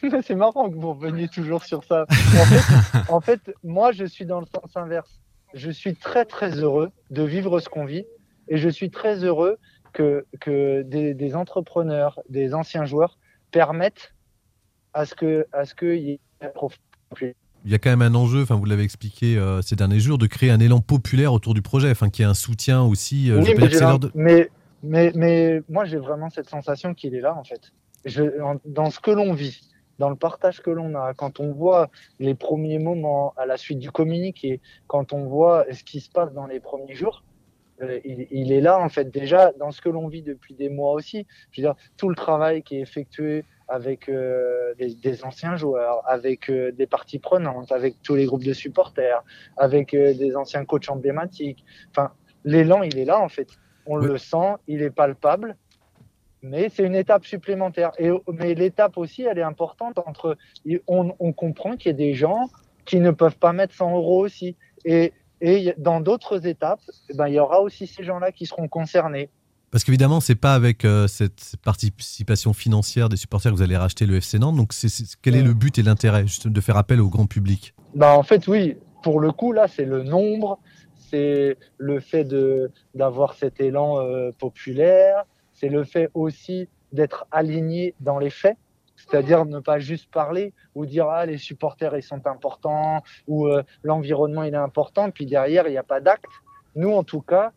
C'est 0.22 0.36
marrant 0.36 0.70
que 0.70 0.76
vous 0.76 0.92
reveniez 0.92 1.26
toujours 1.26 1.64
sur 1.64 1.82
ça. 1.82 2.06
En 2.08 2.44
fait, 2.44 3.12
en 3.12 3.20
fait, 3.20 3.40
moi, 3.64 3.90
je 3.90 4.04
suis 4.04 4.24
dans 4.24 4.38
le 4.38 4.46
sens 4.46 4.70
inverse. 4.76 5.18
Je 5.54 5.70
suis 5.70 5.94
très, 5.94 6.24
très 6.24 6.50
heureux 6.58 6.90
de 7.10 7.22
vivre 7.22 7.60
ce 7.60 7.68
qu'on 7.68 7.84
vit 7.84 8.04
et 8.48 8.56
je 8.58 8.68
suis 8.68 8.90
très 8.90 9.24
heureux 9.24 9.56
que, 9.92 10.26
que 10.40 10.82
des, 10.82 11.14
des 11.14 11.34
entrepreneurs, 11.34 12.20
des 12.28 12.52
anciens 12.54 12.84
joueurs 12.84 13.18
permettent 13.50 14.12
à 14.92 15.06
ce 15.06 15.14
que, 15.14 15.46
à 15.52 15.64
ce 15.64 15.74
qu'il 15.74 15.98
y 15.98 16.10
ait 16.12 16.20
un 16.42 16.48
profit. 16.48 16.78
Il 17.64 17.72
y 17.72 17.74
a 17.74 17.78
quand 17.78 17.90
même 17.90 18.02
un 18.02 18.14
enjeu, 18.14 18.42
enfin 18.42 18.54
vous 18.56 18.64
l'avez 18.64 18.82
expliqué 18.84 19.36
euh, 19.38 19.62
ces 19.62 19.74
derniers 19.76 19.98
jours, 20.00 20.18
de 20.18 20.26
créer 20.26 20.50
un 20.50 20.60
élan 20.60 20.80
populaire 20.80 21.32
autour 21.32 21.54
du 21.54 21.62
projet, 21.62 21.90
enfin 21.90 22.10
qu'il 22.10 22.24
y 22.24 22.26
ait 22.26 22.30
un 22.30 22.34
soutien 22.34 22.82
aussi. 22.82 23.30
euh, 23.30 23.40
Oui, 23.40 23.54
mais, 23.56 23.68
de- 23.68 24.10
mais, 24.14 24.50
mais, 24.82 25.12
mais 25.14 25.62
moi, 25.68 25.84
j'ai 25.84 25.96
vraiment 25.98 26.30
cette 26.30 26.48
sensation 26.48 26.94
qu'il 26.94 27.14
est 27.14 27.20
là, 27.20 27.34
en 27.34 27.42
fait. 27.44 27.72
Je, 28.04 28.40
en- 28.40 28.60
dans 28.64 28.90
ce 28.90 29.00
que 29.00 29.10
l'on 29.10 29.32
vit, 29.32 29.60
dans 29.98 30.10
le 30.10 30.16
partage 30.16 30.60
que 30.60 30.70
l'on 30.70 30.94
a, 30.94 31.14
quand 31.14 31.40
on 31.40 31.52
voit 31.52 31.88
les 32.18 32.34
premiers 32.34 32.78
moments 32.78 33.32
à 33.36 33.46
la 33.46 33.56
suite 33.56 33.78
du 33.78 33.90
communiqué, 33.90 34.60
quand 34.86 35.12
on 35.12 35.24
voit 35.24 35.64
ce 35.72 35.82
qui 35.84 36.00
se 36.00 36.10
passe 36.10 36.32
dans 36.32 36.46
les 36.46 36.60
premiers 36.60 36.94
jours, 36.94 37.22
euh, 37.82 38.00
il, 38.04 38.26
il 38.30 38.52
est 38.52 38.60
là, 38.60 38.78
en 38.78 38.88
fait, 38.88 39.10
déjà 39.10 39.52
dans 39.58 39.70
ce 39.70 39.80
que 39.80 39.88
l'on 39.88 40.08
vit 40.08 40.22
depuis 40.22 40.54
des 40.54 40.68
mois 40.68 40.92
aussi. 40.92 41.26
Je 41.50 41.60
veux 41.60 41.68
dire, 41.68 41.74
tout 41.96 42.08
le 42.08 42.14
travail 42.14 42.62
qui 42.62 42.76
est 42.76 42.80
effectué 42.80 43.44
avec 43.68 44.08
euh, 44.08 44.74
des, 44.78 44.94
des 44.94 45.24
anciens 45.24 45.56
joueurs, 45.56 46.02
avec 46.06 46.48
euh, 46.48 46.72
des 46.72 46.86
parties 46.86 47.18
prenantes, 47.18 47.72
avec 47.72 48.00
tous 48.02 48.14
les 48.14 48.24
groupes 48.24 48.44
de 48.44 48.52
supporters, 48.52 49.22
avec 49.56 49.90
des 49.94 50.36
anciens 50.36 50.64
coachs 50.64 50.88
emblématiques. 50.88 51.64
Enfin, 51.90 52.12
l'élan, 52.44 52.82
il 52.82 52.98
est 52.98 53.04
là, 53.04 53.18
en 53.20 53.28
fait. 53.28 53.48
On 53.86 53.96
le 53.96 54.18
sent, 54.18 54.54
il 54.66 54.82
est 54.82 54.90
palpable, 54.90 55.56
mais 56.48 56.68
c'est 56.68 56.84
une 56.84 56.94
étape 56.94 57.24
supplémentaire. 57.24 57.92
Et, 57.98 58.10
mais 58.32 58.54
l'étape 58.54 58.96
aussi, 58.96 59.22
elle 59.22 59.38
est 59.38 59.42
importante 59.42 59.98
entre. 59.98 60.36
On, 60.86 61.14
on 61.18 61.32
comprend 61.32 61.76
qu'il 61.76 61.90
y 61.90 61.94
a 61.94 61.96
des 61.96 62.14
gens 62.14 62.48
qui 62.86 63.00
ne 63.00 63.10
peuvent 63.10 63.36
pas 63.36 63.52
mettre 63.52 63.74
100 63.74 63.94
euros 63.96 64.24
aussi. 64.24 64.56
Et, 64.84 65.12
dans 65.76 66.00
d'autres 66.00 66.46
étapes, 66.46 66.80
eh 67.10 67.14
ben, 67.14 67.28
il 67.28 67.34
y 67.34 67.38
aura 67.38 67.60
aussi 67.60 67.86
ces 67.86 68.02
gens-là 68.02 68.32
qui 68.32 68.46
seront 68.46 68.68
concernés. 68.68 69.28
Parce 69.70 69.84
qu'évidemment, 69.84 70.20
c'est 70.20 70.36
pas 70.36 70.54
avec 70.54 70.84
euh, 70.84 71.06
cette, 71.08 71.56
participation 71.62 72.54
financière 72.54 73.10
des 73.10 73.16
supporters 73.16 73.52
que 73.52 73.56
vous 73.56 73.62
allez 73.62 73.76
racheter 73.76 74.06
le 74.06 74.16
FC 74.16 74.38
Nantes. 74.38 74.56
Donc, 74.56 74.72
quel 75.20 75.36
est 75.36 75.42
le 75.42 75.52
but 75.52 75.78
et 75.78 75.82
l'intérêt 75.82 76.24
de 76.44 76.60
faire 76.60 76.78
appel 76.78 77.00
au 77.02 77.10
grand 77.10 77.26
public? 77.26 77.74
Bah, 77.94 78.16
en 78.16 78.22
fait, 78.22 78.46
oui, 78.48 78.76
pour 79.02 79.20
le 79.20 79.32
coup, 79.32 79.52
là, 79.52 79.68
c'est 79.68 79.84
le 79.84 80.02
nombre, 80.02 80.58
c'est 81.10 81.58
le 81.76 82.00
fait 82.00 82.26
d'avoir 82.94 83.34
cet 83.34 83.60
élan 83.60 84.00
euh, 84.00 84.30
populaire, 84.38 85.24
c'est 85.56 85.68
le 85.68 85.82
fait 85.84 86.10
aussi 86.14 86.68
d'être 86.92 87.26
aligné 87.32 87.94
dans 88.00 88.18
les 88.18 88.30
faits, 88.30 88.56
c'est-à-dire 88.96 89.44
ne 89.44 89.58
pas 89.58 89.78
juste 89.78 90.10
parler 90.10 90.52
ou 90.74 90.86
dire 90.86 91.08
ah 91.08 91.26
les 91.26 91.38
supporters 91.38 91.96
ils 91.96 92.02
sont 92.02 92.26
importants 92.26 93.02
ou 93.26 93.48
euh, 93.48 93.62
l'environnement 93.82 94.44
il 94.44 94.54
est 94.54 94.58
important, 94.58 95.10
puis 95.10 95.26
derrière 95.26 95.66
il 95.66 95.72
n'y 95.72 95.78
a 95.78 95.82
pas 95.82 96.00
d'acte. 96.00 96.30
Nous, 96.76 96.92
en 96.92 97.02
tout 97.02 97.22
cas, 97.22 97.52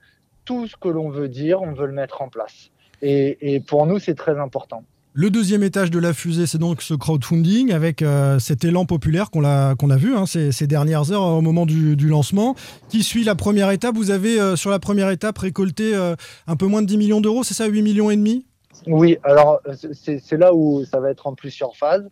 tout 0.45 0.65
ce 0.67 0.75
que 0.75 0.87
l'on 0.87 1.09
veut 1.09 1.29
dire, 1.29 1.61
on 1.61 1.73
veut 1.73 1.87
le 1.87 1.93
mettre 1.93 2.21
en 2.21 2.29
place. 2.29 2.71
Et, 3.01 3.53
et 3.53 3.59
pour 3.59 3.85
nous, 3.85 3.99
c'est 3.99 4.15
très 4.15 4.39
important. 4.39 4.83
Le 5.13 5.31
deuxième 5.31 5.63
étage 5.63 5.89
de 5.89 5.97
la 5.97 6.13
fusée, 6.13 6.45
c'est 6.45 6.59
donc 6.59 6.83
ce 6.83 6.93
crowdfunding 6.93 7.71
avec 7.71 8.03
euh, 8.03 8.37
cet 8.37 8.63
élan 8.63 8.85
populaire 8.85 9.31
qu'on 9.31 9.43
a, 9.43 9.71
a 9.71 9.97
vu 9.97 10.15
hein, 10.15 10.27
ces, 10.27 10.67
dernières 10.67 11.11
heures 11.11 11.23
au 11.23 11.41
moment 11.41 11.65
du, 11.65 11.95
lancement. 12.07 12.55
Qui 12.89 13.01
suit 13.01 13.23
la 13.23 13.33
première 13.33 13.71
étape? 13.71 13.95
Vous 13.95 14.11
avez 14.11 14.39
euh, 14.39 14.55
sur 14.55 14.69
la 14.69 14.77
première 14.77 15.09
étape 15.09 15.39
récolté 15.39 15.95
euh, 15.95 16.15
un 16.45 16.55
peu 16.55 16.67
moins 16.67 16.83
de 16.83 16.87
10 16.87 16.97
millions 16.97 17.21
d'euros, 17.21 17.43
c'est 17.43 17.55
ça 17.55 17.65
8 17.65 17.81
millions 17.81 18.11
et 18.11 18.17
demi? 18.17 18.45
Oui, 18.85 19.17
alors 19.23 19.61
c'est 19.73 20.37
là 20.37 20.53
où 20.53 20.85
ça 20.85 20.99
va 20.99 21.09
être 21.09 21.25
en 21.25 21.33
plus 21.33 21.49
sur 21.49 21.75
phase. 21.75 22.07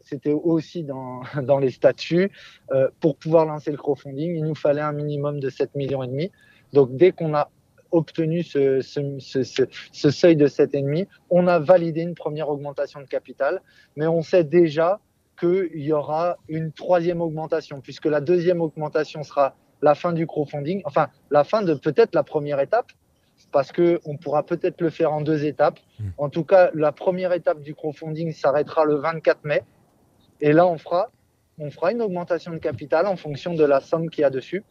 C'était 0.00 0.32
aussi 0.32 0.82
dans, 0.82 1.22
dans 1.42 1.60
les 1.60 1.70
statuts. 1.70 2.32
Pour 2.98 3.16
pouvoir 3.16 3.46
lancer 3.46 3.70
le 3.70 3.76
crowdfunding, 3.76 4.34
il 4.34 4.44
nous 4.44 4.56
fallait 4.56 4.80
un 4.80 4.92
minimum 4.92 5.38
de 5.38 5.48
7 5.48 5.76
millions 5.76 6.02
et 6.02 6.08
demi. 6.08 6.32
Donc 6.72 6.96
dès 6.96 7.12
qu'on 7.12 7.32
a 7.34 7.48
obtenu 7.92 8.42
ce, 8.42 8.80
ce, 8.80 9.00
ce, 9.18 9.42
ce- 9.42 9.62
ce 9.92 10.10
seuil 10.10 10.36
de 10.36 10.46
7,5, 10.48 11.06
on 11.30 11.46
a 11.46 11.58
validé 11.58 12.02
une 12.02 12.14
première 12.14 12.48
augmentation 12.48 13.00
de 13.00 13.06
capital, 13.06 13.60
mais 13.96 14.06
on 14.06 14.22
sait 14.22 14.44
déjà 14.44 14.98
qu'il 15.38 15.68
y 15.74 15.92
aura 15.92 16.36
une 16.48 16.72
troisième 16.72 17.20
augmentation, 17.20 17.80
puisque 17.80 18.06
la 18.06 18.20
deuxième 18.20 18.60
augmentation 18.60 19.22
sera 19.22 19.54
la 19.82 19.94
fin 19.94 20.12
du 20.12 20.26
crowdfunding, 20.26 20.82
enfin 20.84 21.08
la 21.30 21.44
fin 21.44 21.62
de 21.62 21.74
peut-être 21.74 22.14
la 22.14 22.22
première 22.22 22.60
étape, 22.60 22.92
parce 23.50 23.72
que 23.72 24.00
on 24.04 24.16
pourra 24.16 24.44
peut-être 24.44 24.80
le 24.80 24.90
faire 24.90 25.12
en 25.12 25.20
deux 25.20 25.44
étapes. 25.44 25.78
En 26.18 26.28
tout 26.28 26.44
cas, 26.44 26.70
la 26.74 26.92
première 26.92 27.32
étape 27.32 27.60
du 27.60 27.74
crowdfunding 27.74 28.32
s'arrêtera 28.32 28.84
le 28.84 28.96
24 28.96 29.44
mai, 29.44 29.62
et 30.40 30.52
là 30.52 30.66
on 30.66 30.78
fera, 30.78 31.10
on 31.58 31.70
fera 31.70 31.92
une 31.92 32.02
augmentation 32.02 32.52
de 32.52 32.58
capital 32.58 33.06
en 33.06 33.16
fonction 33.16 33.54
de 33.54 33.64
la 33.64 33.80
somme 33.80 34.08
qu'il 34.10 34.22
y 34.22 34.24
a 34.24 34.30
dessus. 34.30 34.62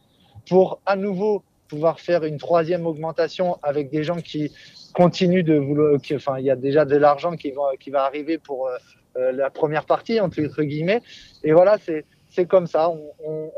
pour 0.48 0.80
à 0.86 0.96
nouveau 0.96 1.42
pouvoir 1.72 2.00
faire 2.00 2.22
une 2.24 2.36
troisième 2.36 2.86
augmentation 2.86 3.58
avec 3.62 3.88
des 3.88 4.02
gens 4.04 4.20
qui 4.30 4.52
continuent 4.92 5.46
de 5.52 5.56
vouloir. 5.56 5.98
enfin, 6.14 6.38
il 6.38 6.44
y 6.44 6.50
a 6.50 6.56
déjà 6.68 6.84
de 6.84 6.96
l'argent 6.96 7.34
qui 7.34 7.50
va, 7.50 7.62
qui 7.80 7.88
va 7.88 8.04
arriver 8.04 8.36
pour 8.36 8.68
euh, 8.68 8.76
euh, 9.16 9.32
la 9.32 9.48
première 9.48 9.86
partie, 9.86 10.20
entre 10.20 10.62
guillemets. 10.62 11.02
Et 11.42 11.52
voilà, 11.52 11.78
c'est. 11.78 12.04
C'est 12.34 12.46
comme 12.46 12.66
ça, 12.66 12.90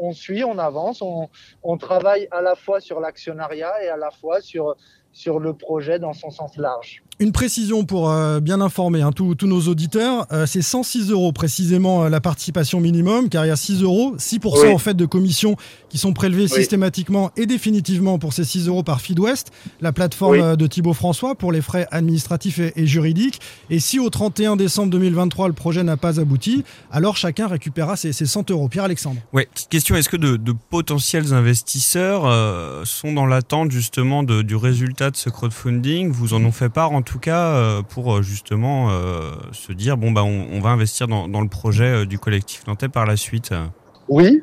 on, 0.00 0.12
suit, 0.12 0.42
on 0.42 0.58
avance, 0.58 1.00
on 1.00 1.76
travaille 1.78 2.26
à 2.32 2.40
la 2.42 2.56
fois 2.56 2.80
sur 2.80 2.98
l'actionnariat 2.98 3.84
et 3.84 3.88
à 3.88 3.96
la 3.96 4.10
fois 4.10 4.40
sur, 4.40 4.74
sur 5.14 5.38
le 5.38 5.54
projet 5.54 5.98
dans 5.98 6.12
son 6.12 6.30
sens 6.30 6.56
large. 6.58 7.02
Une 7.20 7.30
précision 7.30 7.84
pour 7.84 8.10
euh, 8.10 8.40
bien 8.40 8.60
informer 8.60 9.00
hein, 9.02 9.12
tous 9.12 9.36
nos 9.46 9.60
auditeurs, 9.68 10.26
euh, 10.32 10.46
c'est 10.46 10.62
106 10.62 11.10
euros 11.12 11.30
précisément 11.30 12.02
euh, 12.02 12.08
la 12.08 12.20
participation 12.20 12.80
minimum, 12.80 13.28
car 13.28 13.44
il 13.46 13.48
y 13.48 13.52
a 13.52 13.56
6 13.56 13.82
euros, 13.84 14.16
6% 14.18 14.62
Oui. 14.66 14.72
en 14.72 14.78
fait 14.78 14.94
de 14.94 15.06
commissions 15.06 15.54
qui 15.88 15.96
sont 15.98 16.12
prélevées 16.12 16.48
systématiquement 16.48 17.30
et 17.36 17.46
définitivement 17.46 18.18
pour 18.18 18.32
ces 18.32 18.42
6 18.42 18.66
euros 18.66 18.82
par 18.82 19.00
Feedwest, 19.00 19.52
la 19.80 19.92
plateforme 19.92 20.40
Oui. 20.40 20.56
de 20.56 20.66
Thibaut 20.66 20.92
François 20.92 21.36
pour 21.36 21.52
les 21.52 21.60
frais 21.60 21.86
administratifs 21.92 22.58
et, 22.58 22.72
et 22.74 22.84
juridiques. 22.88 23.40
Et 23.70 23.78
si 23.78 24.00
au 24.00 24.10
31 24.10 24.56
décembre 24.56 24.90
2023 24.90 25.46
le 25.46 25.54
projet 25.54 25.84
n'a 25.84 25.96
pas 25.96 26.18
abouti, 26.18 26.64
alors 26.90 27.16
chacun 27.16 27.46
récupérera 27.46 27.94
ses, 27.96 28.12
ses 28.12 28.26
100 28.26 28.50
euros. 28.50 28.68
Pierre-Alexandre. 28.68 29.20
Ouais, 29.32 29.46
petite 29.54 29.68
question, 29.68 29.94
est-ce 29.94 30.08
que 30.08 30.16
de, 30.16 30.36
de 30.36 30.52
potentiels 30.68 31.32
investisseurs 31.32 32.26
euh, 32.26 32.84
sont 32.84 33.12
dans 33.12 33.26
l'attente 33.26 33.70
justement 33.70 34.24
de- 34.24 34.42
du 34.42 34.56
résultat 34.56 35.03
de 35.10 35.16
ce 35.16 35.30
crowdfunding 35.30 36.10
Vous 36.10 36.34
en 36.34 36.44
ont 36.44 36.52
fait 36.52 36.68
part 36.68 36.92
en 36.92 37.02
tout 37.02 37.18
cas 37.18 37.54
euh, 37.54 37.82
pour 37.82 38.16
euh, 38.16 38.22
justement 38.22 38.90
euh, 38.90 39.32
se 39.52 39.72
dire, 39.72 39.96
bon, 39.96 40.12
bah, 40.12 40.24
on, 40.24 40.48
on 40.52 40.60
va 40.60 40.70
investir 40.70 41.08
dans, 41.08 41.28
dans 41.28 41.40
le 41.40 41.48
projet 41.48 42.06
du 42.06 42.18
collectif 42.18 42.66
nantais 42.66 42.88
par 42.88 43.06
la 43.06 43.16
suite 43.16 43.54
Oui, 44.08 44.42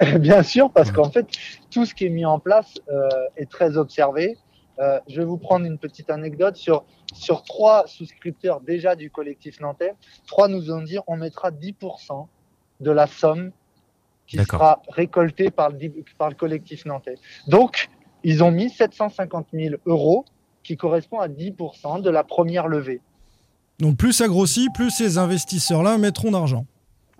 bien 0.18 0.42
sûr, 0.42 0.70
parce 0.70 0.90
qu'en 0.90 1.10
fait, 1.10 1.26
tout 1.70 1.86
ce 1.86 1.94
qui 1.94 2.06
est 2.06 2.10
mis 2.10 2.24
en 2.24 2.38
place 2.38 2.74
euh, 2.88 3.08
est 3.36 3.50
très 3.50 3.76
observé. 3.76 4.36
Euh, 4.80 4.98
je 5.08 5.20
vais 5.20 5.24
vous 5.24 5.38
prendre 5.38 5.66
une 5.66 5.78
petite 5.78 6.10
anecdote 6.10 6.56
sur, 6.56 6.84
sur 7.12 7.44
trois 7.44 7.86
souscripteurs 7.86 8.60
déjà 8.60 8.96
du 8.96 9.10
collectif 9.10 9.60
nantais. 9.60 9.94
Trois 10.26 10.48
nous 10.48 10.72
ont 10.72 10.82
dit 10.82 10.98
on 11.06 11.16
mettra 11.16 11.50
10% 11.50 12.26
de 12.80 12.90
la 12.90 13.06
somme 13.06 13.52
qui 14.26 14.42
sera 14.42 14.82
récoltée 14.88 15.50
par 15.50 15.70
le, 15.70 15.78
par 16.18 16.30
le 16.30 16.34
collectif 16.34 16.86
nantais. 16.86 17.16
Donc, 17.46 17.88
ils 18.24 18.42
ont 18.42 18.50
mis 18.50 18.70
750 18.70 19.48
000 19.52 19.76
euros 19.86 20.24
qui 20.62 20.76
correspond 20.76 21.20
à 21.20 21.28
10% 21.28 22.02
de 22.02 22.10
la 22.10 22.24
première 22.24 22.66
levée. 22.66 23.00
Donc 23.78 23.96
plus 23.96 24.12
ça 24.12 24.28
grossit, 24.28 24.72
plus 24.74 24.90
ces 24.90 25.18
investisseurs-là 25.18 25.98
mettront 25.98 26.30
d'argent. 26.30 26.66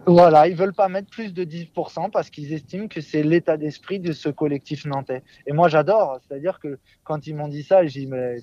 Voilà, 0.06 0.48
ils 0.48 0.56
veulent 0.56 0.74
pas 0.74 0.88
mettre 0.88 1.08
plus 1.08 1.32
de 1.32 1.44
10% 1.44 2.10
parce 2.10 2.28
qu'ils 2.28 2.52
estiment 2.52 2.88
que 2.88 3.00
c'est 3.00 3.22
l'état 3.22 3.56
d'esprit 3.56 4.00
de 4.00 4.12
ce 4.12 4.28
collectif 4.28 4.84
nantais. 4.84 5.22
Et 5.46 5.52
moi, 5.52 5.68
j'adore. 5.68 6.20
C'est-à-dire 6.20 6.58
que 6.58 6.78
quand 7.04 7.26
ils 7.26 7.34
m'ont 7.34 7.48
dit 7.48 7.62
ça, 7.62 7.86
j'ai 7.86 8.00
dit, 8.00 8.06
mais 8.06 8.36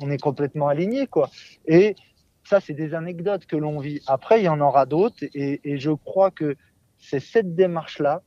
on 0.00 0.10
est 0.10 0.20
complètement 0.20 0.66
alignés, 0.66 1.06
quoi. 1.06 1.30
Et 1.66 1.94
ça, 2.42 2.60
c'est 2.60 2.74
des 2.74 2.94
anecdotes 2.94 3.46
que 3.46 3.56
l'on 3.56 3.78
vit. 3.78 4.00
Après, 4.06 4.40
il 4.40 4.44
y 4.44 4.48
en 4.48 4.60
aura 4.60 4.86
d'autres. 4.86 5.22
Et, 5.34 5.60
et 5.62 5.78
je 5.78 5.92
crois 5.92 6.32
que 6.32 6.56
c'est 6.98 7.20
cette 7.20 7.54
démarche-là 7.54 8.22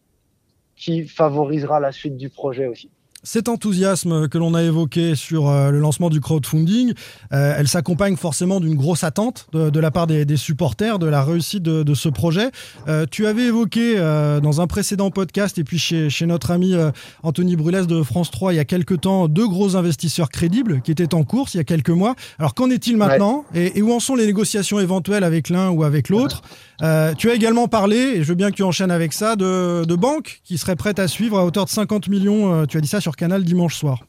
qui 0.75 1.07
favorisera 1.07 1.79
la 1.81 1.91
suite 1.91 2.15
du 2.15 2.29
projet 2.29 2.67
aussi. 2.67 2.89
Cet 3.23 3.49
enthousiasme 3.49 4.27
que 4.27 4.37
l'on 4.37 4.53
a 4.53 4.63
évoqué 4.63 5.15
sur 5.15 5.49
euh, 5.49 5.71
le 5.71 5.79
lancement 5.79 6.09
du 6.09 6.21
crowdfunding, 6.21 6.93
euh, 7.33 7.55
elle 7.57 7.67
s'accompagne 7.67 8.15
forcément 8.15 8.59
d'une 8.59 8.75
grosse 8.75 9.03
attente 9.03 9.47
de, 9.53 9.69
de 9.69 9.79
la 9.79 9.89
part 9.91 10.05
des, 10.05 10.23
des 10.23 10.37
supporters 10.37 10.99
de 10.99 11.07
la 11.07 11.23
réussite 11.23 11.63
de, 11.63 11.81
de 11.83 11.93
ce 11.95 12.09
projet. 12.09 12.51
Euh, 12.87 13.05
tu 13.09 13.25
avais 13.25 13.45
évoqué 13.45 13.95
euh, 13.97 14.39
dans 14.39 14.61
un 14.61 14.67
précédent 14.67 15.09
podcast 15.09 15.57
et 15.57 15.63
puis 15.63 15.79
chez, 15.79 16.09
chez 16.09 16.25
notre 16.27 16.51
ami 16.51 16.75
Anthony 17.23 17.55
Brulès 17.55 17.87
de 17.87 18.03
France 18.03 18.29
3 18.31 18.53
il 18.53 18.57
y 18.57 18.59
a 18.59 18.65
quelques 18.65 19.01
temps 19.01 19.27
deux 19.27 19.47
gros 19.47 19.75
investisseurs 19.75 20.29
crédibles 20.29 20.81
qui 20.81 20.91
étaient 20.91 21.13
en 21.13 21.23
course 21.23 21.55
il 21.55 21.57
y 21.57 21.61
a 21.61 21.63
quelques 21.63 21.89
mois. 21.89 22.15
Alors 22.37 22.53
qu'en 22.53 22.69
est-il 22.69 22.97
maintenant 22.97 23.45
et, 23.53 23.79
et 23.79 23.81
où 23.81 23.91
en 23.91 23.99
sont 23.99 24.15
les 24.15 24.25
négociations 24.25 24.79
éventuelles 24.79 25.23
avec 25.23 25.49
l'un 25.49 25.69
ou 25.69 25.83
avec 25.83 26.09
l'autre? 26.09 26.43
Tu 26.79 27.29
as 27.29 27.33
également 27.33 27.67
parlé, 27.67 27.97
et 27.97 28.23
je 28.23 28.27
veux 28.29 28.35
bien 28.35 28.51
que 28.51 28.55
tu 28.55 28.63
enchaînes 28.63 28.91
avec 28.91 29.11
ça, 29.11 29.35
de, 29.35 29.83
de 29.83 29.95
banques 29.95 30.41
qui 30.43 30.59
seraient 30.59 30.75
prêtes 30.75 30.99
à 30.99 31.07
suivre 31.07 31.39
à 31.39 31.43
hauteur 31.45 31.65
de 31.65 31.71
50 31.71 32.07
millions. 32.07 32.67
tu 32.67 32.77
as 32.77 32.81
dit 32.81 32.87
ça 32.87 33.01
sur 33.01 33.15
Canal 33.17 33.43
dimanche 33.43 33.75
soir. 33.75 34.05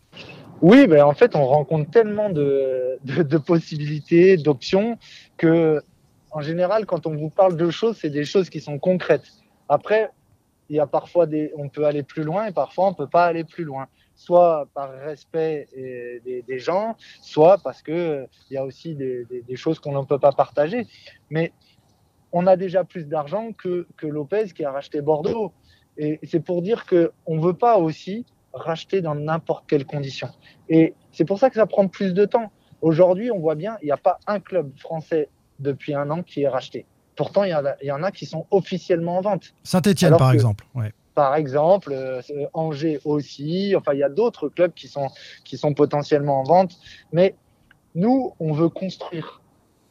Oui, 0.61 0.87
ben 0.87 1.03
en 1.03 1.15
fait, 1.15 1.35
on 1.35 1.47
rencontre 1.47 1.91
tellement 1.91 2.31
de, 2.31 2.99
de, 3.05 3.39
possibilités, 3.39 4.37
d'options, 4.37 4.99
que 5.37 5.81
en 6.31 6.43
général, 6.43 6.85
quand 6.85 7.07
on 7.07 7.17
vous 7.17 7.31
parle 7.31 7.57
de 7.57 7.71
choses, 7.71 7.97
c'est 7.97 8.11
des 8.11 8.25
choses 8.25 8.51
qui 8.51 8.61
sont 8.61 8.79
concrètes. 8.79 9.29
Après, 9.69 10.11
il 10.69 10.77
y 10.77 10.81
a 10.81 10.87
parfois 10.87 11.27
des, 11.27 11.53
on 11.57 11.69
peut 11.69 11.87
aller 11.87 12.03
plus 12.03 12.23
loin 12.23 12.47
et 12.47 12.53
parfois 12.53 12.89
on 12.89 12.95
peut 12.95 13.07
pas 13.07 13.25
aller 13.25 13.45
plus 13.45 13.65
loin. 13.65 13.87
Soit 14.15 14.69
par 14.75 14.91
respect 14.91 15.69
des, 15.75 16.59
gens, 16.59 16.97
soit 17.23 17.59
parce 17.59 17.81
que 17.83 18.27
il 18.51 18.55
y 18.55 18.57
a 18.57 18.65
aussi 18.65 18.95
des, 18.95 19.27
des, 19.31 19.57
choses 19.57 19.79
qu'on 19.79 19.99
ne 19.99 20.05
peut 20.05 20.19
pas 20.19 20.33
partager. 20.33 20.87
Mais 21.31 21.53
on 22.33 22.47
a 22.47 22.57
déjà 22.57 22.85
plus 22.85 23.07
d'argent 23.07 23.53
que, 23.53 23.87
que 23.97 24.07
Lopez 24.07 24.49
qui 24.55 24.65
a 24.65 24.73
racheté 24.73 25.01
Bordeaux. 25.01 25.53
Et 25.97 26.19
c'est 26.25 26.41
pour 26.41 26.63
dire 26.63 26.85
que 26.85 27.13
on 27.27 27.39
veut 27.39 27.55
pas 27.55 27.79
aussi 27.79 28.27
racheter 28.53 29.01
dans 29.01 29.15
n'importe 29.15 29.65
quelle 29.69 29.85
condition. 29.85 30.29
Et 30.69 30.95
c'est 31.13 31.25
pour 31.25 31.39
ça 31.39 31.51
que 31.51 31.57
ça 31.57 31.67
prend 31.67 31.89
plus 31.89 32.15
de 32.15 32.25
temps. 32.25 32.51
Aujourd'hui, 32.81 33.31
on 33.31 33.39
voit 33.39 33.55
bien, 33.55 33.77
il 33.83 33.87
n'y 33.87 33.91
a 33.93 33.97
pas 33.97 34.19
un 34.27 34.41
club 34.41 34.71
français 34.79 35.29
depuis 35.59 35.95
un 35.95 36.11
an 36.11 36.23
qui 36.23 36.43
est 36.43 36.49
racheté. 36.49 36.87
Pourtant, 37.17 37.43
il 37.45 37.51
y, 37.51 37.55
en 37.55 37.65
a- 37.67 37.75
il 37.83 37.87
y 37.89 37.93
en 37.93 38.03
a 38.05 38.13
qui 38.13 38.27
sont 38.27 38.47
officiellement 38.51 39.19
en 39.19 39.21
vente. 39.23 39.53
Saint-Etienne, 39.65 40.17
par 40.17 40.31
que- 40.31 40.35
exemple. 40.35 40.65
Ouais. 40.75 40.93
Par 41.15 41.35
exemple, 41.35 41.91
euh, 41.93 42.23
Angers 42.55 43.01
aussi. 43.05 43.75
Enfin, 43.77 43.93
il 43.93 43.99
y 43.99 44.05
a 44.05 44.09
d'autres 44.09 44.49
clubs 44.49 44.73
qui 44.73 44.87
sont, 44.87 45.09
qui 45.45 45.59
sont 45.59 45.75
potentiellement 45.75 46.39
en 46.41 46.45
vente. 46.45 46.77
Mais 47.13 47.35
nous, 47.97 48.35
on 48.39 48.53
veut 48.53 48.69
construire. 48.69 49.43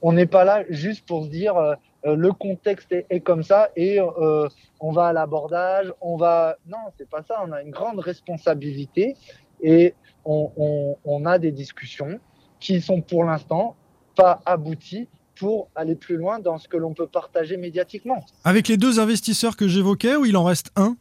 On 0.02 0.14
n'est 0.14 0.26
pas 0.28 0.46
là 0.46 0.64
juste 0.70 1.06
pour 1.06 1.26
se 1.26 1.30
dire 1.30 1.58
euh, 1.58 1.76
euh, 2.06 2.16
le 2.16 2.32
contexte 2.32 2.92
est, 2.92 3.06
est 3.10 3.22
comme 3.22 3.44
ça 3.44 3.70
et 3.76 4.00
euh, 4.00 4.48
on 4.80 4.92
va 4.92 5.08
à 5.08 5.14
l'abordage, 5.14 5.92
on 6.02 6.16
va. 6.18 6.58
Non, 6.68 6.78
c'est 6.98 7.10
pas 7.10 7.24
ça. 7.24 7.42
On 7.46 7.52
a 7.52 7.62
une 7.62 7.72
grande 7.72 8.00
responsabilité 8.00 9.16
et 9.62 9.96
on, 10.26 10.52
on- 10.58 10.98
on 11.06 11.26
a 11.26 11.40
des 11.40 11.52
discussions 11.52 12.20
qui 12.60 12.82
sont 12.82 13.02
pour 13.02 13.24
l'instant 13.24 13.76
pas 14.16 14.42
abouties 14.46 15.08
pour 15.40 15.70
aller 15.76 15.96
plus 15.96 16.18
loin 16.18 16.40
dans 16.40 16.58
ce 16.58 16.68
que 16.68 16.78
l'on 16.78 16.94
peut 16.94 17.08
partager 17.08 17.58
médiatiquement. 17.58 18.24
Avec 18.44 18.68
les 18.68 18.78
deux 18.78 19.00
investisseurs 19.00 19.56
que 19.56 19.68
j'évoquais, 19.68 20.16
où 20.16 20.26
il 20.26 20.36
en 20.38 20.44
reste 20.44 20.72
un? 20.76 20.96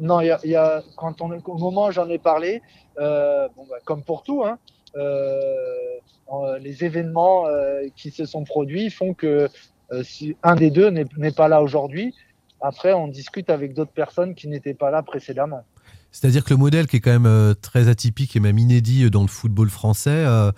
Non, 0.00 0.20
il 0.20 0.26
y 0.26 0.30
a, 0.30 0.40
il 0.42 0.50
y 0.50 0.56
a- 0.56 0.82
quand 0.96 1.20
on, 1.20 1.30
au 1.30 1.58
moment 1.58 1.86
où 1.86 1.90
j'en 1.92 2.08
ai 2.08 2.18
parlé, 2.18 2.62
euh, 2.98 3.48
bon, 3.54 3.66
bah, 3.70 3.76
comme 3.84 4.02
pour 4.02 4.22
tout, 4.24 4.42
hein, 4.44 4.58
les 4.96 6.84
événements 6.84 7.46
euh, 7.46 7.82
qui 7.96 8.10
se 8.10 8.24
sont 8.24 8.44
produits 8.44 8.90
font 8.90 9.14
que 9.14 9.48
euh, 9.92 10.02
si 10.02 10.36
un 10.42 10.54
des 10.54 10.70
deux 10.70 10.90
n'est 10.90 11.32
pas 11.32 11.48
là 11.48 11.62
aujourd'hui, 11.62 12.14
après 12.60 12.92
on 12.92 13.08
discute 13.08 13.50
avec 13.50 13.74
d'autres 13.74 13.92
personnes 13.92 14.34
qui 14.34 14.48
n'étaient 14.48 14.74
pas 14.74 14.90
là 14.90 15.02
précédemment. 15.02 15.64
C'est-à-dire 16.10 16.44
que 16.44 16.50
le 16.50 16.58
modèle 16.58 16.86
qui 16.86 16.96
est 16.96 17.00
quand 17.00 17.12
même 17.12 17.26
euh, 17.26 17.54
très 17.54 17.88
atypique 17.88 18.36
et 18.36 18.40
même 18.40 18.58
inédit 18.58 19.10
dans 19.10 19.22
le 19.22 19.28
football 19.28 19.70
français, 19.70 20.24
euh, 20.26 20.52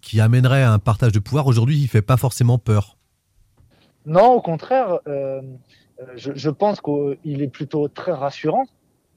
qui 0.00 0.20
amènerait 0.20 0.62
à 0.62 0.72
un 0.72 0.78
partage 0.78 1.12
de 1.12 1.18
pouvoir, 1.18 1.46
aujourd'hui, 1.46 1.78
il 1.78 1.88
fait 1.88 2.02
pas 2.02 2.16
forcément 2.16 2.58
peur. 2.58 2.96
Non, 4.04 4.32
au 4.32 4.40
contraire, 4.40 5.00
euh, 5.06 5.40
euh, 6.00 6.04
je, 6.16 6.32
je 6.34 6.50
pense 6.50 6.80
qu'il 6.80 7.42
est 7.42 7.48
plutôt 7.48 7.88
très 7.88 8.12
rassurant, 8.12 8.66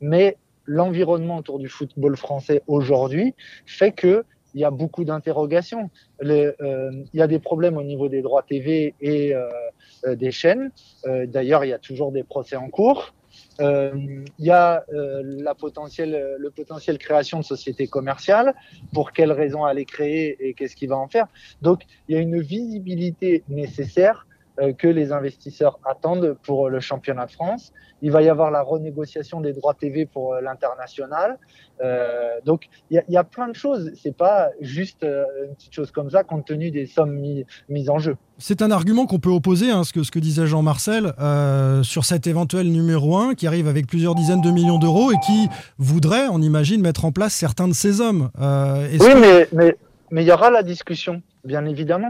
mais 0.02 0.38
l'environnement 0.66 1.38
autour 1.38 1.60
du 1.60 1.70
football 1.70 2.16
français 2.18 2.62
aujourd'hui 2.68 3.34
fait 3.66 3.92
que 3.92 4.24
il 4.54 4.62
y 4.62 4.64
a 4.64 4.72
beaucoup 4.72 5.04
d'interrogations. 5.04 5.90
Euh, 6.24 6.52
Il 7.14 7.20
y 7.20 7.22
a 7.22 7.28
des 7.28 7.40
problèmes 7.40 7.78
au 7.78 7.84
niveau 7.84 8.10
des 8.10 8.22
droits 8.22 8.44
TV 8.44 8.94
et 9.02 9.36
euh, 9.36 9.50
euh, 10.06 10.16
des 10.16 10.32
chaînes. 10.32 10.72
D'ailleurs, 11.06 11.66
il 11.66 11.70
y 11.70 11.74
a 11.74 11.80
toujours 11.80 12.12
des 12.12 12.24
procès 12.24 12.56
en 12.56 12.70
cours. 12.70 13.14
Il 13.60 14.26
y 14.40 14.52
a 14.52 14.86
la 14.90 15.54
potentielle, 15.54 16.36
le 16.38 16.50
potentiel 16.50 16.98
création 16.98 17.40
de 17.40 17.46
sociétés 17.46 17.88
commerciales. 17.88 18.54
Pour 18.94 19.12
quelles 19.12 19.32
raisons 19.32 19.66
aller 19.66 19.86
créer 19.86 20.38
et 20.40 20.54
qu'est-ce 20.54 20.76
qu'il 20.76 20.90
va 20.90 20.98
en 20.98 21.08
faire? 21.08 21.28
Donc, 21.62 21.82
il 22.08 22.16
y 22.16 22.18
a 22.18 22.22
une 22.22 22.42
visibilité 22.42 23.44
nécessaire 23.50 24.26
que 24.78 24.88
les 24.88 25.12
investisseurs 25.12 25.80
attendent 25.86 26.36
pour 26.44 26.70
le 26.70 26.80
championnat 26.80 27.26
de 27.26 27.32
France. 27.32 27.72
Il 28.02 28.12
va 28.12 28.22
y 28.22 28.30
avoir 28.30 28.50
la 28.50 28.62
renégociation 28.62 29.42
des 29.42 29.52
droits 29.54 29.74
TV 29.74 30.06
pour 30.06 30.34
euh, 30.34 30.42
l'international. 30.42 31.38
Euh, 31.84 32.30
donc, 32.46 32.68
il 32.90 32.96
y, 32.96 32.98
a- 32.98 33.04
il 33.10 33.14
y 33.14 33.18
a 33.18 33.24
plein 33.24 33.48
de 33.50 33.56
choses. 33.56 33.92
C'est 34.02 34.16
pas 34.16 34.50
juste 34.62 35.04
euh, 35.04 35.24
une 35.48 35.56
petite 35.56 35.74
chose 35.74 35.92
comme 35.92 36.10
ça, 36.10 36.24
compte 36.24 36.46
tenu 36.46 36.72
des 36.72 36.86
sommes 36.86 37.14
mis- 37.16 37.46
mises 37.68 37.90
en 37.90 38.00
jeu. 38.00 38.16
C'est 38.38 38.62
un 38.62 38.72
argument 38.72 39.06
qu'on 39.06 39.20
peut 39.20 39.30
opposer, 39.30 39.70
hein, 39.72 39.84
ce, 39.84 39.92
que, 39.92 40.04
ce 40.04 40.12
que 40.12 40.20
disait 40.20 40.48
Jean-Marcel, 40.48 41.14
euh, 41.20 41.84
sur 41.84 42.06
cet 42.06 42.26
éventuel 42.28 42.72
numéro 42.72 43.18
1 43.18 43.34
qui 43.36 43.48
arrive 43.48 43.68
avec 43.68 43.86
plusieurs 43.88 44.16
dizaines 44.16 44.42
de 44.42 44.52
millions 44.52 44.80
d'euros 44.80 45.12
et 45.12 45.18
qui 45.26 45.50
voudrait, 45.78 46.28
on 46.32 46.42
imagine, 46.42 46.82
mettre 46.82 47.04
en 47.06 47.12
place 47.12 47.34
certains 47.34 47.68
de 47.68 47.74
ces 47.74 48.00
hommes. 48.02 48.30
Euh, 48.40 48.88
Oui, 48.92 48.98
que- 49.00 49.20
mais 49.20 49.48
mais 49.52 49.78
mais 50.12 50.24
il 50.24 50.28
y 50.28 50.32
aura 50.32 50.50
la 50.50 50.64
discussion, 50.64 51.22
bien 51.46 51.66
évidemment. 51.66 52.10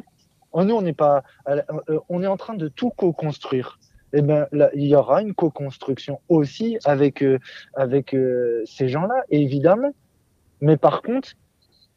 Oh, 0.51 0.63
Nous, 0.63 0.75
on 0.75 0.81
n'est 0.81 0.93
pas, 0.93 1.23
euh, 1.47 1.61
euh, 1.89 1.99
on 2.09 2.23
est 2.23 2.27
en 2.27 2.37
train 2.37 2.55
de 2.55 2.67
tout 2.67 2.89
co-construire. 2.91 3.79
eh 4.13 4.21
ben, 4.21 4.47
là, 4.51 4.69
il 4.73 4.85
y 4.87 4.95
aura 4.95 5.21
une 5.21 5.33
co-construction 5.35 6.19
aussi 6.29 6.77
avec, 6.85 7.21
euh, 7.23 7.37
avec 7.75 8.13
euh, 8.15 8.63
ces 8.65 8.87
gens-là, 8.89 9.23
évidemment. 9.29 9.91
Mais 10.61 10.77
par 10.77 11.01
contre, 11.03 11.29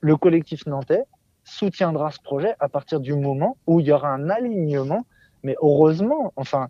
le 0.00 0.16
collectif 0.16 0.66
nantais 0.66 1.04
soutiendra 1.44 2.10
ce 2.10 2.20
projet 2.20 2.54
à 2.60 2.68
partir 2.68 3.00
du 3.00 3.14
moment 3.14 3.56
où 3.66 3.80
il 3.80 3.86
y 3.86 3.92
aura 3.92 4.10
un 4.10 4.28
alignement. 4.30 5.06
Mais 5.44 5.56
heureusement, 5.60 6.32
enfin, 6.36 6.68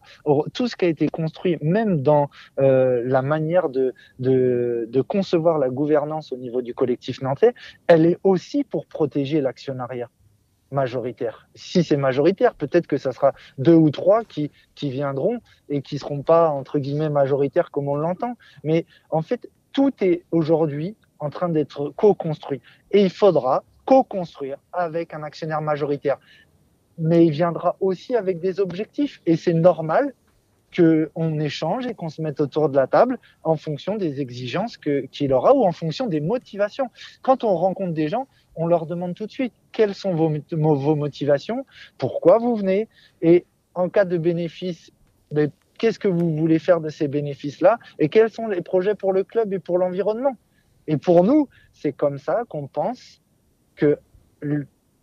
tout 0.54 0.66
ce 0.66 0.76
qui 0.76 0.86
a 0.86 0.88
été 0.88 1.08
construit, 1.08 1.58
même 1.60 2.00
dans 2.02 2.30
euh, 2.58 3.02
la 3.04 3.20
manière 3.20 3.68
de, 3.68 3.92
de, 4.18 4.86
de 4.88 5.00
concevoir 5.02 5.58
la 5.58 5.68
gouvernance 5.68 6.32
au 6.32 6.38
niveau 6.38 6.62
du 6.62 6.72
collectif 6.74 7.20
nantais, 7.20 7.52
elle 7.86 8.06
est 8.06 8.18
aussi 8.24 8.64
pour 8.64 8.86
protéger 8.86 9.42
l'actionnariat 9.42 10.08
majoritaire. 10.72 11.48
Si 11.54 11.84
c'est 11.84 11.96
majoritaire, 11.96 12.54
peut-être 12.54 12.86
que 12.86 12.96
ça 12.96 13.12
sera 13.12 13.32
deux 13.58 13.74
ou 13.74 13.90
trois 13.90 14.24
qui, 14.24 14.50
qui 14.74 14.90
viendront 14.90 15.38
et 15.68 15.82
qui 15.82 15.98
seront 15.98 16.22
pas, 16.22 16.50
entre 16.50 16.78
guillemets, 16.78 17.10
majoritaires 17.10 17.70
comme 17.70 17.88
on 17.88 17.96
l'entend. 17.96 18.36
Mais 18.64 18.86
en 19.10 19.22
fait, 19.22 19.48
tout 19.72 19.92
est 20.00 20.24
aujourd'hui 20.30 20.96
en 21.18 21.30
train 21.30 21.48
d'être 21.48 21.90
co-construit. 21.96 22.60
Et 22.90 23.02
il 23.02 23.10
faudra 23.10 23.64
co-construire 23.84 24.58
avec 24.72 25.14
un 25.14 25.22
actionnaire 25.22 25.60
majoritaire. 25.60 26.18
Mais 26.98 27.26
il 27.26 27.30
viendra 27.30 27.76
aussi 27.80 28.16
avec 28.16 28.40
des 28.40 28.60
objectifs. 28.60 29.22
Et 29.26 29.36
c'est 29.36 29.54
normal 29.54 30.14
qu'on 30.74 31.38
échange 31.38 31.86
et 31.86 31.94
qu'on 31.94 32.08
se 32.08 32.22
mette 32.22 32.40
autour 32.40 32.68
de 32.68 32.76
la 32.76 32.86
table 32.86 33.18
en 33.42 33.56
fonction 33.56 33.96
des 33.96 34.20
exigences 34.20 34.76
qu'il 34.76 35.32
aura 35.32 35.54
ou 35.54 35.64
en 35.64 35.72
fonction 35.72 36.06
des 36.06 36.20
motivations. 36.20 36.88
Quand 37.22 37.44
on 37.44 37.54
rencontre 37.56 37.92
des 37.92 38.08
gens, 38.08 38.26
on 38.56 38.66
leur 38.66 38.86
demande 38.86 39.14
tout 39.14 39.26
de 39.26 39.30
suite 39.30 39.52
quelles 39.72 39.94
sont 39.94 40.14
vos, 40.14 40.30
mo- 40.52 40.74
vos 40.74 40.96
motivations, 40.96 41.64
pourquoi 41.98 42.38
vous 42.38 42.56
venez, 42.56 42.88
et 43.22 43.46
en 43.74 43.88
cas 43.88 44.04
de 44.04 44.18
bénéfice, 44.18 44.90
ben, 45.30 45.50
qu'est-ce 45.78 45.98
que 45.98 46.08
vous 46.08 46.36
voulez 46.36 46.58
faire 46.58 46.80
de 46.80 46.88
ces 46.90 47.08
bénéfices-là, 47.08 47.78
et 47.98 48.08
quels 48.08 48.30
sont 48.30 48.46
les 48.46 48.60
projets 48.60 48.94
pour 48.94 49.12
le 49.12 49.24
club 49.24 49.52
et 49.52 49.58
pour 49.58 49.78
l'environnement? 49.78 50.36
Et 50.86 50.96
pour 50.96 51.24
nous, 51.24 51.48
c'est 51.72 51.92
comme 51.92 52.18
ça 52.18 52.42
qu'on 52.48 52.66
pense 52.66 53.22
que 53.76 53.98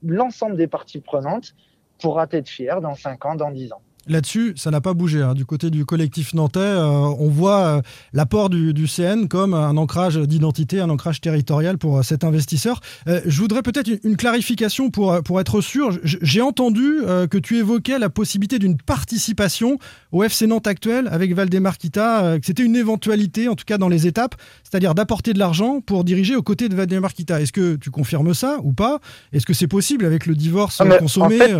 l'ensemble 0.03 0.55
des 0.55 0.67
parties 0.67 1.01
prenantes 1.01 1.55
pourra 1.99 2.27
être 2.31 2.47
fier 2.49 2.81
dans 2.81 2.95
5 2.95 3.25
ans, 3.25 3.35
dans 3.35 3.51
10 3.51 3.73
ans. 3.73 3.81
Là-dessus, 4.09 4.53
ça 4.57 4.71
n'a 4.71 4.81
pas 4.81 4.93
bougé. 4.93 5.21
hein. 5.21 5.33
Du 5.35 5.45
côté 5.45 5.69
du 5.69 5.85
collectif 5.85 6.33
nantais, 6.33 6.59
euh, 6.59 6.87
on 6.89 7.29
voit 7.29 7.59
euh, 7.59 7.81
l'apport 8.11 8.49
du, 8.49 8.73
du 8.73 8.87
CN 8.87 9.27
comme 9.27 9.53
un 9.53 9.77
ancrage 9.77 10.17
d'identité, 10.17 10.81
un 10.81 10.89
ancrage 10.89 11.21
territorial 11.21 11.77
pour 11.77 11.99
euh, 11.99 12.01
cet 12.01 12.23
investisseur. 12.23 12.81
Je 13.05 13.39
voudrais 13.39 13.61
peut-être 13.61 13.87
une, 13.87 13.99
une 14.03 14.17
clarification 14.17 14.89
pour, 14.89 15.21
pour 15.23 15.39
être 15.39 15.61
sûr. 15.61 15.97
J'ai 16.03 16.41
entendu 16.41 16.97
que 17.29 17.37
tu 17.37 17.57
évoquais 17.57 17.99
la 17.99 18.09
possibilité 18.09 18.59
d'une 18.59 18.77
participation 18.77 19.77
au 20.11 20.23
FC 20.23 20.47
Nantes 20.47 20.67
actuel 20.67 21.07
avec 21.11 21.33
Valdemar 21.33 21.77
Kita, 21.77 22.23
euh, 22.23 22.39
que 22.39 22.45
c'était 22.45 22.63
une 22.63 22.75
éventualité, 22.75 23.47
en 23.47 23.55
tout 23.55 23.65
cas 23.65 23.77
dans 23.77 23.89
les 23.89 24.07
étapes, 24.07 24.35
c'est-à-dire 24.63 24.95
d'apporter 24.95 25.33
de 25.33 25.39
l'argent 25.39 25.81
pour 25.81 26.03
diriger 26.03 26.35
aux 26.35 26.41
côtés 26.43 26.67
de 26.69 26.75
Valdemar 26.75 27.13
Kita. 27.13 27.41
Est-ce 27.41 27.51
que 27.53 27.75
tu 27.75 27.91
confirmes 27.91 28.33
ça 28.33 28.57
ou 28.63 28.73
pas? 28.73 28.99
Est-ce 29.33 29.45
que 29.45 29.53
c'est 29.53 29.67
possible 29.67 30.05
avec 30.05 30.25
le 30.25 30.35
divorce 30.35 30.81
Ah, 30.81 30.97
consommé 30.97 31.35
en 31.41 31.45
fait- 31.45 31.53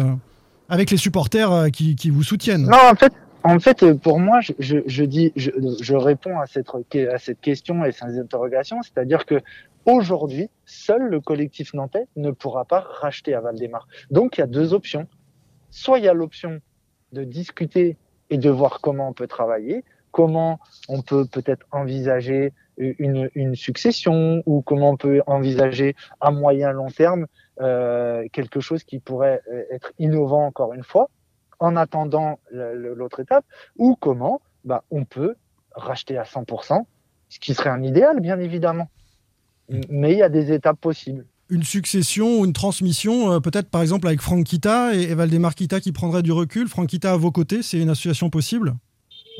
avec 0.69 0.91
les 0.91 0.97
supporters 0.97 1.51
euh, 1.51 1.69
qui, 1.69 1.95
qui 1.95 2.09
vous 2.09 2.23
soutiennent. 2.23 2.65
Non, 2.65 2.77
en 2.91 2.95
fait, 2.95 3.13
en 3.43 3.59
fait, 3.59 3.83
euh, 3.83 3.95
pour 3.95 4.19
moi, 4.19 4.41
je, 4.41 4.53
je, 4.59 4.77
je 4.85 5.03
dis, 5.03 5.31
je, 5.35 5.51
je 5.81 5.95
réponds 5.95 6.39
à 6.39 6.45
cette, 6.45 6.67
à 6.69 7.17
cette 7.17 7.41
question 7.41 7.83
et 7.85 7.91
ces 7.91 8.19
interrogations, 8.19 8.81
c'est-à-dire 8.81 9.25
que 9.25 9.41
aujourd'hui, 9.85 10.49
seul 10.65 11.03
le 11.03 11.19
collectif 11.21 11.73
nantais 11.73 12.07
ne 12.15 12.31
pourra 12.31 12.65
pas 12.65 12.81
racheter 13.01 13.33
à 13.33 13.41
Valdemar. 13.41 13.87
Donc, 14.11 14.37
il 14.37 14.41
y 14.41 14.43
a 14.43 14.47
deux 14.47 14.73
options. 14.73 15.07
Soit 15.71 15.99
il 15.99 16.05
y 16.05 16.09
a 16.09 16.13
l'option 16.13 16.59
de 17.13 17.23
discuter 17.23 17.97
et 18.29 18.37
de 18.37 18.49
voir 18.49 18.81
comment 18.81 19.09
on 19.09 19.13
peut 19.13 19.27
travailler, 19.27 19.83
comment 20.11 20.59
on 20.87 21.01
peut 21.01 21.25
peut-être 21.25 21.65
envisager 21.71 22.53
une, 22.79 23.55
succession 23.55 24.41
ou 24.45 24.61
comment 24.61 24.91
on 24.91 24.97
peut 24.97 25.21
envisager 25.27 25.95
à 26.21 26.31
moyen 26.31 26.71
long 26.71 26.89
terme 26.89 27.27
euh, 27.59 28.25
quelque 28.31 28.61
chose 28.61 28.83
qui 28.83 28.99
pourrait 28.99 29.41
euh, 29.51 29.63
être 29.71 29.91
innovant 29.99 30.45
encore 30.45 30.73
une 30.73 30.83
fois 30.83 31.09
en 31.59 31.75
attendant 31.75 32.39
l'autre 32.51 33.19
étape 33.19 33.43
ou 33.77 33.97
comment 33.99 34.41
bah, 34.63 34.85
on 34.91 35.03
peut 35.03 35.35
racheter 35.75 36.17
à 36.17 36.23
100%, 36.23 36.85
ce 37.27 37.39
qui 37.39 37.53
serait 37.53 37.69
un 37.69 37.83
idéal 37.83 38.21
bien 38.21 38.39
évidemment. 38.39 38.89
Mais 39.89 40.13
il 40.13 40.19
y 40.19 40.23
a 40.23 40.29
des 40.29 40.53
étapes 40.53 40.79
possibles. 40.79 41.25
Une 41.49 41.63
succession 41.63 42.39
ou 42.39 42.45
une 42.45 42.53
transmission, 42.53 43.33
euh, 43.33 43.39
peut-être 43.39 43.69
par 43.69 43.81
exemple 43.81 44.07
avec 44.07 44.21
Franck 44.21 44.45
Kita 44.45 44.95
et, 44.95 45.01
et 45.01 45.15
Valdemar 45.15 45.53
Kita 45.53 45.81
qui 45.81 45.91
prendrait 45.91 46.23
du 46.23 46.31
recul. 46.31 46.69
Franck 46.69 46.87
Kita 46.87 47.11
à 47.11 47.17
vos 47.17 47.31
côtés, 47.31 47.61
c'est 47.61 47.79
une 47.79 47.89
association 47.89 48.29
possible? 48.29 48.75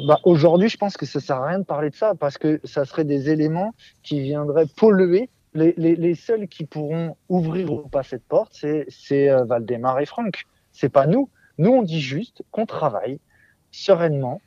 Bah, 0.05 0.19
Aujourd'hui, 0.23 0.69
je 0.69 0.77
pense 0.77 0.97
que 0.97 1.05
ça 1.05 1.19
sert 1.19 1.37
à 1.37 1.47
rien 1.47 1.59
de 1.59 1.65
parler 1.65 1.89
de 1.89 1.95
ça 1.95 2.15
parce 2.15 2.37
que 2.37 2.59
ça 2.63 2.85
serait 2.85 3.05
des 3.05 3.29
éléments 3.29 3.73
qui 4.03 4.21
viendraient 4.21 4.67
polluer. 4.77 5.29
Les, 5.53 6.15
seuls 6.15 6.47
qui 6.47 6.65
pourront 6.65 7.17
ouvrir 7.27 7.71
ou 7.71 7.87
pas 7.89 8.03
cette 8.03 8.23
porte, 8.23 8.53
c'est 8.53 9.29
euh, 9.29 9.43
Valdemar 9.45 9.99
et 9.99 10.05
Franck. 10.05 10.43
C'est 10.71 10.89
pas 10.89 11.07
nous. 11.07 11.29
Nous, 11.57 11.71
on 11.71 11.81
dit 11.81 11.99
juste 12.01 12.43
qu'on 12.51 12.65
travaille 12.65 13.19
sereinement 13.71 14.41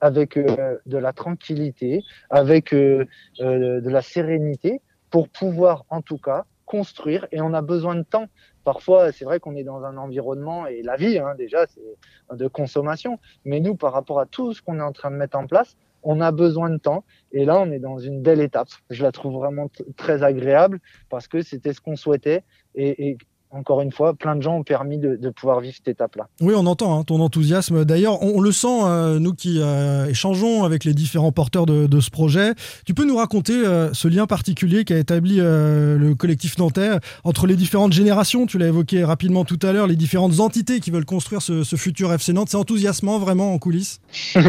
avec 0.00 0.36
euh, 0.36 0.78
de 0.86 0.98
la 0.98 1.12
tranquillité, 1.12 2.02
avec 2.30 2.72
euh, 2.72 3.04
de 3.40 3.90
la 3.90 4.02
sérénité 4.02 4.80
pour 5.10 5.28
pouvoir 5.28 5.84
en 5.90 6.02
tout 6.02 6.18
cas 6.18 6.44
construire 6.66 7.26
et 7.32 7.40
on 7.40 7.52
a 7.54 7.62
besoin 7.62 7.94
de 7.94 8.02
temps. 8.02 8.26
Parfois, 8.64 9.12
c'est 9.12 9.24
vrai 9.24 9.40
qu'on 9.40 9.54
est 9.56 9.64
dans 9.64 9.84
un 9.84 9.96
environnement 9.96 10.66
et 10.66 10.82
la 10.82 10.96
vie, 10.96 11.18
hein, 11.18 11.34
déjà, 11.36 11.66
c'est 11.66 12.36
de 12.36 12.48
consommation. 12.48 13.18
Mais 13.44 13.60
nous, 13.60 13.76
par 13.76 13.92
rapport 13.92 14.20
à 14.20 14.26
tout 14.26 14.54
ce 14.54 14.62
qu'on 14.62 14.78
est 14.78 14.82
en 14.82 14.92
train 14.92 15.10
de 15.10 15.16
mettre 15.16 15.36
en 15.36 15.46
place, 15.46 15.76
on 16.02 16.20
a 16.20 16.32
besoin 16.32 16.70
de 16.70 16.76
temps. 16.76 17.04
Et 17.32 17.44
là, 17.44 17.58
on 17.60 17.70
est 17.70 17.78
dans 17.78 17.98
une 17.98 18.22
belle 18.22 18.40
étape. 18.40 18.68
Je 18.90 19.02
la 19.02 19.12
trouve 19.12 19.34
vraiment 19.34 19.70
très 19.96 20.22
agréable 20.22 20.80
parce 21.08 21.28
que 21.28 21.42
c'était 21.42 21.72
ce 21.72 21.80
qu'on 21.80 21.96
souhaitait. 21.96 22.44
Et 22.74 23.16
encore 23.54 23.80
une 23.80 23.92
fois, 23.92 24.14
plein 24.14 24.34
de 24.36 24.42
gens 24.42 24.56
ont 24.56 24.62
permis 24.64 24.98
de, 24.98 25.16
de 25.16 25.30
pouvoir 25.30 25.60
vivre 25.60 25.74
cette 25.76 25.88
étape-là. 25.88 26.28
Oui, 26.40 26.54
on 26.56 26.66
entend 26.66 26.98
hein, 26.98 27.04
ton 27.04 27.20
enthousiasme. 27.20 27.84
D'ailleurs, 27.84 28.22
on, 28.22 28.38
on 28.38 28.40
le 28.40 28.52
sent, 28.52 28.66
euh, 28.84 29.18
nous 29.18 29.32
qui 29.32 29.60
euh, 29.60 30.06
échangeons 30.06 30.64
avec 30.64 30.84
les 30.84 30.92
différents 30.92 31.32
porteurs 31.32 31.66
de, 31.66 31.86
de 31.86 32.00
ce 32.00 32.10
projet. 32.10 32.54
Tu 32.84 32.94
peux 32.94 33.04
nous 33.04 33.16
raconter 33.16 33.54
euh, 33.54 33.92
ce 33.92 34.08
lien 34.08 34.26
particulier 34.26 34.84
qu'a 34.84 34.98
établi 34.98 35.36
le 35.36 36.14
collectif 36.14 36.58
nantais 36.58 36.90
entre 37.22 37.46
les 37.46 37.56
différentes 37.56 37.92
générations? 37.92 38.46
Tu 38.46 38.58
l'as 38.58 38.66
évoqué 38.66 39.04
rapidement 39.04 39.44
tout 39.44 39.58
à 39.62 39.72
l'heure, 39.72 39.86
les 39.86 39.96
différentes 39.96 40.40
entités 40.40 40.80
qui 40.80 40.90
veulent 40.90 41.04
construire 41.04 41.42
ce, 41.42 41.62
ce 41.62 41.76
futur 41.76 42.12
FC 42.12 42.32
Nantes. 42.32 42.48
C'est 42.50 42.56
enthousiasmant 42.56 43.18
vraiment 43.18 43.52
en 43.52 43.58
coulisses? 43.58 44.00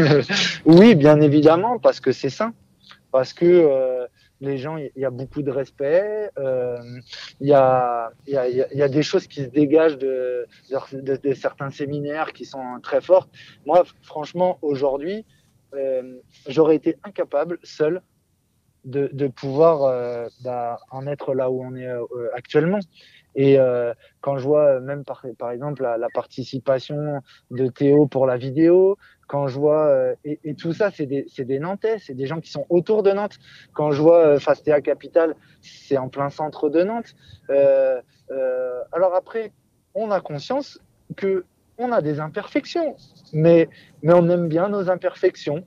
Oui, 0.64 0.94
bien 0.94 1.20
évidemment, 1.20 1.78
parce 1.78 2.00
que 2.00 2.12
c'est 2.12 2.30
sain. 2.30 2.52
Parce 3.12 3.32
que 3.32 4.06
les 4.40 4.58
gens, 4.58 4.76
il 4.76 4.90
y 4.96 5.04
a 5.04 5.10
beaucoup 5.10 5.42
de 5.42 5.50
respect. 5.50 6.30
Il 7.40 7.48
y, 7.48 7.54
a, 7.54 8.10
des 8.88 9.02
choses 9.02 9.26
qui 9.26 9.42
se 9.44 9.48
dégagent 9.48 9.98
de, 9.98 10.46
certains 11.34 11.70
séminaires 11.70 12.32
qui 12.32 12.44
sont 12.44 12.80
très 12.82 13.00
fortes. 13.00 13.30
Moi, 13.64 13.84
franchement, 14.02 14.58
aujourd'hui, 14.62 15.24
euh, 15.74 16.20
j'aurais 16.48 16.76
été 16.76 16.96
incapable, 17.04 17.58
seul, 17.62 18.02
de, 18.84 19.26
pouvoir 19.26 19.82
euh, 19.82 20.28
bah, 20.44 20.78
en 20.90 21.06
être 21.08 21.34
là 21.34 21.50
où 21.50 21.60
on 21.62 21.74
est 21.74 21.88
euh, 21.88 22.04
actuellement. 22.34 22.78
Et 23.34 23.58
quand 24.22 24.38
je 24.38 24.44
vois 24.44 24.80
même 24.80 25.04
par, 25.04 25.50
exemple 25.50 25.82
la 25.82 26.08
participation 26.14 27.20
de 27.50 27.66
Théo 27.66 28.06
pour 28.06 28.26
la 28.26 28.38
vidéo, 28.38 28.96
quand 29.26 29.48
je 29.48 29.58
vois 29.58 29.86
euh, 29.86 30.14
et, 30.24 30.54
tout 30.54 30.72
ça, 30.72 30.90
c'est 30.90 31.06
des, 31.06 31.26
des 31.38 31.58
Nantais, 31.58 31.98
c'est 31.98 32.14
des 32.14 32.26
gens 32.26 32.40
qui 32.40 32.50
sont 32.50 32.66
autour 32.68 33.02
de 33.02 33.10
Nantes. 33.10 33.38
Quand 33.72 33.90
je 33.90 34.00
vois 34.00 34.18
euh, 34.18 34.38
Fastea 34.38 34.80
Capital, 34.80 35.34
c'est 35.62 35.96
en 35.96 36.08
plein 36.08 36.30
centre 36.30 36.68
de 36.68 36.82
Nantes. 36.82 37.14
Euh, 37.50 38.00
euh, 38.30 38.80
alors 38.92 39.14
après, 39.14 39.52
on 39.94 40.10
a 40.10 40.20
conscience 40.20 40.78
que 41.16 41.44
on 41.78 41.92
a 41.92 42.00
des 42.00 42.20
imperfections, 42.20 42.96
mais 43.32 43.68
mais 44.02 44.14
on 44.14 44.28
aime 44.28 44.48
bien 44.48 44.68
nos 44.68 44.88
imperfections. 44.88 45.64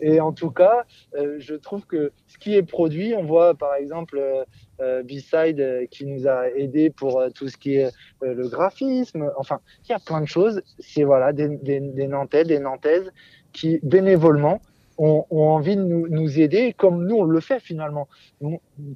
Et 0.00 0.20
en 0.20 0.32
tout 0.32 0.50
cas, 0.50 0.84
euh, 1.14 1.36
je 1.38 1.54
trouve 1.54 1.86
que 1.86 2.12
ce 2.26 2.38
qui 2.38 2.54
est 2.54 2.62
produit, 2.62 3.14
on 3.16 3.24
voit 3.24 3.54
par 3.54 3.74
exemple 3.74 4.18
euh, 4.18 4.44
euh, 4.80 5.02
B-Side 5.02 5.60
euh, 5.60 5.86
qui 5.86 6.06
nous 6.06 6.26
a 6.26 6.48
aidé 6.50 6.90
pour 6.90 7.22
tout 7.34 7.48
ce 7.48 7.56
qui 7.56 7.76
est 7.76 7.92
le 8.20 8.48
graphisme. 8.48 9.30
Enfin, 9.36 9.60
il 9.84 9.92
y 9.92 9.94
a 9.94 9.98
plein 9.98 10.20
de 10.20 10.26
choses. 10.26 10.62
C'est 10.78 11.04
voilà 11.04 11.32
des, 11.32 11.48
Nantais, 12.08 12.44
des 12.44 12.58
Nantaises 12.58 13.12
qui 13.52 13.78
bénévolement 13.82 14.60
ont, 14.98 15.24
envie 15.30 15.76
de 15.76 15.82
nous, 15.82 16.40
aider, 16.40 16.72
comme 16.72 17.06
nous 17.06 17.16
on 17.16 17.24
le 17.24 17.40
fait 17.40 17.60
finalement. 17.60 18.08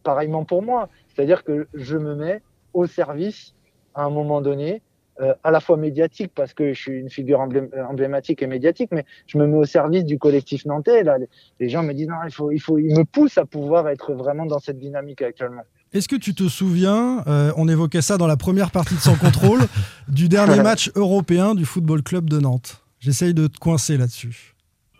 Pareillement 0.03 0.45
pour 0.45 0.63
moi, 0.63 0.89
c'est-à-dire 1.09 1.45
que 1.45 1.69
je 1.75 1.97
me 1.97 2.15
mets 2.15 2.41
au 2.73 2.87
service 2.87 3.55
à 3.95 4.05
un 4.05 4.11
moment 4.11 4.41
donné 4.41 4.83
euh, 5.21 5.35
à 5.45 5.51
la 5.51 5.61
fois 5.61 5.77
médiatique 5.77 6.31
parce 6.35 6.55
que 6.55 6.73
je 6.73 6.81
suis 6.81 6.93
une 7.01 7.11
figure 7.11 7.41
emblém- 7.41 7.71
emblématique 7.89 8.43
et 8.43 8.47
médiatique, 8.47 8.91
mais 8.93 9.05
je 9.27 9.39
me 9.39 9.47
mets 9.47 9.57
au 9.57 9.65
service 9.65 10.05
du 10.05 10.19
collectif 10.19 10.65
nantais. 10.65 11.03
Là, 11.03 11.19
les, 11.19 11.29
les 11.61 11.69
gens 11.69 11.83
me 11.83 11.93
disent 11.93 12.09
non, 12.09 12.17
il 12.27 12.33
faut, 12.33 12.51
il 12.51 12.61
faut, 12.61 12.79
ils 12.79 12.97
me 12.97 13.05
poussent 13.05 13.39
à 13.39 13.45
pouvoir 13.45 13.89
être 13.89 14.13
vraiment 14.15 14.47
dans 14.47 14.59
cette 14.59 14.79
dynamique 14.79 15.23
actuellement. 15.23 15.63
Est-ce 15.93 16.07
que 16.09 16.17
tu 16.17 16.35
te 16.35 16.49
souviens, 16.49 17.25
euh, 17.27 17.51
on 17.57 17.67
évoquait 17.67 18.03
ça 18.03 18.19
dans 18.19 18.27
la 18.27 18.37
première 18.37 18.71
partie 18.71 18.95
de 18.95 19.01
Sans 19.01 19.17
Contrôle, 19.17 19.61
du 20.09 20.29
dernier 20.29 20.63
match 20.63 20.91
européen 20.95 21.55
du 21.55 21.65
Football 21.65 22.03
Club 22.03 22.29
de 22.29 22.39
Nantes? 22.39 22.83
J'essaye 23.01 23.33
de 23.33 23.47
te 23.47 23.59
coincer 23.59 23.97
là-dessus. 23.97 24.55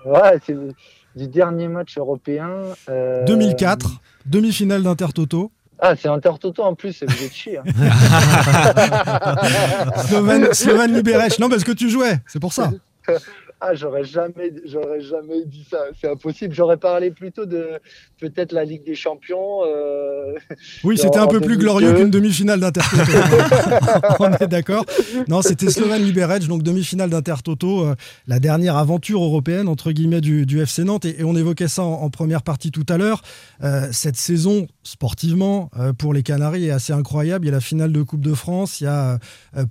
Ouais, 0.07 0.39
c'est 0.47 0.57
du 1.17 1.29
dernier 1.29 1.69
match 1.69 1.99
européen. 1.99 2.49
euh, 2.89 3.25
2004, 3.27 4.01
demi-finale 4.27 4.83
d'Intertoto. 4.83 5.51
Ah, 5.81 5.95
c'est 5.97 6.09
Intertoto 6.09 6.63
en 6.63 6.75
plus, 6.75 6.93
c'est 6.93 7.07
vous 7.09 7.25
êtes 7.25 7.33
chier. 7.33 7.59
hein. 7.59 7.63
Slovan, 10.09 10.53
Slovan 10.53 10.93
Liberec. 10.93 11.39
Non, 11.39 11.49
parce 11.49 11.65
que 11.65 11.73
tu 11.73 11.89
jouais, 11.89 12.19
c'est 12.27 12.41
pour 12.41 12.53
ça. 12.53 12.71
Ah, 13.61 13.75
j'aurais 13.75 14.05
jamais, 14.05 14.53
j'aurais 14.67 15.01
jamais 15.01 15.45
dit 15.45 15.67
ça. 15.69 15.79
C'est 16.01 16.09
impossible. 16.09 16.55
J'aurais 16.55 16.77
parlé 16.77 17.11
plutôt 17.11 17.45
de 17.45 17.67
peut-être 18.21 18.53
la 18.53 18.65
Ligue 18.65 18.85
des 18.85 18.95
Champions. 18.95 19.65
euh, 19.67 20.35
Oui, 20.85 20.97
c'était 20.97 21.19
un 21.19 21.27
peu 21.27 21.41
plus 21.41 21.57
2002. 21.57 21.65
glorieux 21.65 21.93
qu'une 21.95 22.11
demi-finale 22.11 22.61
d'Intertoto. 22.61 23.03
On 24.21 24.31
est 24.33 24.47
d'accord. 24.47 24.85
Non, 25.27 25.43
c'était 25.43 25.71
Slovan 25.71 26.01
Liberec, 26.01 26.47
donc 26.47 26.63
demi-finale 26.63 27.11
d'Intertoto, 27.11 27.85
euh, 27.85 27.95
la 28.29 28.39
dernière 28.39 28.77
aventure 28.77 29.23
européenne 29.25 29.67
entre 29.67 29.91
guillemets 29.91 30.21
du, 30.21 30.47
du 30.47 30.61
FC 30.61 30.85
Nantes. 30.85 31.05
Et, 31.05 31.21
et 31.21 31.25
on 31.25 31.35
évoquait 31.35 31.67
ça 31.69 31.83
en, 31.83 31.95
en 32.03 32.11
première 32.11 32.43
partie 32.43 32.71
tout 32.71 32.87
à 32.89 32.97
l'heure. 32.97 33.23
Euh, 33.65 33.89
cette 33.91 34.17
saison, 34.17 34.69
sportivement, 34.85 35.69
euh, 35.79 35.93
pour 35.93 36.15
les 36.15 36.23
Canaries 36.23 36.67
est 36.67 36.71
assez 36.71 36.93
incroyable. 36.93 37.45
Il 37.47 37.49
y 37.49 37.51
a 37.51 37.55
la 37.55 37.61
finale 37.61 37.91
de 37.93 38.03
Coupe 38.03 38.21
de 38.21 38.35
France. 38.35 38.81
Il 38.81 38.85
y 38.85 38.87
a 38.87 39.19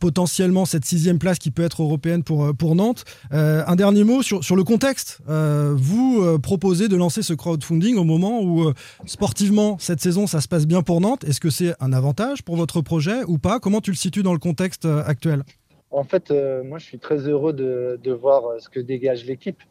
potentiellement 0.01 0.65
cette 0.65 0.83
sixième 0.83 1.19
place 1.19 1.39
qui 1.39 1.51
peut 1.51 1.63
être 1.63 1.81
européenne 1.81 2.23
pour, 2.23 2.53
pour 2.53 2.75
Nantes. 2.75 3.05
Un 3.31 3.76
dernier 3.78 4.03
mot 4.03 4.21
sur, 4.21 4.55
le 4.55 4.63
contexte. 4.65 5.19
Euh, 5.30 5.73
vous 5.78 6.21
euh, 6.21 6.38
proposez 6.38 6.89
de 6.89 6.97
lancer 6.97 7.21
ce 7.21 7.34
crowdfunding 7.34 7.95
au 7.95 8.03
moment 8.03 8.41
où, 8.41 8.67
euh, 8.67 8.73
sportivement, 9.05 9.78
cette 9.80 10.01
saison, 10.01 10.28
ça 10.28 10.41
se 10.41 10.49
passe 10.49 10.67
bien 10.67 10.82
pour 10.82 10.99
Nantes. 10.99 11.23
Est-ce 11.23 11.39
que 11.39 11.49
c'est 11.49 11.73
un 11.80 11.93
avantage 11.93 12.43
pour 12.43 12.57
votre 12.57 12.82
projet 12.82 13.23
ou 13.25 13.38
pas? 13.38 13.59
Comment 13.59 13.80
tu 13.80 13.91
le 13.91 13.95
situes 13.95 14.23
dans 14.23 14.34
le 14.34 14.39
contexte 14.39 14.86
actuel? 14.86 15.43
En 15.91 16.03
fait, 16.03 16.34
moi, 16.65 16.80
je 16.80 16.86
suis 16.86 16.99
très 16.99 17.19
heureux 17.19 17.53
de, 17.53 18.11
voir 18.11 18.59
ce 18.59 18.67
que 18.67 18.82
dégage 18.82 19.23
l'équipe. 19.25 19.61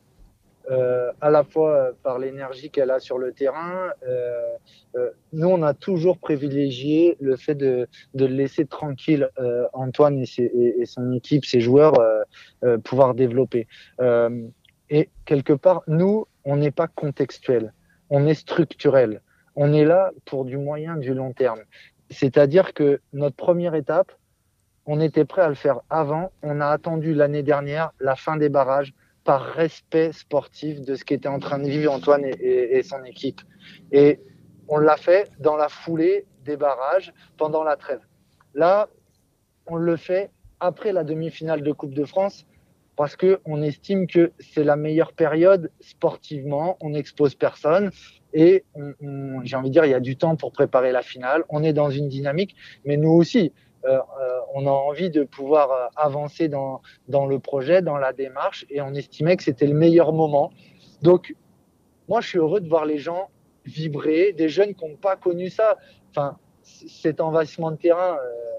Euh, 0.68 1.12
à 1.20 1.30
la 1.30 1.44
fois 1.44 1.92
par 2.02 2.18
l'énergie 2.18 2.70
qu'elle 2.70 2.90
a 2.90 2.98
sur 2.98 3.18
le 3.18 3.30
terrain. 3.32 3.90
Euh, 4.08 4.42
euh, 4.96 5.10
nous, 5.32 5.48
on 5.48 5.62
a 5.62 5.74
toujours 5.74 6.18
privilégié 6.18 7.16
le 7.20 7.36
fait 7.36 7.54
de, 7.54 7.86
de 8.14 8.24
laisser 8.26 8.66
tranquille 8.66 9.28
euh, 9.38 9.66
Antoine 9.74 10.18
et, 10.18 10.26
ses- 10.26 10.42
et- 10.42 10.80
et 10.80 10.86
son 10.86 11.12
équipe, 11.12 11.44
ses 11.44 11.60
joueurs, 11.60 12.00
euh, 12.00 12.22
euh, 12.64 12.78
pouvoir 12.78 13.14
développer. 13.14 13.68
Et 14.90 15.08
quelque 15.24 15.52
part, 15.52 15.82
nous, 15.86 16.26
on 16.44 16.56
n'est 16.56 16.70
pas 16.70 16.88
contextuel, 16.88 17.72
on 18.10 18.26
est 18.26 18.34
structurel. 18.34 19.20
On 19.56 19.72
est 19.72 19.84
là 19.84 20.12
pour 20.24 20.44
du 20.44 20.58
moyen, 20.58 20.96
du 20.96 21.14
long 21.14 21.32
terme. 21.32 21.60
C'est-à-dire 22.10 22.74
que 22.74 23.00
notre 23.12 23.36
première 23.36 23.74
étape, 23.74 24.12
on 24.84 25.00
était 25.00 25.24
prêt 25.24 25.42
à 25.42 25.48
le 25.48 25.54
faire 25.54 25.80
avant. 25.90 26.30
On 26.42 26.60
a 26.60 26.66
attendu 26.68 27.14
l'année 27.14 27.42
dernière 27.42 27.90
la 28.00 28.14
fin 28.16 28.36
des 28.36 28.48
barrages 28.48 28.94
par 29.26 29.42
respect 29.42 30.12
sportif 30.12 30.80
de 30.80 30.94
ce 30.94 31.04
qu'était 31.04 31.28
en 31.28 31.40
train 31.40 31.58
de 31.58 31.68
vivre 31.68 31.92
Antoine 31.92 32.24
et, 32.24 32.78
et- 32.78 32.82
son 32.82 33.02
équipe. 33.04 33.40
Et 33.92 34.20
on 34.68 34.78
l'a 34.78 34.96
fait 34.96 35.30
dans 35.40 35.56
la 35.56 35.68
foulée 35.68 36.24
des 36.44 36.56
barrages 36.56 37.12
pendant 37.36 37.64
la 37.64 37.76
trêve. 37.76 38.00
Là, 38.54 38.88
on 39.66 39.76
le 39.76 39.96
fait 39.96 40.30
après 40.60 40.92
la 40.92 41.04
demi-finale 41.04 41.62
de 41.62 41.72
Coupe 41.72 41.92
de 41.92 42.04
France 42.04 42.46
parce 42.96 43.16
que 43.16 43.40
on 43.44 43.62
estime 43.62 44.06
que 44.06 44.32
c'est 44.38 44.64
la 44.64 44.76
meilleure 44.76 45.12
période 45.12 45.70
sportivement. 45.80 46.78
On 46.80 46.90
n'expose 46.90 47.34
personne 47.34 47.90
et 48.32 48.64
j'ai 49.42 49.56
envie 49.56 49.68
de 49.68 49.72
dire 49.72 49.84
il 49.84 49.90
y 49.90 49.94
a 49.94 50.00
du 50.00 50.16
temps 50.16 50.36
pour 50.36 50.52
préparer 50.52 50.92
la 50.92 51.02
finale. 51.02 51.44
On 51.48 51.62
est 51.62 51.72
dans 51.72 51.90
une 51.90 52.08
dynamique, 52.08 52.54
mais 52.84 52.96
nous 52.96 53.10
aussi, 53.10 53.52
on 54.54 54.66
a 54.66 54.70
envie 54.70 55.10
de 55.10 55.24
pouvoir 55.24 55.70
euh, 55.70 55.86
avancer 55.96 56.48
dans, 56.48 56.80
dans 57.08 57.26
le 57.26 57.38
projet, 57.38 57.82
dans 57.82 57.98
la 57.98 58.12
démarche, 58.12 58.66
et 58.70 58.80
on 58.80 58.94
estimait 58.94 59.36
que 59.36 59.42
c'était 59.42 59.66
le 59.66 59.74
meilleur 59.74 60.12
moment. 60.12 60.50
Donc, 61.02 61.34
moi, 62.08 62.20
je 62.20 62.28
suis 62.28 62.38
heureux 62.38 62.60
de 62.60 62.68
voir 62.68 62.84
les 62.84 62.98
gens 62.98 63.28
vibrer, 63.64 64.32
des 64.32 64.48
jeunes 64.48 64.74
qui 64.74 64.84
n'ont 64.84 64.96
pas 64.96 65.16
connu 65.16 65.50
ça. 65.50 65.76
Enfin, 66.10 66.38
cet 66.62 67.20
envahissement 67.20 67.70
de 67.70 67.76
terrain, 67.76 68.16
euh, 68.16 68.55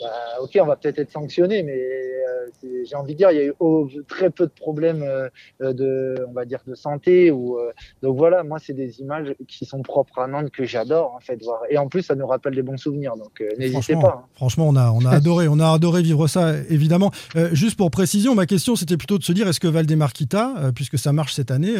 bah, 0.00 0.12
ok, 0.42 0.58
on 0.60 0.66
va 0.66 0.76
peut-être 0.76 0.98
être 0.98 1.10
sanctionné, 1.12 1.62
mais 1.62 1.72
euh, 1.78 2.82
j'ai 2.84 2.94
envie 2.96 3.12
de 3.14 3.18
dire, 3.18 3.30
il 3.30 3.36
y 3.36 3.40
a 3.40 3.44
eu 3.46 3.54
oh, 3.60 3.88
très 4.08 4.30
peu 4.30 4.44
de 4.46 4.52
problèmes 4.52 5.02
euh, 5.02 5.28
euh, 5.62 5.72
de, 5.72 6.14
on 6.28 6.32
va 6.32 6.44
dire, 6.44 6.60
de 6.66 6.74
santé. 6.74 7.30
Ou, 7.30 7.58
euh, 7.58 7.72
donc 8.02 8.16
voilà, 8.16 8.42
moi, 8.44 8.58
c'est 8.58 8.72
des 8.72 9.00
images 9.00 9.34
qui 9.48 9.64
sont 9.64 9.82
propres 9.82 10.18
à 10.18 10.26
Nantes 10.26 10.50
que 10.50 10.64
j'adore, 10.64 11.14
en 11.16 11.20
fait, 11.20 11.42
voir. 11.42 11.60
Et 11.70 11.78
en 11.78 11.88
plus, 11.88 12.02
ça 12.02 12.14
nous 12.14 12.26
rappelle 12.26 12.54
des 12.54 12.62
bons 12.62 12.76
souvenirs, 12.76 13.14
donc 13.16 13.42
n'hésitez 13.58 13.94
pas. 13.94 14.22
hein. 14.22 14.26
franchement, 14.34 14.68
on 14.68 14.76
a, 14.76 14.90
on 14.90 15.04
a 15.04 15.10
adoré, 15.10 15.48
on 15.48 15.58
a 15.58 15.72
adoré 15.72 16.02
vivre 16.02 16.26
ça, 16.26 16.54
évidemment. 16.68 17.10
Juste 17.52 17.76
pour 17.76 17.90
précision, 17.90 18.34
ma 18.34 18.46
question, 18.46 18.76
c'était 18.76 18.96
plutôt 18.96 19.18
de 19.18 19.24
se 19.24 19.32
dire, 19.32 19.48
est-ce 19.48 19.60
que 19.60 19.68
Valdemarquita, 19.68 20.72
puisque 20.74 20.98
ça 20.98 21.12
marche 21.12 21.34
cette 21.34 21.50
année, 21.50 21.74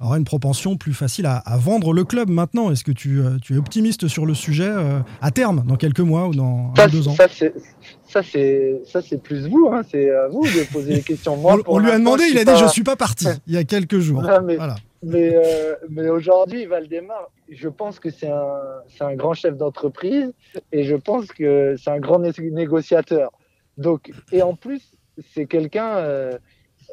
aura 0.00 0.18
une 0.18 0.24
propension 0.24 0.76
plus 0.76 0.94
facile 0.94 1.26
à, 1.26 1.36
à 1.38 1.56
vendre 1.56 1.92
le 1.92 2.04
club 2.04 2.28
maintenant? 2.30 2.70
Est-ce 2.70 2.84
que 2.84 2.92
tu, 2.92 3.20
tu 3.42 3.54
es 3.54 3.58
optimiste 3.58 4.08
sur 4.08 4.26
le 4.26 4.34
sujet 4.34 4.70
à 5.20 5.30
terme, 5.30 5.64
dans 5.66 5.76
quelques 5.76 6.00
mois 6.00 6.28
ou 6.28 6.34
dans 6.34 6.74
Ça, 6.76 6.88
deux 6.88 7.08
ans? 7.08 7.14
ça, 7.14 7.26
ça, 8.06 8.22
c'est 8.22 8.80
ça, 8.86 9.02
c'est 9.02 9.20
plus 9.22 9.48
vous, 9.48 9.68
hein, 9.72 9.82
c'est 9.90 10.10
à 10.10 10.28
vous 10.28 10.42
de 10.42 10.72
poser 10.72 10.94
les 10.94 11.02
questions. 11.02 11.36
Moi, 11.36 11.58
on, 11.66 11.78
lui 11.78 11.90
a 11.90 11.98
demandé, 11.98 12.24
il 12.30 12.38
a 12.38 12.44
dit, 12.44 12.56
je 12.56 12.66
suis 12.68 12.82
pas 12.82 12.96
parti, 12.96 13.26
il 13.46 13.54
y 13.54 13.56
a 13.56 13.64
quelques 13.64 13.98
jours. 13.98 14.20
Voilà, 14.20 14.40
mais 14.40 14.56
Voilà. 14.56 14.76
mais, 15.02 15.32
euh, 15.34 15.74
mais 15.88 16.08
aujourd'hui, 16.08 16.66
Valdemar, 16.66 17.30
je 17.48 17.68
pense 17.68 17.98
que 18.00 18.10
c'est 18.10 18.30
un, 18.30 18.58
c'est 18.88 19.04
un 19.04 19.14
grand 19.14 19.34
chef 19.34 19.56
d'entreprise 19.56 20.32
et 20.72 20.84
je 20.84 20.96
pense 20.96 21.26
que 21.26 21.76
c'est 21.82 21.90
un 21.90 22.00
grand 22.00 22.18
né- 22.18 22.32
négociateur. 22.38 23.30
Donc, 23.78 24.12
et 24.32 24.42
en 24.42 24.54
plus, 24.54 24.82
c'est 25.34 25.46
quelqu'un 25.46 25.96
euh, 25.96 26.38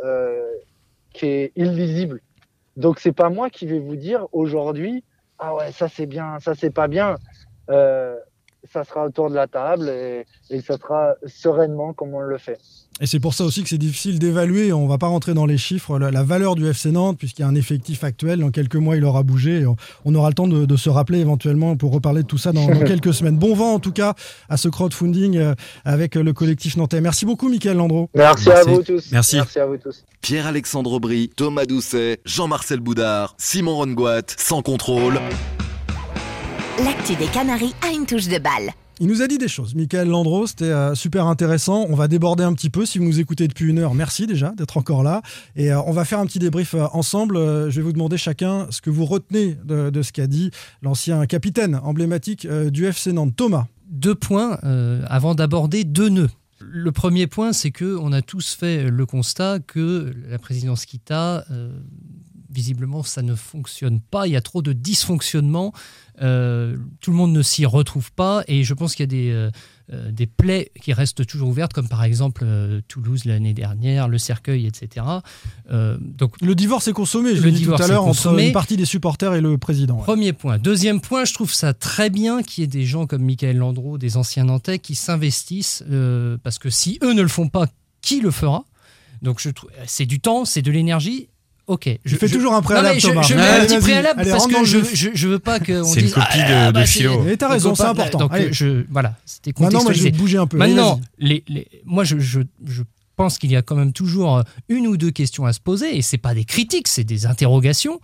euh, 0.04 0.42
qui 1.14 1.28
est 1.28 1.52
illisible. 1.56 2.22
Donc, 2.78 3.00
c'est 3.00 3.12
pas 3.12 3.30
moi 3.30 3.50
qui 3.50 3.66
vais 3.66 3.80
vous 3.80 3.96
dire 3.96 4.28
aujourd'hui, 4.32 5.04
ah 5.40 5.56
ouais, 5.56 5.72
ça 5.72 5.88
c'est 5.88 6.06
bien, 6.06 6.40
ça 6.40 6.56
c'est 6.56 6.72
pas 6.74 6.88
bien. 6.88 7.16
Euh, 7.70 8.16
ça 8.74 8.84
sera 8.84 9.06
autour 9.06 9.30
de 9.30 9.36
la 9.36 9.48
table 9.48 9.90
et, 9.90 10.26
et 10.50 10.62
ça 10.62 10.78
sera 10.78 11.14
sereinement 11.28 11.94
comme 11.94 12.14
on 12.14 12.22
le 12.22 12.38
fait. 12.38 12.60
Et 13.02 13.08
c'est 13.08 13.20
pour 13.20 13.34
ça 13.34 13.44
aussi 13.44 13.64
que 13.64 13.70
c'est 13.70 13.80
difficile 13.80 14.20
d'évaluer, 14.20 14.72
on 14.72 14.88
va 14.88 15.00
pas 15.00 15.08
rentrer 15.08 15.34
dans 15.34 15.48
les 15.48 15.58
chiffres, 15.58 15.98
la, 15.98 16.12
la 16.12 16.22
valeur 16.22 16.54
du 16.54 16.68
FC 16.68 16.92
Nantes, 16.92 17.18
puisqu'il 17.18 17.42
y 17.42 17.46
a 17.46 17.48
un 17.48 17.56
effectif 17.56 18.04
actuel, 18.04 18.40
dans 18.40 18.52
quelques 18.52 18.76
mois 18.76 18.96
il 18.96 19.04
aura 19.04 19.24
bougé, 19.24 19.66
on, 19.66 19.76
on 20.06 20.14
aura 20.14 20.30
le 20.30 20.36
temps 20.36 20.48
de, 20.48 20.66
de 20.66 20.76
se 20.76 20.90
rappeler 20.90 21.20
éventuellement 21.20 21.76
pour 21.76 21.92
reparler 21.92 22.22
de 22.22 22.28
tout 22.28 22.38
ça 22.38 22.52
dans, 22.52 22.68
dans 22.68 22.80
quelques 22.86 23.14
semaines. 23.14 23.38
Bon 23.38 23.56
vent 23.56 23.74
en 23.74 23.80
tout 23.80 23.92
cas 23.92 24.14
à 24.48 24.58
ce 24.58 24.70
crowdfunding 24.70 25.38
euh, 25.38 25.56
avec 25.86 26.14
le 26.16 26.34
collectif 26.34 26.78
nantais. 26.78 27.02
Merci 27.02 27.26
beaucoup 27.26 27.50
Mickaël 27.50 27.78
Landreau. 27.78 28.10
Merci, 28.14 28.52
à 28.52 28.64
vous 28.64 28.84
tous. 28.84 29.12
Merci 29.12 29.40
à 29.40 29.66
vous 29.66 29.78
tous. 29.78 30.04
Pierre-Alexandre 30.22 30.94
Aubry, 30.94 31.30
Thomas 31.36 31.66
Doucet, 31.66 32.20
Jean-Marcel 32.26 32.80
Boudard, 32.80 33.36
Simon 33.40 33.76
Rongoat, 33.76 34.22
sans 34.38 34.62
contrôle. 34.62 35.20
L'actu 36.80 37.16
des 37.16 37.28
Canaries 37.28 37.76
a 37.88 37.92
une 37.94 38.06
touche 38.06 38.28
de 38.28 38.40
balle. 38.40 38.72
Il 39.00 39.08
nous 39.08 39.22
a 39.22 39.28
dit 39.28 39.38
des 39.38 39.48
choses. 39.48 39.76
Michael 39.76 40.08
Landreau, 40.08 40.48
c'était 40.48 40.66
euh, 40.66 40.96
super 40.96 41.28
intéressant. 41.28 41.86
On 41.90 41.96
va 41.96 42.08
déborder 42.08 42.44
un 42.44 42.54
petit 42.54 42.70
peu. 42.70 42.86
Si 42.86 42.98
vous 42.98 43.06
nous 43.06 43.20
écoutez 43.20 43.48
depuis 43.48 43.66
une 43.70 43.78
heure, 43.80 43.94
merci 43.94 44.26
déjà 44.28 44.52
d'être 44.58 44.78
encore 44.78 45.04
là. 45.04 45.22
Et 45.56 45.72
euh, 45.72 45.82
on 45.84 45.92
va 45.92 46.06
faire 46.06 46.20
un 46.20 46.26
petit 46.26 46.40
débrief 46.40 46.74
euh, 46.74 46.86
ensemble. 46.94 47.38
Euh, 47.38 47.70
je 47.70 47.76
vais 47.78 47.82
vous 47.84 47.94
demander 47.94 48.18
chacun 48.18 48.68
ce 48.72 48.82
que 48.82 48.90
vous 48.90 49.06
retenez 49.06 49.56
de, 49.66 49.90
de 49.90 50.02
ce 50.02 50.12
qu'a 50.12 50.28
dit 50.28 50.52
l'ancien 50.82 51.26
capitaine 51.26 51.76
emblématique 51.84 52.46
euh, 52.46 52.70
du 52.70 52.86
FC 52.86 53.14
Nantes, 53.14 53.36
Thomas. 53.36 53.68
deux 53.90 54.16
points 54.16 54.58
euh, 54.64 55.04
avant 55.08 55.36
d'aborder 55.36 55.84
deux 55.84 56.10
nœuds. 56.10 56.30
Le 56.60 56.92
premier 56.92 57.28
point, 57.28 57.52
c'est 57.52 57.72
que 57.72 57.98
on 58.00 58.12
a 58.14 58.22
tous 58.22 58.54
fait 58.56 58.90
le 58.90 59.06
constat 59.06 59.60
que 59.60 60.14
la 60.30 60.40
présidence 60.40 60.86
Kita, 60.86 61.44
euh, 61.52 61.70
visiblement, 62.54 63.04
ça 63.04 63.22
ne 63.22 63.36
fonctionne 63.36 64.00
pas. 64.00 64.28
Il 64.28 64.34
y 64.34 64.36
a 64.36 64.42
trop 64.42 64.62
de 64.62 64.74
dysfonctionnements. 64.74 65.74
Euh, 66.22 66.78
tout 67.02 67.12
le 67.12 67.18
monde 67.18 67.34
ne 67.34 67.42
s'y 67.42 67.66
retrouve 67.66 68.12
pas. 68.12 68.44
Et 68.48 68.64
je 68.64 68.74
pense 68.74 68.96
qu'il 68.96 69.04
y 69.04 69.08
a 69.08 69.08
des, 69.08 69.32
euh, 69.32 69.50
euh, 69.92 70.12
des 70.12 70.28
plaies 70.28 70.72
qui 70.82 70.94
restent 70.94 71.26
toujours 71.26 71.50
ouvertes, 71.50 71.74
comme 71.74 71.90
par 71.90 72.04
exemple 72.04 72.44
euh, 72.46 72.82
Toulouse 72.88 73.26
l'année 73.26 73.54
dernière, 73.54 74.08
le 74.08 74.18
cercueil, 74.18 74.68
etc. 74.68 75.06
Donc, 75.70 76.36
Le 76.42 76.56
divorce 76.56 76.88
est 76.88 76.94
consommé, 76.94 77.36
je 77.36 77.42
l'ai 77.42 77.52
dit 77.52 77.66
tout 77.66 77.74
à 77.74 77.88
l'heure, 77.88 78.06
entre 78.06 78.40
une 78.40 78.52
partie 78.52 78.78
des 78.78 78.86
supporters 78.86 79.34
et 79.34 79.42
le 79.42 79.58
président. 79.58 79.98
ouais. 79.98 80.04
Premier 80.04 80.34
point. 80.34 80.60
Deuxième 80.60 81.02
point, 81.02 81.26
je 81.26 81.34
trouve 81.34 81.54
ça 81.54 81.74
très 81.74 82.10
bien 82.10 82.44
qu'il 82.44 82.62
y 82.62 82.66
ait 82.66 82.68
des 82.68 82.86
gens 82.86 83.08
comme 83.08 83.24
Michael 83.24 83.58
Landreau, 83.58 83.98
des 83.98 84.18
anciens 84.18 84.46
Nantais, 84.46 84.80
qui 84.80 84.96
s'investissent, 84.96 85.84
parce 86.44 86.60
que 86.60 86.70
si 86.70 87.00
eux 87.04 87.14
ne 87.14 87.22
le 87.22 87.28
font 87.28 87.50
pas, 87.50 87.66
qui 88.02 88.22
le 88.22 88.32
fera? 88.32 88.66
Donc 89.24 89.42
c'est 89.88 90.06
du 90.06 90.20
temps, 90.20 90.46
c'est 90.46 90.62
de 90.62 90.70
l'énergie. 90.70 91.30
Ok. 91.68 91.90
Je 92.04 92.16
fais 92.18 92.28
je- 92.28 92.34
toujours 92.34 92.54
un 92.54 92.62
préalable, 92.62 92.90
Non, 92.90 92.94
mais 92.96 93.00
je- 93.00 93.08
Thomas. 93.08 93.22
Je, 93.22 93.34
mets 93.36 93.42
un 93.42 93.66
petit 93.66 93.78
préalable 93.80 94.20
Allez, 94.22 94.32
parce 94.32 94.48
que 94.48 94.66
je, 94.66 94.80
je, 94.94 95.10
je 95.14 95.28
veux 95.30 95.40
pas 95.40 95.60
qu'on 95.60 95.84
C'est 95.86 96.00
une 96.02 96.06
dise. 96.08 96.14
copie 96.14 96.38
de- 96.40 96.44
ah, 96.46 96.68
de 96.68 96.72
bah, 96.74 96.86
philo. 96.86 97.24
c'est- 97.26 97.34
Et 97.34 97.38
t'as 97.38 97.48
on 97.48 97.52
raison, 97.52 97.76
c'est 97.76 97.84
important. 97.84 98.18
Donc 98.20 98.34
Allez. 98.34 98.52
je, 98.52 98.86
voilà, 98.90 99.16
c'était 99.26 99.54
Maintenant, 99.60 99.84
moi, 99.84 99.94
je 99.94 100.04
vais 100.04 100.12
bouger 100.12 100.38
un 100.38 100.46
peu. 100.48 100.58
Maintenant, 100.58 100.96
vas-y. 100.96 101.28
les, 101.28 101.44
les- 101.48 101.68
moi, 101.86 102.04
je, 102.04 102.20
je, 102.20 102.42
je 102.66 102.84
pense 103.16 103.38
qu'il 103.38 103.52
y 103.52 103.56
a 103.56 103.62
quand 103.62 103.76
même 103.76 103.94
toujours 103.94 104.38
euh, 104.40 104.44
une 104.68 104.88
ou 104.88 104.98
deux 104.98 105.12
questions 105.12 105.46
à 105.46 105.54
se 105.54 105.60
poser, 105.62 105.98
et 105.98 106.02
c'est 106.02 106.18
pas 106.18 106.34
des 106.34 106.44
critiques, 106.46 106.88
c'est 106.90 107.04
des 107.06 107.26
interrogations. 107.28 108.02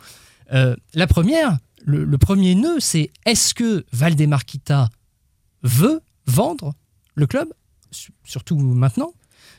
Euh, 0.54 0.76
la 0.94 1.08
première, 1.08 1.58
le, 1.84 2.06
le 2.06 2.18
premier 2.18 2.56
nœud, 2.56 2.78
c'est 2.80 3.10
est-ce 3.26 3.54
que 3.54 3.86
Valdemarquita 3.92 4.90
veut 5.64 6.00
vendre 6.28 6.74
le 7.16 7.28
club, 7.28 7.50
Su- 7.92 8.14
surtout 8.24 8.58
maintenant 8.58 9.12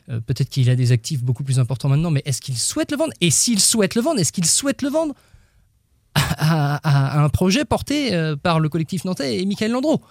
Euh, 0.09 0.19
Peut-être 0.19 0.49
qu'il 0.49 0.69
a 0.69 0.75
des 0.75 0.91
actifs 0.91 1.23
beaucoup 1.23 1.43
plus 1.43 1.59
importants 1.59 1.89
maintenant, 1.89 2.11
mais 2.11 2.21
est-ce 2.25 2.41
qu'il 2.41 2.57
souhaite 2.57 2.91
le 2.91 2.97
vendre? 2.97 3.13
Et 3.21 3.29
s'il 3.31 3.59
souhaite 3.59 3.95
le 3.95 4.01
vendre, 4.01 4.19
est-ce 4.19 4.31
qu'il 4.31 4.45
souhaite 4.45 4.81
le 4.81 4.89
vendre 4.89 5.13
à, 6.15 6.75
à- 6.83 7.19
à 7.19 7.23
un 7.23 7.29
projet 7.29 7.65
porté 7.65 8.13
euh, 8.13 8.35
par 8.35 8.59
le 8.59 8.69
collectif 8.69 9.05
nantais 9.05 9.39
et 9.39 9.45
Michael 9.45 9.71
Landreau? 9.71 10.01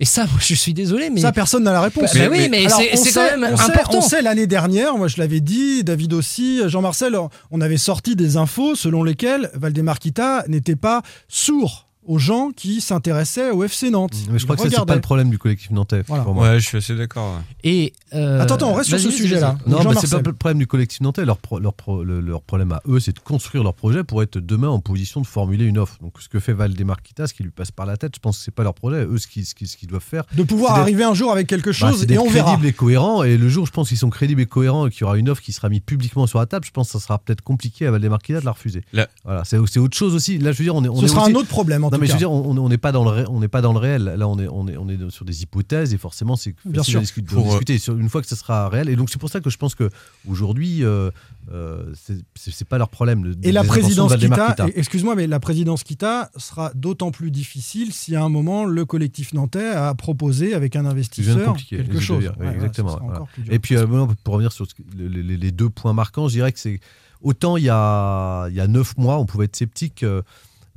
Et 0.00 0.04
ça, 0.04 0.22
moi, 0.32 0.40
je 0.40 0.54
suis 0.54 0.74
désolé, 0.74 1.10
mais 1.10 1.20
Ça, 1.20 1.32
personne 1.32 1.62
n'a 1.64 1.72
la 1.72 1.80
réponse. 1.82 2.12
Bah, 2.14 2.28
bah 2.28 2.28
oui, 2.30 2.48
mais 2.48 2.66
c'est 2.68 3.12
quand 3.12 3.38
même 3.38 3.48
on 3.52 3.56
sait- 3.56 3.72
important. 3.72 3.98
on 3.98 4.00
sait 4.00 4.22
l'année 4.22 4.46
dernière, 4.46 4.96
moi 4.96 5.08
je 5.08 5.18
l'avais 5.18 5.40
dit, 5.40 5.84
David 5.84 6.12
aussi, 6.14 6.60
Jean-Marcel, 6.68 7.16
on 7.50 7.60
avait 7.60 7.76
sorti 7.76 8.16
des 8.16 8.36
infos 8.36 8.74
selon 8.74 9.02
lesquelles 9.04 9.50
Valdemar 9.54 9.98
Kita 9.98 10.44
n'était 10.48 10.76
pas 10.76 11.02
sourd 11.28 11.88
aux 12.06 12.18
gens 12.18 12.50
qui 12.54 12.80
s'intéressaient 12.80 13.50
au 13.50 13.62
FC 13.64 13.90
Nantes. 13.90 14.14
Mais 14.30 14.38
je 14.38 14.44
crois 14.44 14.56
Il 14.58 14.64
que 14.64 14.70
ça, 14.70 14.78
c'est 14.80 14.86
pas 14.86 14.94
le 14.94 15.00
problème 15.00 15.30
du 15.30 15.38
collectif 15.38 15.70
nantais. 15.70 16.02
Voilà. 16.06 16.24
pour 16.24 16.34
moi. 16.34 16.48
Ouais, 16.50 16.60
je 16.60 16.66
suis 16.66 16.78
assez 16.78 16.94
d'accord. 16.94 17.34
ouais. 17.36 17.42
Et 17.64 17.92
euh, 18.14 18.40
Attends, 18.40 18.54
attends, 18.56 18.70
on 18.70 18.74
reste 18.74 18.90
sur 18.90 18.98
ce 18.98 19.10
sujet-là. 19.10 19.56
Non, 19.66 19.78
mais 19.84 19.94
c'est 20.00 20.10
pas 20.10 20.20
le 20.24 20.32
problème 20.32 20.58
du 20.58 20.66
collectif 20.66 21.00
nantais. 21.00 21.24
Leur, 21.24 21.38
pro- 21.38 21.58
leur, 21.58 21.74
pro- 21.74 22.04
le- 22.04 22.20
leur 22.20 22.42
problème 22.42 22.72
à 22.72 22.82
eux, 22.88 23.00
c'est 23.00 23.12
de 23.14 23.18
construire 23.20 23.62
leur 23.64 23.74
projet 23.74 24.04
pour 24.04 24.22
être 24.22 24.38
demain 24.38 24.68
en 24.68 24.80
position 24.80 25.20
de 25.20 25.26
formuler 25.26 25.64
une 25.64 25.78
offre. 25.78 25.98
Donc, 26.00 26.14
ce 26.20 26.28
que 26.28 26.40
fait 26.40 26.52
Valdemar 26.52 27.02
Kita, 27.02 27.26
ce 27.26 27.34
qui 27.34 27.42
lui 27.42 27.50
passe 27.50 27.70
par 27.70 27.86
la 27.86 27.96
tête, 27.96 28.12
je 28.14 28.20
pense 28.20 28.38
que 28.38 28.44
c'est 28.44 28.54
pas 28.54 28.62
leur 28.62 28.74
projet. 28.74 29.04
Eux, 29.04 29.18
ce 29.18 29.26
qu'ils 29.26 29.44
ce 29.46 29.54
qu'ils 29.54 29.88
doivent 29.88 30.02
faire, 30.02 30.24
De 30.34 30.42
pouvoir 30.42 30.76
arriver 30.76 31.04
un 31.04 31.14
jour 31.14 31.32
avec 31.32 31.46
quelque 31.46 31.70
bah, 31.70 31.72
chose 31.90 32.00
c'est 32.00 32.10
et 32.10 32.18
on 32.18 32.28
verra. 32.28 32.50
crédibles 32.52 32.66
et 32.68 32.72
cohérents. 32.72 33.22
Et 33.24 33.36
le 33.36 33.48
jour, 33.48 33.66
je 33.66 33.72
pense 33.72 33.88
qu'ils 33.88 33.98
sont 33.98 34.10
crédibles 34.10 34.40
et 34.40 34.46
cohérents 34.46 34.86
et 34.86 34.90
qu'il 34.90 35.00
y 35.02 35.04
aura 35.04 35.16
une 35.18 35.28
offre 35.28 35.42
qui 35.42 35.52
sera 35.52 35.68
mise 35.68 35.80
publiquement 35.80 36.26
sur 36.26 36.38
la 36.38 36.46
table, 36.46 36.64
je 36.66 36.70
pense 36.70 36.88
que 36.92 36.98
ça 36.98 37.04
sera 37.04 37.18
peut-être 37.18 37.40
compliqué 37.42 37.86
à 37.86 37.90
Valdemar 37.90 38.18
Kita 38.20 38.40
de 38.40 38.44
la 38.44 38.52
refuser. 38.52 38.82
Là- 38.92 39.08
Voilà, 39.24 39.44
c'est 39.44 39.58
c'est 39.66 39.78
autre 39.78 39.96
chose 39.96 40.14
aussi. 40.14 40.38
Là, 40.38 40.52
je 40.52 40.58
veux 40.58 40.64
dire, 40.64 40.74
on 40.74 40.84
est, 40.84 40.88
on 40.88 41.00
Ce 41.00 41.04
est 41.06 41.08
sera 41.08 41.22
aussi- 41.22 41.32
un 41.32 41.34
autre 41.36 41.48
problème 41.48 41.84
en 41.84 41.90
non, 41.94 41.98
mais 42.00 42.06
je 42.06 42.12
veux 42.12 42.18
dire, 42.18 42.30
on 42.30 42.68
n'est 42.68 42.78
pas 42.78 42.92
dans 42.92 43.04
le 43.04 43.10
ré- 43.10 43.24
on 43.28 43.40
n'est 43.40 43.48
pas 43.48 43.60
dans 43.62 43.72
le 43.72 43.78
réel. 43.78 44.04
Là, 44.04 44.28
on 44.28 44.38
est 44.38 44.48
on 44.48 44.68
est 44.68 44.76
on 44.76 44.88
est 44.88 45.10
sur 45.10 45.24
des 45.24 45.42
hypothèses 45.42 45.94
et 45.94 45.98
forcément, 45.98 46.36
c'est 46.36 46.54
Bien 46.64 46.82
sûr. 46.82 47.00
Pour, 47.26 47.42
d'en 47.44 47.48
discuter 47.50 47.78
sur- 47.78 47.96
une 47.98 48.08
fois 48.08 48.20
que 48.22 48.28
ça 48.28 48.36
sera 48.36 48.68
réel. 48.68 48.88
Et 48.88 48.96
donc, 48.96 49.10
c'est 49.10 49.18
pour 49.18 49.30
ça 49.30 49.40
que 49.40 49.50
je 49.50 49.56
pense 49.56 49.74
que 49.74 49.88
aujourd'hui, 50.28 50.84
euh, 50.84 51.10
euh, 51.52 51.92
c'est- 51.94 52.64
pas 52.68 52.78
leur 52.78 52.88
problème. 52.88 53.24
le- 53.24 53.34
Et 53.42 53.52
la 53.52 53.64
présidence 53.64 54.14
Kita, 54.16 54.54
excuse-moi, 54.74 55.14
mais 55.16 55.26
la 55.26 55.40
présidence 55.40 55.84
Kita 55.84 56.30
sera 56.36 56.72
d'autant 56.74 57.10
plus 57.10 57.30
difficile 57.30 57.92
si 57.92 58.16
à 58.16 58.22
un 58.22 58.28
moment 58.28 58.64
le 58.64 58.84
collectif 58.84 59.32
nantais 59.34 59.68
a 59.70 59.94
proposé 59.94 60.54
avec 60.54 60.76
un 60.76 60.86
investisseur 60.86 61.54
quelque 61.68 62.00
chose. 62.00 62.30
oui, 62.38 62.46
ouais, 62.46 62.54
exactement. 62.54 62.96
ce 62.98 63.02
voilà. 63.02 63.24
Et 63.50 63.58
puis, 63.58 63.76
euh, 63.76 63.86
pour 64.24 64.34
revenir 64.34 64.52
sur 64.52 64.66
ce 64.66 64.72
les, 64.96 65.22
les- 65.22 65.36
les 65.36 65.50
deux 65.52 65.68
points 65.70 65.92
marquants, 65.92 66.28
je 66.28 66.34
dirais 66.34 66.52
que 66.52 66.58
c'est 66.58 66.80
autant 67.22 67.56
il 67.56 67.64
y 67.64 67.68
a, 67.70 68.48
il 68.48 68.54
y 68.54 68.60
a 68.60 68.66
neuf 68.66 68.96
mois, 68.96 69.18
on 69.18 69.26
pouvait 69.26 69.44
être 69.46 69.56
sceptique 69.56 70.04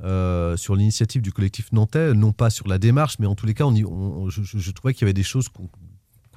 euh, 0.02 0.56
sur 0.56 0.76
l'initiative 0.76 1.22
du 1.22 1.32
collectif 1.32 1.72
nantais, 1.72 2.14
non 2.14 2.32
pas 2.32 2.50
sur 2.50 2.68
la 2.68 2.78
démarche, 2.78 3.18
mais 3.18 3.26
en 3.26 3.34
tous 3.34 3.46
les 3.46 3.54
cas, 3.54 3.64
on 3.64 3.74
y- 3.74 3.84
on- 3.84 4.22
on- 4.24 4.30
je, 4.30 4.70
trouvais 4.70 4.94
qu'il 4.94 5.02
y 5.02 5.06
avait 5.06 5.12
des 5.12 5.22
choses 5.24 5.48
qu'on 5.48 5.68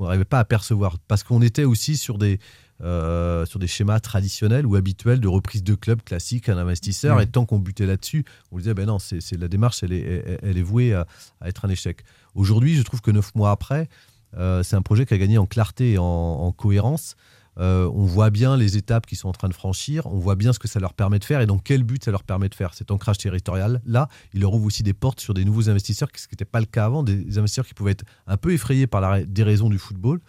n'arrivait 0.03 0.25
pas 0.25 0.39
à 0.39 0.45
percevoir 0.45 0.97
parce 1.07 1.23
qu'on 1.23 1.41
était 1.41 1.63
aussi 1.65 1.97
sur 1.97 2.17
des 2.17 2.39
euh, 2.83 3.45
sur 3.45 3.59
des 3.59 3.67
schémas 3.67 3.99
traditionnels 3.99 4.65
ou 4.65 4.75
habituels 4.75 5.19
de 5.19 5.27
reprise 5.27 5.63
de 5.63 5.75
club 5.75 6.01
classique, 6.01 6.49
un 6.49 6.57
investisseur, 6.57 7.17
Mm. 7.17 7.21
et 7.21 7.27
tant 7.27 7.45
qu'on 7.45 7.59
butait 7.59 7.85
là-dessus, 7.85 8.25
on 8.51 8.57
disait 8.57 8.73
ben 8.73 8.87
non, 8.87 8.97
c'est 8.97 9.37
la 9.37 9.47
démarche, 9.47 9.83
elle 9.83 9.93
est, 9.93 9.99
elle, 10.01 10.39
elle 10.41 10.57
est 10.57 10.63
vouée 10.63 10.95
à, 10.95 11.05
à 11.41 11.47
être 11.49 11.63
un 11.65 11.69
échec. 11.69 12.03
Aujourd'hui, 12.33 12.75
je 12.75 12.81
trouve 12.81 13.01
que 13.01 13.11
neuf 13.11 13.35
mois 13.35 13.51
après, 13.51 13.87
euh, 14.35 14.63
c'est 14.63 14.75
un 14.75 14.81
projet 14.81 15.05
qui 15.05 15.13
a 15.13 15.19
gagné 15.19 15.37
en 15.37 15.45
clarté 15.45 15.91
et 15.91 15.97
en, 15.99 16.03
en 16.03 16.51
cohérence. 16.51 17.15
Euh, 17.59 17.89
on 17.93 18.05
voit 18.05 18.29
bien 18.29 18.55
les 18.55 18.77
étapes 18.77 19.05
qu'ils 19.05 19.17
sont 19.17 19.27
en 19.27 19.33
train 19.33 19.49
de 19.49 19.53
franchir, 19.53 20.05
on 20.07 20.17
voit 20.17 20.35
bien 20.35 20.53
ce 20.53 20.59
que 20.59 20.67
ça 20.67 20.79
leur 20.79 20.93
permet 20.93 21.19
de 21.19 21.25
faire 21.25 21.41
et 21.41 21.45
dans 21.45 21.59
quel 21.59 21.83
but 21.83 22.03
ça 22.03 22.11
leur 22.11 22.23
permet 22.23 22.49
de 22.49 22.55
faire. 22.55 22.73
Cet 22.73 22.91
ancrage 22.91 23.17
territorial, 23.17 23.81
là, 23.85 24.07
il 24.33 24.41
leur 24.41 24.53
ouvre 24.53 24.65
aussi 24.65 24.83
des 24.83 24.93
portes 24.93 25.19
sur 25.19 25.33
des 25.33 25.43
nouveaux 25.43 25.69
investisseurs, 25.69 26.09
ce 26.15 26.27
qui 26.27 26.33
n'était 26.33 26.45
pas 26.45 26.59
le 26.59 26.65
cas 26.65 26.85
avant, 26.85 27.03
des 27.03 27.37
investisseurs 27.37 27.67
qui 27.67 27.73
pouvaient 27.73 27.91
être 27.91 28.05
un 28.27 28.37
peu 28.37 28.53
effrayés 28.53 28.87
par 28.87 29.01
la 29.01 29.23
déraison 29.23 29.69
du 29.69 29.77
football. 29.77 30.21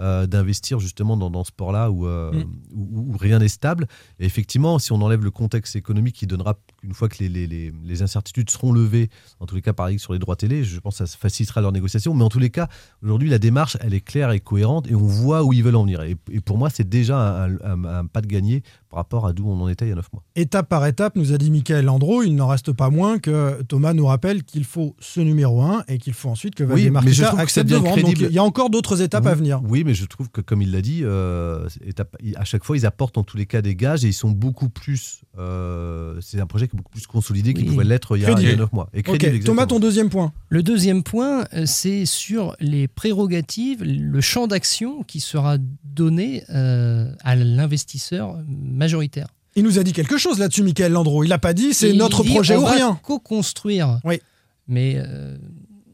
Euh, 0.00 0.26
d'investir 0.26 0.80
justement 0.80 1.16
dans, 1.16 1.30
dans 1.30 1.44
ce 1.44 1.48
sport-là 1.48 1.90
où, 1.90 2.06
euh, 2.06 2.32
Mm. 2.32 2.44
où- 2.74 3.12
où 3.14 3.16
rien 3.16 3.38
n'est 3.38 3.48
stable. 3.48 3.86
Et 4.18 4.26
effectivement, 4.26 4.78
si 4.78 4.92
on 4.92 5.00
enlève 5.02 5.22
le 5.22 5.30
contexte 5.30 5.76
économique 5.76 6.16
qui 6.16 6.26
donnera, 6.26 6.58
une 6.82 6.94
fois 6.94 7.08
que 7.08 7.16
les, 7.20 7.28
les- 7.28 7.46
les- 7.46 7.72
les 7.84 8.02
incertitudes 8.02 8.50
seront 8.50 8.72
levées, 8.72 9.08
en 9.40 9.46
tous 9.46 9.54
les 9.54 9.62
cas 9.62 9.72
par 9.72 9.88
exemple 9.88 10.02
sur 10.02 10.12
les 10.12 10.18
droits 10.18 10.36
télé, 10.36 10.64
je 10.64 10.80
pense 10.80 10.98
que 10.98 11.06
ça 11.06 11.16
facilitera 11.16 11.60
leur 11.60 11.72
négociation. 11.72 12.12
Mais 12.14 12.24
en 12.24 12.28
tous 12.28 12.38
les 12.40 12.50
cas, 12.50 12.68
aujourd'hui, 13.02 13.28
la 13.28 13.38
démarche, 13.38 13.76
elle 13.80 13.94
est 13.94 14.00
claire 14.00 14.30
et 14.32 14.40
cohérente 14.40 14.88
et 14.90 14.94
on 14.94 14.98
voit 15.06 15.44
où 15.44 15.52
ils 15.52 15.62
veulent 15.62 15.76
en 15.76 15.82
venir. 15.84 16.02
Et, 16.02 16.16
et 16.30 16.40
pour 16.40 16.58
moi, 16.58 16.70
c'est 16.70 16.88
déjà 16.88 17.44
un, 17.44 17.54
un- 17.60 17.84
un 17.84 18.06
pas 18.06 18.20
de 18.20 18.26
gagné 18.26 18.62
par 18.94 19.00
rapport 19.02 19.26
à 19.26 19.32
d'où 19.32 19.48
on 19.50 19.60
en 19.60 19.68
était 19.68 19.86
il 19.86 19.88
y 19.88 19.92
a 19.92 19.96
neuf 19.96 20.12
mois. 20.12 20.22
Étape 20.36 20.68
par 20.68 20.86
étape, 20.86 21.16
nous 21.16 21.32
a 21.32 21.36
dit 21.38 21.50
Michael 21.50 21.84
Landreau, 21.84 22.22
il 22.22 22.36
n'en 22.36 22.46
reste 22.46 22.70
pas 22.72 22.90
moins 22.90 23.18
que 23.18 23.60
Thomas 23.64 23.92
nous 23.92 24.06
rappelle 24.06 24.44
qu'il 24.44 24.62
faut 24.62 24.94
ce 25.00 25.18
numéro 25.20 25.62
1 25.62 25.82
et 25.88 25.98
qu'il 25.98 26.12
faut 26.12 26.28
ensuite 26.28 26.54
que 26.54 26.62
Oui, 26.62 26.92
trouve 26.92 27.02
que 27.02 27.40
accepte 27.40 27.68
de 27.68 27.74
vendre. 27.74 27.96
Donc, 27.96 28.04
crédible. 28.04 28.28
il 28.30 28.34
y 28.34 28.38
a 28.38 28.44
encore 28.44 28.70
d'autres 28.70 29.02
étapes 29.02 29.26
à 29.26 29.32
Oui, 29.32 29.38
venir. 29.38 29.60
Oui, 29.68 29.82
mais 29.84 29.94
je 29.94 30.04
trouve 30.06 30.30
que, 30.30 30.40
comme 30.40 30.62
il 30.62 30.70
l'a 30.70 30.80
dit, 30.80 31.00
euh, 31.02 31.68
étape- 31.84 32.16
à 32.36 32.44
chaque 32.44 32.62
fois, 32.62 32.76
ils 32.76 32.86
apportent 32.86 33.18
en 33.18 33.24
tous 33.24 33.36
les 33.36 33.46
cas 33.46 33.62
des 33.62 33.74
gages 33.74 34.04
et 34.04 34.08
ils 34.08 34.12
sont 34.12 34.30
beaucoup 34.30 34.68
plus. 34.68 35.22
euh, 35.40 36.16
c'est 36.20 36.40
un 36.40 36.46
projet 36.46 36.68
qui 36.68 36.76
est 36.76 36.78
beaucoup 36.78 36.92
plus 36.92 37.08
consolidé 37.08 37.52
qu'il 37.52 37.64
Oui. 37.64 37.70
pouvait 37.72 37.82
l'être 37.84 38.16
il 38.16 38.22
y 38.22 38.26
a, 38.26 38.28
il 38.28 38.30
y 38.30 38.34
a 38.34 38.36
Crédible. 38.36 38.60
neuf 38.60 38.72
mois. 38.72 38.88
Et 38.94 39.02
crédible, 39.02 39.42
Thomas, 39.44 39.66
ton 39.66 39.80
deuxième 39.80 40.08
point. 40.08 40.32
Le 40.50 40.62
deuxième 40.62 41.02
point, 41.02 41.46
euh, 41.54 41.64
c'est 41.66 42.06
sur 42.06 42.54
les 42.60 42.86
prérogatives, 42.86 43.82
le 43.82 44.20
champ 44.20 44.46
d'action 44.46 45.02
qui 45.02 45.18
sera 45.18 45.56
donné 45.84 46.44
euh, 46.50 47.12
à 47.24 47.34
l'investisseur 47.34 48.36
majoritaire. 48.84 49.26
Il 49.56 49.62
nous 49.64 49.78
a 49.78 49.82
dit 49.84 49.92
quelque 49.92 50.18
chose 50.18 50.38
là-dessus, 50.38 50.62
Michael 50.62 50.92
Landreau. 50.92 51.22
Il 51.24 51.28
n'a 51.28 51.38
pas 51.38 51.54
dit 51.54 51.74
c'est 51.74 51.92
notre 51.92 52.22
dit, 52.24 52.30
projet 52.30 52.56
on 52.56 52.62
ou 52.62 52.66
va 52.66 52.72
rien. 52.72 53.00
Co-construire. 53.02 54.00
Oui. 54.04 54.20
Mais 54.68 54.94
euh, 54.96 55.36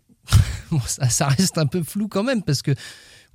bon, 0.70 0.80
ça, 0.86 1.08
ça 1.08 1.28
reste 1.28 1.58
un 1.58 1.66
peu 1.66 1.82
flou 1.82 2.08
quand 2.08 2.22
même 2.22 2.42
parce 2.42 2.62
que 2.62 2.72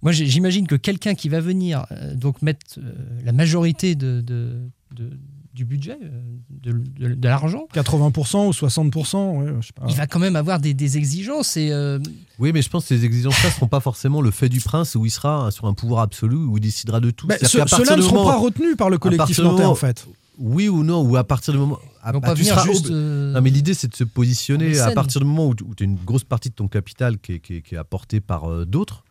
moi 0.02 0.12
j'imagine 0.12 0.68
que 0.68 0.76
quelqu'un 0.76 1.14
qui 1.16 1.30
va 1.30 1.40
venir 1.42 1.86
euh, 1.92 2.16
donc 2.16 2.42
mettre 2.42 2.78
euh, 2.80 2.92
la 3.24 3.32
majorité 3.34 3.96
de, 3.96 4.22
de- 4.22 4.62
de- 4.96 5.18
du 5.56 5.66
budget, 5.66 5.98
euh, 6.04 6.10
de, 6.50 6.72
de- 6.74 7.16
de 7.16 7.28
l'argent, 7.28 7.66
80% 7.74 8.48
ou 8.48 8.52
60%, 8.52 9.38
ouais, 9.40 9.54
je 9.62 9.68
sais 9.68 9.74
pas. 9.74 9.86
il 9.88 9.96
va 9.96 10.06
quand 10.06 10.20
même 10.20 10.36
avoir 10.36 10.60
des, 10.60 10.74
des 10.74 10.98
exigences 10.98 11.56
et 11.58 11.72
euh, 11.72 11.98
Oui, 12.40 12.52
mais 12.54 12.62
je 12.62 12.70
pense 12.70 12.84
que 12.84 12.90
ces 12.96 13.06
exigences-là 13.06 13.50
ne 13.50 13.54
seront 13.54 13.68
pas 13.68 13.80
forcément 13.80 14.22
le 14.22 14.32
fait 14.32 14.50
du 14.50 14.60
prince 14.60 14.96
où 14.96 15.06
il 15.06 15.10
sera 15.12 15.50
sur 15.52 15.66
un 15.66 15.74
pouvoir 15.74 16.02
absolu 16.02 16.36
où 16.36 16.58
il 16.58 16.62
décidera 16.62 17.00
de 17.00 17.10
tout. 17.10 17.26
Bah, 17.28 17.36
ce- 17.42 17.48
Ceux-là 17.48 17.96
ne 17.96 18.02
seront 18.02 18.16
moment- 18.18 18.30
pas 18.30 18.38
retenus 18.38 18.76
par 18.78 18.90
le 18.90 18.98
à 18.98 19.00
collectif 19.00 19.40
nantais 19.40 19.52
moment- 19.62 19.72
en 19.72 19.76
fait. 19.76 20.06
Oui 20.38 20.68
ou 20.68 20.84
non, 20.84 21.02
ou 21.02 21.16
à 21.16 21.24
partir 21.24 21.54
du 21.54 21.60
moment. 21.60 21.76
Vont 21.78 21.82
ah, 22.04 22.20
pas 22.20 22.34
tu 22.36 22.42
venir 22.42 22.54
seras 22.60 22.66
juste, 22.72 22.90
euh, 22.92 23.32
Non, 23.34 23.42
mais 23.42 23.50
l'idée, 23.50 23.74
c'est 23.74 23.88
de 23.88 23.96
se 23.96 24.04
positionner 24.04 24.78
à 24.80 24.92
partir 24.92 25.22
du 25.22 25.26
moment 25.28 25.48
où, 25.48 25.56
tu 25.56 25.64
as 25.84 25.86
une 25.86 25.96
grosse 25.96 26.26
partie 26.26 26.50
de 26.50 26.54
ton 26.56 26.68
capital 26.68 27.18
qui 27.18 27.34
est, 27.36 27.40
qui 27.40 27.56
est- 27.56 27.62
qui 27.62 27.76
est 27.76 27.78
apportée 27.78 28.20
par 28.20 28.52
euh, 28.52 28.66
d'autres. 28.66 29.04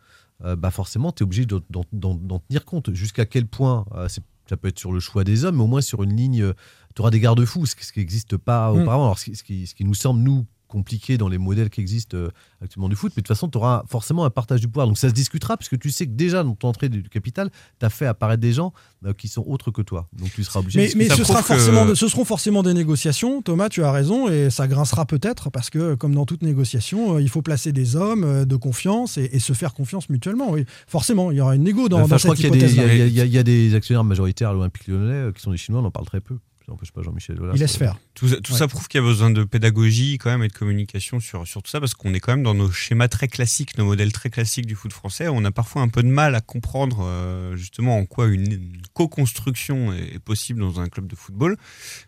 euh, 0.43 0.55
bah 0.57 0.69
forcément, 0.69 1.11
tu 1.13 1.23
es 1.23 1.25
obligé 1.25 1.45
de- 1.45 1.63
d'en 1.69 2.39
tenir 2.39 2.65
compte. 2.65 2.93
Jusqu'à 2.93 3.25
quel 3.25 3.45
point 3.47 3.85
euh, 3.95 4.07
c'est- 4.09 4.21
ça 4.49 4.57
peut 4.57 4.67
être 4.67 4.79
sur 4.79 4.91
le 4.91 4.99
choix 4.99 5.23
des 5.23 5.45
hommes, 5.45 5.57
mais 5.57 5.63
au 5.63 5.67
moins 5.67 5.81
sur 5.81 6.03
une 6.03 6.15
ligne, 6.15 6.53
tu 6.95 7.01
auras 7.01 7.11
des 7.11 7.19
garde-fous, 7.19 7.65
ce 7.65 7.75
qui- 7.75 7.99
n'existe 7.99 8.37
pas 8.37 8.71
Mm. 8.71 8.81
auparavant. 8.81 9.03
Alors, 9.05 9.19
ce, 9.19 9.25
qui, 9.25 9.35
ce 9.35 9.43
qui- 9.43 9.67
ce 9.67 9.75
qui 9.75 9.85
nous 9.85 9.93
semble, 9.93 10.21
nous, 10.21 10.45
compliqué 10.75 11.17
dans 11.17 11.29
les 11.29 11.37
modèles 11.37 11.69
qui 11.69 11.79
existent 11.79 12.17
euh, 12.17 12.29
actuellement 12.61 12.89
du 12.89 12.97
foot, 12.97 13.13
mais 13.15 13.21
de 13.21 13.27
toute 13.27 13.35
façon, 13.35 13.47
tu 13.47 13.57
auras 13.57 13.83
forcément 13.87 14.25
un 14.25 14.29
partage 14.29 14.59
du 14.59 14.67
pouvoir. 14.67 14.87
Donc 14.87 14.97
ça 14.97 15.07
se 15.07 15.13
discutera, 15.13 15.55
puisque 15.55 15.79
tu 15.79 15.89
sais 15.89 16.05
que 16.05 16.11
déjà, 16.11 16.43
dans 16.43 16.53
ton 16.53 16.67
entrée 16.67 16.89
du 16.89 17.01
capital, 17.03 17.49
tu 17.79 17.85
as 17.85 17.89
fait 17.89 18.05
apparaître 18.05 18.41
des 18.41 18.51
gens 18.51 18.73
euh, 19.05 19.13
qui 19.13 19.29
sont 19.29 19.43
autres 19.47 19.71
que 19.71 19.81
toi. 19.81 20.09
Donc 20.11 20.31
tu 20.33 20.43
seras 20.43 20.59
obligé 20.59 20.79
Mais, 20.81 20.89
de 20.91 20.97
mais 20.97 21.09
ce, 21.09 21.23
sera 21.23 21.41
forcément, 21.41 21.95
ce 21.95 22.07
seront 22.09 22.25
forcément 22.25 22.61
des 22.61 22.73
négociations. 22.73 23.41
Thomas, 23.41 23.69
tu 23.69 23.83
as 23.83 23.91
raison, 23.91 24.27
et 24.29 24.49
ça 24.49 24.67
grincera 24.67 25.05
peut-être, 25.05 25.49
parce 25.49 25.69
que, 25.69 25.95
comme 25.95 26.13
dans 26.13 26.25
toute 26.25 26.41
négociation, 26.41 27.15
euh, 27.15 27.21
il 27.21 27.29
faut 27.29 27.41
placer 27.41 27.71
des 27.71 27.95
hommes 27.95 28.23
euh, 28.25 28.43
de 28.45 28.55
confiance 28.57 29.17
et, 29.17 29.29
et 29.31 29.39
se 29.39 29.53
faire 29.53 29.73
confiance 29.73 30.09
mutuellement. 30.09 30.51
Oui, 30.51 30.65
forcément, 30.87 31.31
il 31.31 31.37
y 31.37 31.41
aura 31.41 31.55
une 31.55 31.63
négo 31.63 31.87
dans, 31.87 31.99
Enfin, 32.01 32.07
dans 32.09 32.17
je 32.17 32.23
crois 32.23 32.35
cette 32.35 32.51
qu'il 32.51 32.61
y, 32.61 32.63
a 32.63 32.67
des- 32.67 32.97
il 33.07 33.07
y 33.07 33.15
y 33.15 33.21
a- 33.21 33.25
il 33.25 33.31
y 33.33 33.37
a 33.37 33.43
des 33.43 33.75
actionnaires 33.75 34.03
majoritaires 34.03 34.49
à 34.49 34.53
l'Olympique 34.53 34.87
lyonnais 34.87 35.13
euh, 35.13 35.31
qui 35.31 35.41
sont 35.41 35.51
des 35.51 35.57
Chinois, 35.57 35.79
on 35.81 35.85
en 35.85 35.91
parle 35.91 36.05
très 36.07 36.19
peu. 36.19 36.35
Ça 36.65 36.71
n'empêche 36.71 36.91
pas 36.91 37.03
Jean-Michel. 37.03 37.37
Il 37.53 37.59
laisse 37.59 37.77
faire. 37.77 37.95
Tout, 38.15 38.27
ça, 38.27 38.37
tout 38.41 38.53
Ouais. 38.53 38.57
ça 38.57 38.67
prouve 38.67 38.87
qu'il 38.87 38.99
y 38.99 39.03
a 39.03 39.05
besoin 39.05 39.29
de 39.29 39.43
pédagogie 39.43 40.17
quand 40.17 40.31
même 40.31 40.41
et 40.41 40.47
de 40.47 40.53
communication 40.53 41.19
sur, 41.19 41.45
sur 41.45 41.61
tout 41.61 41.69
ça 41.69 41.79
parce 41.79 41.93
qu'on 41.93 42.11
est 42.15 42.19
quand 42.19 42.31
même 42.33 42.41
dans 42.43 42.55
nos 42.55 42.71
schémas 42.71 43.07
très 43.07 43.27
classiques, 43.27 43.77
nos 43.77 43.85
modèles 43.85 44.11
très 44.11 44.31
classiques 44.31 44.65
du 44.65 44.73
foot 44.73 44.91
français. 44.91 45.27
On 45.27 45.45
a 45.45 45.51
parfois 45.51 45.83
un 45.83 45.89
peu 45.89 46.01
de 46.01 46.07
mal 46.07 46.33
à 46.33 46.41
comprendre 46.41 47.01
euh, 47.03 47.55
justement 47.55 47.97
en 47.99 48.05
quoi 48.07 48.25
une, 48.27 48.51
une 48.51 48.81
co-construction 48.93 49.93
est, 49.93 50.15
est 50.15 50.19
possible 50.19 50.59
dans 50.59 50.79
un 50.79 50.89
club 50.89 51.05
de 51.05 51.15
football. 51.15 51.55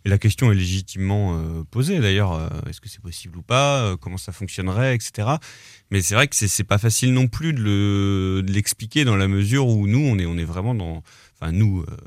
Et 0.05 0.09
la 0.09 0.17
question 0.17 0.51
est 0.51 0.55
légitimement 0.55 1.37
euh, 1.37 1.63
posée 1.69 1.99
d'ailleurs. 1.99 2.33
euh, 2.33 2.49
Est-ce 2.67 2.81
que 2.81 2.89
c'est 2.89 3.01
possible 3.01 3.37
ou 3.37 3.43
pas 3.43 3.81
euh, 3.83 3.95
Comment 3.97 4.17
ça 4.17 4.31
fonctionnerait, 4.31 4.95
etc. 4.95 5.29
Mais 5.91 6.01
c'est 6.01 6.15
vrai 6.15 6.27
que 6.27 6.35
c'est 6.35 6.63
pas 6.63 6.79
facile 6.79 7.13
non 7.13 7.27
plus 7.27 7.53
de 7.53 7.61
le- 7.61 8.41
de 8.43 8.51
l'expliquer 8.51 9.05
dans 9.05 9.15
la 9.15 9.27
mesure 9.27 9.67
où 9.67 9.85
nous, 9.87 9.99
on 9.99 10.17
est, 10.17 10.25
on 10.25 10.37
est 10.37 10.43
vraiment 10.45 10.73
dans. 10.75 11.03
enfin 11.39 11.51
nous, 11.51 11.81
euh, 11.81 11.97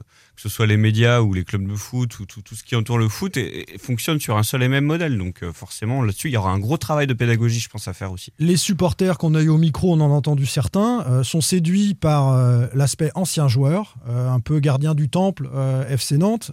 que 0.41 0.49
ce 0.49 0.55
soit 0.55 0.67
les 0.67 0.79
médias 0.79 1.21
ou 1.21 1.35
les 1.35 1.45
clubs 1.45 1.67
de 1.67 1.75
foot 1.75 2.19
ou 2.19 2.25
tout, 2.25 2.41
tout 2.41 2.55
ce 2.55 2.65
qui 2.65 2.75
entoure 2.75 2.97
le 2.97 3.11
foot, 3.11 3.37
et, 3.37 3.75
et 3.75 3.79
fonctionne 3.79 4.19
sur 4.19 4.39
un 4.39 4.43
seul 4.43 4.63
et 4.63 4.69
même 4.69 4.87
modèle. 4.87 5.19
Donc 5.19 5.43
euh, 5.43 5.53
forcément, 5.53 6.01
là-dessus, 6.03 6.29
il 6.29 6.33
y 6.33 6.37
aura 6.39 6.51
un 6.51 6.59
gros 6.59 6.79
travail 6.79 7.07
de 7.07 7.13
pédagogie, 7.13 7.61
je 7.61 7.69
pense, 7.69 7.89
à 7.89 7.93
faire 7.93 8.11
aussi. 8.11 8.33
Les 8.39 8.57
supporters 8.57 9.19
qu'on 9.19 9.35
a 9.35 9.43
eu 9.43 9.51
au 9.51 9.59
micro, 9.59 9.93
on 9.93 10.01
en 10.01 10.11
a 10.11 10.15
entendu 10.15 10.47
certains, 10.47 11.05
euh, 11.07 11.23
sont 11.25 11.43
séduits 11.43 11.93
par 11.93 12.33
euh, 12.33 12.67
l'aspect 12.73 13.11
ancien 13.15 13.49
joueur, 13.49 13.97
un 14.09 14.41
peu 14.41 14.61
gardien 14.61 14.95
du 14.95 15.09
temple 15.09 15.49
FC 15.89 16.17
Nantes. 16.17 16.53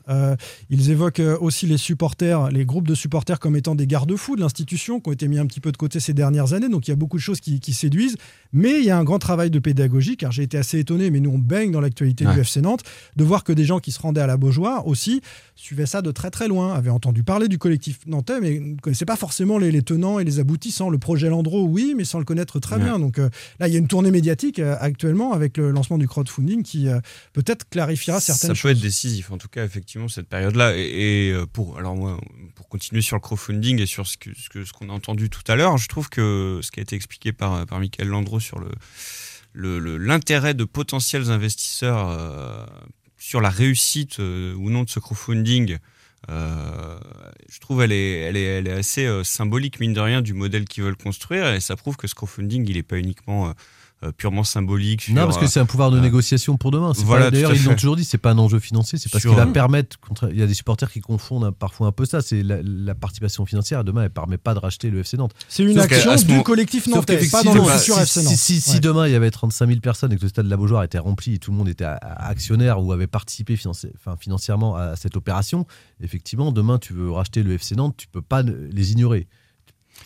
Ils 0.69 0.91
évoquent 0.91 1.21
aussi 1.39 1.65
les 1.65 1.77
supporters, 1.77 2.49
les 2.49 2.65
groupes 2.65 2.87
de 2.87 2.95
supporters 2.95 3.39
comme 3.39 3.55
étant 3.55 3.75
des 3.75 3.87
garde-fous 3.87 4.35
de 4.35 4.41
l'institution, 4.41 4.99
qui 4.99 5.09
ont 5.09 5.13
été 5.13 5.27
mis 5.27 5.39
un 5.39 5.45
petit 5.45 5.59
peu 5.59 5.71
de 5.71 5.77
côté 5.77 5.99
ces 5.99 6.13
dernières 6.13 6.53
années. 6.53 6.69
Donc 6.69 6.87
il 6.87 6.91
y 6.91 6.93
a 6.93 6.97
beaucoup 6.97 7.17
de 7.17 7.21
choses 7.21 7.39
qui, 7.39 7.59
qui 7.59 7.73
séduisent. 7.73 8.17
Mais 8.53 8.79
il 8.79 8.85
y 8.85 8.89
a 8.89 8.97
un 8.97 9.03
grand 9.03 9.19
travail 9.19 9.49
de 9.49 9.59
pédagogie, 9.59 10.17
car 10.17 10.31
j'ai 10.31 10.43
été 10.43 10.57
assez 10.57 10.79
étonné, 10.79 11.09
mais 11.09 11.19
nous 11.19 11.31
on 11.31 11.39
baigne 11.39 11.71
dans 11.71 11.81
l'actualité 11.81 12.25
du. 12.25 12.37
FC 12.37 12.61
Nantes, 12.61 12.83
de 13.15 13.23
voir 13.23 13.43
que 13.43 13.51
des 13.51 13.65
gens 13.65 13.76
qui 13.79 13.91
se 13.91 13.99
rendaient 13.99 14.21
à 14.21 14.27
la 14.27 14.37
Beaujoire 14.37 14.87
aussi 14.87 15.21
suivaient 15.55 15.85
ça 15.85 16.01
de 16.01 16.11
très 16.11 16.29
très 16.31 16.47
loin, 16.47 16.73
avaient 16.73 16.89
entendu 16.91 17.23
parler 17.23 17.47
du 17.47 17.57
collectif 17.57 17.99
nantais, 18.05 18.39
mais 18.39 18.59
ne 18.59 18.79
connaissaient 18.79 19.05
pas 19.05 19.15
forcément 19.15 19.57
les, 19.57 19.71
les 19.71 19.81
tenants 19.81 20.19
et 20.19 20.23
les 20.23 20.39
aboutissants. 20.39 20.89
Le 20.89 20.97
projet 20.99 21.29
Landreau, 21.29 21.63
oui, 21.65 21.93
mais 21.97 22.05
sans 22.05 22.19
le 22.19 22.25
connaître 22.25 22.59
très 22.59 22.75
Ouais. 22.77 22.83
bien. 22.83 22.99
Donc 22.99 23.17
euh, 23.19 23.29
là, 23.59 23.67
il 23.67 23.73
y 23.73 23.75
a 23.75 23.79
une 23.79 23.87
tournée 23.87 24.11
médiatique 24.11 24.59
euh, 24.59 24.75
actuellement 24.79 25.33
avec 25.33 25.57
le 25.57 25.71
lancement 25.71 25.97
du 25.97 26.07
crowdfunding 26.07 26.63
qui 26.63 26.87
euh, 26.89 26.99
peut-être 27.33 27.67
clarifiera 27.69 28.19
certaines 28.19 28.49
ça 28.49 28.53
choses. 28.53 28.61
peut 28.61 28.69
être 28.77 28.81
décisif, 28.81 29.31
en 29.31 29.37
tout 29.37 29.47
cas, 29.47 29.63
effectivement, 29.65 30.07
cette 30.07 30.27
période-là. 30.27 30.75
Et, 30.77 31.29
et, 31.29 31.35
pour, 31.53 31.77
alors 31.77 31.95
moi, 31.95 32.19
pour 32.55 32.67
continuer 32.67 33.01
sur 33.01 33.15
le 33.15 33.21
crowdfunding 33.21 33.81
et 33.81 33.85
sur 33.85 34.05
ce 34.05 34.15
ce 34.35 34.49
que- 34.49 34.63
ce 34.65 34.73
qu'on 34.73 34.89
a 34.89 34.93
entendu 34.93 35.29
tout 35.29 35.41
à 35.47 35.55
l'heure, 35.55 35.77
je 35.77 35.87
trouve 35.87 36.09
que 36.09 36.59
ce 36.61 36.71
qui 36.71 36.79
a 36.79 36.83
été 36.83 36.95
expliqué 36.95 37.31
par, 37.33 37.65
par 37.65 37.79
Michael 37.79 38.07
Landreau 38.09 38.39
sur 38.39 38.59
le 38.59 38.69
l'intérêt 39.97 40.53
de 40.53 40.65
potentiels 40.65 41.31
investisseurs 41.31 42.09
sur 43.27 43.41
la 43.41 43.49
réussite 43.49 44.21
euh, 44.21 44.53
ou 44.55 44.69
non 44.69 44.83
de 44.83 44.89
ce 44.89 45.01
crowdfunding, 45.01 45.79
euh, 46.29 46.97
je 47.49 47.59
trouve 47.59 47.81
elle 47.81 47.91
est, 47.91 48.21
elle 48.21 48.37
est, 48.37 48.43
elle 48.43 48.67
est 48.69 48.71
assez 48.71 49.05
euh, 49.05 49.25
symbolique, 49.25 49.81
mine 49.81 49.91
de 49.91 49.99
rien, 49.99 50.21
du 50.21 50.33
modèle 50.33 50.63
qu'ils 50.63 50.83
veulent 50.83 50.95
construire. 50.95 51.49
Et 51.49 51.59
ça 51.59 51.75
prouve 51.75 51.97
que 51.97 52.07
ce 52.07 52.15
crowdfunding, 52.15 52.65
il 52.69 52.77
n'est 52.77 52.83
pas 52.83 52.97
uniquement 52.97 53.53
purement 54.17 54.43
symbolique. 54.43 55.01
sur, 55.03 55.13
Non, 55.15 55.23
parce 55.25 55.37
que 55.37 55.45
euh, 55.45 55.47
c'est 55.47 55.59
un 55.59 55.65
pouvoir 55.65 55.91
de 55.91 55.97
euh, 55.97 56.01
négociation 56.01 56.55
pour 56.57 56.71
demain. 56.71 56.93
C'est 56.93 57.03
voilà, 57.03 57.25
pas- 57.25 57.31
D'ailleurs, 57.31 57.53
ils 57.53 57.63
l'ont 57.63 57.75
toujours 57.75 57.95
dit, 57.95 58.03
c'est 58.03 58.17
pas 58.17 58.31
un 58.31 58.37
enjeu 58.37 58.59
financier, 58.59 58.99
c'est 58.99 59.11
parce 59.11 59.21
Sur, 59.21 59.31
qu'il 59.31 59.37
va 59.39 59.47
euh, 59.47 59.51
permettre. 59.51 59.97
Il 60.31 60.37
y 60.37 60.41
a 60.43 60.47
des 60.47 60.53
supporters 60.53 60.91
qui 60.91 60.99
confondent 61.01 61.51
parfois 61.51 61.87
un 61.87 61.91
peu 61.91 62.05
ça. 62.05 62.21
C'est 62.21 62.43
la, 62.43 62.57
la 62.63 62.95
participation 62.95 63.45
financière. 63.45 63.83
Demain, 63.83 64.03
elle 64.03 64.09
permet 64.09 64.37
pas 64.37 64.53
de 64.53 64.59
racheter 64.59 64.89
le 64.89 64.99
FC 64.99 65.17
Nantes. 65.17 65.33
C'est 65.49 65.63
une 65.63 65.73
Sauf 65.75 65.83
action 65.91 66.15
du 66.15 66.25
moment- 66.31 66.43
collectif 66.43 66.87
nantais, 66.87 67.17
pas 67.29 67.43
dans 67.43 67.53
le 67.53 67.61
futur 67.63 67.99
FC 67.99 68.21
Nantes. 68.23 68.33
Si, 68.33 68.37
si- 68.37 68.61
si 68.61 68.73
Ouais. 68.75 68.79
demain 68.79 69.07
il 69.07 69.11
y 69.13 69.15
avait 69.15 69.31
35 69.31 69.67
000 69.67 69.79
personnes 69.79 70.11
et 70.13 70.17
que 70.17 70.21
le 70.21 70.29
stade 70.29 70.45
de 70.45 70.49
la 70.49 70.57
Beaujoire 70.57 70.83
était 70.83 70.99
rempli 70.99 71.33
et 71.35 71.39
tout 71.39 71.51
le 71.51 71.57
monde 71.57 71.69
était 71.69 71.85
actionnaire 71.85 72.81
ou 72.83 72.91
avait 72.91 73.07
participé 73.07 73.55
financi- 73.55 73.89
enfin, 73.95 74.15
financièrement 74.19 74.75
à 74.75 74.95
cette 74.95 75.15
opération, 75.17 75.65
effectivement, 76.01 76.51
demain 76.51 76.77
tu 76.77 76.93
veux 76.93 77.11
racheter 77.11 77.43
le 77.43 77.53
FC 77.53 77.75
Nantes, 77.75 77.95
tu 77.97 78.07
peux 78.07 78.21
pas 78.21 78.41
les 78.43 78.91
ignorer. 78.91 79.27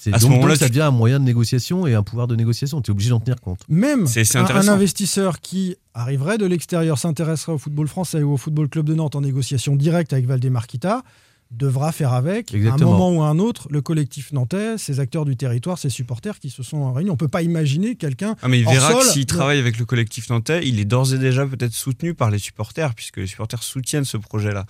C'est 0.04 0.16
À 0.16 0.20
ce 0.20 0.26
moment-là, 0.26 0.56
ça 0.56 0.66
tu- 0.66 0.72
devient 0.72 0.82
un 0.82 0.90
moyen 0.92 1.20
de 1.20 1.26
négociation 1.26 1.86
et 1.86 1.94
un 1.94 2.02
pouvoir 2.02 2.26
de 2.26 2.36
négociation. 2.36 2.82
Tu 2.82 2.90
es 2.90 2.92
obligé 2.92 3.12
d'en 3.12 3.20
tenir 3.20 3.40
compte. 3.40 3.60
Même 3.70 4.08
un, 4.34 4.68
investisseur 4.68 5.42
qui 5.42 5.76
arriverait 5.94 6.40
de 6.40 6.48
l'extérieur, 6.48 6.98
s'intéresserait 6.98 7.52
au 7.52 7.60
football 7.60 7.88
français 7.88 8.24
ou 8.24 8.34
au 8.34 8.38
football 8.38 8.68
club 8.68 8.88
de 8.88 8.96
Nantes 8.96 9.16
en 9.16 9.22
négociation 9.22 9.76
directe 9.76 10.12
avec 10.12 10.26
Valdemarquita, 10.26 11.04
devra 11.52 11.92
faire 11.92 12.14
avec, 12.14 12.52
à 12.52 12.74
un 12.74 12.78
moment 12.78 13.12
ou 13.12 13.22
à 13.22 13.28
un 13.28 13.38
autre, 13.38 13.68
le 13.70 13.82
collectif 13.82 14.32
nantais, 14.32 14.80
ses 14.80 15.00
acteurs 15.00 15.26
du 15.26 15.38
territoire, 15.38 15.78
ses 15.78 15.92
supporters 15.92 16.40
qui 16.40 16.50
se 16.50 16.64
sont 16.64 16.92
réunis. 16.94 17.12
On 17.12 17.14
ne 17.14 17.18
peut 17.20 17.28
pas 17.28 17.44
imaginer 17.44 17.96
quelqu'un. 17.96 18.36
Ah 18.42 18.48
mais 18.48 18.60
il 18.60 18.66
verra 18.66 18.96
que 18.96 19.06
s'il 19.06 19.28
travaille 19.28 19.60
avec 19.60 19.78
le 19.78 19.86
collectif 19.86 20.32
nantais, 20.32 20.68
il 20.68 20.80
est 20.80 20.86
d'ores 20.86 21.14
et 21.14 21.20
déjà 21.20 21.46
peut-être 21.46 21.74
soutenu 21.74 22.16
par 22.16 22.32
les 22.32 22.40
supporters, 22.40 22.96
puisque 22.96 23.18
les 23.18 23.28
supporters 23.28 23.62
soutiennent 23.62 24.06
ce 24.06 24.18
projet-là. 24.18 24.66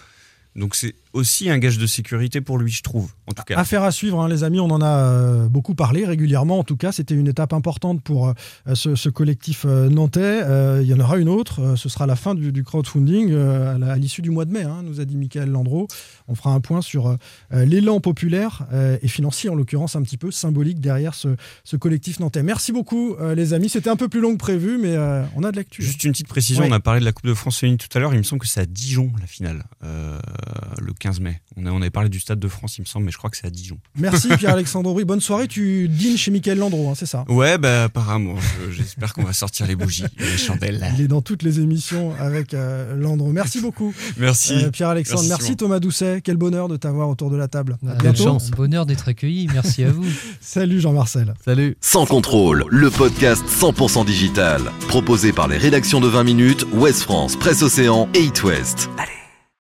Donc 0.57 0.75
c'est 0.75 0.93
aussi 1.13 1.49
un 1.49 1.57
gage 1.57 1.77
de 1.77 1.85
sécurité 1.87 2.41
pour 2.41 2.57
lui, 2.57 2.71
je 2.71 2.81
trouve, 2.83 3.11
en 3.27 3.33
tout 3.33 3.43
cas. 3.43 3.57
Affaire 3.57 3.83
à 3.83 3.91
suivre, 3.91 4.21
hein, 4.21 4.27
les 4.29 4.43
amis. 4.43 4.59
On 4.59 4.69
en 4.71 4.81
a 4.81 4.85
euh, 4.87 5.47
beaucoup 5.47 5.75
parlé 5.75 6.05
régulièrement. 6.05 6.59
En 6.59 6.63
tout 6.63 6.77
cas, 6.77 6.91
c'était 6.91 7.15
une 7.15 7.27
étape 7.27 7.53
importante 7.53 8.01
pour 8.01 8.27
euh, 8.29 8.33
ce, 8.75 8.95
ce 8.95 9.09
collectif 9.09 9.65
euh, 9.65 9.89
nantais. 9.89 10.21
Euh, 10.43 10.79
il 10.83 10.87
y 10.89 10.93
en 10.93 10.99
aura 10.99 11.17
une 11.17 11.29
autre. 11.29 11.75
Ce 11.75 11.89
sera 11.89 12.05
la 12.05 12.15
fin 12.15 12.35
du, 12.35 12.51
du 12.51 12.63
crowdfunding 12.63 13.33
à 13.35 13.95
l'issue 13.97 14.21
du 14.21 14.29
mois 14.29 14.45
de 14.45 14.51
mai, 14.51 14.63
hein, 14.63 14.81
nous 14.83 14.99
a 14.99 15.05
dit 15.05 15.15
Michael 15.17 15.49
Landreau. 15.49 15.87
On 16.27 16.35
fera 16.35 16.51
un 16.51 16.59
point 16.59 16.81
sur 16.81 17.17
l'élan 17.51 17.99
populaire 17.99 18.65
et 19.01 19.07
financier, 19.07 19.49
en 19.49 19.55
l'occurrence, 19.55 19.95
un 19.95 20.01
petit 20.03 20.17
peu 20.17 20.31
symbolique 20.31 20.79
derrière 20.79 21.13
ce, 21.13 21.35
ce 21.63 21.75
collectif 21.75 22.19
nantais. 22.19 22.43
Merci 22.43 22.71
beaucoup, 22.71 23.15
les 23.35 23.53
amis. 23.53 23.69
C'était 23.69 23.89
un 23.89 23.95
peu 23.95 24.07
plus 24.07 24.21
long 24.21 24.33
que 24.33 24.37
prévu, 24.37 24.77
mais 24.81 24.97
on 25.35 25.43
a 25.43 25.51
de 25.51 25.57
l'actu. 25.57 25.81
Juste 25.83 26.03
une 26.03 26.11
petite 26.11 26.27
précision, 26.27 26.63
Ouais. 26.63 26.69
on 26.69 26.73
a 26.73 26.79
parlé 26.79 26.99
de 26.99 27.05
la 27.05 27.11
Coupe 27.11 27.25
de 27.27 27.33
France 27.33 27.57
féminine 27.57 27.77
tout 27.77 27.87
à 27.97 27.99
l'heure, 27.99 28.13
il 28.13 28.17
me 28.17 28.23
semble 28.23 28.41
que 28.41 28.47
c'est 28.47 28.61
à 28.61 28.65
Dijon 28.65 29.11
la 29.19 29.27
finale, 29.27 29.63
le 29.81 30.93
15 31.01 31.19
mai. 31.19 31.41
On, 31.57 31.65
a, 31.65 31.71
on 31.71 31.81
avait 31.81 31.89
parlé 31.89 32.09
du 32.09 32.19
Stade 32.19 32.39
de 32.39 32.47
France, 32.47 32.77
il 32.77 32.81
me 32.81 32.85
semble, 32.85 33.05
mais 33.05 33.11
je 33.11 33.17
crois 33.17 33.29
que 33.31 33.35
c'est 33.37 33.47
à 33.47 33.49
Dijon. 33.49 33.77
Merci, 33.97 34.29
Pierre-Alexandre 34.37 34.89
Aubry. 34.91 35.03
Bonne 35.03 35.19
soirée. 35.19 35.47
Tu 35.47 35.87
dînes 35.89 36.15
chez 36.17 36.29
Michael 36.31 36.59
Landreau, 36.59 36.89
hein, 36.89 36.93
c'est 36.95 37.07
ça 37.07 37.25
Ouais, 37.27 37.57
bah 37.57 37.85
apparemment, 37.85 38.35
je- 38.39 38.71
j'espère 38.71 39.13
qu'on 39.13 39.23
va 39.23 39.33
sortir 39.33 39.65
les 39.67 39.75
bougies, 39.75 40.05
les 40.19 40.37
chandelles. 40.37 40.87
Il 40.97 41.01
est 41.03 41.07
dans 41.07 41.21
toutes 41.21 41.41
les 41.43 41.59
émissions 41.59 42.13
avec 42.19 42.53
euh, 42.53 42.95
Landreau. 42.95 43.31
Merci 43.31 43.59
beaucoup. 43.61 43.93
Merci. 44.17 44.53
Euh, 44.53 44.69
Pierre-Alexandre, 44.69 45.25
Merci. 45.27 45.55
Thomas 45.57 45.79
Doucet. 45.79 46.21
Quel 46.23 46.37
bonheur 46.37 46.67
de 46.69 46.77
t'avoir 46.77 47.09
autour 47.09 47.31
de 47.31 47.37
la 47.37 47.47
table. 47.47 47.77
À 47.87 47.95
bientôt. 47.95 48.29
un 48.29 48.37
bonheur 48.55 48.85
d'être 48.85 49.07
accueilli. 49.09 49.47
Merci 49.53 49.83
à 49.83 49.91
vous. 49.91 50.05
Salut 50.39 50.79
Jean-Marcel. 50.79 51.33
Salut. 51.43 51.75
Sans 51.81 52.05
contrôle, 52.05 52.65
le 52.69 52.89
podcast 52.91 53.43
100% 53.47 54.05
digital. 54.05 54.61
Proposé 54.87 55.33
par 55.33 55.47
les 55.47 55.57
rédactions 55.57 55.99
de 55.99 56.07
20 56.07 56.23
minutes, 56.23 56.65
Ouest 56.73 57.01
France, 57.01 57.35
Presse 57.35 57.63
Océan 57.63 58.07
et 58.13 58.19
It 58.23 58.43
West. 58.43 58.89
Allez. 58.97 59.20